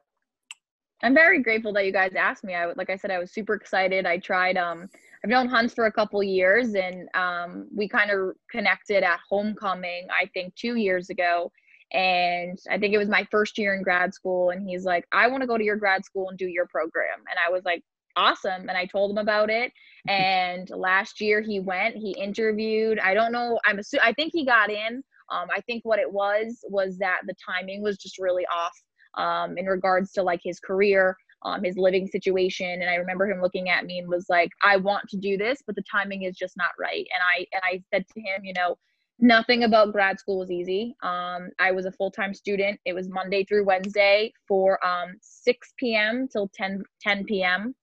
I'm 1.03 1.15
very 1.15 1.43
grateful 1.43 1.73
that 1.73 1.85
you 1.85 1.93
guys 1.93 2.15
asked 2.15 2.45
me. 2.45 2.55
I 2.55 2.67
like 2.73 2.91
I 2.91 2.97
said, 2.97 3.11
I 3.11 3.19
was 3.19 3.33
super 3.33 3.55
excited. 3.55 4.07
I 4.07 4.19
tried. 4.19 4.57
Um, 4.57 4.89
I've 5.25 5.31
known 5.31 5.49
Hans 5.49 5.75
for 5.75 5.87
a 5.87 5.93
couple 5.93 6.23
years, 6.23 6.75
and 6.75 7.09
um, 7.15 7.69
we 7.75 7.89
kind 7.89 8.11
of 8.11 8.37
connected 8.51 9.03
at 9.03 9.19
homecoming. 9.29 10.07
I 10.11 10.27
think 10.33 10.55
two 10.55 10.77
years 10.77 11.11
ago, 11.11 11.51
and 11.93 12.59
I 12.71 12.79
think 12.79 12.95
it 12.95 12.99
was 12.99 13.09
my 13.09 13.27
first 13.31 13.59
year 13.59 13.75
in 13.75 13.83
grad 13.83 14.15
school. 14.15 14.51
And 14.51 14.69
he's 14.69 14.85
like, 14.85 15.05
"I 15.13 15.27
want 15.27 15.43
to 15.43 15.47
go 15.49 15.59
to 15.59 15.65
your 15.65 15.77
grad 15.77 16.05
school 16.05 16.29
and 16.29 16.39
do 16.39 16.47
your 16.47 16.67
program," 16.67 17.19
and 17.29 17.39
I 17.45 17.51
was 17.51 17.65
like, 17.65 17.83
"Awesome!" 18.17 18.69
And 18.69 18.79
I 18.79 18.87
told 18.87 19.11
him 19.11 19.19
about 19.19 19.51
it. 19.51 19.73
And 20.09 20.69
last 20.71 21.21
year 21.21 21.41
he 21.41 21.61
went. 21.61 21.95
He 21.97 22.11
interviewed. 22.19 22.99
I 22.99 23.15
don't 23.15 23.31
know. 23.31 23.61
I'm 23.65 23.79
assu- 23.79 24.01
I 24.03 24.13
think 24.13 24.33
he 24.35 24.45
got 24.45 24.69
in. 24.69 25.03
Um, 25.31 25.49
I 25.55 25.61
think 25.61 25.85
what 25.85 26.01
it 26.01 26.13
was 26.13 26.65
was 26.69 26.99
that 26.99 27.21
the 27.27 27.35
timing 27.35 27.83
was 27.83 27.97
just 27.99 28.19
really 28.19 28.45
off 28.47 28.73
um, 29.17 29.59
in 29.59 29.67
regards 29.67 30.13
to 30.13 30.23
like 30.23 30.41
his 30.43 30.61
career, 30.61 31.17
um, 31.43 31.63
his 31.65 31.77
living 31.77 32.07
situation. 32.07 32.83
And 32.83 32.91
I 32.91 32.97
remember 32.97 33.29
him 33.29 33.41
looking 33.41 33.69
at 33.69 33.85
me 33.85 33.99
and 33.99 34.09
was 34.09 34.27
like, 34.29 34.51
"I 34.63 34.77
want 34.77 35.09
to 35.11 35.17
do 35.17 35.37
this, 35.37 35.63
but 35.67 35.77
the 35.77 35.85
timing 35.91 36.23
is 36.23 36.37
just 36.37 36.57
not 36.57 36.71
right." 36.79 37.07
And 37.15 37.23
I 37.37 37.47
and 37.53 37.63
I 37.65 37.83
said 37.93 38.07
to 38.15 38.21
him, 38.21 38.45
you 38.45 38.53
know, 38.55 38.77
nothing 39.19 39.65
about 39.65 39.93
grad 39.93 40.19
school 40.19 40.41
was 40.41 40.51
easy. 40.51 40.97
Um, 41.03 41.51
I 41.59 41.71
was 41.73 41.87
a 41.87 41.93
full 41.93 42.11
time 42.11 42.35
student. 42.35 42.79
It 42.85 42.93
was 42.93 43.09
Monday 43.09 43.45
through 43.45 43.65
Wednesday 43.65 44.33
for 44.47 44.85
um, 44.87 45.15
6 45.21 45.73
p.m. 45.79 46.29
till 46.29 46.51
10 46.55 46.83
10 47.01 47.25
p.m. 47.25 47.75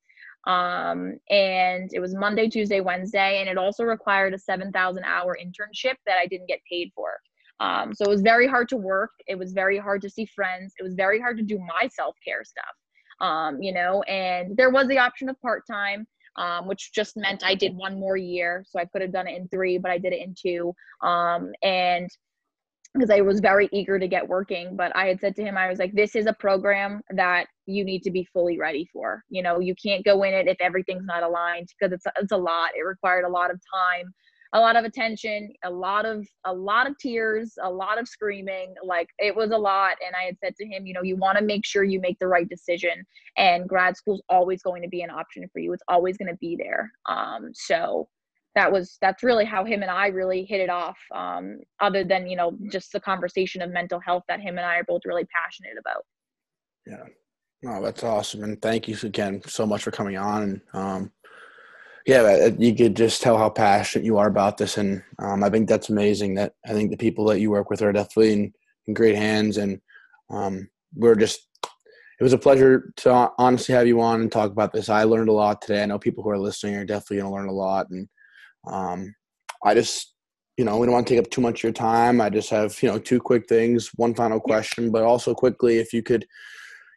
Um, 0.47 1.19
and 1.29 1.89
it 1.93 1.99
was 1.99 2.15
Monday, 2.15 2.47
Tuesday, 2.47 2.81
Wednesday, 2.81 3.39
and 3.39 3.49
it 3.49 3.57
also 3.57 3.83
required 3.83 4.33
a 4.33 4.39
7,000 4.39 5.03
hour 5.03 5.37
internship 5.41 5.95
that 6.05 6.17
I 6.17 6.27
didn't 6.27 6.47
get 6.47 6.61
paid 6.69 6.91
for. 6.95 7.19
Um, 7.59 7.93
so 7.93 8.05
it 8.05 8.09
was 8.09 8.21
very 8.21 8.47
hard 8.47 8.69
to 8.69 8.77
work. 8.77 9.11
It 9.27 9.37
was 9.37 9.53
very 9.53 9.77
hard 9.77 10.01
to 10.03 10.09
see 10.09 10.25
friends. 10.25 10.73
It 10.79 10.83
was 10.83 10.95
very 10.95 11.19
hard 11.19 11.37
to 11.37 11.43
do 11.43 11.59
my 11.59 11.87
self 11.89 12.15
care 12.25 12.43
stuff. 12.45 12.65
um, 13.21 13.61
you 13.61 13.73
know, 13.73 14.01
and 14.03 14.55
there 14.57 14.69
was 14.69 14.87
the 14.87 14.99
option 14.99 15.29
of 15.29 15.39
part 15.41 15.63
time. 15.67 16.07
Um, 16.37 16.67
which 16.67 16.93
just 16.93 17.17
meant 17.17 17.43
I 17.43 17.55
did 17.55 17.75
one 17.75 17.99
more 17.99 18.15
year. 18.15 18.63
So 18.69 18.79
I 18.79 18.85
could 18.85 19.01
have 19.01 19.11
done 19.11 19.27
it 19.27 19.35
in 19.37 19.49
three, 19.49 19.77
but 19.77 19.91
I 19.91 19.97
did 19.97 20.13
it 20.13 20.21
in 20.21 20.35
two. 20.41 20.73
Um, 21.03 21.51
and 21.63 22.07
because 22.93 23.09
I 23.11 23.21
was 23.21 23.39
very 23.39 23.69
eager 23.71 23.99
to 23.99 24.07
get 24.07 24.27
working. 24.27 24.75
But 24.75 24.95
I 24.95 25.07
had 25.07 25.19
said 25.21 25.35
to 25.35 25.43
him, 25.43 25.57
I 25.57 25.69
was 25.69 25.79
like, 25.79 25.93
this 25.93 26.15
is 26.15 26.25
a 26.25 26.33
program 26.33 27.01
that 27.11 27.47
you 27.65 27.85
need 27.85 28.03
to 28.03 28.11
be 28.11 28.27
fully 28.33 28.57
ready 28.59 28.89
for. 28.91 29.23
You 29.29 29.43
know, 29.43 29.59
you 29.59 29.75
can't 29.75 30.03
go 30.05 30.23
in 30.23 30.33
it 30.33 30.47
if 30.47 30.57
everything's 30.59 31.05
not 31.05 31.23
aligned 31.23 31.69
because 31.79 31.93
it's 31.93 32.05
it's 32.19 32.31
a 32.31 32.37
lot. 32.37 32.71
It 32.77 32.83
required 32.83 33.25
a 33.25 33.29
lot 33.29 33.51
of 33.51 33.61
time 33.73 34.13
a 34.53 34.59
lot 34.59 34.75
of 34.75 34.83
attention, 34.83 35.53
a 35.63 35.69
lot 35.69 36.05
of 36.05 36.27
a 36.45 36.53
lot 36.53 36.87
of 36.87 36.97
tears, 36.97 37.53
a 37.61 37.69
lot 37.69 37.99
of 37.99 38.07
screaming. 38.07 38.73
Like 38.83 39.09
it 39.19 39.35
was 39.35 39.51
a 39.51 39.57
lot. 39.57 39.97
And 40.05 40.15
I 40.15 40.25
had 40.25 40.37
said 40.43 40.55
to 40.55 40.65
him, 40.65 40.87
you 40.87 40.93
know, 40.93 41.03
you 41.03 41.15
want 41.15 41.37
to 41.37 41.43
make 41.43 41.65
sure 41.65 41.83
you 41.83 41.99
make 41.99 42.17
the 42.19 42.27
right 42.27 42.49
decision. 42.49 43.05
And 43.37 43.69
grad 43.69 43.95
school's 43.95 44.23
always 44.27 44.63
going 44.63 44.81
to 44.81 44.89
be 44.89 45.01
an 45.01 45.11
option 45.11 45.47
for 45.53 45.59
you. 45.59 45.71
It's 45.73 45.83
always 45.87 46.17
going 46.17 46.31
to 46.31 46.37
be 46.37 46.57
there. 46.57 46.91
Um, 47.07 47.51
so 47.53 48.07
that 48.55 48.71
was 48.71 48.97
that's 49.01 49.23
really 49.23 49.45
how 49.45 49.63
him 49.63 49.83
and 49.83 49.91
I 49.91 50.07
really 50.07 50.45
hit 50.45 50.61
it 50.61 50.69
off. 50.69 50.97
Um, 51.13 51.59
other 51.79 52.03
than 52.03 52.27
you 52.27 52.35
know 52.35 52.57
just 52.71 52.91
the 52.91 52.99
conversation 52.99 53.61
of 53.61 53.69
mental 53.69 53.99
health 53.99 54.23
that 54.27 54.41
him 54.41 54.57
and 54.57 54.65
I 54.65 54.77
are 54.77 54.83
both 54.83 55.01
really 55.05 55.25
passionate 55.25 55.77
about. 55.79 56.03
Yeah. 56.87 57.05
Oh, 57.67 57.83
that's 57.83 58.03
awesome, 58.03 58.43
and 58.43 58.61
thank 58.61 58.87
you 58.87 58.97
again 59.03 59.41
so 59.45 59.65
much 59.65 59.83
for 59.83 59.91
coming 59.91 60.17
on. 60.17 60.61
Um, 60.73 61.11
yeah, 62.05 62.49
you 62.57 62.75
could 62.75 62.95
just 62.95 63.21
tell 63.21 63.37
how 63.37 63.49
passionate 63.49 64.05
you 64.05 64.17
are 64.17 64.27
about 64.27 64.57
this, 64.57 64.77
and 64.77 65.03
um, 65.19 65.43
I 65.43 65.49
think 65.49 65.67
that's 65.67 65.89
amazing. 65.89 66.35
That 66.35 66.53
I 66.65 66.73
think 66.73 66.91
the 66.91 66.97
people 66.97 67.25
that 67.25 67.39
you 67.39 67.51
work 67.51 67.69
with 67.69 67.81
are 67.81 67.91
definitely 67.91 68.33
in, 68.33 68.53
in 68.87 68.93
great 68.93 69.15
hands, 69.15 69.57
and 69.57 69.79
um, 70.29 70.69
we're 70.95 71.15
just. 71.15 71.47
It 72.19 72.23
was 72.23 72.33
a 72.33 72.37
pleasure 72.37 72.91
to 72.97 73.31
honestly 73.37 73.73
have 73.73 73.87
you 73.87 74.01
on 74.01 74.19
and 74.19 74.29
talk 74.29 74.51
about 74.51 74.73
this. 74.73 74.89
I 74.89 75.05
learned 75.05 75.29
a 75.29 75.33
lot 75.33 75.61
today. 75.61 75.83
I 75.83 75.85
know 75.85 75.97
people 75.97 76.21
who 76.21 76.29
are 76.29 76.37
listening 76.37 76.75
are 76.75 76.83
definitely 76.83 77.19
going 77.19 77.31
to 77.31 77.35
learn 77.35 77.47
a 77.47 77.53
lot, 77.53 77.89
and 77.91 78.09
um, 78.67 79.15
I 79.63 79.73
just, 79.73 80.13
you 80.57 80.65
know, 80.65 80.77
we 80.77 80.85
don't 80.85 80.93
want 80.93 81.07
to 81.07 81.13
take 81.13 81.23
up 81.23 81.31
too 81.31 81.39
much 81.39 81.59
of 81.59 81.63
your 81.63 81.71
time. 81.71 82.19
I 82.19 82.29
just 82.29 82.49
have, 82.49 82.81
you 82.83 82.89
know, 82.89 82.99
two 82.99 83.21
quick 83.21 83.47
things. 83.47 83.89
One 83.95 84.13
final 84.13 84.39
question, 84.39 84.91
but 84.91 85.03
also 85.03 85.33
quickly, 85.33 85.77
if 85.77 85.93
you 85.93 86.03
could, 86.03 86.25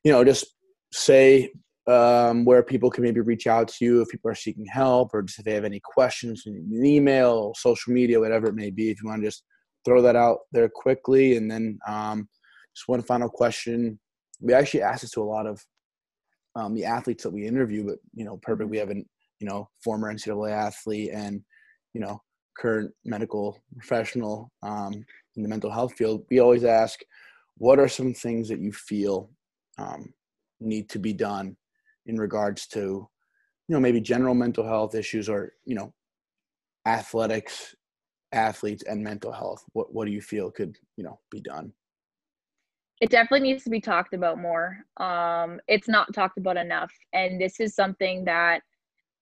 you 0.04 0.10
know, 0.10 0.24
just 0.24 0.56
say 0.92 1.52
um, 1.88 2.44
where 2.44 2.62
people 2.62 2.90
can 2.90 3.02
maybe 3.02 3.20
reach 3.20 3.46
out 3.46 3.68
to 3.68 3.84
you 3.84 4.00
if 4.00 4.08
people 4.08 4.30
are 4.30 4.36
seeking 4.36 4.66
help 4.66 5.12
or 5.12 5.22
just 5.22 5.38
if 5.40 5.44
they 5.44 5.54
have 5.54 5.64
any 5.64 5.80
questions, 5.82 6.44
an 6.46 6.84
email, 6.84 7.52
social 7.56 7.92
media, 7.92 8.20
whatever 8.20 8.46
it 8.46 8.54
may 8.54 8.70
be. 8.70 8.90
If 8.90 9.02
you 9.02 9.08
want 9.08 9.22
to 9.22 9.28
just 9.28 9.42
throw 9.84 10.00
that 10.02 10.16
out 10.16 10.40
there 10.52 10.68
quickly. 10.68 11.36
And 11.36 11.50
then 11.50 11.78
um, 11.86 12.28
just 12.74 12.88
one 12.88 13.02
final 13.02 13.28
question. 13.28 13.98
We 14.40 14.54
actually 14.54 14.82
asked 14.82 15.02
this 15.02 15.10
to 15.12 15.22
a 15.22 15.24
lot 15.24 15.46
of 15.46 15.60
um, 16.54 16.74
the 16.74 16.84
athletes 16.84 17.22
that 17.24 17.30
we 17.32 17.46
interview, 17.46 17.84
but, 17.84 17.98
you 18.14 18.24
know, 18.24 18.38
perfect. 18.42 18.70
We 18.70 18.78
have 18.78 18.90
an, 18.90 19.04
you 19.40 19.46
know, 19.48 19.68
former 19.82 20.12
NCAA 20.12 20.50
athlete 20.50 21.10
and, 21.12 21.42
you 21.94 22.00
know, 22.00 22.20
current 22.58 22.92
medical 23.04 23.58
professional 23.76 24.52
um, 24.62 24.92
in 25.36 25.42
the 25.42 25.48
mental 25.48 25.70
health 25.70 25.94
field. 25.94 26.24
We 26.30 26.40
always 26.40 26.64
ask, 26.64 27.00
what 27.56 27.78
are 27.78 27.88
some 27.88 28.12
things 28.12 28.48
that 28.48 28.60
you 28.60 28.72
feel 28.72 29.30
um, 29.78 30.12
need 30.60 30.88
to 30.90 30.98
be 30.98 31.12
done 31.12 31.56
in 32.06 32.16
regards 32.16 32.66
to 32.68 32.80
you 33.68 33.74
know 33.74 33.80
maybe 33.80 34.00
general 34.00 34.34
mental 34.34 34.64
health 34.64 34.94
issues 34.94 35.28
or 35.28 35.52
you 35.64 35.74
know 35.74 35.92
athletics 36.86 37.74
athletes 38.32 38.82
and 38.84 39.02
mental 39.02 39.32
health. 39.32 39.64
What 39.72 39.94
what 39.94 40.06
do 40.06 40.12
you 40.12 40.20
feel 40.20 40.50
could 40.50 40.76
you 40.96 41.04
know 41.04 41.18
be 41.30 41.40
done? 41.40 41.72
It 43.00 43.10
definitely 43.10 43.48
needs 43.48 43.64
to 43.64 43.70
be 43.70 43.80
talked 43.80 44.14
about 44.14 44.38
more. 44.38 44.78
Um 44.98 45.60
it's 45.68 45.88
not 45.88 46.12
talked 46.14 46.38
about 46.38 46.56
enough. 46.56 46.92
And 47.12 47.40
this 47.40 47.60
is 47.60 47.74
something 47.74 48.24
that 48.24 48.62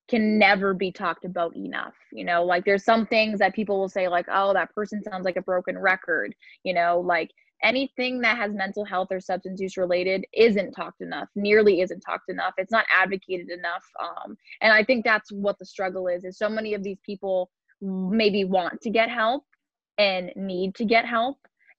can 0.08 0.38
never 0.38 0.74
be 0.74 0.90
talked 0.90 1.24
about 1.24 1.56
enough 1.56 1.94
you 2.12 2.24
know? 2.24 2.44
Like 2.44 2.64
there's 2.64 2.84
some 2.84 3.06
things 3.06 3.38
that 3.40 3.54
people 3.54 3.78
will 3.78 3.88
say 3.88 4.08
like 4.08 4.26
oh 4.32 4.52
that 4.54 4.74
person 4.74 5.02
sounds 5.02 5.24
like 5.24 5.36
a 5.36 5.42
broken 5.42 5.78
record 5.78 6.34
you 6.64 6.74
know? 6.74 7.00
Like 7.00 7.30
anything 7.62 8.20
that 8.20 8.36
has 8.36 8.52
mental 8.52 8.84
health 8.84 9.08
or 9.10 9.20
substance 9.20 9.60
use 9.60 9.76
related 9.76 10.24
isn't 10.32 10.72
talked 10.72 11.00
enough 11.00 11.28
nearly 11.34 11.80
isn't 11.80 12.00
talked 12.00 12.28
enough. 12.28 12.54
It's 12.58 12.72
not 12.72 12.84
advocated 12.94 13.50
enough 13.50 13.84
um, 14.00 14.36
and 14.60 14.72
i 14.72 14.82
think 14.82 15.04
that's 15.04 15.30
what 15.32 15.58
the 15.58 15.64
struggle 15.64 16.08
is 16.08 16.24
is 16.24 16.38
so 16.38 16.48
many 16.48 16.74
of 16.74 16.82
these 16.82 16.98
people 17.04 17.50
maybe 17.80 18.44
want 18.44 18.80
to 18.80 18.90
get 18.90 19.08
help 19.10 19.44
and 19.98 20.32
need 20.36 20.74
to 20.74 20.84
get 20.84 21.04
help 21.04 21.38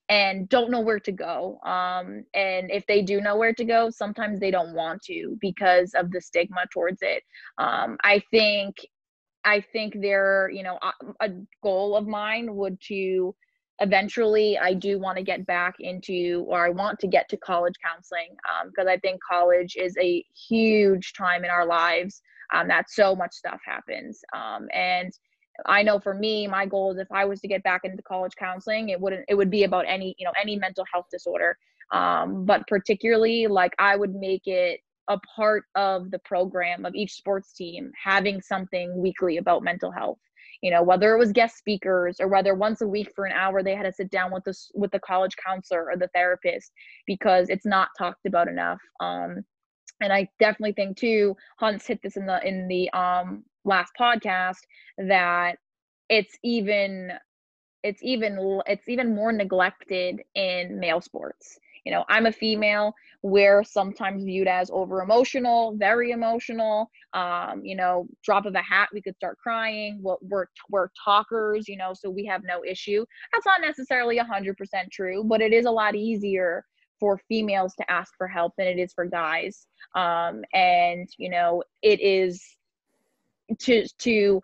and 0.10 0.50
don't 0.50 0.72
know 0.72 0.82
where 0.82 1.00
to 1.00 1.12
go 1.12 1.60
um, 1.64 2.24
and 2.34 2.70
if 2.72 2.86
they 2.88 3.02
do 3.02 3.22
know 3.22 3.38
where 3.38 3.54
to 3.54 3.64
go 3.64 3.90
sometimes 3.90 4.40
they 4.40 4.52
don't 4.52 4.74
want 4.74 5.02
to 5.02 5.38
because 5.40 5.94
of 5.94 6.12
the 6.12 6.20
stigma 6.22 6.62
towards 6.74 7.00
it. 7.02 7.24
Um, 7.58 7.98
i 8.04 8.22
think 8.32 8.76
i 9.46 9.62
think 9.74 10.00
their 10.02 10.50
you 10.54 10.64
know 10.64 10.78
a, 10.82 11.26
a 11.26 11.30
goal 11.64 11.96
of 11.96 12.08
mine 12.08 12.56
would 12.56 12.80
to 12.88 13.34
eventually 13.82 14.58
i 14.60 14.74
do 14.74 15.00
want 15.00 15.18
to 15.18 15.24
get 15.24 15.46
back 15.46 15.76
into 15.80 16.46
or 16.48 16.66
i 16.66 16.70
want 16.70 17.00
to 17.00 17.08
get 17.08 17.28
to 17.28 17.36
college 17.38 17.74
counseling 17.84 18.30
because 18.68 18.88
um, 18.88 18.94
i 18.94 18.98
think 18.98 19.20
college 19.28 19.76
is 19.76 19.96
a 20.00 20.24
huge 20.48 21.14
time 21.14 21.44
in 21.44 21.50
our 21.50 21.66
lives 21.66 22.22
um, 22.54 22.68
that 22.68 22.90
so 22.90 23.16
much 23.16 23.34
stuff 23.34 23.60
happens 23.66 24.22
um, 24.34 24.68
and 24.74 25.12
i 25.66 25.82
know 25.82 26.00
for 26.00 26.14
me 26.14 26.48
my 26.48 26.66
goal 26.66 26.92
is 26.92 27.00
if 27.00 27.12
i 27.12 27.26
was 27.26 27.42
to 27.42 27.48
get 27.48 27.64
back 27.64 27.82
into 27.84 28.02
college 28.04 28.34
counseling 28.38 28.90
it 28.90 29.02
wouldn't 29.02 29.26
it 29.28 29.36
would 29.36 29.50
be 29.50 29.64
about 29.64 29.86
any 29.88 30.16
you 30.18 30.26
know 30.26 30.34
any 30.40 30.56
mental 30.56 30.86
health 30.92 31.08
disorder 31.12 31.58
um, 31.92 32.46
but 32.46 32.66
particularly 32.68 33.48
like 33.48 33.74
i 33.80 33.96
would 33.96 34.14
make 34.14 34.46
it 34.46 34.80
a 35.08 35.18
part 35.36 35.64
of 35.76 36.12
the 36.12 36.20
program 36.20 36.86
of 36.86 36.94
each 36.94 37.14
sports 37.14 37.52
team 37.54 37.92
having 38.02 38.40
something 38.42 38.96
weekly 39.02 39.38
about 39.38 39.64
mental 39.64 39.92
health 39.92 40.20
you 40.62 40.72
know 40.72 40.84
whether 40.84 41.14
it 41.14 41.20
was 41.20 41.32
guest 41.32 41.58
speakers 41.58 42.18
or 42.20 42.28
whether 42.28 42.56
once 42.56 42.82
a 42.82 42.88
week 42.88 43.12
for 43.16 43.26
an 43.26 43.34
hour 43.34 43.64
they 43.64 43.76
had 43.76 43.84
to 43.84 43.92
sit 43.92 44.10
down 44.10 44.32
with 44.32 44.44
the 44.44 44.56
with 44.74 44.92
the 44.92 45.00
college 45.00 45.36
counselor 45.46 45.90
or 45.90 45.98
the 45.98 46.10
therapist 46.14 46.72
because 47.08 47.50
it's 47.50 47.66
not 47.66 47.90
talked 47.98 48.26
about 48.26 48.48
enough 48.48 48.80
um 49.00 49.44
and 50.02 50.14
i 50.14 50.28
definitely 50.40 50.74
think 50.74 50.98
too 50.98 51.36
hans 51.60 51.86
hit 51.86 52.00
this 52.04 52.18
in 52.18 52.26
the 52.26 52.48
in 52.48 52.68
the 52.68 52.90
um 52.92 53.44
last 53.66 53.92
podcast 54.00 54.60
that 54.98 55.58
it's 56.10 56.38
even 56.44 57.12
it's 57.84 58.02
even 58.04 58.62
it's 58.68 58.88
even 58.88 59.16
more 59.16 59.32
neglected 59.32 60.22
in 60.36 60.80
male 60.80 61.02
sports 61.02 61.58
you 61.84 61.92
know 61.92 62.04
i'm 62.10 62.26
a 62.26 62.32
female 62.32 62.94
we're 63.24 63.64
sometimes 63.64 64.24
viewed 64.24 64.48
as 64.48 64.70
over 64.72 65.02
emotional 65.02 65.76
very 65.78 66.12
emotional. 66.12 66.90
Um, 67.14 67.62
you 67.64 67.76
know 67.76 68.08
drop 68.24 68.46
of 68.46 68.56
a 68.56 68.62
hat 68.62 68.90
we 68.94 69.02
could 69.02 69.16
start 69.16 69.38
crying. 69.38 70.00
We're, 70.02 70.16
we're, 70.22 70.46
we're 70.70 70.90
talkers 71.04 71.68
you 71.68 71.78
know 71.78 71.94
so 71.94 72.10
we 72.10 72.26
have 72.26 72.42
no 72.44 72.64
issue. 72.64 73.06
That's 73.32 73.46
not 73.46 73.62
necessarily 73.62 74.18
100% 74.18 74.56
true 74.92 75.24
but 75.24 75.42
it 75.42 75.54
is 75.54 75.66
a 75.66 75.72
lot 75.72 75.96
easier 75.96 76.66
for 77.00 77.20
females 77.28 77.74
to 77.76 77.92
ask 77.92 78.14
for 78.18 78.28
help 78.28 78.54
than 78.58 78.68
it 78.68 78.78
is 78.78 78.94
for 78.94 79.06
guys. 79.06 79.68
Um, 79.96 80.44
and 80.54 81.08
you 81.18 81.30
know 81.30 81.64
it 81.82 82.00
is 82.02 82.44
to 83.60 83.86
to 84.00 84.42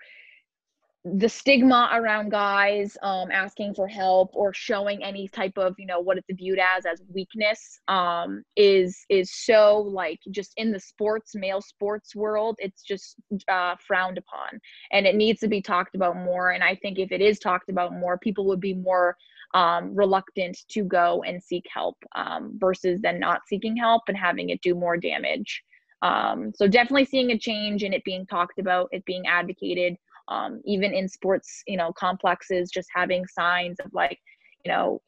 the 1.06 1.30
stigma 1.30 1.90
around 1.94 2.30
guys 2.30 2.98
um, 3.02 3.32
asking 3.32 3.74
for 3.74 3.88
help 3.88 4.30
or 4.34 4.54
showing 4.54 5.04
any 5.04 5.28
type 5.28 5.58
of 5.58 5.76
you 5.78 5.86
know 5.86 6.00
what 6.00 6.18
it's 6.18 6.28
viewed 6.32 6.60
as 6.60 6.86
as 6.86 7.02
weakness 7.14 7.80
um, 7.88 8.44
is 8.56 9.06
is 9.10 9.34
so 9.34 9.78
like 9.80 10.20
just 10.32 10.54
in 10.58 10.72
the 10.72 10.80
sports 10.80 11.34
male 11.36 11.62
sports 11.62 12.16
world 12.16 12.58
it's 12.60 12.84
just 12.84 13.16
uh, 13.48 13.76
frowned 13.86 14.18
upon. 14.18 14.60
And 14.92 15.06
it 15.06 15.16
needs 15.16 15.40
to 15.42 15.48
be 15.48 15.62
talked 15.62 15.96
about 15.96 16.18
more. 16.18 16.52
And 16.52 16.64
i 16.64 16.76
think 16.76 17.00
if 17.00 17.12
it 17.12 17.22
is 17.22 17.40
talked 17.40 17.70
about 17.70 17.94
more 17.94 18.18
people 18.18 18.46
would 18.48 18.62
be 18.62 18.74
more 18.74 19.16
um, 19.54 19.96
reluctant 19.96 20.58
to 20.70 20.84
go 20.84 21.24
and 21.26 21.42
seek 21.42 21.66
help 21.74 21.96
um, 22.16 22.54
versus 22.58 23.00
then 23.02 23.20
not 23.20 23.42
seeking 23.48 23.78
help 23.78 24.04
and 24.08 24.18
having 24.18 24.50
it 24.50 24.62
do 24.62 24.76
more 24.76 24.98
damage. 24.98 25.64
Um, 26.02 26.52
so 26.54 26.68
definitely 26.68 27.06
seeing 27.06 27.32
a 27.32 27.40
change 27.40 27.84
in 27.84 27.94
it 27.94 28.04
being 28.04 28.26
talked 28.28 28.60
about 28.60 28.90
it 28.92 29.04
being 29.06 29.26
advocated 29.26 29.98
um, 30.30 30.62
even 30.66 30.94
in 30.94 31.08
sports 31.08 31.64
you 31.68 31.78
know 31.78 31.92
complexes 31.94 32.70
just 32.70 32.90
having 32.94 33.26
signs 33.28 33.78
of 33.80 33.94
like 33.94 34.20
you 34.66 34.72
know 34.72 35.02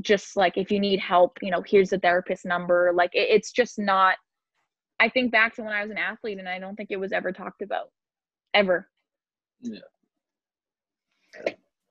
just 0.00 0.36
like 0.36 0.56
if 0.56 0.70
you 0.70 0.80
need 0.80 1.00
help 1.00 1.38
you 1.42 1.50
know 1.50 1.62
here's 1.66 1.90
the 1.90 1.98
therapist 1.98 2.44
number. 2.44 2.92
Like 2.94 3.14
it, 3.14 3.28
it's 3.30 3.52
just 3.52 3.78
not 3.78 4.16
i 4.98 5.08
think 5.08 5.30
back 5.30 5.54
to 5.54 5.62
when 5.62 5.74
i 5.74 5.82
was 5.82 5.90
an 5.90 5.98
athlete 5.98 6.38
and 6.38 6.48
i 6.48 6.58
don't 6.58 6.74
think 6.74 6.90
it 6.90 6.98
was 6.98 7.12
ever 7.12 7.32
talked 7.32 7.60
about 7.60 7.90
ever. 8.54 8.88
Yeah. 9.60 9.80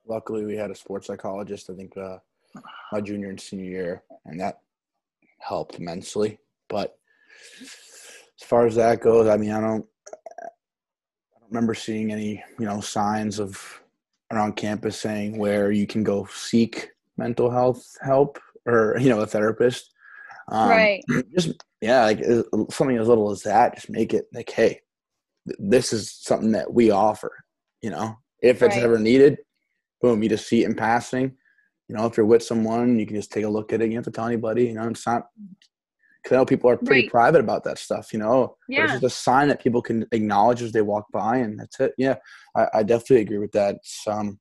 Luckily 0.08 0.44
we 0.44 0.56
had 0.56 0.70
a 0.70 0.74
sports 0.74 1.06
psychologist 1.06 1.70
i 1.70 1.74
think 1.74 1.96
uh, 1.96 2.18
my 2.92 3.00
junior 3.00 3.28
and 3.28 3.40
senior 3.40 3.70
year 3.70 4.02
and 4.24 4.40
that 4.40 4.60
helped 5.38 5.76
immensely. 5.76 6.38
But 6.68 6.98
as 7.60 8.46
far 8.46 8.66
as 8.66 8.74
that 8.74 9.00
goes 9.00 9.28
i 9.28 9.36
mean 9.36 9.52
i 9.52 9.60
don't 9.60 9.86
remember 11.48 11.74
seeing 11.74 12.12
any, 12.12 12.42
you 12.58 12.66
know, 12.66 12.80
signs 12.80 13.38
of 13.38 13.80
around 14.32 14.56
campus 14.56 14.98
saying 14.98 15.38
where 15.38 15.70
you 15.70 15.86
can 15.86 16.02
go 16.02 16.26
seek 16.32 16.90
mental 17.16 17.50
health 17.50 17.96
help 18.02 18.38
or 18.66 18.96
you 19.00 19.08
know 19.08 19.20
a 19.20 19.26
therapist. 19.26 19.92
Um, 20.48 20.68
right. 20.68 21.04
Just 21.34 21.52
yeah, 21.80 22.04
like 22.04 22.24
something 22.70 22.96
as 22.96 23.08
little 23.08 23.30
as 23.30 23.42
that, 23.42 23.74
just 23.74 23.90
make 23.90 24.14
it 24.14 24.26
like, 24.32 24.50
hey, 24.50 24.80
this 25.44 25.92
is 25.92 26.10
something 26.10 26.52
that 26.52 26.72
we 26.72 26.90
offer. 26.90 27.44
You 27.82 27.90
know, 27.90 28.16
if 28.40 28.62
it's 28.62 28.74
right. 28.74 28.84
ever 28.84 28.98
needed, 28.98 29.38
boom, 30.00 30.22
you 30.22 30.28
just 30.28 30.48
see 30.48 30.62
it 30.62 30.66
in 30.66 30.74
passing. 30.74 31.36
You 31.88 31.94
know, 31.94 32.06
if 32.06 32.16
you're 32.16 32.26
with 32.26 32.42
someone, 32.42 32.98
you 32.98 33.06
can 33.06 33.14
just 33.14 33.30
take 33.30 33.44
a 33.44 33.48
look 33.48 33.72
at 33.72 33.80
it. 33.80 33.84
You 33.84 33.90
don't 33.90 33.96
have 33.96 34.04
to 34.04 34.10
tell 34.10 34.26
anybody. 34.26 34.64
You 34.64 34.74
know, 34.74 34.88
it's 34.88 35.06
not 35.06 35.26
because 36.26 36.36
I 36.36 36.40
know 36.40 36.44
people 36.44 36.68
are 36.68 36.76
pretty 36.76 37.02
right. 37.02 37.10
private 37.10 37.40
about 37.40 37.62
that 37.64 37.78
stuff. 37.78 38.12
You 38.12 38.18
know, 38.18 38.56
yeah. 38.68 38.84
it's 38.84 38.92
just 38.94 39.04
a 39.04 39.10
sign 39.10 39.46
that 39.48 39.62
people 39.62 39.80
can 39.80 40.04
acknowledge 40.10 40.60
as 40.60 40.72
they 40.72 40.82
walk 40.82 41.06
by, 41.12 41.36
and 41.36 41.58
that's 41.58 41.78
it. 41.78 41.92
Yeah, 41.96 42.16
I, 42.56 42.66
I 42.74 42.82
definitely 42.82 43.20
agree 43.20 43.38
with 43.38 43.52
that. 43.52 43.76
It's, 43.76 44.02
um, 44.08 44.40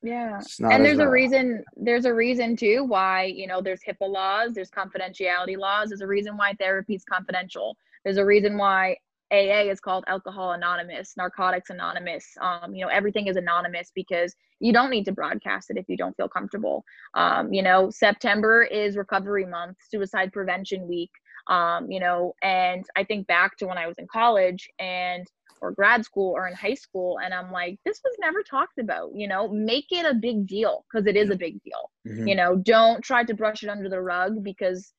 yeah. 0.00 0.40
And 0.60 0.84
there's 0.84 1.00
a 1.00 1.08
reason 1.08 1.64
there's 1.76 2.04
a 2.04 2.14
reason 2.14 2.54
too 2.54 2.84
why, 2.84 3.24
you 3.24 3.48
know, 3.48 3.60
there's 3.60 3.80
HIPAA 3.82 4.08
laws, 4.08 4.54
there's 4.54 4.70
confidentiality 4.70 5.58
laws, 5.58 5.88
there's 5.88 6.02
a 6.02 6.06
reason 6.06 6.36
why 6.36 6.54
therapy 6.60 6.94
is 6.94 7.04
confidential. 7.04 7.76
There's 8.04 8.18
a 8.18 8.24
reason 8.24 8.56
why 8.56 8.96
AA 9.30 9.70
is 9.70 9.80
called 9.80 10.04
Alcohol 10.06 10.52
Anonymous, 10.52 11.14
Narcotics 11.16 11.70
Anonymous. 11.70 12.26
Um, 12.40 12.74
you 12.74 12.84
know, 12.84 12.90
everything 12.90 13.26
is 13.26 13.36
anonymous 13.36 13.92
because 13.94 14.34
you 14.60 14.72
don't 14.72 14.90
need 14.90 15.04
to 15.04 15.12
broadcast 15.12 15.70
it 15.70 15.76
if 15.76 15.88
you 15.88 15.96
don't 15.96 16.16
feel 16.16 16.28
comfortable. 16.28 16.84
Um, 17.14 17.52
you 17.52 17.62
know, 17.62 17.90
September 17.90 18.62
is 18.62 18.96
Recovery 18.96 19.46
Month, 19.46 19.76
Suicide 19.90 20.32
Prevention 20.32 20.88
Week. 20.88 21.10
Um, 21.48 21.90
you 21.90 22.00
know, 22.00 22.34
and 22.42 22.84
I 22.96 23.04
think 23.04 23.26
back 23.26 23.56
to 23.58 23.66
when 23.66 23.78
I 23.78 23.86
was 23.86 23.96
in 23.98 24.06
college 24.06 24.68
and 24.78 25.26
or 25.60 25.72
grad 25.72 26.04
school 26.04 26.32
or 26.32 26.46
in 26.46 26.54
high 26.54 26.74
school 26.74 27.18
and 27.24 27.34
i'm 27.34 27.50
like 27.50 27.78
this 27.84 28.00
was 28.04 28.14
never 28.20 28.42
talked 28.42 28.78
about 28.78 29.10
you 29.14 29.26
know 29.26 29.48
make 29.48 29.86
it 29.90 30.06
a 30.06 30.14
big 30.14 30.46
deal 30.46 30.84
because 30.90 31.06
it 31.06 31.16
is 31.16 31.30
a 31.30 31.36
big 31.36 31.60
deal 31.62 31.90
mm-hmm. 32.06 32.28
you 32.28 32.34
know 32.34 32.56
don't 32.56 33.02
try 33.02 33.24
to 33.24 33.34
brush 33.34 33.62
it 33.62 33.68
under 33.68 33.88
the 33.88 34.00
rug 34.00 34.42
because 34.42 34.92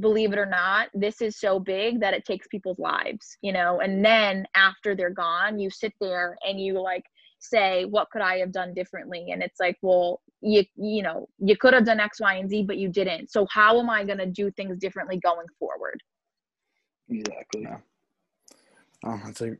believe 0.00 0.32
it 0.32 0.38
or 0.38 0.46
not 0.46 0.88
this 0.94 1.20
is 1.20 1.38
so 1.38 1.58
big 1.58 2.00
that 2.00 2.14
it 2.14 2.24
takes 2.24 2.46
people's 2.48 2.78
lives 2.78 3.36
you 3.42 3.52
know 3.52 3.80
and 3.80 4.04
then 4.04 4.46
after 4.54 4.94
they're 4.94 5.10
gone 5.10 5.58
you 5.58 5.70
sit 5.70 5.92
there 6.00 6.36
and 6.46 6.60
you 6.60 6.80
like 6.80 7.04
say 7.38 7.84
what 7.84 8.08
could 8.10 8.22
i 8.22 8.36
have 8.36 8.52
done 8.52 8.72
differently 8.72 9.30
and 9.32 9.42
it's 9.42 9.58
like 9.60 9.76
well 9.82 10.20
you 10.40 10.64
you 10.76 11.02
know 11.02 11.28
you 11.38 11.56
could 11.56 11.74
have 11.74 11.84
done 11.84 12.00
x 12.00 12.20
y 12.20 12.34
and 12.34 12.48
z 12.48 12.62
but 12.62 12.78
you 12.78 12.88
didn't 12.88 13.30
so 13.30 13.46
how 13.50 13.78
am 13.78 13.90
i 13.90 14.04
going 14.04 14.18
to 14.18 14.26
do 14.26 14.50
things 14.52 14.78
differently 14.78 15.18
going 15.18 15.46
forward 15.58 16.00
exactly 17.08 17.62
yeah. 17.62 17.78
oh 19.04 19.20
that's 19.24 19.40
a 19.40 19.56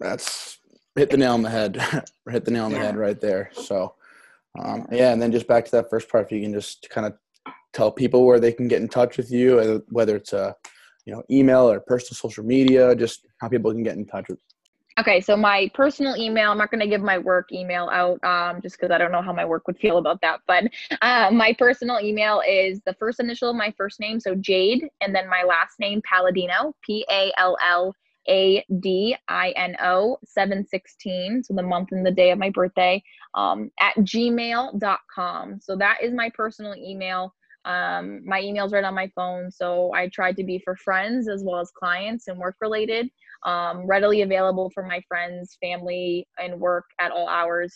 that's 0.00 0.58
hit 0.96 1.10
the 1.10 1.16
nail 1.16 1.34
on 1.34 1.42
the 1.42 1.50
head. 1.50 1.76
hit 2.30 2.44
the 2.44 2.50
nail 2.50 2.64
on 2.64 2.72
the 2.72 2.78
head 2.78 2.96
right 2.96 3.20
there. 3.20 3.50
So, 3.52 3.94
um, 4.58 4.86
yeah, 4.90 5.12
and 5.12 5.20
then 5.20 5.30
just 5.30 5.46
back 5.46 5.64
to 5.66 5.70
that 5.72 5.90
first 5.90 6.08
part, 6.08 6.26
if 6.26 6.32
you 6.32 6.42
can 6.42 6.52
just 6.52 6.88
kind 6.90 7.06
of 7.06 7.14
tell 7.76 7.92
people 7.92 8.24
where 8.24 8.40
they 8.40 8.52
can 8.52 8.68
get 8.68 8.80
in 8.80 8.88
touch 8.88 9.16
with 9.16 9.30
you, 9.30 9.58
uh, 9.58 9.78
whether 9.88 10.16
it's 10.16 10.32
a 10.32 10.54
you 11.04 11.12
know 11.12 11.22
email 11.30 11.70
or 11.70 11.80
personal 11.80 12.16
social 12.16 12.44
media, 12.44 12.94
just 12.94 13.26
how 13.38 13.48
people 13.48 13.72
can 13.72 13.82
get 13.82 13.96
in 13.96 14.06
touch 14.06 14.26
with. 14.28 14.38
Okay, 14.98 15.20
so 15.20 15.36
my 15.36 15.70
personal 15.74 16.16
email, 16.16 16.50
I'm 16.50 16.56
not 16.56 16.70
going 16.70 16.80
to 16.80 16.86
give 16.86 17.02
my 17.02 17.18
work 17.18 17.52
email 17.52 17.90
out 17.92 18.18
um, 18.24 18.62
just 18.62 18.76
because 18.76 18.90
I 18.90 18.96
don't 18.96 19.12
know 19.12 19.20
how 19.20 19.34
my 19.34 19.44
work 19.44 19.66
would 19.66 19.76
feel 19.76 19.98
about 19.98 20.22
that. 20.22 20.40
But 20.46 20.64
uh, 21.02 21.28
my 21.30 21.54
personal 21.58 22.00
email 22.00 22.42
is 22.48 22.80
the 22.86 22.94
first 22.94 23.20
initial 23.20 23.50
of 23.50 23.56
my 23.56 23.74
first 23.76 24.00
name, 24.00 24.18
so 24.20 24.34
Jade, 24.34 24.88
and 25.02 25.14
then 25.14 25.28
my 25.28 25.42
last 25.42 25.78
name, 25.78 26.00
Palladino, 26.10 26.72
P 26.82 27.04
A 27.10 27.30
L 27.36 27.58
L 27.62 27.94
a 28.28 28.64
D 28.80 29.16
I 29.28 29.50
N 29.50 29.76
O 29.82 30.18
716, 30.24 31.44
so 31.44 31.54
the 31.54 31.62
month 31.62 31.90
and 31.92 32.04
the 32.04 32.10
day 32.10 32.30
of 32.30 32.38
my 32.38 32.50
birthday, 32.50 33.02
um, 33.34 33.70
at 33.80 33.94
gmail.com. 33.98 35.60
So 35.62 35.76
that 35.76 35.98
is 36.02 36.12
my 36.12 36.30
personal 36.34 36.74
email. 36.74 37.34
Um, 37.66 38.22
my 38.24 38.40
email's 38.40 38.72
right 38.72 38.84
on 38.84 38.94
my 38.94 39.10
phone, 39.14 39.50
so 39.50 39.92
I 39.92 40.08
try 40.08 40.32
to 40.32 40.44
be 40.44 40.60
for 40.64 40.76
friends 40.76 41.28
as 41.28 41.42
well 41.44 41.60
as 41.60 41.70
clients 41.72 42.28
and 42.28 42.38
work 42.38 42.56
related. 42.60 43.08
Um, 43.44 43.86
readily 43.86 44.22
available 44.22 44.70
for 44.72 44.84
my 44.84 45.02
friends, 45.08 45.58
family, 45.60 46.26
and 46.38 46.58
work 46.58 46.84
at 47.00 47.10
all 47.10 47.28
hours. 47.28 47.74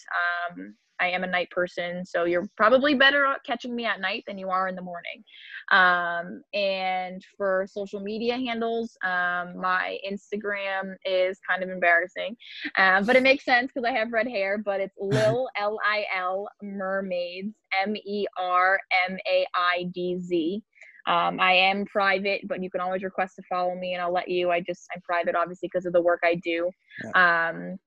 Um, 0.50 0.74
I 1.00 1.10
am 1.10 1.24
a 1.24 1.26
night 1.26 1.50
person, 1.50 2.04
so 2.04 2.24
you're 2.24 2.48
probably 2.56 2.94
better 2.94 3.26
at 3.26 3.44
catching 3.44 3.74
me 3.74 3.86
at 3.86 4.00
night 4.00 4.24
than 4.26 4.38
you 4.38 4.50
are 4.50 4.68
in 4.68 4.76
the 4.76 4.82
morning. 4.82 5.24
Um, 5.70 6.42
and 6.52 7.24
for 7.36 7.66
social 7.68 8.00
media 8.00 8.36
handles, 8.36 8.96
um, 9.04 9.56
my 9.56 9.98
Instagram 10.10 10.94
is 11.04 11.38
kind 11.48 11.62
of 11.62 11.70
embarrassing, 11.70 12.36
uh, 12.76 13.02
but 13.02 13.16
it 13.16 13.22
makes 13.22 13.44
sense 13.44 13.70
because 13.72 13.88
I 13.88 13.92
have 13.96 14.12
red 14.12 14.28
hair. 14.28 14.58
But 14.58 14.80
it's 14.80 14.96
Lil 15.00 15.48
L 15.56 15.78
I 15.86 16.04
L 16.16 16.48
Mermaidz 16.62 17.52
M 17.84 17.96
E 17.96 18.26
R 18.38 18.78
M 19.08 19.16
A 19.26 19.46
I 19.54 19.84
D 19.94 20.18
Z. 20.20 20.62
Um, 21.06 21.40
I 21.40 21.52
am 21.52 21.86
private, 21.86 22.46
but 22.46 22.62
you 22.62 22.70
can 22.70 22.80
always 22.80 23.02
request 23.02 23.36
to 23.36 23.42
follow 23.48 23.74
me, 23.74 23.94
and 23.94 24.02
I'll 24.02 24.12
let 24.12 24.28
you. 24.28 24.50
I 24.50 24.60
just 24.60 24.86
I'm 24.94 25.00
private, 25.02 25.34
obviously, 25.34 25.68
because 25.72 25.86
of 25.86 25.92
the 25.92 26.00
work 26.00 26.20
I 26.24 26.34
do. 26.36 26.70
Yeah. 27.04 27.48
Um, 27.48 27.78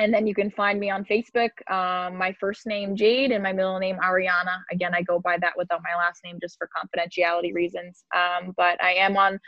and 0.00 0.12
then 0.12 0.26
you 0.26 0.34
can 0.34 0.50
find 0.50 0.80
me 0.80 0.90
on 0.90 1.04
Facebook. 1.04 1.50
Um, 1.70 2.16
my 2.16 2.34
first 2.40 2.66
name 2.66 2.96
Jade 2.96 3.32
and 3.32 3.42
my 3.42 3.52
middle 3.52 3.78
name 3.78 3.98
Ariana. 4.02 4.56
Again, 4.72 4.94
I 4.94 5.02
go 5.02 5.20
by 5.20 5.36
that 5.38 5.52
without 5.56 5.82
my 5.84 5.96
last 5.96 6.24
name 6.24 6.38
just 6.40 6.56
for 6.56 6.68
confidentiality 6.74 7.54
reasons. 7.54 8.04
Um, 8.16 8.54
but 8.56 8.82
I 8.82 8.94
am 8.94 9.16
on 9.16 9.38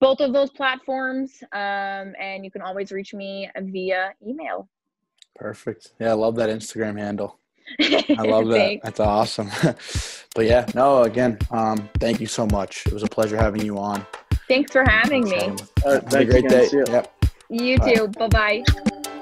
both 0.00 0.20
of 0.20 0.32
those 0.32 0.50
platforms, 0.50 1.42
um, 1.52 2.14
and 2.20 2.44
you 2.44 2.50
can 2.50 2.62
always 2.62 2.92
reach 2.92 3.12
me 3.12 3.50
via 3.60 4.12
email. 4.26 4.68
Perfect. 5.34 5.92
Yeah, 6.00 6.10
I 6.10 6.14
love 6.14 6.36
that 6.36 6.48
Instagram 6.48 6.98
handle. 6.98 7.38
I 7.80 8.22
love 8.22 8.48
that. 8.48 8.78
That's 8.82 9.00
awesome. 9.00 9.50
but 10.34 10.46
yeah, 10.46 10.66
no, 10.74 11.02
again, 11.02 11.38
um, 11.50 11.88
thank 12.00 12.20
you 12.20 12.26
so 12.26 12.46
much. 12.46 12.86
It 12.86 12.92
was 12.92 13.02
a 13.02 13.08
pleasure 13.08 13.36
having 13.36 13.62
you 13.62 13.76
on. 13.76 14.06
Thanks 14.48 14.72
for 14.72 14.84
having 14.88 15.24
me. 15.24 15.52
Have 15.84 16.12
a 16.14 16.24
great 16.24 16.48
day. 16.48 16.68
Yep. 16.72 17.26
You 17.50 17.78
too. 17.78 18.08
Bye 18.08 18.28
bye. 18.28 19.14